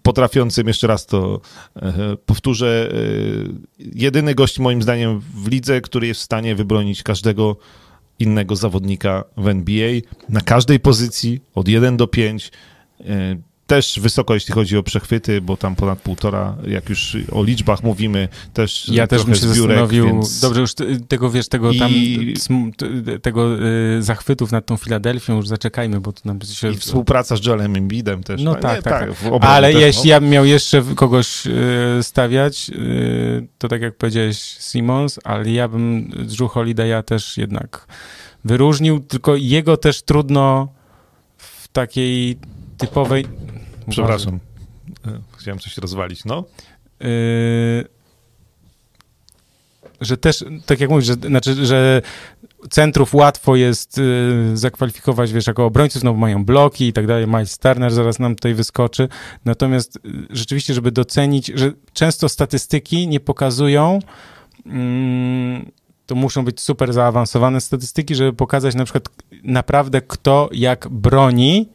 potrafiącym, 0.01 0.67
jeszcze 0.67 0.87
raz 0.87 1.05
to 1.05 1.41
e, 1.75 2.17
powtórzę, 2.25 2.91
e, 2.91 2.95
jedyny 3.79 4.35
gość 4.35 4.59
moim 4.59 4.81
zdaniem 4.81 5.19
w 5.19 5.47
lidze, 5.47 5.81
który 5.81 6.07
jest 6.07 6.21
w 6.21 6.23
stanie 6.23 6.55
wybronić 6.55 7.03
każdego 7.03 7.57
innego 8.19 8.55
zawodnika 8.55 9.23
w 9.37 9.47
NBA 9.47 9.91
na 10.29 10.41
każdej 10.41 10.79
pozycji 10.79 11.41
od 11.55 11.67
1 11.67 11.97
do 11.97 12.07
5. 12.07 12.51
też 13.67 13.99
wysoko, 13.99 14.33
jeśli 14.33 14.53
chodzi 14.53 14.77
o 14.77 14.83
przechwyty, 14.83 15.41
bo 15.41 15.57
tam 15.57 15.75
ponad 15.75 15.99
półtora, 16.01 16.55
jak 16.67 16.89
już 16.89 17.17
o 17.31 17.43
liczbach 17.43 17.83
mówimy, 17.83 18.27
też 18.53 18.89
Ja 18.89 19.07
też 19.07 19.23
bym 19.23 19.35
się 19.35 19.47
zbiórek, 19.47 19.77
zastanowił, 19.77 20.05
więc... 20.05 20.39
dobrze, 20.39 20.61
już 20.61 20.73
te- 20.73 20.99
tego, 21.07 21.31
wiesz, 21.31 21.47
tego 21.47 21.71
tam, 21.79 21.91
I- 21.91 22.33
sm- 22.37 22.71
t- 22.71 23.19
tego 23.19 23.65
y, 23.97 24.03
zachwytów 24.03 24.51
nad 24.51 24.65
tą 24.65 24.77
Filadelfią 24.77 25.35
już 25.35 25.47
zaczekajmy, 25.47 25.99
bo 26.01 26.13
tu 26.13 26.21
nam 26.25 26.39
się... 26.41 26.71
I 26.71 26.77
współpraca 26.77 27.35
z 27.35 27.45
Joelem 27.45 27.75
Embidem 27.75 28.23
też. 28.23 28.41
No 28.41 28.55
nie, 28.55 28.61
tak, 28.61 28.83
tak, 28.83 29.19
tak. 29.19 29.31
Ale 29.41 29.73
też, 29.73 29.81
jeśli 29.81 30.03
no. 30.03 30.09
ja 30.09 30.19
bym 30.21 30.29
miał 30.29 30.45
jeszcze 30.45 30.83
kogoś 30.95 31.47
y, 31.47 31.51
stawiać, 32.01 32.69
y, 32.69 33.47
to 33.57 33.67
tak 33.67 33.81
jak 33.81 33.97
powiedziałeś 33.97 34.37
Simons, 34.39 35.19
ale 35.23 35.51
ja 35.51 35.67
bym 35.67 36.09
Drew 36.09 36.51
Holiday'a 36.51 37.03
też 37.03 37.37
jednak 37.37 37.87
wyróżnił, 38.45 38.99
tylko 38.99 39.35
jego 39.35 39.77
też 39.77 40.01
trudno 40.01 40.67
w 41.37 41.67
takiej 41.67 42.37
typowej... 42.77 43.25
Przepraszam, 43.91 44.39
E, 45.07 45.19
chciałem 45.37 45.59
coś 45.59 45.77
rozwalić, 45.77 46.25
no. 46.25 46.43
y, 47.03 47.85
że 50.01 50.17
też, 50.17 50.45
tak 50.65 50.79
jak 50.79 50.89
mówisz, 50.89 51.05
że, 51.05 51.13
znaczy, 51.13 51.65
że 51.65 52.01
centrów 52.69 53.13
łatwo 53.13 53.55
jest 53.55 53.97
y, 53.97 54.57
zakwalifikować, 54.57 55.33
wiesz, 55.33 55.47
jako 55.47 55.65
obrońców, 55.65 56.03
no 56.03 56.13
bo 56.13 56.19
mają 56.19 56.45
bloki 56.45 56.87
i 56.87 56.93
tak 56.93 57.07
dalej, 57.07 57.27
Miles 57.27 57.57
Turner 57.57 57.93
zaraz 57.93 58.19
nam 58.19 58.35
tutaj 58.35 58.53
wyskoczy, 58.53 59.07
natomiast 59.45 59.95
y, 59.95 59.99
rzeczywiście, 60.29 60.73
żeby 60.73 60.91
docenić, 60.91 61.51
że 61.55 61.71
często 61.93 62.29
statystyki 62.29 63.07
nie 63.07 63.19
pokazują, 63.19 63.99
mm, 64.65 65.71
to 66.05 66.15
muszą 66.15 66.45
być 66.45 66.61
super 66.61 66.93
zaawansowane 66.93 67.61
statystyki, 67.61 68.15
żeby 68.15 68.33
pokazać 68.33 68.75
na 68.75 68.83
przykład 68.83 69.09
naprawdę 69.43 70.01
kto 70.01 70.49
jak 70.53 70.87
broni 70.89 71.69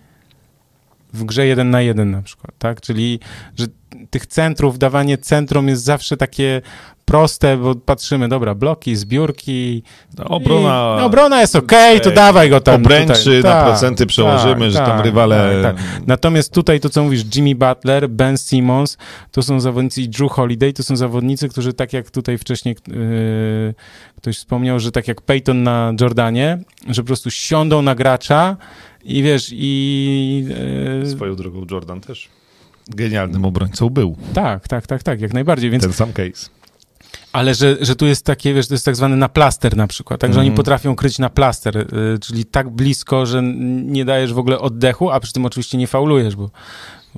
w 1.12 1.24
grze 1.24 1.46
jeden 1.46 1.70
na 1.70 1.82
jeden 1.82 2.10
na 2.10 2.22
przykład, 2.22 2.54
tak? 2.58 2.80
Czyli, 2.80 3.20
że 3.58 3.66
tych 4.10 4.26
centrów, 4.26 4.78
dawanie 4.78 5.18
centrum 5.18 5.68
jest 5.68 5.84
zawsze 5.84 6.16
takie 6.16 6.62
proste, 7.06 7.56
bo 7.56 7.74
patrzymy, 7.74 8.28
dobra, 8.28 8.54
bloki, 8.54 8.96
zbiórki. 8.96 9.82
No, 10.18 10.24
Obrona... 10.24 10.96
I, 11.00 11.02
obrona 11.02 11.40
jest 11.40 11.56
okej, 11.56 12.00
to 12.00 12.10
dawaj 12.10 12.50
go 12.50 12.60
tam. 12.60 12.74
Obręczy 12.74 13.24
tutaj. 13.24 13.42
na 13.42 13.50
Tak, 13.50 13.66
procenty 13.66 14.06
przełożymy, 14.06 14.70
że 14.70 14.78
tam 14.78 14.96
tak, 14.96 15.04
rywale... 15.04 15.62
tak, 15.62 15.76
tak. 15.76 15.84
Natomiast 16.06 16.52
tutaj 16.52 16.80
to, 16.80 16.88
co 16.88 17.04
mówisz, 17.04 17.22
Jimmy 17.36 17.54
Butler, 17.54 18.08
Ben 18.08 18.38
Simmons, 18.38 18.98
to 19.30 19.42
są 19.42 19.60
zawodnicy 19.60 20.02
i 20.02 20.08
Drew 20.08 20.32
Holiday, 20.32 20.72
to 20.72 20.82
są 20.82 20.96
zawodnicy, 20.96 21.48
którzy 21.48 21.72
tak 21.72 21.92
jak 21.92 22.10
tutaj 22.10 22.38
wcześniej 22.38 22.76
yy, 22.88 23.74
ktoś 24.16 24.36
wspomniał, 24.36 24.80
że 24.80 24.92
tak 24.92 25.08
jak 25.08 25.22
Peyton 25.22 25.62
na 25.62 25.92
Jordanie, 26.00 26.58
że 26.88 27.02
po 27.02 27.06
prostu 27.06 27.30
siądą 27.30 27.82
na 27.82 27.94
gracza 27.94 28.56
i 29.06 29.22
wiesz, 29.22 29.48
i... 29.52 30.44
Yy, 31.02 31.10
Swoją 31.10 31.36
drogą 31.36 31.66
Jordan 31.70 32.00
też 32.00 32.28
genialnym 32.88 33.44
obrońcą 33.44 33.90
był. 33.90 34.16
tak, 34.34 34.68
tak, 34.68 34.86
tak, 34.86 35.02
tak, 35.02 35.20
jak 35.20 35.32
najbardziej, 35.34 35.70
więc 35.70 35.82
Ten 35.84 35.92
sam 35.92 36.12
case. 36.12 36.48
Ale 37.32 37.54
że, 37.54 37.76
że 37.80 37.96
tu 37.96 38.06
jest 38.06 38.24
takie, 38.24 38.54
wiesz, 38.54 38.68
to 38.68 38.74
jest 38.74 38.84
tak 38.84 38.96
zwany 38.96 39.16
na 39.16 39.28
plaster 39.28 39.76
na 39.76 39.86
przykład, 39.86 40.20
tak, 40.20 40.32
że 40.32 40.40
oni 40.40 40.48
Mhm. 40.48 40.56
potrafią 40.56 40.96
kryć 40.96 41.18
na 41.18 41.30
plaster, 41.30 41.76
y, 41.78 42.18
czyli 42.20 42.44
tak 42.44 42.70
blisko, 42.70 43.26
że 43.26 43.42
nie 43.84 44.04
dajesz 44.04 44.32
w 44.32 44.38
ogóle 44.38 44.58
oddechu, 44.58 45.10
a 45.10 45.20
przy 45.20 45.32
tym 45.32 45.46
oczywiście 45.46 45.78
nie 45.78 45.86
faulujesz, 45.86 46.36
bo 46.36 46.50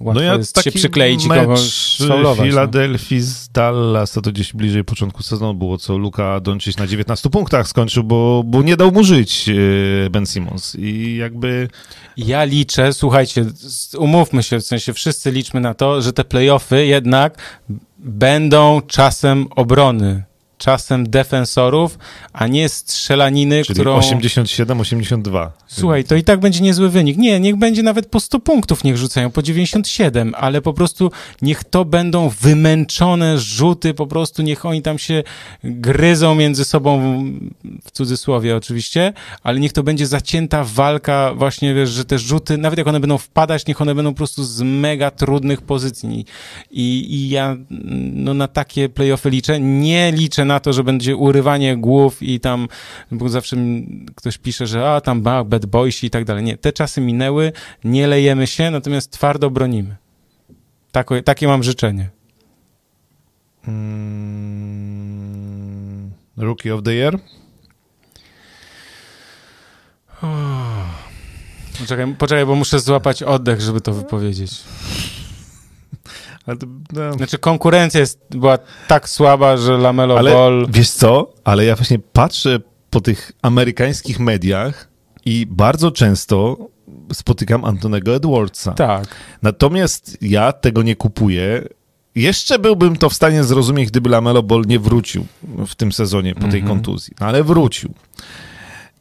łatwo 0.01 0.23
jest 0.23 0.63
się 0.63 0.73
przykleić 0.73 1.25
i 1.25 1.29
kogoś 1.29 1.61
sfaulować. 1.61 2.39
No. 2.39 2.45
Filadelfii 2.45 3.21
z 3.21 3.49
Dallas, 3.49 4.13
to 4.13 4.23
to 4.23 4.33
gdzieś 4.33 4.53
bliżej 4.53 4.85
początku 4.85 5.23
sezonu 5.23 5.55
było, 5.55 5.79
co 5.79 5.99
Luka 5.99 6.41
Doncic 6.41 6.79
na 6.79 6.87
19 6.87 7.31
punktach 7.31 7.69
skończył, 7.69 8.05
bo, 8.05 8.43
bo 8.47 8.63
nie 8.63 8.77
dał 8.77 8.93
mu 8.93 9.05
żyć 9.05 9.49
e, 9.49 10.11
Ben 10.11 10.27
Simmons. 10.27 10.75
I 10.75 11.17
jakby 11.17 11.69
Ja 12.17 12.45
liczę, 12.45 12.93
słuchajcie, 12.93 13.45
umówmy 13.99 14.43
się, 14.43 14.59
w 14.61 14.65
sensie 14.65 14.93
wszyscy 14.93 15.31
liczmy 15.31 15.61
na 15.61 15.75
to, 15.75 16.03
że 16.03 16.13
te 16.13 16.25
playoffy 16.25 16.87
jednak 16.87 17.61
będą 17.99 18.81
czasem 18.87 19.47
obrony, 19.57 20.28
czasem 20.59 21.11
defensorów, 21.11 21.99
a 22.33 22.47
nie 22.47 22.69
strzelaniny, 22.69 23.65
czyli 23.65 23.75
którą... 23.75 23.99
87-82. 23.99 25.49
Słuchaj, 25.67 26.05
to 26.05 26.15
i 26.15 26.25
tak 26.25 26.41
będzie 26.41 26.61
niezły 26.61 26.89
wynik. 26.89 27.17
Nie, 27.17 27.41
niech 27.41 27.57
będzie 27.57 27.83
nawet 27.83 28.07
po 28.07 28.21
100 28.21 28.41
punktów, 28.41 28.85
niech 28.85 28.97
rzucają, 28.97 29.31
po 29.31 29.43
97, 29.43 30.35
ale 30.39 30.63
po 30.63 30.73
prostu 30.73 31.11
niech 31.43 31.65
to 31.65 31.85
będą 31.85 32.29
wymęczone 32.29 33.39
rzuty, 33.39 33.95
po 33.95 34.07
prostu 34.07 34.43
niech 34.43 34.67
oni 34.67 34.83
tam 34.83 34.99
się 34.99 35.23
gryzą 35.65 36.35
między 36.35 36.65
sobą, 36.65 37.25
w 37.85 37.91
cudzysłowie 37.91 38.57
oczywiście, 38.57 39.13
ale 39.43 39.61
niech 39.61 39.73
to 39.73 39.83
będzie 39.83 40.07
zacięta 40.07 40.65
walka, 40.65 41.35
właśnie 41.35 41.75
wiesz, 41.75 41.91
że 41.91 42.05
te 42.05 42.19
rzuty, 42.19 42.59
nawet 42.59 42.79
jak 42.79 42.89
one 42.89 43.01
będą 43.01 43.19
wpadać, 43.19 43.67
niech 43.67 43.81
one 43.81 43.95
będą 43.95 44.11
po 44.11 44.17
prostu 44.17 44.45
z 44.45 44.63
mega 44.63 45.11
trudnych 45.11 45.63
pozycji. 45.63 46.25
I, 46.71 47.15
i 47.15 47.29
ja 47.29 47.57
no, 48.13 48.35
na 48.35 48.49
takie 48.49 48.89
playoffy 48.89 49.31
liczę. 49.31 49.61
Nie 49.61 50.13
liczę 50.13 50.45
na 50.49 50.61
to, 50.61 50.73
że 50.73 50.85
będzie 50.85 51.17
urywanie 51.17 51.77
głów 51.77 52.23
i 52.23 52.41
tam, 52.41 52.69
bo 53.11 53.29
zawsze 53.29 53.57
ktoś 54.15 54.39
pisze, 54.39 54.67
że 54.67 54.91
a 54.91 55.01
tam 55.01 55.23
ba, 55.23 55.45
bad 55.45 55.67
boysi 55.67 56.07
i 56.07 56.11
tak 56.11 56.25
dalej. 56.25 56.45
Nie, 56.45 56.57
te 56.57 56.73
czasy 56.73 57.01
minęły, 57.01 57.53
nie 57.85 58.07
lejemy 58.07 58.47
się, 58.47 58.71
natomiast 58.71 59.11
twardo 59.11 59.51
bronimy. 59.51 59.97
Tako, 60.93 61.23
takie 61.23 61.49
mam 61.49 61.63
życzenie. 61.63 62.11
Mm, 63.69 64.89
Rookie 66.37 66.75
of 66.75 66.83
the 66.83 66.95
Year? 66.95 67.19
Poczekaj, 71.81 72.15
poczekaj, 72.19 72.47
bo 72.47 72.55
muszę 72.55 72.81
złapać 72.81 73.23
oddech, 73.23 73.61
żeby 73.61 73.81
to 73.81 73.93
wypowiedzieć. 73.93 74.53
To, 76.57 76.67
no. 76.93 77.13
Znaczy 77.13 77.39
konkurencja 77.39 78.01
jest, 78.01 78.21
była 78.31 78.59
tak 78.89 79.09
słaba, 79.09 79.57
że 79.57 79.79
Lamelo 79.79 80.19
Ale 80.19 80.33
Ball... 80.33 80.67
wiesz 80.71 80.91
co? 80.91 81.33
Ale 81.45 81.65
ja 81.65 81.77
właśnie 81.77 81.99
patrzę 81.99 82.61
po 82.91 83.01
tych 83.01 83.33
amerykańskich 83.43 84.21
mediach 84.21 84.89
i 85.25 85.47
bardzo 85.51 85.91
często 85.91 86.57
spotykam 87.13 87.65
Antonego 87.65 88.15
Edwardsa. 88.15 88.73
Tak. 88.73 89.07
Natomiast 89.43 90.19
ja 90.21 90.53
tego 90.53 90.83
nie 90.83 90.97
kupuję. 90.97 91.69
Jeszcze 92.15 92.59
byłbym 92.59 92.97
to 92.97 93.09
w 93.11 93.15
stanie 93.15 93.45
zrozumieć, 93.45 93.91
gdyby 93.91 94.11
Lamelo 94.11 94.43
Ball 94.43 94.63
nie 94.67 94.79
wrócił 94.79 95.27
w 95.67 95.75
tym 95.75 95.93
sezonie 95.93 96.35
po 96.35 96.41
tej 96.41 96.61
Mhm. 96.61 96.67
kontuzji. 96.67 97.15
No 97.21 97.27
ale 97.27 97.45
wrócił. 97.45 97.95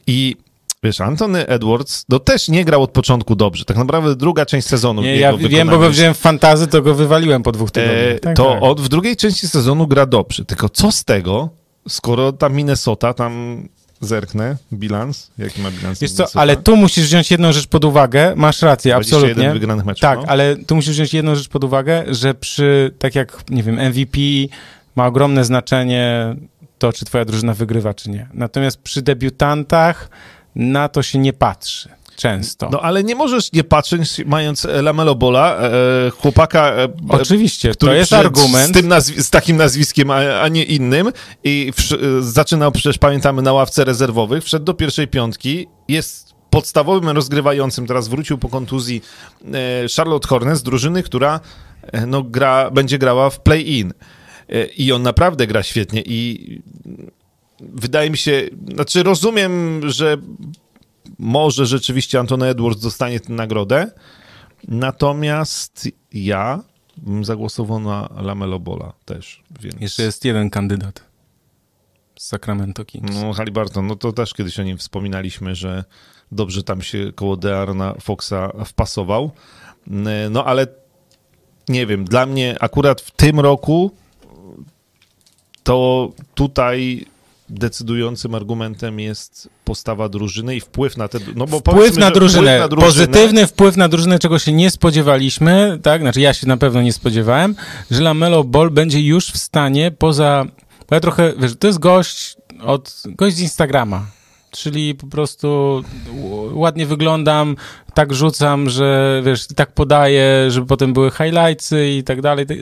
I 0.07 0.35
wiesz, 0.83 1.01
Antony 1.01 1.47
Edwards 1.47 2.05
no 2.09 2.19
też 2.19 2.49
nie 2.49 2.65
grał 2.65 2.83
od 2.83 2.91
początku 2.91 3.35
dobrze. 3.35 3.65
Tak 3.65 3.77
naprawdę 3.77 4.15
druga 4.15 4.45
część 4.45 4.67
sezonu. 4.67 5.01
Nie, 5.01 5.17
ja 5.17 5.37
wiem, 5.37 5.69
bo 5.69 5.79
go 5.79 5.89
wziąłem 5.89 6.13
w 6.13 6.17
fantazy, 6.17 6.67
to 6.67 6.81
go 6.81 6.95
wywaliłem 6.95 7.43
po 7.43 7.51
dwóch 7.51 7.69
E, 7.69 7.71
tygodniach. 7.71 8.19
Tak, 8.19 8.35
to 8.35 8.53
tak. 8.53 8.63
od 8.63 8.81
w 8.81 8.89
drugiej 8.89 9.15
części 9.15 9.47
sezonu 9.47 9.87
gra 9.87 10.05
dobrze. 10.05 10.45
Tylko 10.45 10.69
co 10.69 10.91
z 10.91 11.03
tego, 11.03 11.49
skoro 11.87 12.31
ta 12.31 12.49
Minnesota 12.49 13.13
tam 13.13 13.63
zerknę, 14.01 14.57
bilans, 14.73 15.31
jaki 15.37 15.61
ma 15.61 15.71
bilans 15.71 15.99
Wiesz 15.99 16.11
co, 16.11 16.25
ale 16.33 16.57
tu 16.57 16.75
musisz 16.75 17.05
wziąć 17.05 17.31
jedną 17.31 17.51
rzecz 17.51 17.67
pod 17.67 17.85
uwagę, 17.85 18.33
masz 18.35 18.61
rację, 18.61 18.91
21 18.91 19.29
absolutnie. 19.29 19.53
wygranych 19.53 19.85
meczów. 19.85 20.01
Tak, 20.01 20.19
no. 20.19 20.25
ale 20.27 20.55
tu 20.55 20.75
musisz 20.75 20.91
wziąć 20.95 21.13
jedną 21.13 21.35
rzecz 21.35 21.47
pod 21.47 21.63
uwagę, 21.63 22.03
że 22.07 22.33
przy, 22.33 22.91
tak 22.99 23.15
jak, 23.15 23.49
nie 23.49 23.63
wiem, 23.63 23.75
MVP 23.89 24.19
ma 24.95 25.07
ogromne 25.07 25.45
znaczenie 25.45 26.35
to, 26.77 26.93
czy 26.93 27.05
twoja 27.05 27.25
drużyna 27.25 27.53
wygrywa, 27.53 27.93
czy 27.93 28.09
nie. 28.09 28.27
Natomiast 28.33 28.81
przy 28.81 29.01
debiutantach 29.01 30.09
na 30.57 30.89
to 30.89 31.03
się 31.03 31.19
nie 31.19 31.33
patrzy 31.33 31.89
często. 32.17 32.69
No 32.71 32.81
ale 32.81 33.03
nie 33.03 33.15
możesz 33.15 33.51
nie 33.51 33.63
patrzeć, 33.63 34.21
mając 34.25 34.65
e, 34.65 34.81
Lamelo 34.81 35.15
Bola, 35.15 35.57
e, 35.57 35.71
chłopaka, 36.09 36.71
e, 36.71 36.87
Oczywiście, 37.09 37.71
który 37.71 37.91
to 37.91 37.95
jest 37.95 38.13
argument. 38.13 38.69
Z, 38.69 38.71
tym 38.71 38.87
nazwi- 38.89 39.21
z 39.21 39.29
takim 39.29 39.57
nazwiskiem, 39.57 40.11
a, 40.11 40.15
a 40.41 40.47
nie 40.47 40.63
innym 40.63 41.11
i 41.43 41.71
e, 42.19 42.21
zaczynał 42.21 42.71
przecież, 42.71 42.97
pamiętamy, 42.97 43.41
na 43.41 43.53
ławce 43.53 43.85
rezerwowych, 43.85 44.43
wszedł 44.43 44.65
do 44.65 44.73
pierwszej 44.73 45.07
piątki, 45.07 45.67
jest 45.87 46.33
podstawowym 46.49 47.09
rozgrywającym, 47.09 47.87
teraz 47.87 48.07
wrócił 48.07 48.37
po 48.37 48.49
kontuzji 48.49 49.01
e, 49.53 49.85
Charlotte 49.97 50.27
Hornets, 50.27 50.63
drużyny, 50.63 51.03
która 51.03 51.39
e, 51.81 52.05
no, 52.05 52.23
gra, 52.23 52.71
będzie 52.71 52.97
grała 52.97 53.29
w 53.29 53.39
play-in. 53.39 53.93
E, 54.49 54.65
I 54.65 54.91
on 54.91 55.01
naprawdę 55.03 55.47
gra 55.47 55.63
świetnie 55.63 56.01
i 56.05 56.61
wydaje 57.59 58.09
mi 58.09 58.17
się, 58.17 58.49
znaczy 58.73 59.03
rozumiem, 59.03 59.81
że 59.89 60.17
może 61.19 61.65
rzeczywiście 61.65 62.19
Antony 62.19 62.45
Edwards 62.45 62.81
dostanie 62.81 63.19
tę 63.19 63.33
nagrodę, 63.33 63.91
natomiast 64.67 65.87
ja 66.13 66.63
zagłosował 67.21 67.79
na 67.79 68.09
Lamelo 68.21 68.59
Bola 68.59 68.93
też, 69.05 69.43
więc... 69.59 69.81
Jeszcze 69.81 70.03
jest 70.03 70.25
jeden 70.25 70.49
kandydat 70.49 71.03
z 72.19 72.27
Sacramento 72.27 72.85
Kings. 72.85 73.15
No 73.21 73.33
Halliburton, 73.33 73.87
no 73.87 73.95
to 73.95 74.13
też 74.13 74.33
kiedyś 74.33 74.59
o 74.59 74.63
nim 74.63 74.77
wspominaliśmy, 74.77 75.55
że 75.55 75.83
dobrze 76.31 76.63
tam 76.63 76.81
się 76.81 77.11
koło 77.15 77.37
Dearna 77.37 77.95
Foxa 78.01 78.65
wpasował, 78.65 79.31
no 80.29 80.45
ale 80.45 80.67
nie 81.69 81.85
wiem, 81.85 82.05
dla 82.05 82.25
mnie 82.25 82.55
akurat 82.59 83.01
w 83.01 83.11
tym 83.11 83.39
roku 83.39 83.91
to 85.63 86.11
tutaj 86.35 87.05
decydującym 87.49 88.35
argumentem 88.35 88.99
jest 88.99 89.49
postawa 89.63 90.09
drużyny 90.09 90.55
i 90.55 90.61
wpływ 90.61 90.97
na 90.97 91.07
te... 91.07 91.19
No 91.35 91.47
bo 91.47 91.59
wpływ 91.59 91.97
na, 91.97 92.11
drużynę, 92.11 92.41
wpływ 92.41 92.59
na 92.59 92.67
drużynę, 92.67 92.87
pozytywny 92.87 93.47
wpływ 93.47 93.77
na 93.77 93.89
drużynę, 93.89 94.19
czego 94.19 94.39
się 94.39 94.53
nie 94.53 94.71
spodziewaliśmy, 94.71 95.79
tak, 95.83 96.01
znaczy 96.01 96.21
ja 96.21 96.33
się 96.33 96.47
na 96.47 96.57
pewno 96.57 96.81
nie 96.81 96.93
spodziewałem, 96.93 97.55
że 97.91 98.01
Lamelo 98.01 98.43
Ball 98.43 98.71
będzie 98.71 99.01
już 99.01 99.31
w 99.31 99.37
stanie 99.37 99.91
poza... 99.91 100.45
Bo 100.89 100.95
ja 100.95 100.99
trochę, 100.99 101.33
wiesz, 101.39 101.55
to 101.59 101.67
jest 101.67 101.79
gość 101.79 102.37
od, 102.61 103.03
gość 103.05 103.35
z 103.35 103.39
Instagrama, 103.39 104.05
czyli 104.51 104.95
po 104.95 105.07
prostu 105.07 105.81
ładnie 106.53 106.85
wyglądam, 106.85 107.55
tak 107.93 108.13
rzucam, 108.13 108.69
że 108.69 109.21
wiesz, 109.25 109.47
tak 109.47 109.71
podaję, 109.71 110.51
żeby 110.51 110.67
potem 110.67 110.93
były 110.93 111.11
highlightsy 111.11 111.89
i 111.89 112.03
tak 112.03 112.21
dalej. 112.21 112.45
To 112.45 112.53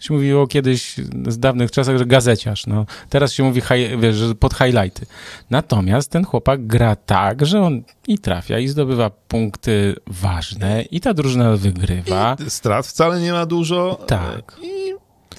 się 0.00 0.14
mówiło 0.14 0.46
kiedyś 0.46 0.96
z 1.28 1.38
dawnych 1.38 1.70
czasach, 1.70 1.98
że 1.98 2.06
gazeciarz, 2.06 2.66
no. 2.66 2.86
Teraz 3.08 3.32
się 3.32 3.42
mówi, 3.42 3.62
wiesz, 3.98 4.16
że 4.16 4.34
pod 4.34 4.54
highlighty. 4.54 5.06
Natomiast 5.50 6.10
ten 6.10 6.24
chłopak 6.24 6.66
gra 6.66 6.96
tak, 6.96 7.46
że 7.46 7.62
on 7.62 7.82
i 8.08 8.18
trafia, 8.18 8.58
i 8.58 8.68
zdobywa 8.68 9.10
punkty 9.10 9.94
ważne, 10.06 10.82
i 10.82 11.00
ta 11.00 11.14
drużyna 11.14 11.56
wygrywa. 11.56 12.36
I 12.46 12.50
strat 12.50 12.86
wcale 12.86 13.20
nie 13.20 13.32
ma 13.32 13.46
dużo. 13.46 14.04
Tak. 14.06 14.56
I 14.62 14.94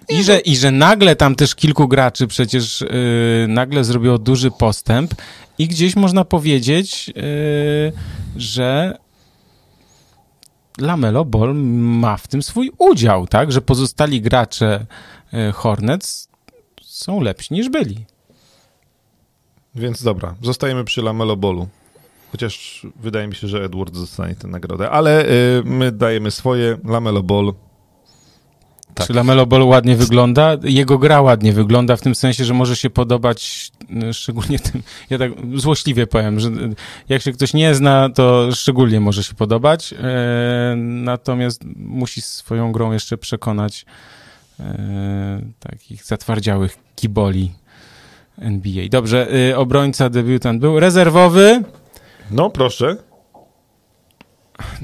i 0.09 0.23
że, 0.23 0.39
I 0.39 0.57
że 0.57 0.71
nagle 0.71 1.15
tam 1.15 1.35
też 1.35 1.55
kilku 1.55 1.87
graczy 1.87 2.27
przecież 2.27 2.81
yy, 2.81 3.47
nagle 3.47 3.83
zrobiło 3.83 4.17
duży 4.17 4.51
postęp 4.51 5.15
i 5.57 5.67
gdzieś 5.67 5.95
można 5.95 6.25
powiedzieć, 6.25 7.07
yy, 7.07 7.93
że 8.37 8.97
Lamelo 10.77 11.25
Ball 11.25 11.55
ma 11.55 12.17
w 12.17 12.27
tym 12.27 12.43
swój 12.43 12.71
udział, 12.77 13.27
tak? 13.27 13.51
Że 13.51 13.61
pozostali 13.61 14.21
gracze 14.21 14.85
yy, 15.33 15.51
Hornets 15.51 16.29
są 16.81 17.21
lepsi 17.21 17.53
niż 17.53 17.69
byli. 17.69 18.05
Więc 19.75 20.03
dobra, 20.03 20.35
zostajemy 20.41 20.83
przy 20.83 21.01
Lamelo 21.01 21.35
Ballu. 21.35 21.67
Chociaż 22.31 22.85
wydaje 22.95 23.27
mi 23.27 23.35
się, 23.35 23.47
że 23.47 23.63
Edward 23.63 23.93
dostanie 23.93 24.35
tę 24.35 24.47
nagrodę, 24.47 24.89
ale 24.89 25.25
yy, 25.25 25.63
my 25.65 25.91
dajemy 25.91 26.31
swoje. 26.31 26.77
Lamelo 26.83 27.23
Ball 27.23 27.53
tak. 28.95 29.07
Czy 29.07 29.13
Lamelo 29.13 29.45
Ball 29.45 29.63
ładnie 29.63 29.95
wygląda? 29.95 30.57
Jego 30.63 30.97
gra 30.97 31.21
ładnie 31.21 31.53
wygląda 31.53 31.95
w 31.95 32.01
tym 32.01 32.15
sensie, 32.15 32.45
że 32.45 32.53
może 32.53 32.75
się 32.75 32.89
podobać 32.89 33.71
y, 34.09 34.13
szczególnie 34.13 34.59
tym, 34.59 34.83
ja 35.09 35.17
tak 35.17 35.31
złośliwie 35.55 36.07
powiem, 36.07 36.39
że 36.39 36.49
jak 37.09 37.21
się 37.21 37.31
ktoś 37.31 37.53
nie 37.53 37.75
zna, 37.75 38.09
to 38.09 38.49
szczególnie 38.51 38.99
może 38.99 39.23
się 39.23 39.33
podobać, 39.33 39.93
e, 39.93 40.75
natomiast 40.77 41.63
musi 41.75 42.21
swoją 42.21 42.71
grą 42.71 42.91
jeszcze 42.91 43.17
przekonać 43.17 43.85
e, 44.59 45.41
takich 45.59 46.03
zatwardziałych 46.03 46.77
kiboli 46.95 47.51
NBA. 48.39 48.89
Dobrze, 48.89 49.27
obrońca 49.55 50.09
debiutant 50.09 50.61
był 50.61 50.79
rezerwowy. 50.79 51.63
No, 52.31 52.49
proszę. 52.49 52.97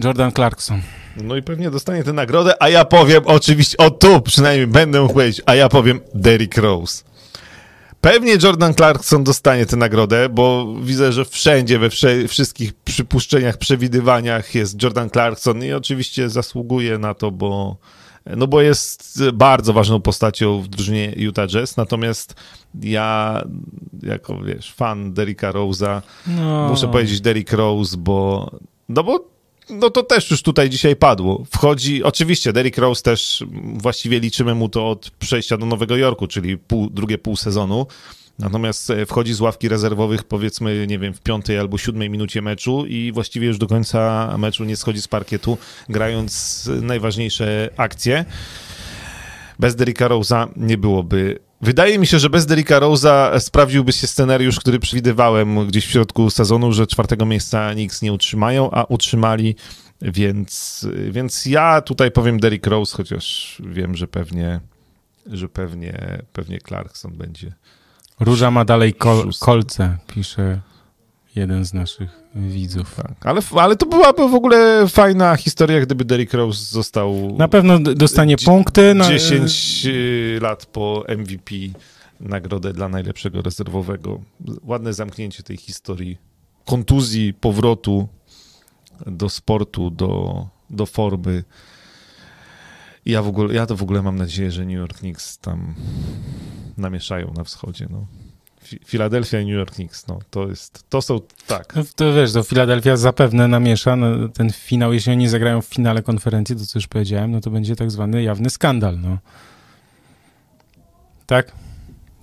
Jordan 0.03 0.31
Clarkson. 0.31 0.81
No 1.17 1.35
i 1.35 1.41
pewnie 1.41 1.71
dostanie 1.71 2.03
tę 2.03 2.13
nagrodę, 2.13 2.63
a 2.63 2.69
ja 2.69 2.85
powiem 2.85 3.23
oczywiście, 3.25 3.77
o 3.77 3.91
tu 3.91 4.21
przynajmniej 4.21 4.67
będę 4.67 5.01
mógł 5.01 5.13
powiedzieć, 5.13 5.41
a 5.45 5.55
ja 5.55 5.69
powiem 5.69 5.99
Derrick 6.13 6.57
Rose. 6.57 7.03
Pewnie 8.01 8.37
Jordan 8.43 8.73
Clarkson 8.73 9.23
dostanie 9.23 9.65
tę 9.65 9.75
nagrodę, 9.75 10.29
bo 10.29 10.75
widzę, 10.81 11.11
że 11.11 11.25
wszędzie, 11.25 11.79
we 11.79 11.89
wsze 11.89 12.27
wszystkich 12.27 12.73
przypuszczeniach, 12.73 13.57
przewidywaniach 13.57 14.55
jest 14.55 14.83
Jordan 14.83 15.09
Clarkson 15.09 15.63
i 15.63 15.73
oczywiście 15.73 16.29
zasługuje 16.29 16.97
na 16.97 17.13
to, 17.13 17.31
bo, 17.31 17.77
no 18.25 18.47
bo 18.47 18.61
jest 18.61 19.23
bardzo 19.33 19.73
ważną 19.73 20.01
postacią 20.01 20.61
w 20.61 20.67
drużynie 20.67 21.13
Utah 21.17 21.47
Jazz, 21.47 21.77
natomiast 21.77 22.35
ja 22.81 23.41
jako, 24.03 24.37
wiesz, 24.37 24.73
fan 24.73 25.13
Derricka 25.13 25.51
Rose'a 25.51 26.01
no. 26.27 26.67
muszę 26.69 26.87
powiedzieć 26.87 27.21
Derrick 27.21 27.53
Rose, 27.53 27.97
bo 27.97 28.51
no 28.89 29.03
bo 29.03 29.30
no 29.71 29.89
to 29.89 30.03
też 30.03 30.31
już 30.31 30.41
tutaj 30.41 30.69
dzisiaj 30.69 30.95
padło. 30.95 31.43
Wchodzi, 31.51 32.03
oczywiście 32.03 32.53
Derrick 32.53 32.77
Rose 32.77 33.01
też 33.01 33.43
właściwie 33.73 34.19
liczymy 34.19 34.55
mu 34.55 34.69
to 34.69 34.89
od 34.89 35.09
przejścia 35.09 35.57
do 35.57 35.65
Nowego 35.65 35.97
Jorku, 35.97 36.27
czyli 36.27 36.57
pół, 36.57 36.89
drugie 36.89 37.17
pół 37.17 37.35
sezonu. 37.35 37.85
Natomiast 38.39 38.89
e, 38.89 39.05
wchodzi 39.05 39.33
z 39.33 39.41
ławki 39.41 39.69
rezerwowych, 39.69 40.23
powiedzmy, 40.23 40.87
nie 40.87 40.99
wiem, 40.99 41.13
w 41.13 41.21
piątej 41.21 41.59
albo 41.59 41.77
siódmej 41.77 42.09
minucie 42.09 42.41
meczu 42.41 42.85
i 42.85 43.11
właściwie 43.11 43.47
już 43.47 43.57
do 43.57 43.67
końca 43.67 44.33
meczu 44.37 44.63
nie 44.63 44.75
schodzi 44.75 45.01
z 45.01 45.07
parkietu, 45.07 45.57
grając 45.89 46.69
najważniejsze 46.81 47.69
akcje. 47.77 48.25
Bez 49.59 49.75
Derricka 49.75 50.09
Rose'a 50.09 50.47
nie 50.55 50.77
byłoby 50.77 51.39
Wydaje 51.61 51.99
mi 51.99 52.07
się, 52.07 52.19
że 52.19 52.29
bez 52.29 52.45
Derricka 52.45 52.79
Rose'a 52.79 53.39
sprawdziłby 53.39 53.91
się 53.91 54.07
scenariusz, 54.07 54.59
który 54.59 54.79
przewidywałem 54.79 55.67
gdzieś 55.67 55.85
w 55.85 55.89
środku 55.91 56.29
sezonu, 56.29 56.73
że 56.73 56.87
czwartego 56.87 57.25
miejsca 57.25 57.73
Knicks 57.73 58.01
nie 58.01 58.13
utrzymają, 58.13 58.71
a 58.71 58.83
utrzymali, 58.83 59.55
więc, 60.01 60.87
więc 61.09 61.45
ja 61.45 61.81
tutaj 61.81 62.11
powiem 62.11 62.39
Derrick 62.39 62.67
Rose, 62.67 62.97
chociaż 62.97 63.57
wiem, 63.65 63.95
że 63.95 64.07
pewnie, 64.07 64.59
że 65.25 65.49
pewnie, 65.49 66.23
pewnie 66.33 66.59
Clarkson 66.59 67.11
będzie. 67.11 67.53
Róża 68.19 68.51
ma 68.51 68.65
dalej 68.65 68.93
kol 68.93 69.29
kolce, 69.39 69.97
pisze 70.07 70.61
jeden 71.35 71.65
z 71.65 71.73
naszych 71.73 72.09
widzów. 72.35 72.95
Tak, 72.95 73.25
ale, 73.25 73.41
ale 73.55 73.75
to 73.75 73.85
byłaby 73.85 74.29
w 74.29 74.35
ogóle 74.35 74.87
fajna 74.87 75.35
historia, 75.35 75.81
gdyby 75.81 76.05
Derrick 76.05 76.33
Rose 76.33 76.65
został... 76.65 77.35
Na 77.37 77.47
pewno 77.47 77.79
dostanie 77.79 78.37
punkty. 78.37 78.95
Na... 78.95 79.07
10 79.07 79.85
y, 79.85 80.39
lat 80.41 80.65
po 80.65 81.03
MVP 81.17 81.55
nagrodę 82.19 82.73
dla 82.73 82.89
najlepszego 82.89 83.41
rezerwowego. 83.41 84.21
Ładne 84.63 84.93
zamknięcie 84.93 85.43
tej 85.43 85.57
historii. 85.57 86.17
Kontuzji, 86.65 87.33
powrotu 87.33 88.07
do 89.05 89.29
sportu, 89.29 89.89
do, 89.89 90.47
do 90.69 90.85
formy. 90.85 91.43
Ja, 93.05 93.21
w 93.21 93.27
ogóle, 93.27 93.53
ja 93.53 93.65
to 93.65 93.75
w 93.75 93.83
ogóle 93.83 94.01
mam 94.01 94.15
nadzieję, 94.15 94.51
że 94.51 94.65
New 94.65 94.77
York 94.77 94.97
Knicks 94.97 95.37
tam 95.37 95.73
namieszają 96.77 97.33
na 97.37 97.43
wschodzie. 97.43 97.87
No. 97.89 98.05
Philadelphia 98.85 99.39
i 99.39 99.45
New 99.45 99.55
York 99.55 99.71
Knicks, 99.71 100.07
no 100.07 100.19
to 100.29 100.47
jest, 100.47 100.83
to 100.89 101.01
są, 101.01 101.19
tak. 101.47 101.75
No, 101.75 101.83
to 101.95 102.13
wiesz, 102.13 102.33
to 102.33 102.43
Philadelphia 102.43 102.97
zapewne 102.97 103.47
namiesza 103.47 103.95
no, 103.95 104.29
ten 104.29 104.51
finał, 104.51 104.93
jeśli 104.93 105.11
oni 105.11 105.29
zagrają 105.29 105.61
w 105.61 105.65
finale 105.65 106.03
konferencji, 106.03 106.55
to 106.55 106.65
co 106.65 106.79
już 106.79 106.87
powiedziałem, 106.87 107.31
no 107.31 107.41
to 107.41 107.49
będzie 107.49 107.75
tak 107.75 107.91
zwany 107.91 108.23
jawny 108.23 108.49
skandal, 108.49 108.99
no. 108.99 109.17
Tak? 111.25 111.51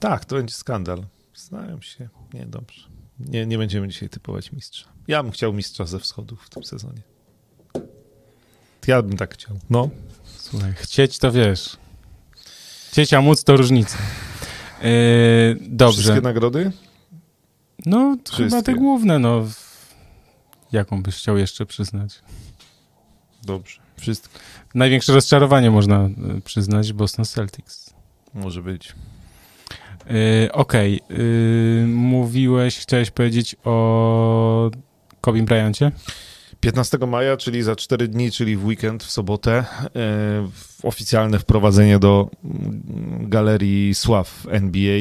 Tak, 0.00 0.24
to 0.24 0.36
będzie 0.36 0.54
skandal. 0.54 1.04
Znają 1.34 1.80
się, 1.80 2.08
nie, 2.34 2.46
dobrze. 2.46 2.88
Nie, 3.20 3.46
nie 3.46 3.58
będziemy 3.58 3.88
dzisiaj 3.88 4.08
typować 4.08 4.52
mistrza. 4.52 4.88
Ja 5.08 5.22
bym 5.22 5.32
chciał 5.32 5.52
mistrza 5.52 5.84
ze 5.84 5.98
wschodu 5.98 6.36
w 6.36 6.50
tym 6.50 6.64
sezonie. 6.64 7.02
Ja 8.86 9.02
bym 9.02 9.16
tak 9.16 9.34
chciał, 9.34 9.58
no. 9.70 9.90
Słuchaj, 10.36 10.72
chcieć 10.76 11.18
to 11.18 11.32
wiesz. 11.32 11.76
Chcieć, 12.90 13.14
a 13.14 13.20
móc 13.20 13.44
to 13.44 13.56
różnica. 13.56 13.98
Yy, 14.82 15.56
dobrze. 15.60 16.02
Wszystkie 16.02 16.20
nagrody? 16.20 16.72
No, 17.86 18.16
Wszystkie. 18.24 18.44
chyba 18.44 18.62
te 18.62 18.74
główne, 18.74 19.18
no. 19.18 19.44
Jaką 20.72 21.02
byś 21.02 21.14
chciał 21.14 21.38
jeszcze 21.38 21.66
przyznać? 21.66 22.22
Dobrze, 23.44 23.80
wszystkie. 23.96 24.38
Największe 24.74 25.12
rozczarowanie 25.12 25.70
można 25.70 25.96
e, 25.96 26.10
przyznać 26.44 26.92
Boston 26.92 27.24
Celtics. 27.24 27.94
Może 28.34 28.62
być. 28.62 28.94
Yy, 30.06 30.52
Okej, 30.52 31.00
okay. 31.02 31.18
yy, 31.18 31.86
mówiłeś, 31.86 32.78
chciałeś 32.78 33.10
powiedzieć 33.10 33.56
o 33.64 34.70
Kobe 35.20 35.42
Bryancie? 35.42 35.92
15 36.60 36.98
maja, 37.06 37.36
czyli 37.36 37.62
za 37.62 37.76
4 37.76 38.08
dni, 38.08 38.30
czyli 38.30 38.56
w 38.56 38.64
weekend, 38.64 39.04
w 39.04 39.10
sobotę, 39.10 39.52
e, 39.52 39.64
oficjalne 40.82 41.38
wprowadzenie 41.38 41.98
do 41.98 42.30
mm, 42.44 43.28
galerii 43.28 43.94
sław 43.94 44.46
NBA. 44.50 44.98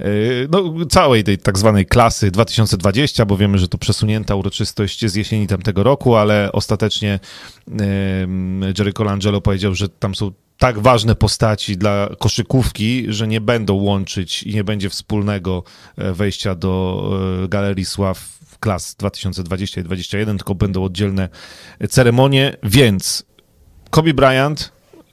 E, 0.00 0.06
no, 0.50 0.86
całej 0.86 1.24
tej 1.24 1.38
tak 1.38 1.58
zwanej 1.58 1.86
klasy 1.86 2.30
2020, 2.30 3.26
bo 3.26 3.36
wiemy, 3.36 3.58
że 3.58 3.68
to 3.68 3.78
przesunięta 3.78 4.34
uroczystość 4.34 5.06
z 5.06 5.14
jesieni 5.14 5.46
tamtego 5.46 5.82
roku, 5.82 6.16
ale 6.16 6.52
ostatecznie 6.52 7.20
Jerry 8.78 8.92
Colangelo 8.92 9.40
powiedział, 9.40 9.74
że 9.74 9.88
tam 9.88 10.14
są 10.14 10.32
tak 10.58 10.78
ważne 10.78 11.14
postaci 11.14 11.76
dla 11.76 12.08
koszykówki, 12.18 13.04
że 13.08 13.28
nie 13.28 13.40
będą 13.40 13.74
łączyć 13.74 14.42
i 14.42 14.54
nie 14.54 14.64
będzie 14.64 14.90
wspólnego 14.90 15.62
e, 15.96 16.12
wejścia 16.12 16.54
do 16.54 17.10
Galerii 17.48 17.84
Sław 17.84 18.34
klas 18.64 18.94
2020 18.94 19.80
i 19.80 19.84
2021, 19.84 20.38
tylko 20.38 20.54
będą 20.54 20.84
oddzielne 20.84 21.28
ceremonie, 21.88 22.56
więc 22.62 23.24
Kobe 23.90 24.14
Bryant 24.14 24.72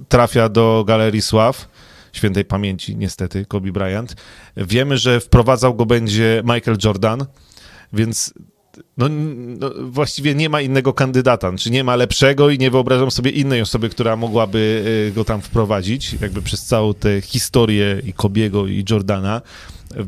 trafia 0.10 0.50
do 0.50 0.84
Galerii 0.88 1.22
Sław, 1.22 1.68
świętej 2.14 2.46
pamięci 2.46 2.96
niestety, 2.96 3.46
Kobe 3.46 3.72
Bryant. 3.72 4.16
Wiemy, 4.58 4.98
że 4.98 5.20
wprowadzał 5.20 5.76
go 5.76 5.86
będzie 5.86 6.44
Michael 6.46 6.78
Jordan, 6.84 7.26
więc 7.94 8.34
no, 8.98 9.10
no, 9.60 9.70
właściwie 9.82 10.36
nie 10.36 10.50
ma 10.50 10.62
innego 10.62 10.94
kandydata, 10.94 11.54
czy 11.58 11.72
nie 11.72 11.84
ma 11.84 11.96
lepszego 11.96 12.50
i 12.50 12.58
nie 12.58 12.72
wyobrażam 12.72 13.12
sobie 13.12 13.32
innej 13.32 13.62
osoby, 13.62 13.90
która 13.90 14.16
mogłaby 14.16 14.84
y, 15.10 15.12
go 15.16 15.26
tam 15.26 15.42
wprowadzić, 15.42 16.14
jakby 16.22 16.42
przez 16.42 16.66
całą 16.66 16.94
tę 16.94 17.22
historię 17.22 18.02
i 18.06 18.14
Kobiego 18.14 18.68
i 18.68 18.86
Jordana. 18.90 19.42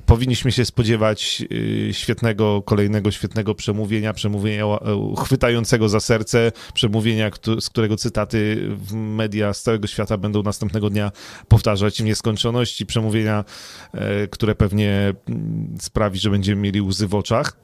Powinniśmy 0.05 0.51
się 0.51 0.65
spodziewać 0.65 1.43
y, 1.51 1.89
świetnego, 1.93 2.61
kolejnego 2.61 3.11
świetnego 3.11 3.55
przemówienia, 3.55 4.13
przemówienia 4.13 4.65
e, 4.65 4.79
chwytającego 5.23 5.89
za 5.89 5.99
serce, 5.99 6.51
przemówienia, 6.73 7.31
z 7.59 7.69
którego 7.69 7.97
cytaty 7.97 8.69
media 8.93 9.53
z 9.53 9.61
całego 9.61 9.87
świata 9.87 10.17
będą 10.17 10.43
następnego 10.43 10.89
dnia 10.89 11.11
powtarzać 11.47 12.01
w 12.01 12.05
nieskończoności, 12.05 12.85
przemówienia, 12.85 13.45
e, 13.93 14.27
które 14.27 14.55
pewnie 14.55 15.13
mm, 15.29 15.77
sprawi, 15.79 16.19
że 16.19 16.29
będziemy 16.29 16.61
mieli 16.61 16.81
łzy 16.81 17.07
w 17.07 17.15
oczach. 17.15 17.57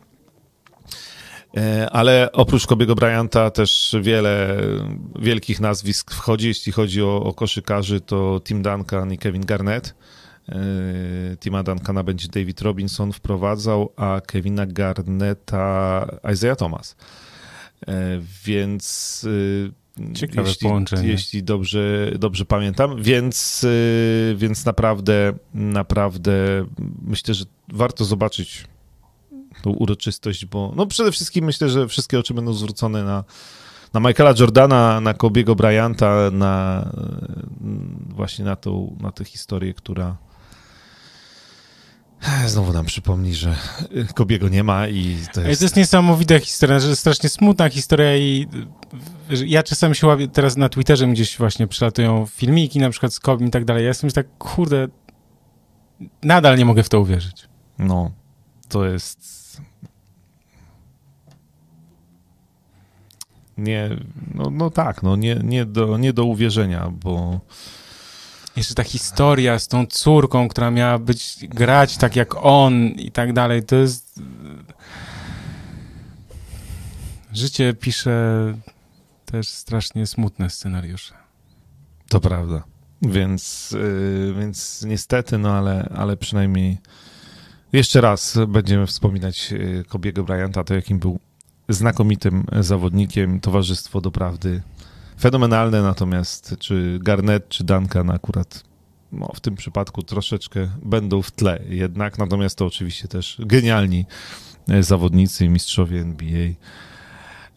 E, 1.58 1.90
ale 1.90 2.32
oprócz 2.32 2.68
Kobiego 2.68 2.96
Bryanta 2.96 3.52
też 3.52 3.96
wiele 4.02 4.62
wielkich 5.20 5.60
nazwisk 5.60 6.12
wchodzi. 6.12 6.48
Jeśli 6.48 6.72
chodzi 6.72 7.04
o, 7.04 7.24
o 7.24 7.34
koszykarzy, 7.34 8.02
to 8.02 8.42
Tim 8.44 8.62
Duncan 8.62 9.14
i 9.14 9.18
Kevin 9.18 9.46
Garnett. 9.46 9.96
E, 10.52 11.38
Tima 11.38 11.64
Duncana 11.64 12.04
będzie 12.04 12.28
David 12.28 12.62
Robinson 12.62 13.14
wprowadzał, 13.14 13.94
a 13.96 14.22
Kevina 14.28 14.66
Garnetta 14.66 16.08
Isaiah 16.34 16.58
Thomas. 16.58 16.96
E, 17.88 17.94
więc 18.46 19.26
Ciekawe 20.14 20.48
jeśli, 20.48 20.68
połączenie. 20.68 21.08
Jeśli 21.08 21.44
dobrze, 21.44 22.12
dobrze 22.20 22.46
pamiętam, 22.46 23.04
więc, 23.04 23.66
więc 24.36 24.66
naprawdę, 24.66 25.34
naprawdę 25.54 26.66
myślę, 27.02 27.34
że 27.34 27.46
warto 27.68 28.06
zobaczyć 28.06 28.68
tą 29.62 29.70
uroczystość, 29.70 30.46
bo 30.46 30.74
no 30.76 30.86
przede 30.86 31.12
wszystkim 31.12 31.46
myślę, 31.46 31.70
że 31.70 31.88
wszystkie 31.88 32.20
oczy 32.20 32.34
będą 32.34 32.54
zwrócone 32.54 33.04
na, 33.04 33.24
na 33.94 34.00
Michaela 34.00 34.34
Jordana, 34.40 35.02
na 35.02 35.14
Kobiego 35.14 35.56
Bryanta, 35.56 36.32
na 36.32 36.86
właśnie 38.10 38.46
na 38.46 38.56
tą, 38.56 38.98
na 39.02 39.12
tę 39.12 39.26
historię, 39.26 39.74
która 39.74 40.18
znowu 42.48 42.74
nam 42.74 42.86
przypomni, 42.86 43.34
że 43.36 43.56
Kobiego 44.14 44.50
nie 44.50 44.64
ma 44.64 44.88
i 44.88 45.18
to 45.34 45.42
jest... 45.42 45.60
To 45.60 45.66
jest 45.66 45.76
niesamowita 45.76 46.40
historia, 46.40 46.80
że 46.80 46.96
strasznie 46.96 47.30
smutna 47.30 47.70
historia 47.70 48.18
i 48.18 48.48
ja 49.46 49.64
czasem 49.64 49.94
się 49.94 50.08
łapię, 50.08 50.28
teraz 50.28 50.58
na 50.58 50.70
Twitterze 50.70 51.08
gdzieś 51.08 51.38
właśnie 51.38 51.68
przylatują 51.68 52.26
filmiki 52.26 52.80
na 52.80 52.90
przykład 52.90 53.14
z 53.14 53.20
Kobim 53.20 53.48
i 53.48 53.52
tak 53.52 53.66
dalej, 53.66 53.84
ja 53.84 53.88
jestem 53.88 54.10
tak, 54.10 54.28
kurde, 54.38 54.88
nadal 56.24 56.58
nie 56.58 56.66
mogę 56.66 56.84
w 56.84 56.90
to 56.90 57.00
uwierzyć. 57.00 57.48
No, 57.80 58.12
to 58.70 58.86
jest 58.86 59.40
nie, 63.60 63.90
no, 64.36 64.50
no 64.50 64.70
tak, 64.70 65.04
no 65.04 65.16
nie, 65.16 65.36
nie, 65.44 65.66
do, 65.66 65.98
nie 65.98 66.14
do 66.14 66.26
uwierzenia, 66.26 66.92
bo... 67.04 67.40
Jeszcze 68.60 68.74
ta 68.74 68.84
historia 68.84 69.60
z 69.60 69.68
tą 69.68 69.86
córką, 69.86 70.48
która 70.48 70.72
miała 70.72 70.98
być, 70.98 71.38
grać 71.42 71.98
tak 71.98 72.16
jak 72.16 72.46
on 72.46 72.74
i 72.88 73.12
tak 73.12 73.34
dalej, 73.34 73.64
to 73.64 73.76
jest... 73.76 74.22
Życie 77.34 77.74
pisze 77.74 78.14
też 79.26 79.48
strasznie 79.48 80.08
smutne 80.08 80.50
scenariusze. 80.50 81.14
To 82.10 82.20
prawda. 82.20 82.64
Więc, 83.02 83.72
yy, 83.72 84.34
więc 84.40 84.86
niestety, 84.88 85.38
no 85.38 85.54
ale, 85.54 85.90
ale 85.96 86.18
przynajmniej 86.18 86.78
jeszcze 87.74 88.02
raz 88.02 88.38
będziemy 88.48 88.88
wspominać 88.88 89.54
y, 89.54 89.84
Kobiego 89.88 90.24
Bryanta, 90.24 90.64
to 90.64 90.74
jakim 90.74 91.00
był 91.00 91.20
znakomitym 91.70 92.46
zawodnikiem, 92.60 93.40
towarzystwo 93.40 94.02
doprawdy 94.02 94.62
fenomenalne, 95.20 95.82
natomiast 95.82 96.56
czy 96.60 97.00
Garnett, 97.02 97.50
czy 97.50 97.64
Duncan 97.64 98.10
akurat 98.10 98.64
no, 99.12 99.32
w 99.36 99.40
tym 99.40 99.56
przypadku 99.56 100.04
troszeczkę 100.04 100.70
będą 100.84 101.22
w 101.22 101.32
tle 101.32 101.64
jednak, 101.70 102.18
natomiast 102.18 102.58
to 102.58 102.66
oczywiście 102.66 103.08
też 103.08 103.38
genialni 103.40 104.06
e, 104.70 104.84
zawodnicy 104.84 105.46
i 105.46 105.50
mistrzowie 105.50 106.02
NBA. 106.02 106.48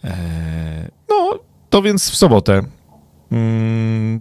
E, 0.04 0.90
no, 1.08 1.38
to 1.70 1.82
więc 1.82 2.10
w 2.10 2.16
sobotę 2.16 2.62
mm, 3.32 4.20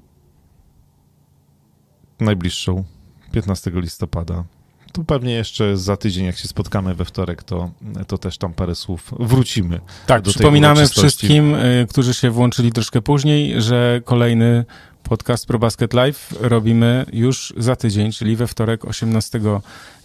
najbliższą, 2.20 2.84
15 3.32 3.72
listopada 3.74 4.44
tu 4.92 5.04
pewnie 5.04 5.34
jeszcze 5.34 5.78
za 5.78 5.98
tydzień, 5.98 6.26
jak 6.26 6.38
się 6.38 6.48
spotkamy 6.48 6.96
we 6.96 7.06
wtorek, 7.06 7.44
to, 7.44 7.72
to 8.08 8.18
też 8.18 8.38
tam 8.38 8.54
parę 8.54 8.76
słów 8.76 9.14
wrócimy. 9.20 9.80
Tak, 10.08 10.22
przypominamy 10.22 10.88
wszystkim, 10.88 11.56
y, 11.56 11.88
którzy 11.90 12.14
się 12.14 12.32
włączyli 12.32 12.72
troszkę 12.72 13.02
później, 13.02 13.62
że 13.62 14.02
kolejny 14.06 14.66
podcast 15.04 15.46
Pro 15.46 15.60
Basket 15.60 15.94
Live 15.94 16.34
robimy 16.40 17.06
już 17.14 17.54
za 17.58 17.76
tydzień, 17.76 18.12
czyli 18.12 18.36
we 18.36 18.48
wtorek 18.48 18.86
18 18.86 19.40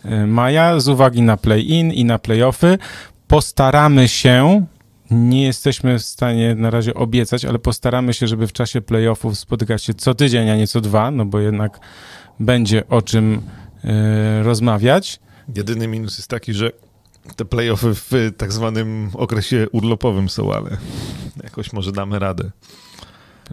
y, 0.05 0.27
maja, 0.27 0.81
z 0.81 0.89
uwagi 0.89 1.23
na 1.23 1.37
play-in 1.37 1.93
i 1.93 2.05
na 2.05 2.19
play-offy. 2.19 2.79
Postaramy 3.29 4.09
się, 4.09 4.67
nie 5.11 5.43
jesteśmy 5.43 5.99
w 5.99 6.03
stanie 6.03 6.55
na 6.55 6.71
razie 6.71 6.95
obiecać, 6.95 7.45
ale 7.45 7.59
postaramy 7.59 8.15
się, 8.15 8.27
żeby 8.27 8.47
w 8.47 8.53
czasie 8.53 8.81
playoffów 8.81 9.39
spotykać 9.39 9.85
się 9.85 9.95
co 9.95 10.15
tydzień, 10.15 10.51
a 10.51 10.57
nie 10.57 10.67
co 10.67 10.81
dwa, 10.81 11.11
no 11.11 11.25
bo 11.25 11.41
jednak 11.41 11.81
będzie 12.41 12.89
o 12.89 13.03
czym 13.03 13.43
rozmawiać. 14.43 15.21
Jedyny 15.55 15.89
minus 15.89 16.19
jest 16.19 16.29
taki, 16.31 16.55
że 16.55 16.71
te 17.37 17.45
playoffy 17.45 17.95
w 17.95 18.33
tak 18.37 18.53
zwanym 18.53 19.11
okresie 19.15 19.67
urlopowym 19.73 20.29
są, 20.29 20.53
ale 20.53 20.77
jakoś 21.43 21.73
może 21.73 21.93
damy 21.93 22.19
radę. 22.19 22.51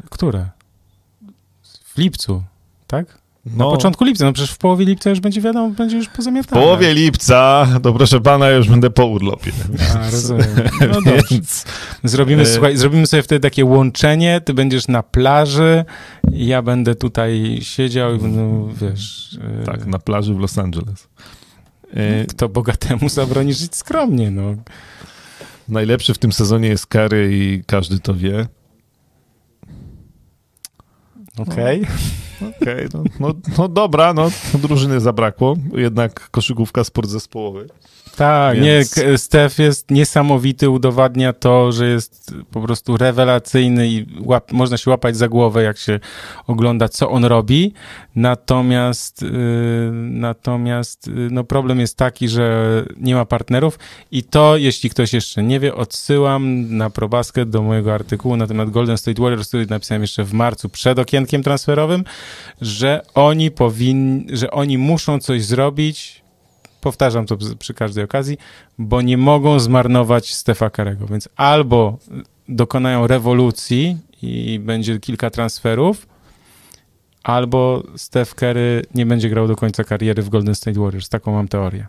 Które? 0.10 0.50
W 1.64 1.98
lipcu, 1.98 2.44
tak? 2.88 3.23
No. 3.46 3.66
Na 3.66 3.72
początku 3.72 4.06
lipca, 4.06 4.26
no 4.26 4.34
przecież 4.34 4.52
w 4.52 4.58
połowie 4.58 4.86
lipca 4.86 5.10
już 5.10 5.20
będzie 5.20 5.42
wiadomo, 5.42 5.70
będzie 5.70 5.98
już 5.98 6.10
pozamiatane. 6.10 6.62
W 6.62 6.64
połowie 6.64 6.94
lipca, 6.94 7.68
to 7.84 7.94
proszę 7.94 8.22
pana, 8.22 8.50
już 8.50 8.70
będę 8.70 8.90
po 8.90 9.06
urlopie. 9.06 9.52
A, 9.96 10.12
rozumiem. 10.12 10.48
No 10.92 11.02
Więc... 11.32 11.66
Zrobimy, 12.04 12.42
e... 12.42 12.46
słuchaj, 12.46 12.78
zrobimy 12.78 13.08
sobie 13.08 13.24
wtedy 13.24 13.40
takie 13.40 13.66
łączenie, 13.66 14.42
ty 14.46 14.54
będziesz 14.54 14.88
na 14.88 15.04
plaży, 15.04 15.86
ja 16.32 16.62
będę 16.62 16.96
tutaj 16.96 17.60
siedział 17.62 18.16
i 18.16 18.24
no, 18.24 18.68
wiesz... 18.82 19.40
E... 19.62 19.64
Tak, 19.64 19.86
na 19.86 20.00
plaży 20.00 20.34
w 20.34 20.40
Los 20.40 20.58
Angeles. 20.58 21.08
E... 21.94 22.26
Kto 22.26 22.50
bogatemu 22.50 23.10
zabroni 23.10 23.54
żyć 23.54 23.76
skromnie, 23.76 24.32
no. 24.32 24.56
Najlepszy 25.70 26.14
w 26.14 26.18
tym 26.18 26.32
sezonie 26.32 26.68
jest 26.68 26.88
Curry 26.88 27.30
i 27.34 27.64
każdy 27.68 28.00
to 28.00 28.14
wie. 28.14 28.48
Okej. 31.38 31.82
Okay. 31.82 31.96
Okej, 32.50 32.88
okay, 32.88 32.90
no, 32.94 33.04
no, 33.20 33.34
no, 33.58 33.68
dobra, 33.68 34.14
no 34.14 34.30
drużyny 34.54 35.00
zabrakło, 35.00 35.56
jednak 35.74 36.30
koszykówka 36.30 36.84
sport 36.84 37.10
zespołowy. 37.10 37.68
Tak, 38.18 38.60
Więc... 38.60 38.98
nie, 38.98 39.18
Stef 39.18 39.60
jest 39.60 39.92
niesamowity, 39.92 40.70
udowadnia 40.70 41.34
to, 41.34 41.72
że 41.72 41.88
jest 41.88 42.36
po 42.52 42.62
prostu 42.62 42.98
rewelacyjny 42.98 43.88
i 43.88 44.06
łap, 44.20 44.52
można 44.52 44.78
się 44.78 44.90
łapać 44.90 45.18
za 45.18 45.28
głowę, 45.28 45.64
jak 45.64 45.78
się 45.78 46.00
ogląda, 46.48 46.90
co 46.90 47.10
on 47.10 47.26
robi. 47.26 47.74
Natomiast, 48.16 49.22
yy, 49.22 49.30
natomiast 49.94 51.08
yy, 51.08 51.28
no 51.32 51.44
problem 51.44 51.80
jest 51.80 51.98
taki, 51.98 52.30
że 52.30 52.86
nie 52.98 53.16
ma 53.16 53.26
partnerów 53.26 53.80
i 54.12 54.24
to, 54.24 54.58
jeśli 54.58 54.90
ktoś 54.90 55.14
jeszcze 55.14 55.44
nie 55.44 55.60
wie, 55.60 55.76
odsyłam 55.76 56.76
na 56.78 56.90
ProBasket 56.90 57.50
do 57.50 57.62
mojego 57.62 57.94
artykułu 57.94 58.38
na 58.38 58.48
temat 58.48 58.70
Golden 58.70 58.98
State 58.98 59.22
Warriors, 59.22 59.48
który 59.48 59.66
napisałem 59.66 60.02
jeszcze 60.02 60.24
w 60.24 60.34
marcu 60.34 60.70
przed 60.70 61.00
okienkiem 61.00 61.44
transferowym, 61.44 62.04
że 62.62 63.02
oni 63.16 63.52
powinni, 63.52 64.38
że 64.38 64.52
oni 64.52 64.78
muszą 64.78 65.20
coś 65.20 65.44
zrobić, 65.44 66.23
Powtarzam 66.84 67.26
to 67.26 67.38
przy 67.60 67.74
każdej 67.74 68.04
okazji, 68.04 68.38
bo 68.78 69.02
nie 69.02 69.18
mogą 69.18 69.60
zmarnować 69.60 70.34
Stefa 70.34 70.70
Karego. 70.70 71.08
Więc 71.08 71.30
albo 71.36 71.98
dokonają 72.50 73.08
rewolucji 73.08 73.98
i 74.22 74.60
będzie 74.60 75.00
kilka 75.00 75.30
transferów, 75.30 76.08
albo 77.24 77.84
Steph 77.96 78.36
Curry 78.36 78.82
nie 78.96 79.06
będzie 79.06 79.30
grał 79.30 79.48
do 79.48 79.56
końca 79.56 79.84
kariery 79.84 80.22
w 80.22 80.30
Golden 80.30 80.56
State 80.56 80.80
Warriors. 80.80 81.10
Taką 81.10 81.34
mam 81.34 81.48
teorię. 81.48 81.88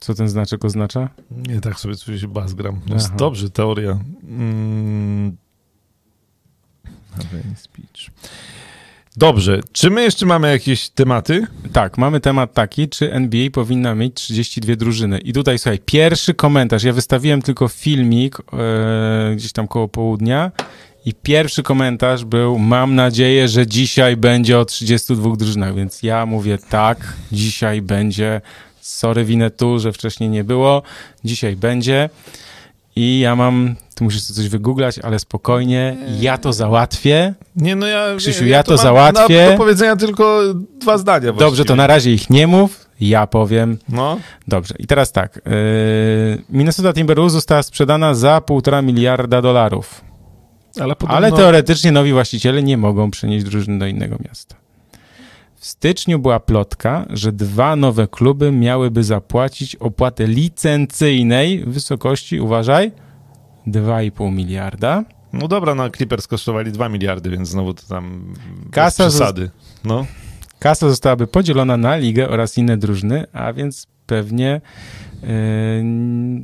Co 0.00 0.14
ten 0.14 0.28
znaczek 0.28 0.64
oznacza? 0.64 1.08
Nie, 1.30 1.60
tak 1.60 1.80
sobie 1.80 1.96
coś 1.96 2.26
bazgram. 2.26 2.80
No 2.86 2.96
dobrze, 3.16 3.50
teoria. 3.50 3.98
Mm. 4.28 5.36
Speech. 7.56 8.10
Dobrze. 9.18 9.60
Czy 9.72 9.90
my 9.90 10.02
jeszcze 10.02 10.26
mamy 10.26 10.50
jakieś 10.50 10.88
tematy? 10.88 11.46
Tak, 11.72 11.98
mamy 11.98 12.20
temat 12.20 12.54
taki, 12.54 12.88
czy 12.88 13.12
NBA 13.12 13.50
powinna 13.52 13.94
mieć 13.94 14.14
32 14.14 14.76
drużyny. 14.76 15.18
I 15.18 15.32
tutaj, 15.32 15.58
słuchaj, 15.58 15.78
pierwszy 15.78 16.34
komentarz. 16.34 16.82
Ja 16.82 16.92
wystawiłem 16.92 17.42
tylko 17.42 17.68
filmik 17.68 18.38
e, 18.38 19.34
gdzieś 19.36 19.52
tam 19.52 19.68
koło 19.68 19.88
południa 19.88 20.52
i 21.04 21.14
pierwszy 21.14 21.62
komentarz 21.62 22.24
był, 22.24 22.58
mam 22.58 22.94
nadzieję, 22.94 23.48
że 23.48 23.66
dzisiaj 23.66 24.16
będzie 24.16 24.58
o 24.58 24.64
32 24.64 25.36
drużynach, 25.36 25.74
więc 25.74 26.02
ja 26.02 26.26
mówię 26.26 26.58
tak, 26.70 27.12
dzisiaj 27.32 27.82
będzie. 27.82 28.40
Sorry, 28.80 29.24
winę 29.24 29.50
tu, 29.50 29.78
że 29.78 29.92
wcześniej 29.92 30.30
nie 30.30 30.44
było. 30.44 30.82
Dzisiaj 31.24 31.56
będzie. 31.56 32.10
I 32.98 33.18
ja 33.18 33.36
mam, 33.36 33.74
tu 33.94 34.04
musisz 34.04 34.22
coś 34.22 34.48
wygooglać, 34.48 34.98
ale 34.98 35.18
spokojnie, 35.18 35.96
ja 36.20 36.38
to 36.38 36.52
załatwię. 36.52 37.34
Nie, 37.56 37.76
no 37.76 37.86
ja... 37.86 38.16
Krzysiu, 38.16 38.46
ja, 38.46 38.56
ja 38.56 38.62
to 38.62 38.72
mam 38.72 38.82
załatwię. 38.82 39.44
Na, 39.44 39.50
do 39.50 39.56
powiedzenia 39.56 39.96
tylko 39.96 40.40
dwa 40.80 40.98
zdania 40.98 41.26
Dobrze, 41.26 41.42
to 41.42 41.46
właściwie. 41.46 41.74
na 41.74 41.86
razie 41.86 42.12
ich 42.12 42.30
nie 42.30 42.46
mów, 42.46 42.86
ja 43.00 43.26
powiem. 43.26 43.78
No, 43.88 44.18
Dobrze, 44.48 44.74
i 44.78 44.86
teraz 44.86 45.12
tak. 45.12 45.40
Yy, 45.46 46.42
Minnesota 46.50 46.92
Timberwolves 46.92 47.32
została 47.32 47.62
sprzedana 47.62 48.14
za 48.14 48.40
półtora 48.40 48.82
miliarda 48.82 49.42
dolarów. 49.42 50.00
ale 50.80 50.96
podobno... 50.96 51.16
Ale 51.16 51.32
teoretycznie 51.32 51.92
nowi 51.92 52.12
właściciele 52.12 52.62
nie 52.62 52.76
mogą 52.76 53.10
przenieść 53.10 53.44
drużyny 53.44 53.78
do 53.78 53.86
innego 53.86 54.16
miasta. 54.28 54.56
W 55.58 55.66
styczniu 55.66 56.18
była 56.18 56.40
plotka, 56.40 57.06
że 57.10 57.32
dwa 57.32 57.76
nowe 57.76 58.08
kluby 58.08 58.52
miałyby 58.52 59.04
zapłacić 59.04 59.76
opłatę 59.76 60.26
licencyjnej 60.26 61.64
w 61.64 61.68
wysokości, 61.68 62.40
uważaj, 62.40 62.92
2,5 63.66 64.32
miliarda. 64.32 65.04
No 65.32 65.48
dobra, 65.48 65.74
no 65.74 65.90
Clippers 65.90 66.26
kosztowali 66.26 66.72
2 66.72 66.88
miliardy, 66.88 67.30
więc 67.30 67.48
znowu 67.48 67.74
to 67.74 67.82
tam 67.88 68.34
Kasa 68.70 69.08
przesady. 69.08 69.50
No. 69.84 70.06
Kasa 70.58 70.88
zostałaby 70.88 71.26
podzielona 71.26 71.76
na 71.76 71.96
ligę 71.96 72.28
oraz 72.28 72.58
inne 72.58 72.76
drużyny, 72.76 73.24
a 73.32 73.52
więc 73.52 73.86
pewnie 74.06 74.60
yy, 75.22 75.28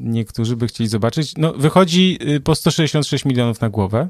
niektórzy 0.01 0.57
by 0.57 0.67
chcieli 0.67 0.89
zobaczyć. 0.89 1.35
No, 1.37 1.53
wychodzi 1.53 2.19
yy, 2.21 2.41
po 2.41 2.55
166 2.55 3.25
milionów 3.25 3.61
na 3.61 3.69
głowę. 3.69 4.09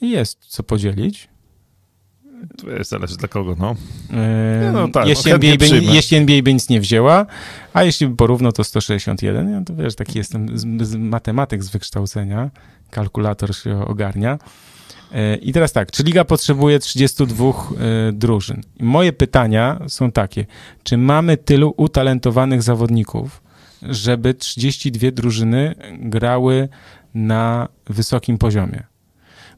Jest 0.00 0.38
co 0.46 0.62
podzielić. 0.62 1.28
To 2.56 2.70
jest, 2.70 2.90
zależy 2.90 3.16
dla 3.16 3.28
kogo, 3.28 3.56
no. 3.58 3.74
Yy, 4.10 4.72
no 4.72 4.88
tak, 4.88 5.06
jeśli, 5.06 5.30
no 5.30 5.34
NBA 5.34 5.50
chętnie 5.50 5.80
by, 5.80 5.84
jeśli 5.84 6.16
NBA 6.16 6.42
by 6.42 6.54
nic 6.54 6.68
nie 6.68 6.80
wzięła, 6.80 7.26
a 7.72 7.82
jeśli 7.82 8.06
by 8.06 8.16
porównał 8.16 8.52
to 8.52 8.64
161, 8.64 9.50
ja 9.50 9.62
to 9.64 9.74
wiesz, 9.74 9.94
taki 9.94 10.18
jestem 10.18 10.58
z, 10.58 10.82
z 10.82 10.96
matematyk 10.96 11.64
z 11.64 11.70
wykształcenia, 11.70 12.50
kalkulator 12.90 13.56
się 13.56 13.86
ogarnia. 13.86 14.38
Yy, 15.12 15.36
I 15.36 15.52
teraz 15.52 15.72
tak, 15.72 15.90
czy 15.90 16.02
liga 16.02 16.24
potrzebuje 16.24 16.78
32 16.78 17.44
yy, 17.46 18.12
drużyn? 18.12 18.62
I 18.76 18.84
moje 18.84 19.12
pytania 19.12 19.80
są 19.88 20.12
takie, 20.12 20.46
czy 20.82 20.96
mamy 20.96 21.36
tylu 21.36 21.74
utalentowanych 21.76 22.62
zawodników, 22.62 23.42
żeby 23.82 24.34
32 24.34 25.10
drużyny 25.10 25.74
grały 25.92 26.68
na 27.14 27.68
wysokim 27.86 28.38
poziomie? 28.38 28.82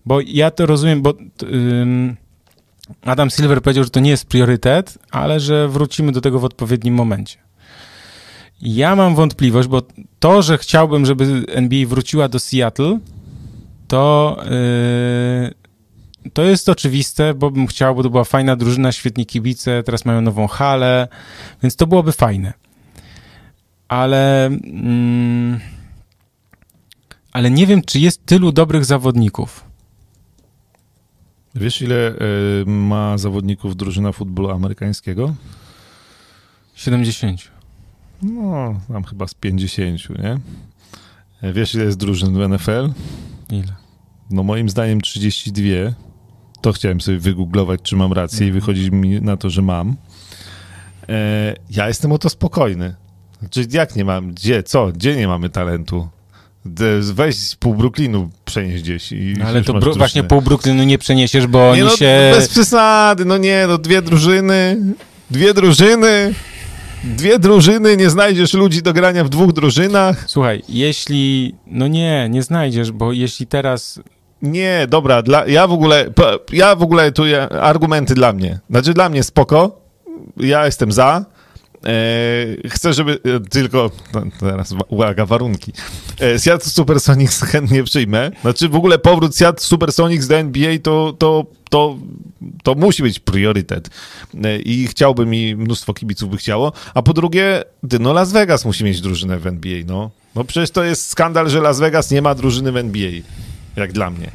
Bo 0.07 0.21
ja 0.21 0.51
to 0.51 0.67
rozumiem, 0.67 1.03
bo... 1.03 1.15
Ym, 1.43 2.17
Adam 3.03 3.31
Silver 3.31 3.63
powiedział, 3.63 3.85
że 3.85 3.91
to 3.91 4.01
nie 4.01 4.11
jest 4.11 4.27
priorytet, 4.27 4.99
ale 5.11 5.41
że 5.41 5.69
wrócimy 5.69 6.13
do 6.13 6.21
tego 6.21 6.41
w 6.41 6.45
odpowiednim 6.45 6.95
momencie. 6.95 7.39
Ja 8.63 8.97
mam 8.97 9.15
wątpliwość, 9.15 9.69
bo 9.69 9.83
to, 10.19 10.43
że 10.43 10.59
chciałbym, 10.59 11.07
żeby 11.07 11.45
NBA 11.49 11.87
wróciła 11.87 12.29
do 12.29 12.39
Seattle, 12.39 12.99
to, 13.89 14.37
yy, 16.25 16.31
to 16.31 16.43
jest 16.43 16.69
oczywiste, 16.69 17.35
bo 17.35 17.51
bym 17.51 17.67
chciał, 17.67 17.95
bo 17.95 18.03
to 18.03 18.11
była 18.11 18.25
fajna 18.25 18.57
drużyna, 18.57 18.93
świetni 18.93 19.27
kibice, 19.27 19.83
teraz 19.83 20.05
mają 20.05 20.21
nową 20.21 20.47
halę, 20.47 21.09
więc 21.63 21.77
to 21.77 21.87
byłoby 21.87 22.13
fajne. 22.13 22.53
Ale, 23.89 24.47
mm, 24.47 25.61
ale 27.33 27.51
nie 27.51 27.67
wiem, 27.67 27.83
czy 27.83 27.99
jest 27.99 28.27
tylu 28.27 28.53
dobrych 28.53 28.85
zawodników. 28.85 29.72
Wiesz, 31.55 31.83
ile 31.83 32.13
y, 32.63 32.67
ma 32.67 33.19
zawodników 33.19 33.77
drużyna 33.77 34.13
futbolu 34.13 34.51
amerykańskiego? 34.51 35.35
70. 36.75 37.41
No, 38.23 38.81
tam 38.89 39.05
chyba 39.05 39.27
z 39.27 39.35
50, 39.35 40.01
nie? 40.11 40.39
E, 41.43 41.53
Wiesz, 41.53 41.75
ile 41.75 41.85
jest 41.85 41.99
drużyn 41.99 42.35
w 42.35 42.49
NFL? 42.49 42.93
Ile? 43.51 43.75
No 44.31 44.43
moim 44.43 44.69
zdaniem 44.69 45.01
32. 45.01 45.95
To 46.61 46.73
chciałem 46.73 47.01
sobie 47.01 47.19
wygooglować, 47.19 47.81
czy 47.83 47.97
mam 47.97 48.13
rację 48.13 48.47
i 48.49 48.53
wychodzi 48.53 48.93
mi 48.93 49.21
na 49.21 49.37
to, 49.37 49.51
że 49.51 49.63
mam. 49.63 49.97
E, 51.09 51.55
ja 51.71 51.89
jestem 51.89 52.13
o 52.13 52.19
to 52.19 52.29
spokojny. 52.29 52.95
Znaczy, 53.39 53.67
jak 53.71 53.97
nie 53.97 54.05
mam? 54.05 54.35
Gdzie? 54.35 54.63
Co? 54.63 54.93
Gdzie 54.93 55.17
nie 55.17 55.29
mamy 55.29 55.51
talentu? 55.51 56.09
Weź 57.01 57.37
z 57.37 57.57
pół 57.57 57.75
Brooklynu 57.75 58.31
przenieść 58.45 58.83
gdzieś 58.83 59.13
i 59.13 59.35
No 59.39 59.45
ale 59.45 59.63
to 59.63 59.75
bro, 59.75 59.95
właśnie 59.95 60.25
pół 60.25 60.43
Brooklynu 60.43 60.85
nie 60.85 60.99
przeniesiesz, 60.99 61.47
bo 61.47 61.71
oni 61.71 61.79
Nie 61.79 61.85
no, 61.85 61.97
się... 61.97 62.33
bez 62.35 62.49
przesady, 62.49 63.25
no 63.25 63.37
nie, 63.37 63.65
no 63.69 63.79
dwie 63.79 64.03
drużyny, 64.03 64.77
dwie 65.31 65.55
drużyny, 65.55 66.35
dwie 67.05 67.39
drużyny, 67.39 67.97
nie 67.97 68.11
znajdziesz 68.11 68.55
ludzi 68.55 68.83
do 68.83 68.93
grania 68.93 69.25
w 69.25 69.29
dwóch 69.29 69.53
drużynach. 69.53 70.25
Słuchaj, 70.27 70.63
jeśli... 70.69 71.55
No 71.67 71.89
nie, 71.89 72.29
nie 72.31 72.43
znajdziesz, 72.43 72.93
bo 72.93 73.13
jeśli 73.13 73.47
teraz... 73.47 74.01
Nie, 74.43 74.87
dobra, 74.89 75.23
dla, 75.23 75.47
ja 75.47 75.67
w 75.67 75.73
ogóle, 75.73 76.11
ja 76.53 76.77
w 76.77 76.83
ogóle 76.83 77.13
tu 77.13 77.27
ja, 77.27 77.49
argumenty 77.49 78.15
dla 78.15 78.33
mnie. 78.33 78.59
Znaczy 78.71 78.95
dla 78.95 79.09
mnie 79.09 79.23
spoko, 79.23 79.81
ja 80.37 80.67
jestem 80.67 80.93
za. 80.93 81.25
E, 81.87 82.69
chcę, 82.69 82.93
żeby 82.93 83.19
e, 83.25 83.41
tylko, 83.41 83.91
no, 84.15 84.23
teraz 84.41 84.73
wa- 84.73 84.85
uwaga, 84.89 85.27
warunki. 85.27 85.73
E, 86.21 86.39
Seattle 86.39 86.71
Supersonics 86.71 87.43
chętnie 87.53 87.85
przyjmę. 87.85 88.31
Znaczy 88.43 88.69
w 88.69 88.77
ogóle 88.77 88.99
powrót 88.99 89.37
Seattle 89.37 89.67
Supersonics 89.67 90.27
do 90.27 90.37
NBA 90.39 90.79
to, 90.83 91.15
to, 91.19 91.47
to, 91.71 91.97
to 92.63 92.75
musi 92.75 93.03
być 93.03 93.19
priorytet. 93.19 93.91
E, 94.45 94.59
I 94.59 94.87
chciałbym 94.87 95.35
i 95.35 95.55
mnóstwo 95.57 95.95
kibiców 95.95 96.31
by 96.31 96.37
chciało. 96.37 96.73
A 96.95 97.03
po 97.03 97.13
drugie, 97.13 97.65
no 98.01 98.13
Las 98.13 98.33
Vegas 98.33 98.65
musi 98.65 98.85
mieć 98.85 99.01
drużynę 99.01 99.39
w 99.39 99.47
NBA, 99.47 99.79
no. 99.87 100.11
No 100.35 100.45
przecież 100.45 100.71
to 100.71 100.85
jest 100.85 101.09
skandal, 101.11 101.51
że 101.51 101.61
Las 101.61 101.81
Vegas 101.81 102.11
nie 102.11 102.23
ma 102.23 102.35
drużyny 102.35 102.73
w 102.73 102.77
NBA. 102.77 103.11
Jak 103.77 103.93
dla 103.93 104.11
mnie. 104.11 104.31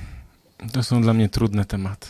To 0.71 0.83
są 0.83 1.01
dla 1.01 1.13
mnie 1.13 1.29
trudne 1.29 1.65
tematy. 1.65 2.07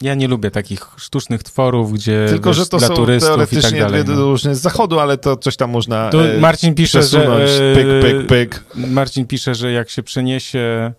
Ja 0.00 0.14
nie 0.14 0.28
lubię 0.28 0.50
takich 0.50 0.86
sztucznych 0.96 1.42
tworów, 1.42 1.92
gdzie 1.92 2.26
Tylko, 2.28 2.50
wiesz, 2.50 2.56
że 2.56 2.66
to 2.66 2.78
dla 2.78 2.88
są 2.88 2.94
turystów 2.94 3.28
i 3.28 3.38
tak 3.38 3.48
teoretycznie 3.48 3.80
dalej. 3.80 4.04
dwie 4.04 4.12
no. 4.14 4.20
drużyny 4.20 4.54
z 4.54 4.60
zachodu, 4.60 5.00
ale 5.00 5.18
to 5.18 5.36
coś 5.36 5.56
tam 5.56 5.70
można 5.70 6.10
Tu 6.10 6.20
e, 6.20 6.38
Marcin 6.38 6.74
pisze, 6.74 7.02
że... 7.02 7.44
e, 7.44 7.74
Pyk, 7.74 7.86
pyk, 8.02 8.26
pyk. 8.26 8.64
Marcin 8.74 9.26
pisze, 9.26 9.54
że 9.54 9.72
jak 9.72 9.90
się 9.90 10.02
przeniesie, 10.02 10.92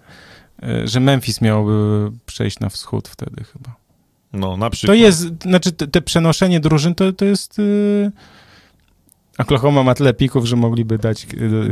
e, 0.64 0.88
że 0.88 1.00
Memphis 1.00 1.42
miałby 1.42 2.12
przejść 2.26 2.60
na 2.60 2.70
wschód 2.70 3.08
wtedy 3.08 3.44
chyba. 3.44 3.76
No, 4.34 4.58
na 4.58 4.66
To 4.66 4.70
przykład. 4.72 4.98
jest, 4.98 5.28
znaczy 5.42 5.72
te, 5.72 5.88
te 5.88 6.02
przenoszenie 6.02 6.60
drużyn 6.60 6.96
to, 6.96 7.14
to 7.14 7.26
jest... 7.26 7.58
Yy... 7.58 8.12
Oklahoma 9.38 9.84
ma 9.84 9.96
tyle 9.96 10.14
pików, 10.14 10.46
że 10.46 10.56
mogliby 10.56 10.98
dać 10.98 11.28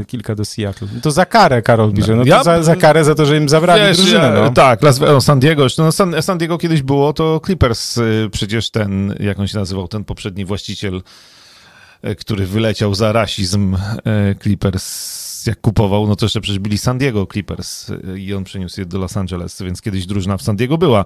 kilka 0.08 0.36
do 0.36 0.46
Seattle. 0.46 0.88
No 0.96 1.02
to 1.02 1.12
za 1.12 1.26
karę, 1.26 1.62
Karol 1.62 1.94
pisze. 1.94 2.16
No 2.16 2.24
Ja- 2.26 2.44
za, 2.44 2.64
za 2.64 2.76
karę 2.76 3.04
za 3.04 3.16
to, 3.16 3.26
że 3.26 3.38
im 3.38 3.50
zabrali 3.50 3.82
Wiesz, 3.82 3.98
drużynę, 3.98 4.32
no. 4.36 4.50
Tak, 4.50 4.84
Las 4.84 5.00
Vegas, 5.00 5.24
San 5.24 5.40
Diego. 5.40 5.68
No, 5.78 5.92
San, 5.92 6.22
San 6.22 6.38
Diego 6.38 6.58
kiedyś 6.58 6.82
było, 6.82 7.14
to 7.14 7.42
Clippers 7.46 7.98
y, 7.98 8.30
przecież 8.32 8.70
ten, 8.70 9.16
jak 9.20 9.40
on 9.40 9.48
się 9.48 9.58
nazywał, 9.58 9.88
ten 9.88 10.04
poprzedni 10.04 10.46
właściciel, 10.46 11.02
y, 12.06 12.16
który 12.16 12.46
wyleciał 12.46 12.96
za 12.96 13.12
rasizm 13.12 13.76
y, 13.76 14.36
Jak 15.48 15.62
kupował, 15.62 16.08
no 16.08 16.16
to 16.16 16.26
jeszcze 16.26 16.42
przecież 16.42 16.60
byli 16.60 16.78
San 16.78 16.98
Diego 16.98 17.28
Clippers 17.32 17.90
y, 17.90 18.20
i 18.20 18.34
on 18.34 18.44
przeniósł 18.44 18.80
je 18.80 18.86
do 18.86 19.00
Los 19.00 19.18
Angeles, 19.18 19.62
więc 19.62 19.82
kiedyś 19.82 20.06
drużyna 20.06 20.38
w 20.38 20.42
San 20.42 20.56
Diego 20.56 20.78
była. 20.78 21.06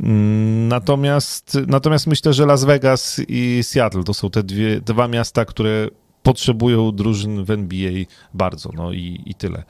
Mm, 0.00 0.68
Natomiast, 0.68 1.58
natomiast 1.66 2.06
myślę, 2.06 2.32
że 2.32 2.46
Las 2.46 2.64
Vegas 2.64 3.20
i 3.28 3.60
Seattle 3.62 4.04
to 4.04 4.14
są 4.14 4.30
te 4.30 4.42
dwie, 4.42 4.80
dwa 4.80 5.08
miasta, 5.08 5.44
które 5.44 5.88
potrzebują 6.22 6.92
drużyn 6.92 7.44
w 7.44 7.50
NBA 7.50 7.92
bardzo, 8.34 8.70
no 8.74 8.92
i, 8.92 9.22
i 9.26 9.34
tyle. 9.34 9.64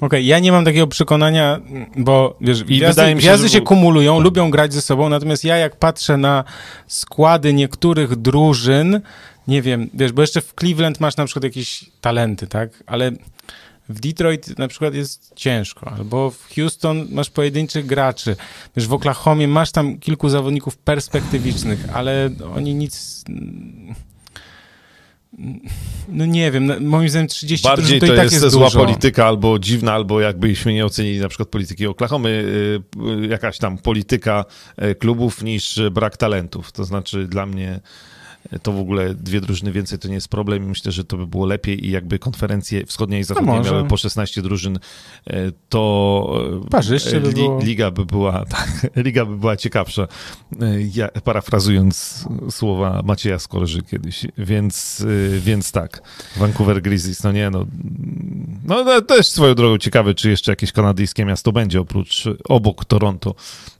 Okej, 0.00 0.26
ja 0.26 0.38
nie 0.38 0.52
mam 0.52 0.64
takiego 0.64 0.86
przekonania, 0.86 1.60
bo 1.96 2.36
wiesz, 2.40 2.60
I 2.60 2.64
gwiazdy, 2.64 2.86
wydaje 2.86 3.14
mi 3.14 3.22
się, 3.22 3.28
gwiazdy 3.28 3.48
się 3.48 3.60
kumulują, 3.60 4.20
lubią 4.20 4.50
grać 4.50 4.72
ze 4.74 4.82
sobą, 4.82 5.08
natomiast 5.08 5.44
ja 5.44 5.56
jak 5.56 5.76
patrzę 5.76 6.16
na 6.16 6.44
składy 6.86 7.54
niektórych 7.54 8.16
drużyn, 8.16 9.00
nie 9.48 9.62
wiem, 9.62 9.90
wiesz, 9.94 10.12
bo 10.12 10.22
jeszcze 10.22 10.40
w 10.40 10.54
Cleveland 10.60 11.00
masz 11.00 11.16
na 11.16 11.24
przykład 11.24 11.44
jakieś 11.44 11.84
talenty, 12.00 12.46
tak, 12.46 12.70
ale 12.86 13.12
w 13.88 14.00
Detroit 14.00 14.58
na 14.58 14.68
przykład 14.68 14.94
jest 14.94 15.32
ciężko, 15.36 15.92
albo 15.92 16.30
w 16.30 16.54
Houston 16.54 17.06
masz 17.10 17.30
pojedynczych 17.30 17.86
graczy, 17.86 18.36
wiesz, 18.76 18.86
w 18.86 18.92
Oklahomie 18.92 19.48
masz 19.48 19.72
tam 19.72 19.98
kilku 19.98 20.28
zawodników 20.28 20.76
perspektywicznych, 20.76 21.84
ale 21.94 22.30
oni 22.56 22.74
nic... 22.74 23.24
No 26.08 26.26
nie 26.26 26.50
wiem, 26.50 26.66
no, 26.66 26.74
moim 26.80 27.08
zdaniem 27.08 27.28
30 27.28 27.68
Bardziej 27.68 28.00
to, 28.00 28.06
to 28.06 28.12
i 28.12 28.16
tak 28.16 28.24
jest, 28.24 28.42
jest 28.42 28.52
zła 28.52 28.64
dużo. 28.66 28.78
polityka 28.78 29.26
albo 29.26 29.58
dziwna, 29.58 29.92
albo 29.92 30.20
jakbyśmy 30.20 30.72
nie 30.72 30.86
ocenili 30.86 31.20
na 31.20 31.28
przykład 31.28 31.48
polityki 31.48 31.86
Oklahomy, 31.86 32.28
y, 33.24 33.26
jakaś 33.26 33.58
tam 33.58 33.78
polityka 33.78 34.44
y, 34.82 34.94
klubów 34.94 35.42
niż 35.42 35.80
brak 35.90 36.16
talentów. 36.16 36.72
To 36.72 36.84
znaczy 36.84 37.26
dla 37.26 37.46
mnie 37.46 37.80
to 38.62 38.72
w 38.72 38.78
ogóle 38.78 39.14
dwie 39.14 39.40
drużyny 39.40 39.72
więcej 39.72 39.98
to 39.98 40.08
nie 40.08 40.14
jest 40.14 40.28
problem. 40.28 40.68
Myślę, 40.68 40.92
że 40.92 41.04
to 41.04 41.16
by 41.16 41.26
było 41.26 41.46
lepiej 41.46 41.86
i 41.86 41.90
jakby 41.90 42.18
konferencje 42.18 42.86
wschodniej 42.86 43.20
i 43.20 43.24
zachodniej 43.24 43.56
może. 43.56 43.72
miały 43.74 43.88
po 43.88 43.96
16 43.96 44.42
drużyn, 44.42 44.78
e, 45.26 45.52
to 45.68 46.60
e, 46.66 46.70
Parzyście 46.70 47.20
by 47.20 47.32
było. 47.32 47.60
liga 47.62 47.90
by 47.90 48.06
była 48.06 48.44
tak, 48.56 48.86
liga 48.96 49.24
by 49.24 49.36
była 49.36 49.56
ciekawsza. 49.56 50.02
E, 50.02 50.66
Ja, 50.94 51.08
parafrazując 51.08 52.24
słowa 52.50 53.02
Macieja 53.04 53.38
Skorzy 53.38 53.82
kiedyś, 53.82 54.26
więc, 54.38 55.04
więc 55.40 55.72
tak. 55.72 56.02
Vancouver 56.36 56.82
Grizzlies, 56.82 57.22
no 57.22 57.32
nie, 57.32 57.50
no, 57.50 57.66
no 58.64 58.84
no, 58.84 59.00
też 59.00 59.28
swoją 59.28 59.54
drogą 59.54 59.78
ciekawe, 59.78 60.14
czy 60.14 60.30
jeszcze 60.30 60.52
jakieś 60.52 60.72
kanadyjskie 60.72 61.24
miasto 61.24 61.52
będzie 61.52 61.80
oprócz, 61.80 62.24
obok 62.44 62.84
Toronto 62.84 63.34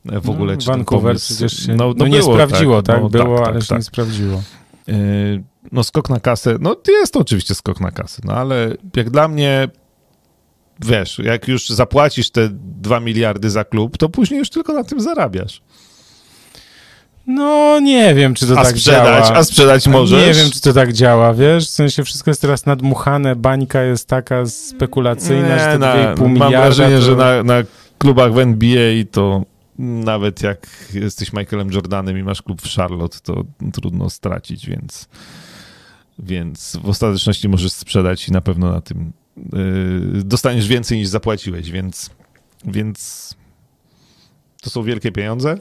w 0.04 0.30
ogóle. 0.30 0.52
No, 0.52 0.60
czy 0.60 0.66
ten 0.66 0.76
Vancouver 0.76 1.16
przecież 1.16 1.66
się, 1.66 1.74
no, 1.74 1.92
nie 1.92 2.18
było, 2.18 2.32
sprawdziło, 2.32 2.82
tak? 2.82 3.02
no, 3.02 3.08
było, 3.08 3.46
ale 3.46 3.54
tak, 3.54 3.62
się 3.62 3.68
tak. 3.68 3.78
nie 3.78 3.84
sprawdziło. 3.84 4.42
Yy, 4.86 5.42
No 5.72 5.84
skok 5.84 6.10
na 6.10 6.20
kasę, 6.20 6.56
no 6.60 6.76
jest 6.88 7.12
to 7.12 7.20
oczywiście 7.20 7.54
skok 7.54 7.80
na 7.80 7.90
kasę, 7.90 8.22
no 8.24 8.32
ale 8.32 8.74
jak 8.96 9.10
dla 9.10 9.28
mnie, 9.28 9.68
wiesz, 10.80 11.18
jak 11.18 11.48
już 11.48 11.68
zapłacisz 11.68 12.30
te 12.30 12.48
2 12.52 13.00
miliardy 13.00 13.50
za 13.50 13.64
klub, 13.64 13.98
to 13.98 14.08
później 14.08 14.38
już 14.38 14.50
tylko 14.50 14.72
na 14.72 14.84
tym 14.84 15.00
zarabiasz. 15.00 15.62
No 17.26 17.80
nie 17.80 18.14
wiem, 18.14 18.34
czy 18.34 18.46
to 18.46 18.52
a 18.58 18.62
tak 18.64 18.78
sprzedać, 18.78 19.26
działa. 19.26 19.38
a 19.38 19.44
sprzedać 19.44 19.86
możesz. 19.86 20.26
Nie 20.26 20.42
wiem, 20.42 20.50
czy 20.50 20.60
to 20.60 20.72
tak 20.72 20.92
działa, 20.92 21.34
wiesz? 21.34 21.66
W 21.66 21.70
sensie 21.70 22.04
wszystko 22.04 22.30
jest 22.30 22.40
teraz 22.40 22.66
nadmuchane, 22.66 23.36
bańka 23.36 23.82
jest 23.82 24.08
taka 24.08 24.46
spekulacyjna, 24.46 25.58
że 25.58 25.64
te 25.64 25.78
na, 25.78 25.94
2,5 25.94 26.20
mam 26.20 26.32
miliarda... 26.32 26.60
wrażenie, 26.60 26.96
to... 26.96 27.02
że 27.02 27.16
na, 27.16 27.42
na 27.42 27.54
klubach 27.98 28.32
w 28.32 28.38
NBA 28.38 29.04
to 29.10 29.42
nawet 29.80 30.42
jak 30.42 30.66
jesteś 30.94 31.32
Michaelem 31.32 31.70
Jordanem 31.72 32.18
i 32.18 32.22
masz 32.22 32.42
klub 32.42 32.62
w 32.62 32.74
Charlotte, 32.74 33.18
to 33.22 33.44
trudno 33.72 34.10
stracić, 34.10 34.66
więc, 34.66 35.08
więc 36.18 36.76
w 36.82 36.88
ostateczności 36.88 37.48
możesz 37.48 37.72
sprzedać 37.72 38.28
i 38.28 38.32
na 38.32 38.40
pewno 38.40 38.72
na 38.72 38.80
tym 38.80 39.12
yy, 39.52 40.22
dostaniesz 40.24 40.68
więcej 40.68 40.98
niż 40.98 41.08
zapłaciłeś, 41.08 41.70
więc, 41.70 42.10
więc 42.64 43.30
to 44.62 44.70
są 44.70 44.82
wielkie 44.82 45.12
pieniądze. 45.12 45.58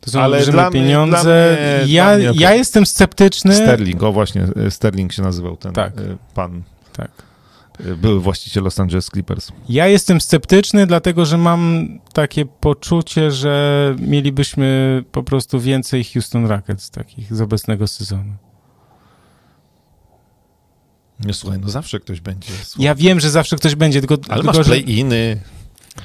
To 0.00 0.10
są 0.10 0.20
ale 0.20 0.46
dla 0.46 0.70
mnie- 0.70 0.80
pieniądze. 0.80 1.22
dla 1.22 1.82
mnie- 1.84 1.92
ja, 1.94 2.16
mnie 2.16 2.30
okej. 2.30 2.42
ja 2.42 2.54
jestem 2.54 2.86
sceptyczny. 2.86 3.54
Sterling, 3.54 4.02
o 4.02 4.12
właśnie, 4.12 4.46
Sterling 4.70 5.12
się 5.12 5.22
nazywał 5.22 5.56
ten 5.56 5.72
Tak. 5.72 5.96
yy, 5.96 6.16
pan, 6.34 6.62
Tak. 6.92 7.10
Były 7.96 8.20
właściciel 8.20 8.64
Los 8.64 8.80
Angeles 8.80 9.06
Clippers. 9.06 9.52
Ja 9.68 9.88
jestem 9.88 10.20
sceptyczny, 10.20 10.86
dlatego 10.86 11.24
że 11.24 11.38
mam 11.38 11.88
takie 12.12 12.46
poczucie, 12.46 13.30
że 13.30 13.94
mielibyśmy 13.98 15.04
po 15.12 15.22
prostu 15.22 15.60
więcej 15.60 16.04
Houston 16.04 16.46
Rockets 16.46 16.90
takich 16.90 17.34
z 17.34 17.40
obecnego 17.40 17.86
sezonu. 17.86 18.34
Nie 21.20 21.34
słuchaj, 21.34 21.58
no 21.58 21.68
zawsze 21.68 22.00
ktoś 22.00 22.20
będzie. 22.20 22.48
Słuchaj. 22.64 22.84
Ja 22.86 22.94
wiem, 22.94 23.20
że 23.20 23.30
zawsze 23.30 23.56
ktoś 23.56 23.74
będzie, 23.74 24.00
tylko, 24.00 24.14
Ale 24.28 24.42
tylko 24.42 24.58
masz 24.58 24.66
że... 24.66 24.72
play-iny, 24.72 25.40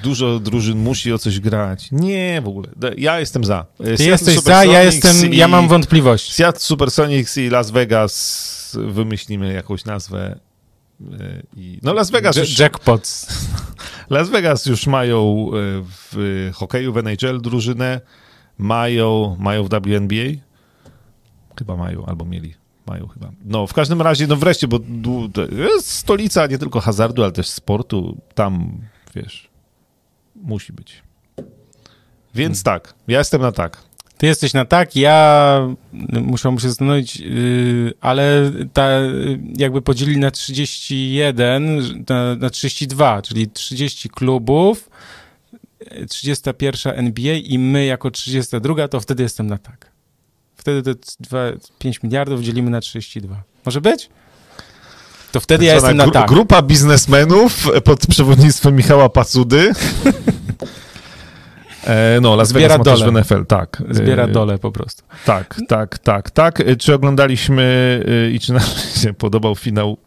dużo 0.04 0.40
drużyn 0.40 0.78
musi 0.78 1.14
o 1.14 1.18
coś 1.18 1.40
grać. 1.40 1.88
Nie, 1.92 2.42
w 2.44 2.48
ogóle. 2.48 2.68
Ja 2.98 3.20
jestem 3.20 3.44
za. 3.46 3.66
Ty 3.98 4.04
jesteś 4.04 4.40
za, 4.40 4.66
ja 4.66 4.84
jestem, 4.84 5.34
ja 5.34 5.48
mam 5.48 5.68
wątpliwości. 5.68 6.34
Seattle 6.34 6.60
Supersonics 6.60 7.38
i 7.38 7.50
Las 7.50 7.72
Vegas 7.72 8.78
wymyślimy 8.88 9.54
jakąś 9.54 9.86
nazwę. 9.86 10.40
I... 11.56 11.80
No 11.84 11.94
Las 11.94 12.12
Vegas, 12.12 12.36
już, 12.36 12.60
Jackpots. 12.60 13.28
Las 14.10 14.30
Vegas 14.30 14.66
już 14.66 14.88
mają 14.88 15.48
e, 15.48 15.52
w 15.84 16.50
hokeju 16.54 16.94
w 16.94 16.98
NHL 16.98 17.42
drużynę, 17.42 18.02
mają, 18.58 19.38
mają 19.40 19.64
w 19.64 19.70
WNBA. 19.70 20.42
Chyba 21.58 21.76
mają, 21.76 22.06
albo 22.06 22.26
mieli. 22.26 22.54
Mają 22.86 23.08
chyba. 23.08 23.32
No, 23.46 23.68
w 23.68 23.74
każdym 23.74 24.02
razie, 24.02 24.28
no 24.28 24.36
wreszcie, 24.36 24.68
bo 24.68 24.80
jest 25.52 25.92
stolica 25.92 26.48
nie 26.48 26.58
tylko 26.58 26.80
hazardu, 26.80 27.24
ale 27.24 27.32
też 27.32 27.48
sportu. 27.48 28.18
Tam, 28.34 28.82
wiesz, 29.16 29.50
musi 30.36 30.74
być. 30.74 31.04
Więc 32.36 32.64
tak, 32.64 32.94
ja 33.08 33.18
jestem 33.18 33.42
na 33.42 33.52
tak. 33.52 33.89
Ty 34.20 34.28
jesteś 34.28 34.54
na 34.54 34.66
tak, 34.66 34.96
ja 34.96 35.62
musiałbym 36.12 36.60
się 36.60 36.68
zastanowić, 36.68 37.20
yy, 37.20 37.94
ale 38.02 38.52
ta, 38.74 38.90
jakby 39.58 39.82
podzielili 39.82 40.18
na 40.18 40.32
31, 40.32 42.04
na, 42.10 42.36
na 42.36 42.50
32, 42.50 43.22
czyli 43.22 43.50
30 43.50 44.10
klubów, 44.10 44.90
yy, 45.92 46.06
31 46.06 46.94
NBA 46.96 47.34
i 47.34 47.60
my 47.60 47.86
jako 47.86 48.12
32, 48.12 48.88
to 48.88 49.00
wtedy 49.00 49.24
jestem 49.24 49.48
na 49.48 49.58
tak. 49.58 49.92
Wtedy 50.56 50.96
te 50.96 51.02
dwa, 51.20 51.40
5 51.80 52.04
miliardów 52.04 52.42
dzielimy 52.42 52.70
na 52.70 52.82
32. 52.82 53.44
Może 53.66 53.82
być? 53.82 54.10
To 55.32 55.40
wtedy 55.40 55.66
ja 55.66 55.74
Tak 55.74 55.80
zwana 55.80 56.04
jestem 56.04 56.14
na 56.14 56.20
gru- 56.20 56.22
tak. 56.22 56.30
Grupa 56.30 56.62
biznesmenów 56.62 57.68
pod 57.84 58.08
przewodnictwem 58.08 58.76
Michała 58.76 59.10
Pacudy. 59.10 59.72
E, 61.88 62.20
no, 62.22 62.36
Las 62.36 62.48
Zbiera 62.50 62.68
Vegas 62.68 62.78
ma 62.88 62.92
też 62.92 63.00
dole. 63.00 63.12
w 63.12 63.26
NFL, 63.26 63.46
tak. 63.46 63.84
Zbiera 63.90 64.24
E, 64.24 64.28
dole 64.28 64.60
po 64.60 64.72
prostu. 64.72 65.04
Tak, 65.26 65.56
tak, 65.68 65.98
tak, 66.00 66.30
tak. 66.30 66.60
E, 66.60 66.76
Czy 66.76 66.94
oglądaliśmy 66.94 68.04
i 68.34 68.40
czy 68.40 68.54
nam 68.54 68.62
się 69.04 69.14
podobał 69.14 69.56
finał 69.56 69.98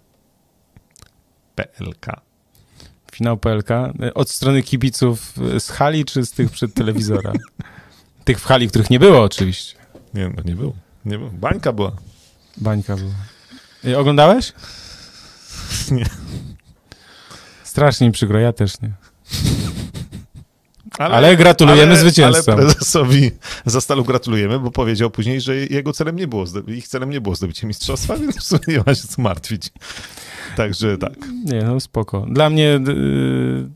PLK? 1.55 2.07
Finał 3.13 3.37
PLK. 3.37 3.69
Od 4.15 4.31
strony 4.31 4.63
kibiców 4.63 5.33
z 5.59 5.71
hali, 5.71 6.05
czy 6.05 6.27
z 6.27 6.31
tych 6.33 6.51
przed 6.51 6.75
telewizora? 6.75 7.33
Tych 8.25 8.41
w 8.41 8.45
hali, 8.45 8.69
których 8.69 8.91
nie 8.91 8.99
było 8.99 9.23
oczywiście. 9.23 9.77
Nie, 10.15 10.29
no 10.29 10.43
nie 10.45 10.55
było. 10.57 10.73
Nie 11.05 11.19
było. 11.19 11.31
Bańka 11.31 11.73
była. 11.73 11.93
Bańka 12.57 12.97
była. 12.97 13.13
Yy, 13.85 13.99
Oglądałeś? 13.99 14.53
Nie. 15.91 16.05
Strasznie 17.65 18.07
mi 18.07 18.13
przykro, 18.13 18.39
ja 18.39 18.53
też 18.53 18.81
nie. 18.81 18.93
Ale, 20.99 21.15
Ale 21.15 21.37
gratulujemy 21.37 21.97
zwycięzcom. 21.97 22.55
Ale 22.55 22.63
prezesowi 22.63 23.31
Zastalu 23.67 24.05
gratulujemy, 24.05 24.59
bo 24.59 24.71
powiedział 24.71 25.11
później, 25.11 25.41
że 25.41 25.57
jego 25.57 25.93
celem 25.93 26.17
nie 26.17 26.27
było, 26.27 26.45
ich 26.67 26.89
celem 26.89 27.11
nie 27.11 27.21
było 27.21 27.35
zdobycie 27.35 27.67
mistrzostwa, 27.67 28.17
więc 28.21 28.37
w 28.37 28.43
sumie 28.43 28.61
nie 28.69 28.83
ma 28.87 28.95
się 28.95 29.09
co 29.09 29.23
martwić. 29.23 29.71
Także 30.57 30.99
tak. 30.99 31.13
Nie, 31.45 31.63
no 31.63 31.81
spoko. 31.81 32.27
Dla 32.29 32.51
mnie 32.51 32.81
yy, 32.87 33.71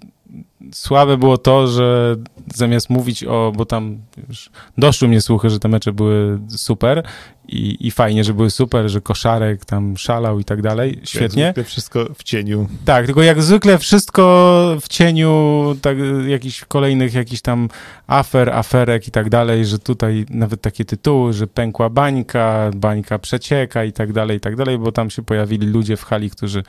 słabe 0.73 1.17
było 1.17 1.39
to, 1.39 1.67
że 1.67 2.17
zamiast 2.55 2.91
mówić 2.91 3.25
o, 3.25 3.53
bo 3.57 3.65
tam 3.65 3.99
już 4.29 4.51
doszły 4.79 5.09
mnie 5.09 5.21
słuchy, 5.21 5.51
że 5.51 5.59
te 5.59 5.69
mecze 5.69 5.93
były 5.93 6.39
super 6.49 7.03
i, 7.49 7.87
i 7.87 7.91
fajnie, 7.91 8.25
że 8.25 8.35
były 8.35 8.51
super, 8.51 8.89
że 8.89 9.01
koszarek 9.01 9.65
tam 9.65 9.97
szalał 9.97 10.41
i 10.41 10.45
tak 10.45 10.63
dalej, 10.63 11.01
świetnie. 11.05 11.43
Jak 11.43 11.55
zwykle 11.55 11.65
wszystko 11.65 12.07
w 12.15 12.23
cieniu. 12.23 12.69
Tak, 12.85 13.07
tylko 13.07 13.23
jak 13.23 13.43
zwykle 13.43 13.79
wszystko 13.79 14.77
w 14.81 14.89
cieniu 14.89 15.77
tak, 15.83 15.97
jakichś 16.27 16.65
kolejnych 16.65 17.15
jakichś 17.15 17.41
tam 17.41 17.69
afer, 18.07 18.51
aferek 18.51 19.09
i 19.09 19.11
tak 19.11 19.31
dalej, 19.31 19.67
że 19.67 19.79
tutaj 19.79 20.27
nawet 20.31 20.61
takie 20.61 20.85
tytuły, 20.85 21.33
że 21.33 21.47
pękła 21.47 21.91
bańka, 21.91 22.71
bańka 22.77 23.19
przecieka 23.19 23.85
i 23.85 23.93
tak 23.93 24.13
dalej, 24.13 24.37
i 24.37 24.41
tak 24.41 24.57
dalej, 24.57 24.79
bo 24.79 24.93
tam 24.93 25.11
się 25.11 25.23
pojawili 25.23 25.67
ludzie 25.67 25.97
w 25.97 26.05
hali, 26.05 26.31
którzy 26.31 26.63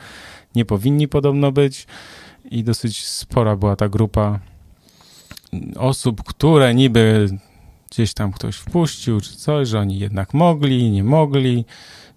nie 0.54 0.64
powinni 0.64 1.08
podobno 1.08 1.52
być 1.52 1.86
i 2.50 2.64
dosyć 2.64 3.06
spora 3.06 3.56
była 3.56 3.76
ta 3.76 3.88
grupa 3.88 4.38
osób, 5.76 6.22
które 6.22 6.74
niby 6.74 7.28
gdzieś 7.90 8.14
tam 8.14 8.32
ktoś 8.32 8.56
wpuścił 8.56 9.20
czy 9.20 9.36
coś, 9.36 9.68
że 9.68 9.80
oni 9.80 9.98
jednak 9.98 10.34
mogli, 10.34 10.90
nie 10.90 11.04
mogli. 11.04 11.64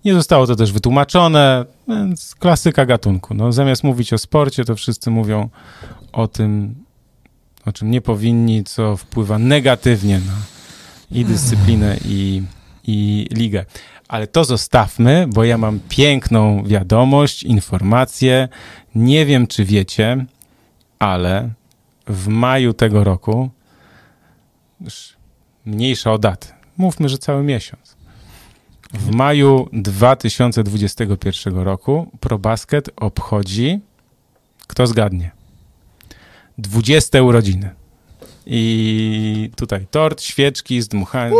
Nie 0.05 0.13
zostało 0.13 0.47
to 0.47 0.55
też 0.55 0.71
wytłumaczone, 0.71 1.65
więc 1.87 2.35
klasyka 2.35 2.85
gatunku. 2.85 3.33
No, 3.33 3.51
zamiast 3.51 3.83
mówić 3.83 4.13
o 4.13 4.17
sporcie, 4.17 4.65
to 4.65 4.75
wszyscy 4.75 5.11
mówią 5.11 5.49
o 6.11 6.27
tym, 6.27 6.75
o 7.65 7.71
czym 7.71 7.91
nie 7.91 8.01
powinni, 8.01 8.63
co 8.63 8.97
wpływa 8.97 9.39
negatywnie 9.39 10.19
na 10.19 10.35
i 11.11 11.25
dyscyplinę, 11.25 11.97
i, 12.05 12.43
i 12.87 13.27
ligę. 13.31 13.65
Ale 14.11 14.27
to 14.27 14.43
zostawmy, 14.43 15.25
bo 15.27 15.43
ja 15.43 15.57
mam 15.57 15.79
piękną 15.89 16.63
wiadomość, 16.63 17.43
informację. 17.43 18.49
Nie 18.95 19.25
wiem, 19.25 19.47
czy 19.47 19.65
wiecie, 19.65 20.25
ale 20.99 21.49
w 22.07 22.27
maju 22.27 22.73
tego 22.73 23.03
roku, 23.03 23.49
już 24.81 25.13
mniejsza 25.65 26.11
o 26.11 26.17
datę, 26.17 26.47
mówmy, 26.77 27.09
że 27.09 27.17
cały 27.17 27.43
miesiąc. 27.43 27.95
W 28.93 29.11
maju 29.11 29.69
2021 29.73 31.57
roku 31.57 32.11
ProBasket 32.19 32.89
obchodzi, 32.95 33.79
kto 34.67 34.87
zgadnie, 34.87 35.31
20 36.57 37.21
urodziny. 37.21 37.69
I 38.53 39.51
tutaj 39.55 39.87
tort, 39.91 40.21
świeczki, 40.21 40.81
zdmuchane. 40.81 41.31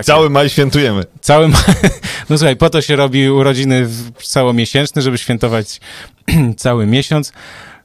I 0.00 0.04
cały 0.04 0.30
maj 0.30 0.48
świętujemy. 0.48 1.04
Cały 1.20 1.48
ma... 1.48 1.58
No 2.30 2.38
słuchaj, 2.38 2.56
po 2.56 2.70
to 2.70 2.82
się 2.82 2.96
robi 2.96 3.30
urodziny 3.30 3.88
całomiesięczne, 4.22 5.02
żeby 5.02 5.18
świętować 5.18 5.80
cały 6.56 6.86
miesiąc. 6.86 7.32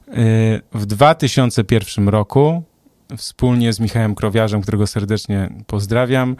Yy, 0.08 0.14
W 0.74 0.86
2001 0.86 2.08
roku 2.08 2.62
wspólnie 3.16 3.72
z 3.72 3.80
Michałem 3.80 4.14
Krowiarzem, 4.14 4.62
którego 4.62 4.86
serdecznie 4.86 5.50
pozdrawiam, 5.66 6.36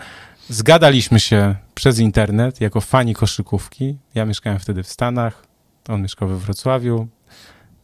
zgadaliśmy 0.48 1.20
się 1.20 1.54
przez 1.74 1.98
internet 1.98 2.60
jako 2.60 2.80
fani 2.80 3.14
koszykówki. 3.14 3.98
Ja 4.14 4.24
mieszkałem 4.24 4.58
wtedy 4.58 4.82
w 4.82 4.88
Stanach, 4.88 5.42
on 5.88 6.02
mieszkał 6.02 6.28
we 6.28 6.36
Wrocławiu. 6.36 7.08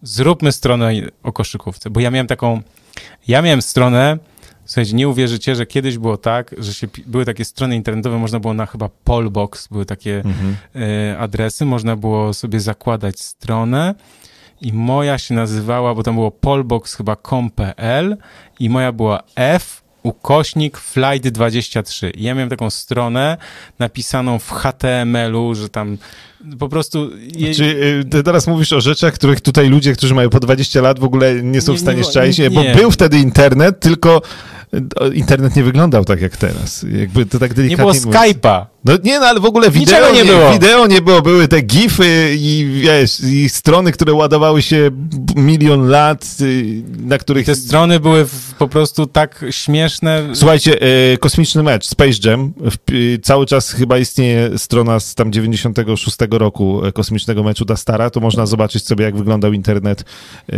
Zróbmy 0.02 0.52
stronę 0.52 0.92
o 1.22 1.32
koszykówce, 1.32 1.90
bo 1.90 2.00
ja 2.00 2.10
miałem 2.10 2.26
taką, 2.26 2.62
ja 3.28 3.42
miałem 3.42 3.62
stronę, 3.62 4.18
słuchajcie, 4.64 4.94
nie 4.94 5.08
uwierzycie, 5.08 5.54
że 5.54 5.66
kiedyś 5.66 5.98
było 5.98 6.16
tak, 6.16 6.54
że 6.58 6.74
się, 6.74 6.88
były 7.06 7.24
takie 7.24 7.44
strony 7.44 7.76
internetowe, 7.76 8.18
można 8.18 8.40
było 8.40 8.54
na 8.54 8.66
chyba 8.66 8.88
Polbox, 9.04 9.68
były 9.68 9.86
takie 9.86 10.16
Mhm. 10.16 10.56
e, 10.76 11.18
adresy, 11.18 11.64
można 11.64 11.96
było 11.96 12.34
sobie 12.34 12.60
zakładać 12.60 13.20
stronę 13.20 13.94
i 14.60 14.72
moja 14.72 15.18
się 15.18 15.34
nazywała, 15.34 15.94
bo 15.94 16.02
tam 16.02 16.14
było 16.14 16.30
polbox 16.30 16.94
chyba 16.94 17.16
com.pl 17.16 18.16
i 18.60 18.70
moja 18.70 18.92
była 18.92 19.22
F 19.36 19.82
ukośnik 20.02 20.78
flight23. 20.78 22.10
I 22.14 22.22
ja 22.22 22.34
miałem 22.34 22.50
taką 22.50 22.70
stronę 22.70 23.36
napisaną 23.78 24.38
w 24.38 24.50
HTML-u, 24.50 25.54
że 25.54 25.68
tam 25.68 25.98
po 26.58 26.68
prostu... 26.68 27.10
Je... 27.36 27.54
Czy 27.54 27.64
y, 27.64 28.04
ty 28.10 28.22
teraz 28.22 28.46
mówisz 28.46 28.72
o 28.72 28.80
rzeczach, 28.80 29.14
których 29.14 29.40
tutaj 29.40 29.68
ludzie, 29.68 29.92
którzy 29.92 30.14
mają 30.14 30.30
po 30.30 30.40
20 30.40 30.80
lat 30.80 30.98
w 30.98 31.04
ogóle 31.04 31.42
nie 31.42 31.60
są 31.60 31.72
Nie, 31.72 31.78
w 31.78 31.80
stanie 31.80 31.98
nie- 31.98 32.04
szczaić, 32.04 32.38
nie. 32.38 32.50
bo 32.50 32.62
był 32.74 32.90
wtedy 32.90 33.18
internet, 33.18 33.80
tylko 33.80 34.22
internet 35.14 35.56
nie 35.56 35.62
wyglądał 35.64 36.04
tak 36.04 36.20
jak 36.20 36.36
teraz. 36.36 36.86
Jakby 36.98 37.26
to 37.26 37.38
tak 37.38 37.50
nie 37.50 37.54
delikatnie 37.56 37.76
było 37.76 37.94
mówiąc. 37.94 38.16
Skype'a. 38.16 38.66
No 38.84 38.92
nie, 39.04 39.20
no 39.20 39.26
ale 39.26 39.40
w 39.40 39.44
ogóle 39.44 39.70
wideo 39.70 39.98
Niczego 39.98 40.14
nie 40.14 40.24
było. 40.24 40.52
Wideo 40.52 40.86
nie 40.86 41.02
było, 41.02 41.22
były 41.22 41.48
te 41.48 41.60
gify 41.60 42.36
i 42.38 42.80
wiesz, 42.82 43.20
i 43.20 43.48
strony, 43.48 43.92
które 43.92 44.12
ładowały 44.12 44.62
się 44.62 44.90
milion 45.36 45.88
lat, 45.88 46.36
y, 46.40 46.82
na 46.98 47.18
których... 47.18 47.46
Te 47.46 47.54
strony 47.54 48.00
były 48.00 48.24
w, 48.24 48.54
po 48.58 48.68
prostu 48.68 49.06
tak 49.06 49.44
śmieszne. 49.50 50.28
Słuchajcie, 50.34 50.80
e, 51.12 51.16
kosmiczny 51.18 51.62
mecz, 51.62 51.86
Space 51.86 52.30
Jam, 52.30 52.52
w, 52.56 52.76
cały 53.22 53.46
czas 53.46 53.72
chyba 53.72 53.98
istnieje 53.98 54.58
strona 54.58 55.00
z 55.00 55.14
tam 55.14 55.32
96 55.32 56.16
roku 56.38 56.84
e, 56.84 56.92
kosmicznego 56.92 57.42
meczu 57.42 57.64
Dastara, 57.64 58.10
to 58.10 58.20
można 58.20 58.46
zobaczyć 58.46 58.86
sobie, 58.86 59.04
jak 59.04 59.16
wyglądał 59.16 59.52
internet 59.52 60.00
e, 60.00 60.54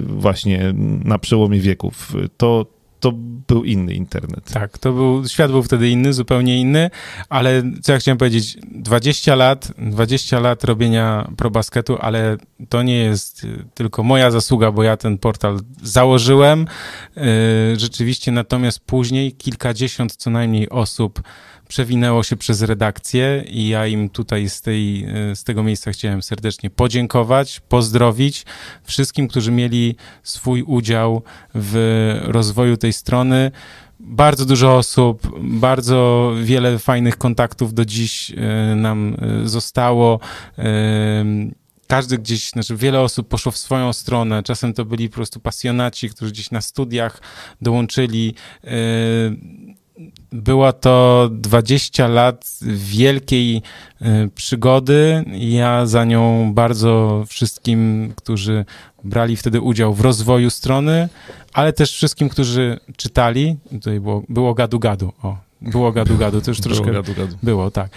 właśnie 0.00 0.74
na 1.04 1.18
przełomie 1.18 1.60
wieków. 1.60 2.12
To, 2.36 2.66
to 3.04 3.12
był 3.48 3.64
inny 3.64 3.94
internet. 3.94 4.52
Tak, 4.52 4.78
to 4.78 4.92
był, 4.92 5.28
świat 5.28 5.50
był 5.50 5.62
wtedy 5.62 5.88
inny, 5.88 6.12
zupełnie 6.12 6.60
inny, 6.60 6.90
ale 7.28 7.62
co 7.82 7.92
ja 7.92 7.98
chciałem 7.98 8.18
powiedzieć, 8.18 8.58
20 8.70 9.34
lat, 9.34 9.72
20 9.78 10.40
lat 10.40 10.64
robienia 10.64 11.30
probasketu, 11.36 11.96
ale 12.00 12.36
to 12.68 12.82
nie 12.82 12.98
jest 12.98 13.44
y, 13.44 13.64
tylko 13.74 14.02
moja 14.02 14.30
zasługa, 14.30 14.70
bo 14.70 14.82
ja 14.82 14.96
ten 14.96 15.18
portal 15.18 15.58
założyłem, 15.82 16.66
yy, 17.16 17.22
rzeczywiście, 17.76 18.32
natomiast 18.32 18.80
później 18.80 19.32
kilkadziesiąt 19.32 20.16
co 20.16 20.30
najmniej 20.30 20.68
osób 20.68 21.22
przewinęło 21.68 22.22
się 22.22 22.36
przez 22.36 22.62
redakcję 22.62 23.44
i 23.48 23.68
ja 23.68 23.86
im 23.86 24.08
tutaj 24.08 24.48
z, 24.48 24.60
tej, 24.60 25.06
z 25.34 25.44
tego 25.44 25.62
miejsca 25.62 25.92
chciałem 25.92 26.22
serdecznie 26.22 26.70
podziękować, 26.70 27.60
pozdrowić 27.68 28.44
wszystkim, 28.84 29.28
którzy 29.28 29.52
mieli 29.52 29.96
swój 30.22 30.62
udział 30.62 31.22
w 31.54 32.20
rozwoju 32.22 32.76
tej 32.76 32.92
strony. 32.92 33.50
Bardzo 34.00 34.46
dużo 34.46 34.76
osób, 34.76 35.40
bardzo 35.40 36.32
wiele 36.42 36.78
fajnych 36.78 37.18
kontaktów 37.18 37.74
do 37.74 37.84
dziś 37.84 38.30
y, 38.30 38.74
nam 38.76 39.16
y, 39.44 39.48
zostało. 39.48 40.20
Ym, 41.20 41.54
Każdy 41.86 42.18
gdzieś, 42.18 42.50
znaczy 42.50 42.76
wiele 42.76 43.00
osób 43.00 43.28
poszło 43.28 43.52
w 43.52 43.58
swoją 43.58 43.92
stronę. 43.92 44.42
Czasem 44.42 44.72
to 44.72 44.84
byli 44.84 45.08
po 45.08 45.14
prostu 45.14 45.40
pasjonaci, 45.40 46.08
którzy 46.08 46.32
gdzieś 46.32 46.50
na 46.50 46.60
studiach 46.60 47.20
dołączyli. 47.62 48.34
Było 50.34 50.72
to 50.72 51.28
20 51.32 52.08
lat 52.08 52.58
wielkiej 52.76 53.62
y, 54.02 54.30
przygody. 54.34 55.24
Ja 55.32 55.86
za 55.86 56.04
nią 56.04 56.52
bardzo 56.54 57.24
wszystkim, 57.28 58.12
którzy 58.16 58.64
brali 59.04 59.36
wtedy 59.36 59.60
udział 59.60 59.94
w 59.94 60.00
rozwoju 60.00 60.50
strony, 60.50 61.08
ale 61.52 61.72
też 61.72 61.92
wszystkim, 61.92 62.28
którzy 62.28 62.78
czytali. 62.96 63.56
Tutaj 63.70 64.00
było, 64.00 64.22
było 64.28 64.54
gadu-gadu. 64.54 65.12
O, 65.22 65.36
było 65.60 65.92
gadu-gadu. 65.92 66.40
To 66.40 66.50
już 66.50 66.60
troszkę 66.66 66.84
Było 66.90 67.02
gadu, 67.02 67.14
gadu. 67.14 67.36
było, 67.42 67.70
tak. 67.70 67.90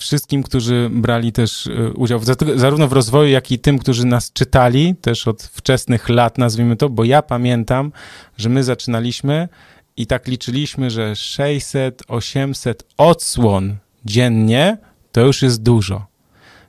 Wszystkim, 0.00 0.42
którzy 0.42 0.90
brali 0.92 1.32
też 1.32 1.66
y, 1.66 1.92
udział 1.94 2.20
zarówno 2.56 2.88
w 2.88 2.92
rozwoju, 2.92 3.28
jak 3.30 3.52
i 3.52 3.58
tym, 3.58 3.78
którzy 3.78 4.06
nas 4.06 4.32
czytali, 4.32 4.94
też 5.00 5.28
od 5.28 5.42
wczesnych 5.42 6.08
lat, 6.08 6.38
nazwijmy 6.38 6.76
to, 6.76 6.88
bo 6.88 7.04
ja 7.04 7.22
pamiętam, 7.22 7.92
że 8.36 8.48
my 8.48 8.64
zaczynaliśmy 8.64 9.48
i 9.96 10.06
tak 10.06 10.26
liczyliśmy, 10.26 10.90
że 10.90 11.16
600, 11.16 12.02
800 12.08 12.84
odsłon 12.96 13.76
dziennie 14.04 14.78
to 15.12 15.20
już 15.20 15.42
jest 15.42 15.62
dużo. 15.62 16.06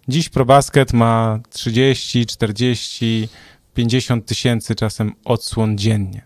Dziś 0.07 0.29
ProBasket 0.29 0.93
ma 0.93 1.39
30, 1.49 2.25
40, 2.25 3.29
50 3.73 4.25
tysięcy 4.25 4.75
czasem 4.75 5.13
odsłon 5.25 5.77
dziennie. 5.77 6.21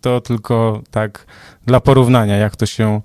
To 0.00 0.20
tylko 0.20 0.82
tak 0.90 1.26
dla 1.66 1.80
porównania, 1.80 2.36
jak 2.36 2.56
to 2.56 2.66
się 2.66 3.00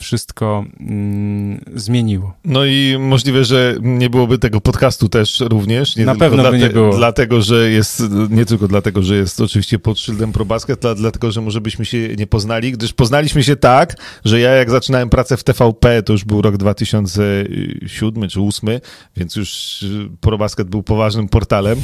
wszystko 0.00 0.64
mm, 0.80 1.64
zmieniło. 1.74 2.34
No 2.44 2.64
i 2.64 2.96
możliwe, 2.98 3.44
że 3.44 3.76
nie 3.80 4.10
byłoby 4.10 4.38
tego 4.38 4.60
podcastu 4.60 5.08
też 5.08 5.40
również. 5.40 5.96
Nie 5.96 6.04
Na 6.04 6.14
pewno 6.14 6.50
by 6.50 6.58
nie 6.58 6.68
było. 6.68 6.96
Dlatego, 6.96 7.42
że 7.42 7.70
jest, 7.70 8.02
nie 8.30 8.46
tylko 8.46 8.68
dlatego, 8.68 9.02
że 9.02 9.16
jest 9.16 9.40
oczywiście 9.40 9.78
pod 9.78 9.98
szyldem 9.98 10.32
ProBasket, 10.32 10.84
ale 10.84 10.94
dlatego, 10.94 11.32
że 11.32 11.40
może 11.40 11.60
byśmy 11.60 11.84
się 11.84 12.08
nie 12.16 12.26
poznali, 12.26 12.72
gdyż 12.72 12.92
poznaliśmy 12.92 13.42
się 13.42 13.56
tak, 13.56 13.96
że 14.24 14.40
ja 14.40 14.50
jak 14.50 14.70
zaczynałem 14.70 15.10
pracę 15.10 15.36
w 15.36 15.44
TVP, 15.44 16.02
to 16.02 16.12
już 16.12 16.24
był 16.24 16.42
rok 16.42 16.56
2007 16.56 18.28
czy 18.30 18.38
2008, 18.40 18.80
więc 19.16 19.36
już 19.36 19.82
y, 19.82 20.08
ProBasket 20.20 20.68
był 20.68 20.82
poważnym 20.82 21.28
portalem. 21.28 21.78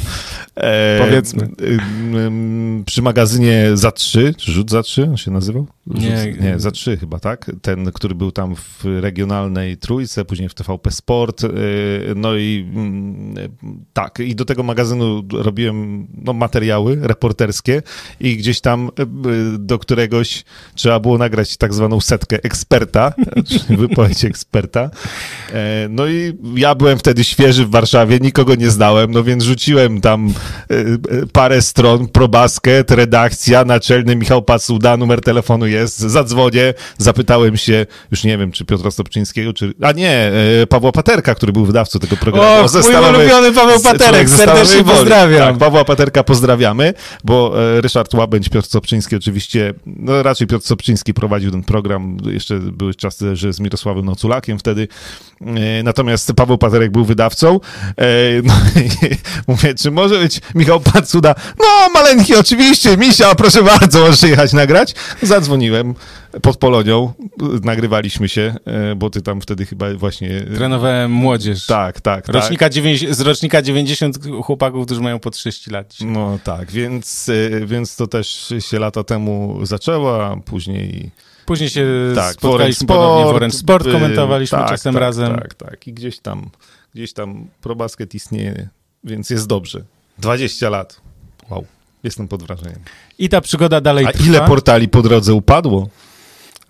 E, 0.55 0.99
Powiedzmy. 0.99 1.43
y, 1.43 2.83
Przy 2.85 3.01
magazynie 3.01 3.69
za 3.73 3.91
3, 3.91 4.33
czy 4.37 4.51
rzut 4.51 4.71
za 4.71 4.83
3 4.83 5.03
on 5.03 5.17
się 5.17 5.31
nazywał? 5.31 5.67
Rzut, 5.87 6.01
Nie. 6.01 6.35
nie, 6.41 6.59
za 6.59 6.71
3 6.71 6.97
chyba, 6.97 7.19
tak? 7.19 7.51
Ten, 7.61 7.91
który 7.91 8.06
był 8.15 8.31
tam 8.31 8.55
w 8.55 8.83
regionalnej 9.01 9.77
trójce, 9.77 10.25
później 10.25 10.49
w 10.49 10.53
TVP 10.53 10.91
Sport, 10.91 11.43
y, 11.43 11.49
no 12.15 12.35
i 12.35 12.69
mm, 12.73 13.35
tak, 13.93 14.19
i 14.19 14.35
do 14.35 14.45
tego 14.45 14.63
magazynu 14.63 15.23
robiłem 15.33 16.07
no, 16.23 16.33
materiały 16.33 16.97
reporterskie 17.01 17.81
i 18.19 18.37
gdzieś 18.37 18.61
tam 18.61 18.89
y, 18.99 19.05
do 19.59 19.79
któregoś 19.79 20.43
trzeba 20.75 20.99
było 20.99 21.17
nagrać 21.17 21.57
tak 21.57 21.73
zwaną 21.73 22.01
setkę 22.01 22.43
eksperta, 22.43 23.13
czyli 23.47 23.77
wypowiedź 23.77 24.25
eksperta. 24.25 24.89
E, 25.53 25.87
No 25.89 26.07
i 26.07 26.37
ja 26.55 26.75
byłem 26.75 26.99
wtedy 26.99 27.23
świeży 27.23 27.65
w 27.65 27.69
Warszawie, 27.69 28.19
nikogo 28.21 28.55
nie 28.55 28.69
znałem, 28.69 29.11
no 29.11 29.23
więc 29.23 29.43
rzuciłem 29.43 30.01
tam 30.01 30.33
y, 30.71 31.27
parę 31.33 31.61
stron, 31.61 32.07
probasket, 32.07 32.91
redakcja, 32.91 33.65
naczelny 33.65 34.15
Michał 34.15 34.41
Pacuda, 34.41 34.97
numer 34.97 35.21
telefonu 35.21 35.67
jest, 35.67 35.99
zadzwonię, 35.99 36.73
zapytałem 36.97 37.57
się, 37.57 37.85
już 38.11 38.23
nie 38.23 38.37
wiem, 38.37 38.51
czy 38.51 38.65
Piotra 38.65 38.91
Stopczyńskiego, 38.91 39.53
czy, 39.53 39.73
a 39.81 39.91
nie, 39.91 40.31
e, 40.61 40.67
Pawła 40.67 40.91
Paterka, 40.91 41.35
który 41.35 41.53
był 41.53 41.65
wydawcą 41.65 41.99
tego 41.99 42.17
programu. 42.17 42.65
O, 42.65 42.67
ze 42.67 42.81
mój 42.81 42.95
ulubiony 43.09 43.51
Paweł 43.51 43.81
Paterek, 43.81 44.29
serdecznie 44.29 44.83
pozdrawiam. 44.83 45.49
Tak, 45.49 45.57
Pawła 45.57 45.85
Paterka 45.85 46.23
pozdrawiamy, 46.23 46.93
bo 47.23 47.53
e, 47.77 47.81
Ryszard 47.81 48.13
Łabędź, 48.13 48.49
Piotr 48.49 48.67
Sobczyński 48.67 49.15
oczywiście, 49.15 49.73
no 49.85 50.23
raczej 50.23 50.47
Piotr 50.47 50.65
Sobczyński 50.65 51.13
prowadził 51.13 51.51
ten 51.51 51.63
program, 51.63 52.17
jeszcze 52.25 52.59
były 52.59 52.95
czasy, 52.95 53.35
że 53.35 53.53
z 53.53 53.59
Mirosławem 53.59 54.05
Noculakiem 54.05 54.59
wtedy, 54.59 54.87
e, 55.41 55.83
natomiast 55.83 56.33
Paweł 56.33 56.57
Paterek 56.57 56.91
był 56.91 57.05
wydawcą, 57.05 57.59
no 58.43 58.53
i 58.81 58.89
mówię, 59.47 59.73
czy 59.75 59.91
może 59.91 60.19
być 60.19 60.41
Michał 60.55 60.79
Pacuda? 60.79 61.35
No, 61.59 61.89
maleńki 61.93 62.35
oczywiście, 62.35 62.97
Misia, 62.97 63.35
proszę 63.35 63.63
bardzo, 63.63 63.99
możesz 63.99 64.23
jechać 64.23 64.53
nagrać. 64.53 64.95
Zadzwoniłem 65.21 65.95
pod 66.41 66.57
Polonią, 66.57 67.13
nagrywaliśmy 67.63 68.29
się, 68.29 68.55
e, 68.65 68.95
bo 68.95 69.09
ty 69.09 69.21
tam 69.21 69.41
wtedy 69.41 69.65
chyba 69.65 69.93
właśnie... 69.93 70.41
Trenowałem 70.41 71.11
młodzież. 71.11 71.65
Tak, 71.65 72.01
tak, 72.01 72.25
tak. 72.25 72.35
Rocznika 72.35 72.69
90, 72.69 73.15
z 73.15 73.21
rocznika 73.21 73.61
90 73.61 74.17
chłopaków, 74.43 74.85
którzy 74.85 75.01
mają 75.01 75.19
po 75.19 75.31
30 75.31 75.71
lat. 75.71 75.93
No 76.01 76.39
tak, 76.43 76.71
więc, 76.71 77.29
y, 77.29 77.63
więc 77.65 77.95
to 77.95 78.07
też 78.07 78.53
się 78.59 78.79
lata 78.79 79.03
temu 79.03 79.59
zaczęło, 79.63 80.25
a 80.25 80.37
później 80.37 81.11
Później 81.47 81.69
się 81.69 81.87
tak, 82.15 82.33
spotkaliśmy 82.33 82.87
Foreign 82.87 83.03
ponownie 83.03 83.33
w 83.33 83.35
Orange 83.35 83.57
Sport, 83.57 83.87
y, 83.87 83.91
komentowaliśmy 83.91 84.57
tak, 84.57 84.69
czasem 84.69 84.93
tak, 84.93 85.01
razem. 85.01 85.35
Tak, 85.35 85.53
tak, 85.53 85.87
i 85.87 85.93
gdzieś 85.93 86.19
tam, 86.19 86.49
gdzieś 86.93 87.13
tam 87.13 87.47
ProBasket 87.61 88.15
istnieje, 88.15 88.67
więc 89.03 89.29
jest 89.29 89.47
dobrze. 89.47 89.83
20 90.17 90.69
lat. 90.69 91.01
Wow, 91.49 91.65
jestem 92.03 92.27
pod 92.27 92.43
wrażeniem. 92.43 92.79
I 93.19 93.29
ta 93.29 93.41
przygoda 93.41 93.81
dalej 93.81 94.05
A 94.05 94.11
trwa. 94.11 94.25
ile 94.25 94.41
portali 94.41 94.87
po 94.87 95.01
drodze 95.01 95.33
upadło? 95.33 95.89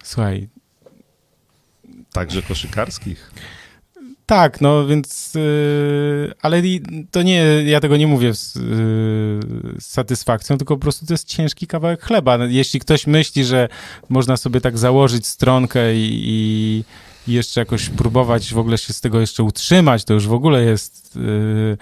Słuchaj, 0.07 0.47
Także 2.11 2.41
koszykarskich. 2.41 3.31
tak, 4.25 4.61
no 4.61 4.87
więc, 4.87 5.33
yy, 5.35 6.33
ale 6.41 6.61
to 7.11 7.21
nie, 7.21 7.43
ja 7.65 7.79
tego 7.79 7.97
nie 7.97 8.07
mówię 8.07 8.33
z, 8.33 8.55
yy, 8.55 8.61
z, 9.79 9.85
satysfakcją, 9.85 10.57
tylko 10.57 10.75
po 10.75 10.81
prostu 10.81 11.05
to 11.05 11.13
jest 11.13 11.27
ciężki 11.27 11.67
kawałek 11.67 12.01
chleba. 12.01 12.37
Jeśli 12.45 12.79
ktoś 12.79 13.07
myśli, 13.07 13.45
że 13.45 13.69
można 14.09 14.37
sobie 14.37 14.61
tak 14.61 14.77
założyć 14.77 15.27
stronkę 15.27 15.95
i, 15.95 16.21
i 16.23 16.83
i 17.27 17.31
jeszcze 17.31 17.61
jakoś 17.61 17.89
próbować 17.89 18.53
w 18.53 18.57
ogóle 18.57 18.77
się 18.77 18.93
z 18.93 19.01
tego 19.01 19.19
jeszcze 19.19 19.43
utrzymać, 19.43 20.03
to 20.03 20.13
już 20.13 20.27
w 20.27 20.33
ogóle 20.33 20.63
jest 20.63 21.15
yy, 21.15 21.77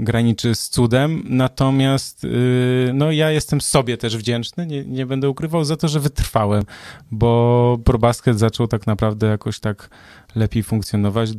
graniczy 0.00 0.54
z 0.54 0.68
cudem. 0.68 1.22
Natomiast 1.24 2.24
yy, 2.24 2.90
no 2.94 3.12
ja 3.12 3.30
jestem 3.30 3.60
sobie 3.60 3.96
też 3.96 4.16
wdzięczny, 4.16 4.66
nie, 4.66 4.84
nie 4.84 5.06
będę 5.06 5.30
ukrywał 5.30 5.64
za 5.64 5.76
to, 5.76 5.88
że 5.88 6.00
wytrwałem, 6.00 6.64
bo 7.10 7.78
ProBasket 7.84 8.38
zaczął 8.38 8.66
tak 8.66 8.86
naprawdę 8.86 9.26
jakoś 9.26 9.60
tak 9.60 9.90
lepiej 10.34 10.62
funkcjonować 10.62 11.30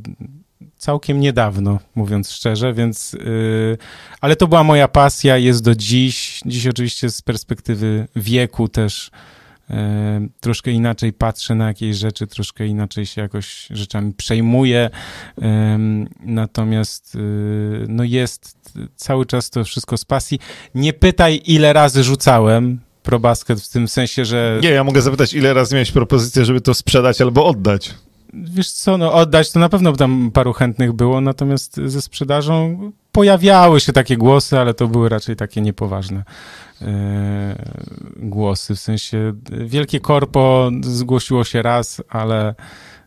całkiem 0.77 1.19
niedawno, 1.19 1.79
mówiąc 1.95 2.31
szczerze, 2.31 2.73
więc 2.73 3.13
yy, 3.13 3.77
ale 4.21 4.35
to 4.35 4.47
była 4.47 4.63
moja 4.63 4.87
pasja, 4.87 5.37
jest 5.37 5.63
do 5.63 5.75
dziś. 5.75 6.41
Dziś 6.45 6.67
oczywiście 6.67 7.09
z 7.09 7.21
perspektywy 7.21 8.07
wieku 8.15 8.67
też 8.67 9.11
troszkę 10.39 10.71
inaczej 10.71 11.13
patrzę 11.13 11.55
na 11.55 11.67
jakieś 11.67 11.97
rzeczy, 11.97 12.27
troszkę 12.27 12.67
inaczej 12.67 13.05
się 13.05 13.21
jakoś 13.21 13.67
rzeczami 13.69 14.13
przejmuję. 14.13 14.89
Natomiast 16.19 17.15
y, 17.15 17.19
no 17.87 18.03
jest 18.03 18.55
cały 18.95 19.25
czas 19.25 19.49
to 19.49 19.63
wszystko 19.63 19.97
z 19.97 20.05
pasji. 20.05 20.39
Nie 20.75 20.93
pytaj, 20.93 21.41
ile 21.45 21.73
razy 21.73 22.03
rzucałem 22.03 22.79
probasket 23.03 23.61
w 23.61 23.69
tym 23.69 23.87
sensie, 23.87 24.25
że... 24.25 24.59
Nie, 24.63 24.69
ja 24.69 24.83
mogę 24.83 25.01
zapytać, 25.01 25.33
ile 25.33 25.53
razy 25.53 25.75
miałeś 25.75 25.91
propozycję, 25.91 26.45
żeby 26.45 26.61
to 26.61 26.73
sprzedać 26.73 27.21
albo 27.21 27.45
oddać? 27.45 27.93
Wiesz 28.33 28.71
co, 28.71 28.97
no 28.97 29.13
oddać 29.13 29.51
to 29.51 29.59
na 29.59 29.69
pewno 29.69 29.93
tam 29.93 30.31
paru 30.33 30.53
chętnych 30.53 30.93
było, 30.93 31.21
natomiast 31.21 31.77
ze 31.85 32.01
sprzedażą 32.01 32.77
pojawiały 33.11 33.79
się 33.79 33.93
takie 33.93 34.17
głosy, 34.17 34.59
ale 34.59 34.73
to 34.73 34.87
były 34.87 35.09
raczej 35.09 35.35
takie 35.35 35.61
niepoważne 35.61 36.19
e, 36.19 36.23
głosy. 38.15 38.75
W 38.75 38.79
sensie 38.79 39.33
wielkie 39.51 39.99
korpo 39.99 40.71
zgłosiło 40.81 41.43
się 41.43 41.61
raz, 41.61 42.01
ale 42.09 42.55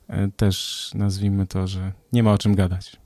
e, 0.09 0.29
też 0.37 0.91
nazwijmy 0.95 1.47
to, 1.47 1.67
że 1.67 1.93
nie 2.13 2.23
ma 2.23 2.33
o 2.33 2.39
czym 2.39 2.55
gadać. 2.55 2.97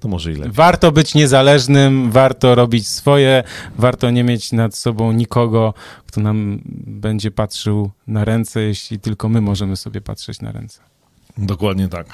To 0.00 0.08
może 0.08 0.32
ile? 0.32 0.48
Warto 0.48 0.92
być 0.92 1.14
niezależnym, 1.14 2.10
warto 2.10 2.54
robić 2.54 2.88
swoje, 2.88 3.44
warto 3.78 4.10
nie 4.10 4.24
mieć 4.24 4.52
nad 4.52 4.76
sobą 4.76 5.12
nikogo, 5.12 5.74
kto 6.06 6.20
nam 6.20 6.62
będzie 6.86 7.30
patrzył 7.30 7.90
na 8.06 8.24
ręce, 8.24 8.60
jeśli 8.60 9.00
tylko 9.00 9.28
my 9.28 9.40
możemy 9.40 9.76
sobie 9.76 10.00
patrzeć 10.00 10.40
na 10.40 10.52
ręce. 10.52 10.80
Dokładnie 11.38 11.88
tak. 11.88 12.06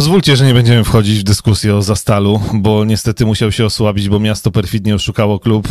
Pozwólcie, 0.00 0.36
że 0.36 0.46
nie 0.46 0.54
będziemy 0.54 0.84
wchodzić 0.84 1.20
w 1.20 1.22
dyskusję 1.22 1.76
o 1.76 1.82
Zastalu, 1.82 2.40
bo 2.54 2.84
niestety 2.84 3.26
musiał 3.26 3.52
się 3.52 3.64
osłabić, 3.64 4.08
bo 4.08 4.18
miasto 4.18 4.50
perfidnie 4.50 4.94
oszukało 4.94 5.38
klub. 5.38 5.68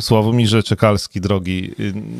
Sławomirze 0.00 0.62
Czekalski, 0.62 1.20
drogi. 1.20 1.70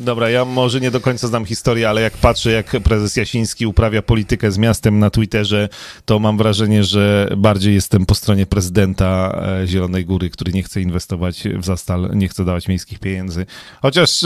Dobra, 0.05 0.29
ja 0.29 0.45
może 0.45 0.81
nie 0.81 0.91
do 0.91 0.99
końca 0.99 1.27
znam 1.27 1.45
historię, 1.45 1.89
ale 1.89 2.01
jak 2.01 2.17
patrzę, 2.17 2.51
jak 2.51 2.65
prezes 2.83 3.15
Jasiński 3.15 3.65
uprawia 3.65 4.01
politykę 4.01 4.51
z 4.51 4.57
miastem 4.57 4.99
na 4.99 5.09
Twitterze, 5.09 5.69
to 6.05 6.19
mam 6.19 6.37
wrażenie, 6.37 6.83
że 6.83 7.29
bardziej 7.37 7.73
jestem 7.73 8.05
po 8.05 8.15
stronie 8.15 8.45
prezydenta 8.45 9.41
e, 9.61 9.67
Zielonej 9.67 10.05
Góry, 10.05 10.29
który 10.29 10.53
nie 10.53 10.63
chce 10.63 10.81
inwestować 10.81 11.43
w 11.59 11.65
Zastal, 11.65 12.09
nie 12.13 12.27
chce 12.27 12.45
dawać 12.45 12.67
miejskich 12.67 12.99
pieniędzy. 12.99 13.45
Chociaż, 13.81 14.25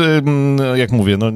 jak 0.75 0.91
mówię, 0.91 1.17
no 1.17 1.31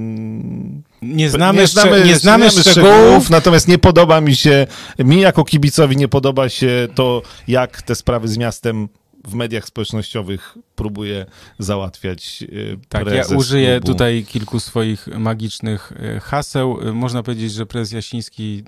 nie 1.02 1.30
znamy, 1.30 1.62
nie 1.62 1.68
znamy, 1.68 2.04
nie 2.06 2.16
znamy, 2.16 2.50
szczegółów. 2.50 2.72
szczegółów. 2.72 3.30
Natomiast 3.30 3.68
nie 3.68 3.78
podoba 3.78 4.22
mi 4.22 4.36
się, 4.36 4.68
mi 5.00 5.20
jako 5.22 5.44
kibicowi 5.44 5.98
nie 5.98 6.08
podoba 6.08 6.50
się 6.50 6.88
to, 6.96 7.22
jak 7.48 7.82
te 7.82 7.96
sprawy 7.96 8.28
z 8.28 8.38
miastem 8.38 8.90
w 9.28 9.34
mediach 9.34 9.66
społecznościowych 9.66 10.58
próbuje 10.76 11.26
załatwiać 11.60 12.44
e, 12.44 12.78
Tak, 12.90 13.08
ja 13.08 13.26
użyję 13.38 13.72
klubu. 13.80 13.88
tutaj 13.88 14.26
kilku 14.30 14.60
swoich 14.60 15.08
magicznych 15.08 15.94
e, 16.00 16.20
haseł. 16.20 16.80
E, 16.82 16.92
można 16.92 17.24
powiedzieć, 17.24 17.54
że 17.54 17.66
prezes 17.66 17.92
Jasiński 17.92 18.64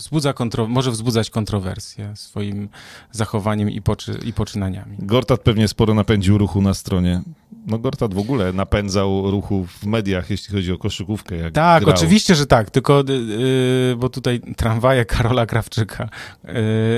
wzbudza 0.00 0.32
kontro, 0.32 0.68
może 0.68 0.90
wzbudzać 0.90 1.30
kontrowersje 1.30 2.12
swoim 2.16 2.68
zachowaniem 3.12 3.70
i, 3.70 3.82
poczy, 3.82 4.18
i 4.24 4.32
poczynaniami. 4.32 4.96
Gortat 4.98 5.40
pewnie 5.40 5.68
sporo 5.68 5.94
napędził 5.94 6.38
ruchu 6.38 6.62
na 6.62 6.74
stronie. 6.74 7.22
No 7.66 7.78
Gortat 7.78 8.14
w 8.14 8.18
ogóle 8.18 8.52
napędzał 8.52 9.30
ruchu 9.30 9.66
w 9.66 9.86
mediach, 9.86 10.30
jeśli 10.30 10.54
chodzi 10.54 10.72
o 10.72 10.78
koszykówkę. 10.78 11.50
Tak, 11.50 11.84
grał. 11.84 11.96
oczywiście, 11.96 12.34
że 12.34 12.46
tak, 12.46 12.70
tylko 12.70 13.04
yy, 13.08 13.96
bo 13.96 14.08
tutaj 14.08 14.40
tramwaje 14.56 15.04
Karola 15.04 15.46
Krawczyka. 15.46 16.08
Yy, 16.44 16.52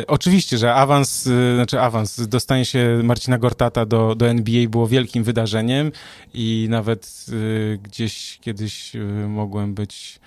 oczywiście, 0.07 0.59
że 0.59 0.75
awans, 0.75 1.27
yy, 1.27 1.55
znaczy 1.55 1.81
awans, 1.81 2.29
dostanie 2.29 2.65
się 2.65 3.01
Marcina 3.05 3.39
Gortata 3.39 3.87
do, 3.87 4.15
do 4.15 4.29
NBA 4.29 4.69
było 4.69 4.87
wielkim 4.87 5.25
wydarzeniem 5.25 5.93
i 6.35 6.67
nawet 6.71 7.27
y, 7.29 7.79
gdzieś 7.83 8.39
kiedyś 8.41 8.97
y, 8.97 9.29
mogłem 9.29 9.75
być 9.75 10.21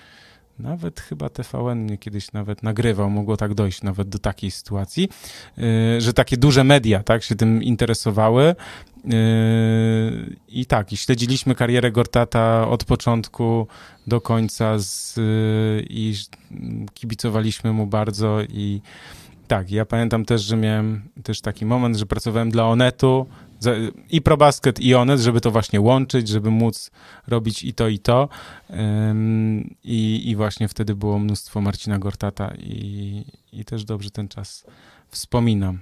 nawet 0.58 1.00
chyba 1.00 1.28
TVN 1.28 1.78
mnie 1.78 1.98
kiedyś 1.98 2.32
nawet 2.32 2.62
nagrywał, 2.62 3.10
mogło 3.10 3.36
tak 3.36 3.54
dojść 3.54 3.82
nawet 3.82 4.08
do 4.08 4.18
takiej 4.18 4.50
sytuacji, 4.50 5.08
yy, 5.56 6.00
że 6.00 6.12
takie 6.12 6.36
duże 6.36 6.64
media 6.64 7.02
tak, 7.02 7.22
się 7.22 7.34
tym 7.34 7.62
interesowały. 7.62 8.54
Yy, 9.04 10.36
I 10.48 10.66
tak, 10.66 10.92
i 10.92 10.96
śledziliśmy 10.96 11.54
karierę 11.54 11.92
Gortata 11.92 12.68
od 12.68 12.84
początku 12.84 13.66
do 14.06 14.20
końca 14.20 14.78
z, 14.78 15.16
yy, 15.16 15.86
i 15.90 16.14
kibicowaliśmy 16.94 17.72
mu 17.72 17.86
bardzo 17.86 18.42
i 18.42 18.80
tak, 19.48 19.70
ja 19.70 19.84
pamiętam 19.84 20.24
też, 20.24 20.42
że 20.42 20.56
miałem 20.56 21.02
też 21.22 21.40
taki 21.40 21.66
moment, 21.66 21.96
że 21.96 22.06
pracowałem 22.06 22.50
dla 22.50 22.68
Onetu, 22.68 23.26
i 24.10 24.22
ProBasket 24.22 24.80
i 24.80 24.94
Onet, 24.94 25.20
żeby 25.20 25.40
to 25.40 25.50
właśnie 25.50 25.80
łączyć, 25.80 26.28
żeby 26.28 26.50
móc 26.50 26.90
robić 27.26 27.62
i 27.62 27.74
to, 27.74 27.88
i 27.88 27.98
to. 27.98 28.28
I, 29.84 30.30
i 30.30 30.36
właśnie 30.36 30.68
wtedy 30.68 30.94
było 30.94 31.18
mnóstwo 31.18 31.60
Marcina 31.60 31.98
Gortata 31.98 32.52
i, 32.58 33.24
i 33.52 33.64
też 33.64 33.84
dobrze 33.84 34.10
ten 34.10 34.28
czas 34.28 34.66
wspominam. 35.08 35.78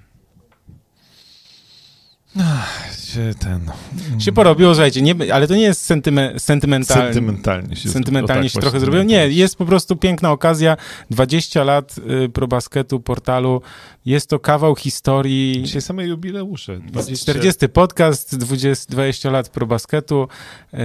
Ach, 2.39 2.95
się 3.15 3.33
ten... 3.39 3.71
Się 4.19 4.31
porobiło, 4.31 4.73
słuchajcie, 4.73 5.01
nie, 5.01 5.33
ale 5.33 5.47
to 5.47 5.55
nie 5.55 5.61
jest 5.61 5.81
sentyme, 5.81 6.39
sentymentalnie. 6.39 7.13
Sentymentalnie 7.13 7.75
się, 7.75 7.89
sentymentalnie 7.89 8.43
tak, 8.43 8.51
się 8.51 8.59
trochę 8.59 8.79
zrobiło. 8.79 9.03
Nie, 9.03 9.29
jest 9.29 9.55
po 9.55 9.65
prostu 9.65 9.95
piękna 9.95 10.31
okazja. 10.31 10.77
20 11.11 11.63
lat 11.63 11.95
y, 12.25 12.29
ProBasketu, 12.29 12.99
portalu. 12.99 13.61
Jest 14.05 14.29
to 14.29 14.39
kawał 14.39 14.75
historii. 14.75 15.63
Dzisiaj 15.63 15.81
same 15.81 16.07
jubileusze. 16.07 16.77
20... 16.77 17.31
40 17.31 17.69
podcast, 17.69 18.37
20, 18.37 18.85
20 18.89 19.29
lat 19.29 19.49
ProBasketu. 19.49 20.27
Y, 20.73 20.77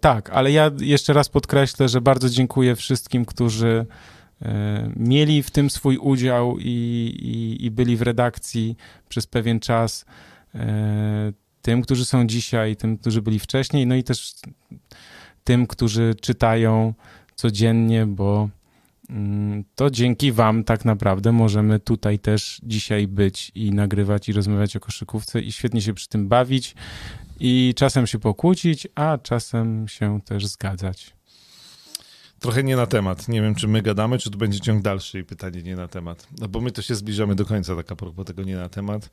tak, 0.00 0.30
ale 0.30 0.52
ja 0.52 0.70
jeszcze 0.80 1.12
raz 1.12 1.28
podkreślę, 1.28 1.88
że 1.88 2.00
bardzo 2.00 2.28
dziękuję 2.28 2.76
wszystkim, 2.76 3.24
którzy 3.24 3.86
y, 4.42 4.46
mieli 4.96 5.42
w 5.42 5.50
tym 5.50 5.70
swój 5.70 5.96
udział 5.96 6.58
i, 6.58 6.64
i, 7.22 7.64
i 7.64 7.70
byli 7.70 7.96
w 7.96 8.02
redakcji 8.02 8.76
przez 9.08 9.26
pewien 9.26 9.60
czas. 9.60 10.04
E, 10.54 11.32
tym, 11.62 11.82
którzy 11.82 12.04
są 12.04 12.26
dzisiaj, 12.26 12.76
tym, 12.76 12.98
którzy 12.98 13.22
byli 13.22 13.38
wcześniej, 13.38 13.86
no 13.86 13.94
i 13.94 14.04
też 14.04 14.34
tym, 15.44 15.66
którzy 15.66 16.14
czytają 16.20 16.94
codziennie, 17.34 18.06
bo 18.06 18.48
mm, 19.10 19.64
to 19.74 19.90
dzięki 19.90 20.32
Wam 20.32 20.64
tak 20.64 20.84
naprawdę 20.84 21.32
możemy 21.32 21.80
tutaj 21.80 22.18
też 22.18 22.60
dzisiaj 22.62 23.06
być 23.06 23.52
i 23.54 23.72
nagrywać 23.72 24.28
i 24.28 24.32
rozmawiać 24.32 24.76
o 24.76 24.80
koszykówce 24.80 25.40
i 25.40 25.52
świetnie 25.52 25.82
się 25.82 25.94
przy 25.94 26.08
tym 26.08 26.28
bawić 26.28 26.74
i 27.40 27.74
czasem 27.76 28.06
się 28.06 28.18
pokłócić, 28.18 28.88
a 28.94 29.18
czasem 29.18 29.88
się 29.88 30.20
też 30.20 30.46
zgadzać. 30.46 31.20
Trochę 32.40 32.62
nie 32.62 32.76
na 32.76 32.86
temat. 32.86 33.28
Nie 33.28 33.42
wiem, 33.42 33.54
czy 33.54 33.68
my 33.68 33.82
gadamy, 33.82 34.18
czy 34.18 34.30
tu 34.30 34.38
będzie 34.38 34.60
ciąg 34.60 34.82
dalszy 34.82 35.18
i 35.18 35.24
pytanie 35.24 35.62
nie 35.62 35.76
na 35.76 35.88
temat. 35.88 36.26
No 36.38 36.48
bo 36.48 36.60
my 36.60 36.72
to 36.72 36.82
się 36.82 36.94
zbliżamy 36.94 37.34
do 37.34 37.44
końca, 37.44 37.76
tak 37.76 37.92
a 37.92 37.96
propos 37.96 38.26
tego 38.26 38.42
nie 38.42 38.56
na 38.56 38.68
temat. 38.68 39.10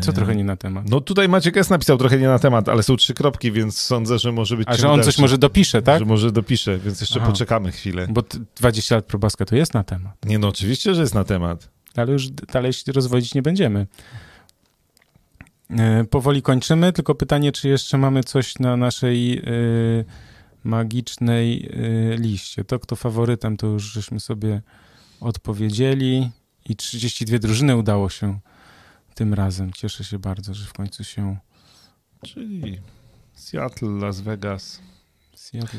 Co 0.00 0.12
trochę 0.12 0.36
nie 0.36 0.44
na 0.44 0.56
temat? 0.56 0.90
No 0.90 1.00
tutaj 1.00 1.28
Maciek 1.28 1.56
S. 1.56 1.70
napisał 1.70 1.98
trochę 1.98 2.18
nie 2.18 2.28
na 2.28 2.38
temat, 2.38 2.68
ale 2.68 2.82
są 2.82 2.96
trzy 2.96 3.14
kropki, 3.14 3.52
więc 3.52 3.78
sądzę, 3.78 4.18
że 4.18 4.32
może 4.32 4.56
być... 4.56 4.68
A 4.68 4.76
że 4.76 4.90
on 4.90 5.02
coś 5.02 5.18
może 5.18 5.38
dopisze, 5.38 5.82
tak? 5.82 5.98
Że 5.98 6.04
może 6.04 6.32
dopisze, 6.32 6.78
więc 6.78 7.00
jeszcze 7.00 7.20
Aha. 7.20 7.30
poczekamy 7.30 7.72
chwilę. 7.72 8.06
Bo 8.10 8.22
20 8.56 8.94
lat 8.94 9.04
probaska 9.04 9.44
to 9.44 9.56
jest 9.56 9.74
na 9.74 9.84
temat. 9.84 10.16
Nie 10.26 10.38
no, 10.38 10.48
oczywiście, 10.48 10.94
że 10.94 11.00
jest 11.00 11.14
na 11.14 11.24
temat. 11.24 11.70
Ale 11.96 12.12
już 12.12 12.28
dalej 12.30 12.72
się 12.72 12.92
rozwodzić 12.92 13.34
nie 13.34 13.42
będziemy. 13.42 13.86
E, 15.70 16.04
powoli 16.04 16.42
kończymy, 16.42 16.92
tylko 16.92 17.14
pytanie, 17.14 17.52
czy 17.52 17.68
jeszcze 17.68 17.98
mamy 17.98 18.24
coś 18.24 18.58
na 18.58 18.76
naszej 18.76 19.38
e, 19.38 19.42
magicznej 20.64 21.70
e, 21.72 22.16
liście. 22.16 22.64
To, 22.64 22.78
kto 22.78 22.96
faworytem, 22.96 23.56
to 23.56 23.66
już 23.66 23.82
żeśmy 23.82 24.20
sobie 24.20 24.62
odpowiedzieli 25.20 26.30
i 26.68 26.76
32 26.76 27.38
drużyny 27.38 27.76
udało 27.76 28.10
się 28.10 28.40
tym 29.20 29.34
razem. 29.34 29.72
Cieszę 29.72 30.04
się 30.04 30.18
bardzo, 30.18 30.54
że 30.54 30.66
w 30.66 30.72
końcu 30.72 31.04
się. 31.04 31.36
Czyli 32.22 32.80
Seattle, 33.34 33.88
Las 33.88 34.20
Vegas. 34.20 34.80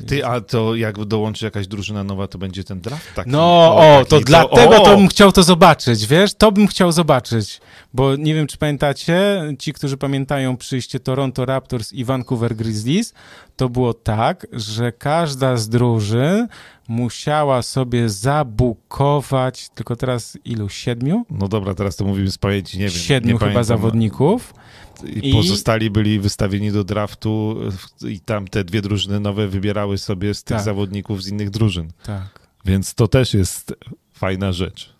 Ty, 0.07 0.25
a 0.25 0.41
to 0.41 0.75
jak 0.75 1.05
dołączy 1.05 1.45
jakaś 1.45 1.67
drużyna 1.67 2.03
nowa, 2.03 2.27
to 2.27 2.37
będzie 2.37 2.63
ten 2.63 2.81
draft 2.81 3.13
taki? 3.15 3.29
No, 3.29 3.75
o, 3.75 3.97
taki, 3.97 4.09
to 4.09 4.19
co- 4.19 4.25
dlatego 4.25 4.81
o! 4.81 4.85
to 4.85 4.97
bym 4.97 5.07
chciał 5.07 5.31
to 5.31 5.43
zobaczyć, 5.43 6.07
wiesz? 6.07 6.33
To 6.33 6.51
bym 6.51 6.67
chciał 6.67 6.91
zobaczyć, 6.91 7.61
bo 7.93 8.15
nie 8.15 8.35
wiem, 8.35 8.47
czy 8.47 8.57
pamiętacie, 8.57 9.41
ci, 9.59 9.73
którzy 9.73 9.97
pamiętają 9.97 10.57
przyjście 10.57 10.99
Toronto 10.99 11.45
Raptors 11.45 11.93
i 11.93 12.05
Vancouver 12.05 12.55
Grizzlies, 12.55 13.13
to 13.55 13.69
było 13.69 13.93
tak, 13.93 14.47
że 14.51 14.91
każda 14.91 15.57
z 15.57 15.69
drużyn 15.69 16.47
musiała 16.87 17.61
sobie 17.61 18.09
zabukować, 18.09 19.69
tylko 19.69 19.95
teraz 19.95 20.37
ilu? 20.45 20.69
Siedmiu? 20.69 21.25
No 21.29 21.47
dobra, 21.47 21.73
teraz 21.73 21.95
to 21.95 22.05
mówimy 22.05 22.31
z 22.31 22.37
pamięci, 22.37 22.79
nie 22.79 22.89
wiem. 22.89 22.93
Siedmiu 22.93 23.27
nie 23.27 23.33
chyba 23.33 23.45
pamiętam. 23.45 23.63
zawodników. 23.63 24.53
I 25.03 25.31
pozostali 25.31 25.89
byli 25.89 26.19
wystawieni 26.19 26.71
do 26.71 26.83
draftu 26.83 27.59
i 28.07 28.19
tam 28.19 28.47
te 28.47 28.63
dwie 28.63 28.81
drużyny 28.81 29.19
nowe 29.19 29.47
wybierały 29.47 29.97
sobie 29.97 30.33
z 30.33 30.43
tych 30.43 30.57
Tak. 30.57 30.65
zawodników 30.65 31.23
z 31.23 31.27
innych 31.27 31.49
drużyn. 31.49 31.91
Tak. 32.03 32.39
Więc 32.65 32.93
to 32.93 33.07
też 33.07 33.33
jest 33.33 33.73
fajna 34.13 34.51
rzecz. 34.51 34.93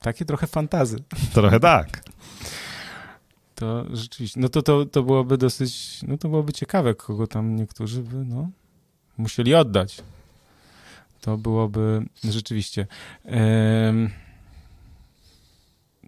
Takie 0.00 0.24
trochę 0.24 0.46
fantazy. 0.46 0.98
Trochę 1.32 1.60
tak. 1.72 2.04
To 3.54 3.86
rzeczywiście, 3.96 4.40
no 4.40 4.48
to, 4.48 4.62
to, 4.62 4.86
to 4.86 5.02
byłoby 5.02 5.38
dosyć, 5.38 6.00
no 6.08 6.18
to 6.18 6.28
byłoby 6.28 6.52
ciekawe, 6.52 6.94
kogo 6.94 7.26
tam 7.26 7.56
niektórzy 7.56 8.02
by, 8.02 8.16
no, 8.16 8.50
musieli 9.18 9.54
oddać. 9.54 10.02
To 11.20 11.38
byłoby 11.38 12.06
rzeczywiście. 12.24 12.86
Em, 13.24 14.10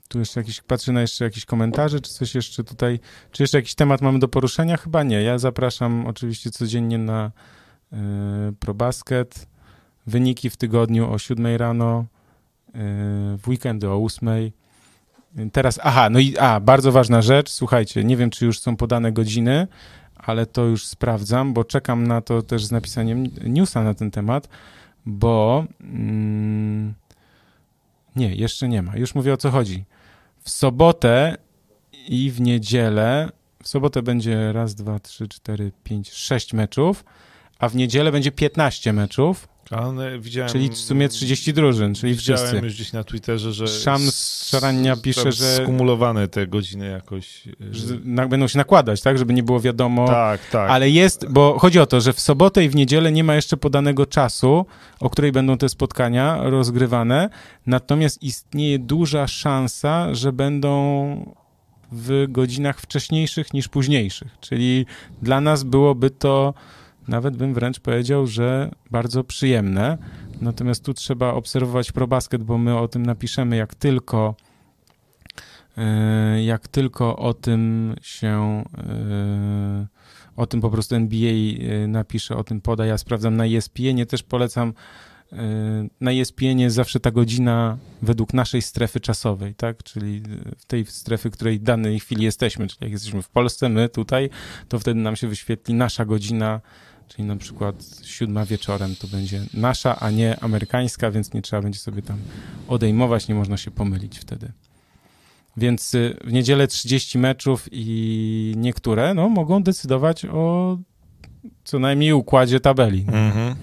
tu 0.09 0.19
jeszcze 0.19 0.41
jakiś, 0.41 0.61
patrzę 0.61 0.93
na 0.93 1.01
jeszcze 1.01 1.25
jakieś 1.25 1.45
komentarze, 1.45 2.01
czy 2.01 2.13
coś 2.13 2.35
jeszcze 2.35 2.65
tutaj, 2.65 3.01
czy 3.33 3.43
jeszcze 3.43 3.59
jakiś 3.59 3.75
temat 3.75 4.01
mamy 4.01 4.19
do 4.19 4.29
poruszenia? 4.29 4.77
Chyba 4.77 5.03
nie. 5.03 5.23
Ja 5.23 5.39
zapraszam 5.39 6.07
oczywiście 6.07 6.51
codziennie 6.51 6.99
na 6.99 7.31
y, 7.93 7.97
ProBasket. 8.61 9.47
Wyniki 10.07 10.51
w 10.51 10.57
tygodniu 10.57 11.13
o 11.13 11.19
7 11.19 11.57
rano, 11.57 12.05
y, 12.69 12.73
w 13.39 13.49
weekendy 13.49 13.89
o 13.89 14.05
8. 14.05 14.29
Teraz, 15.53 15.81
aha, 15.83 16.11
no 16.11 16.19
i 16.19 16.39
a, 16.39 16.61
bardzo 16.61 16.93
ważna 16.93 17.23
rzecz, 17.23 17.51
słuchajcie, 17.51 18.05
nie 18.05 18.17
wiem, 18.17 18.31
czy 18.31 18.47
już 18.47 18.61
są 18.61 18.77
podane 18.77 19.13
godziny, 19.13 19.67
ale 20.17 20.47
to 20.47 20.65
już 20.65 20.87
sprawdzam, 20.87 21.55
bo 21.55 21.65
czekam 21.65 22.07
na 22.07 22.21
to 22.21 22.43
też 22.43 22.65
z 22.65 22.71
napisaniem 22.71 23.25
newsa 23.45 23.85
na 23.85 23.95
ten 23.95 24.11
temat, 24.11 24.49
bo 25.07 25.65
mm, 25.81 26.95
nie, 28.17 28.35
jeszcze 28.35 28.69
nie 28.69 28.83
ma. 28.83 28.97
Już 28.97 29.15
mówię 29.15 29.33
o 29.33 29.37
co 29.37 29.51
chodzi. 29.51 29.85
W 30.49 30.51
sobotę 30.51 31.37
i 32.09 32.31
w 32.31 32.41
niedzielę, 32.41 33.31
w 33.63 33.69
sobotę 33.69 34.03
będzie 34.03 34.53
raz, 34.53 34.75
dwa, 34.75 34.99
trzy, 34.99 35.29
cztery, 35.29 35.73
pięć, 35.85 36.13
sześć 36.13 36.53
meczów, 36.53 37.05
a 37.59 37.69
w 37.69 37.77
niedzielę 37.77 38.13
będzie 38.13 38.33
15 38.33 38.93
meczów, 38.93 39.49
widziałem... 40.21 40.53
czyli 40.53 40.69
w 40.69 40.77
sumie 40.77 41.09
30 41.09 41.53
drużyn, 41.53 41.95
czyli 41.95 42.15
Widziałem 42.15 42.47
wszyscy. 42.47 42.65
już 42.65 42.75
gdzieś 42.75 42.93
na 42.93 43.05
Twitterze, 43.05 43.53
że... 43.53 43.69
Szams 43.69 44.45
Szarania 44.49 44.97
pisze, 44.97 45.33
że- 45.33 45.57
Skumulowane 45.57 46.29
te 46.29 46.47
godziny 46.47 46.87
jakoś... 46.91 47.43
Że 47.71 47.95
będą 48.29 48.49
się 48.49 48.59
nakładać, 48.59 49.03
tak, 49.03 49.19
żeby 49.19 49.35
nie 49.35 49.43
było 49.43 49.61
wiadomo. 49.61 50.07
Tak, 50.07 50.41
tak. 50.51 50.71
Ale 50.71 50.91
jest, 50.91 51.29
bo 51.29 51.59
chodzi 51.59 51.81
o 51.81 51.87
to, 51.87 52.01
że 52.01 52.13
w 52.13 52.21
sobotę 52.21 52.65
i 52.65 52.69
w 52.69 52.75
niedzielę 52.75 53.13
nie 53.13 53.25
ma 53.25 53.35
jeszcze 53.35 53.57
podanego 53.57 54.07
czasu, 54.07 54.67
o 55.01 55.11
której 55.11 55.33
będą 55.33 55.59
te 55.59 55.69
spotkania 55.69 56.39
rozgrywane, 56.43 57.29
natomiast 57.67 58.23
istnieje 58.23 58.79
duża 58.79 59.27
szansa, 59.27 60.15
że 60.15 60.33
będą 60.33 61.35
w 61.93 62.27
godzinach 62.29 62.81
wcześniejszych 62.81 63.55
niż 63.55 63.69
późniejszych. 63.69 64.29
Czyli 64.41 64.87
dla 65.23 65.41
nas 65.41 65.63
byłoby 65.63 66.11
to, 66.11 66.55
nawet 67.09 67.37
bym 67.37 67.55
wręcz 67.55 67.81
powiedział, 67.81 68.27
że 68.27 68.71
bardzo 68.91 69.25
przyjemne. 69.25 69.99
Natomiast 70.41 70.85
tu 70.85 70.95
trzeba 70.95 71.35
obserwować 71.35 71.93
ProBasket, 71.93 72.43
bo 72.43 72.59
my 72.59 72.79
o 72.79 72.89
tym 72.89 73.07
napiszemy, 73.07 73.57
jak 73.57 73.75
tylko 73.75 74.35
e, 75.77 76.45
jak 76.45 76.69
tylko 76.69 77.17
o 77.17 77.35
tym 77.35 77.95
się 78.03 78.65
e, 78.79 79.87
o 80.37 80.47
tym 80.47 80.61
po 80.61 80.71
prostu 80.71 80.95
NBA 80.95 81.31
e, 81.31 81.87
napisze, 81.87 82.37
o 82.37 82.45
tym 82.45 82.61
poda. 82.61 82.87
Ja 82.87 82.99
sprawdzam 82.99 83.37
na 83.37 83.47
ESPN, 83.47 84.07
też 84.09 84.23
polecam 84.23 84.73
na 86.01 86.13
ESPN 86.13 86.71
zawsze 86.71 87.01
ta 87.01 87.11
godzina 87.11 87.79
według 88.03 88.35
naszej 88.35 88.63
strefy 88.63 89.01
czasowej, 89.01 89.55
tak? 89.55 89.83
Czyli 89.83 90.23
w 90.59 90.65
tej 90.65 90.87
strefy, 90.87 91.31
w 91.31 91.33
której 91.33 91.59
w 91.59 91.63
danej 91.63 92.01
chwili 92.01 92.25
jesteśmy, 92.25 92.67
czyli 92.67 92.79
jak 92.81 92.93
jesteśmy 92.93 93.23
w 93.23 93.29
Polsce, 93.29 93.69
my 93.69 93.89
tutaj, 93.89 94.31
to 94.69 94.79
wtedy 94.79 95.01
nam 95.01 95.17
się 95.17 95.29
wyświetli 95.29 95.75
nasza 95.75 96.05
godzina, 96.05 96.61
czyli 97.09 97.25
na 97.25 97.37
przykład 97.37 97.75
siódma 98.05 98.45
wieczorem 98.45 98.97
to 98.97 99.07
będzie 99.07 99.43
nasza, 99.55 100.01
a 100.01 100.11
nie 100.11 100.41
amerykańska, 100.41 101.11
więc 101.11 101.35
nie 101.35 101.43
trzeba 101.43 101.63
będzie 101.63 101.79
sobie 101.79 102.03
tam 102.03 102.19
odejmować, 102.69 103.29
nie 103.29 103.35
można 103.35 103.57
się 103.57 103.71
pomylić 103.71 104.19
wtedy. 104.19 104.53
Więc 105.57 105.95
y, 105.95 106.17
w 106.25 106.33
niedzielę 106.33 106.67
30 106.67 107.19
meczów 107.19 107.69
i 107.73 108.55
niektóre 108.57 109.15
no, 109.15 109.29
mogą 109.29 109.63
decydować 109.63 110.25
o 110.25 110.79
co 111.65 111.79
najmniej 111.79 112.13
układzie 112.13 112.61
tabeli. 112.61 113.05
Mhm. 113.09 113.55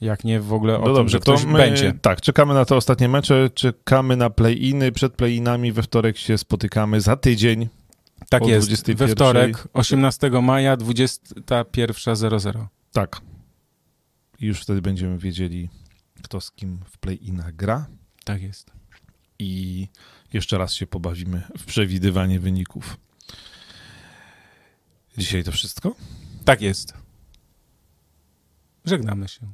Jak 0.00 0.24
nie 0.24 0.40
w 0.40 0.52
ogóle 0.52 0.76
o 0.76 0.80
No 0.80 0.86
tym, 0.86 0.94
dobrze, 0.94 1.12
że 1.12 1.20
ktoś 1.20 1.42
to 1.42 1.48
my, 1.48 1.58
będzie. 1.58 1.94
Tak, 2.02 2.20
czekamy 2.20 2.54
na 2.54 2.64
te 2.64 2.76
ostatnie 2.76 3.08
mecze, 3.08 3.50
czekamy 3.54 4.16
na 4.16 4.30
play-iny. 4.30 4.92
Przed 4.92 5.12
play-inami 5.12 5.72
we 5.72 5.82
wtorek 5.82 6.16
się 6.16 6.38
spotykamy 6.38 7.00
za 7.00 7.16
tydzień. 7.16 7.68
Tak 8.28 8.42
o 8.42 8.48
jest. 8.48 8.66
21. 8.66 9.08
We 9.08 9.14
wtorek, 9.14 9.68
18 9.72 10.30
maja, 10.30 10.76
21.00. 10.76 12.66
Tak. 12.92 13.20
I 14.40 14.46
już 14.46 14.60
wtedy 14.60 14.82
będziemy 14.82 15.18
wiedzieli, 15.18 15.68
kto 16.22 16.40
z 16.40 16.50
kim 16.50 16.80
w 16.90 16.98
play-inach 16.98 17.56
gra. 17.56 17.86
Tak 18.24 18.42
jest. 18.42 18.70
I 19.38 19.88
jeszcze 20.32 20.58
raz 20.58 20.74
się 20.74 20.86
pobawimy 20.86 21.42
w 21.58 21.64
przewidywanie 21.64 22.40
wyników. 22.40 22.96
Dzisiaj 25.18 25.44
to 25.44 25.52
wszystko? 25.52 25.94
Tak 26.44 26.60
jest. 26.60 26.94
Żegnamy 28.84 29.28
się. 29.28 29.52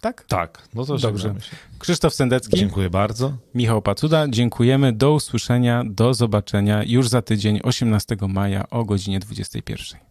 Tak? 0.00 0.24
Tak, 0.24 0.68
no 0.74 0.84
to 0.84 0.98
Dobrze. 0.98 1.28
się. 1.28 1.56
Krzysztof 1.78 2.14
Sendecki, 2.14 2.56
Dziękuję 2.56 2.90
bardzo. 2.90 3.32
Michał 3.54 3.82
Pacuda. 3.82 4.28
Dziękujemy. 4.28 4.92
Do 4.92 5.12
usłyszenia, 5.12 5.84
do 5.86 6.14
zobaczenia 6.14 6.82
już 6.86 7.08
za 7.08 7.22
tydzień, 7.22 7.60
18 7.62 8.16
maja 8.28 8.70
o 8.70 8.84
godzinie 8.84 9.20
21. 9.20 10.07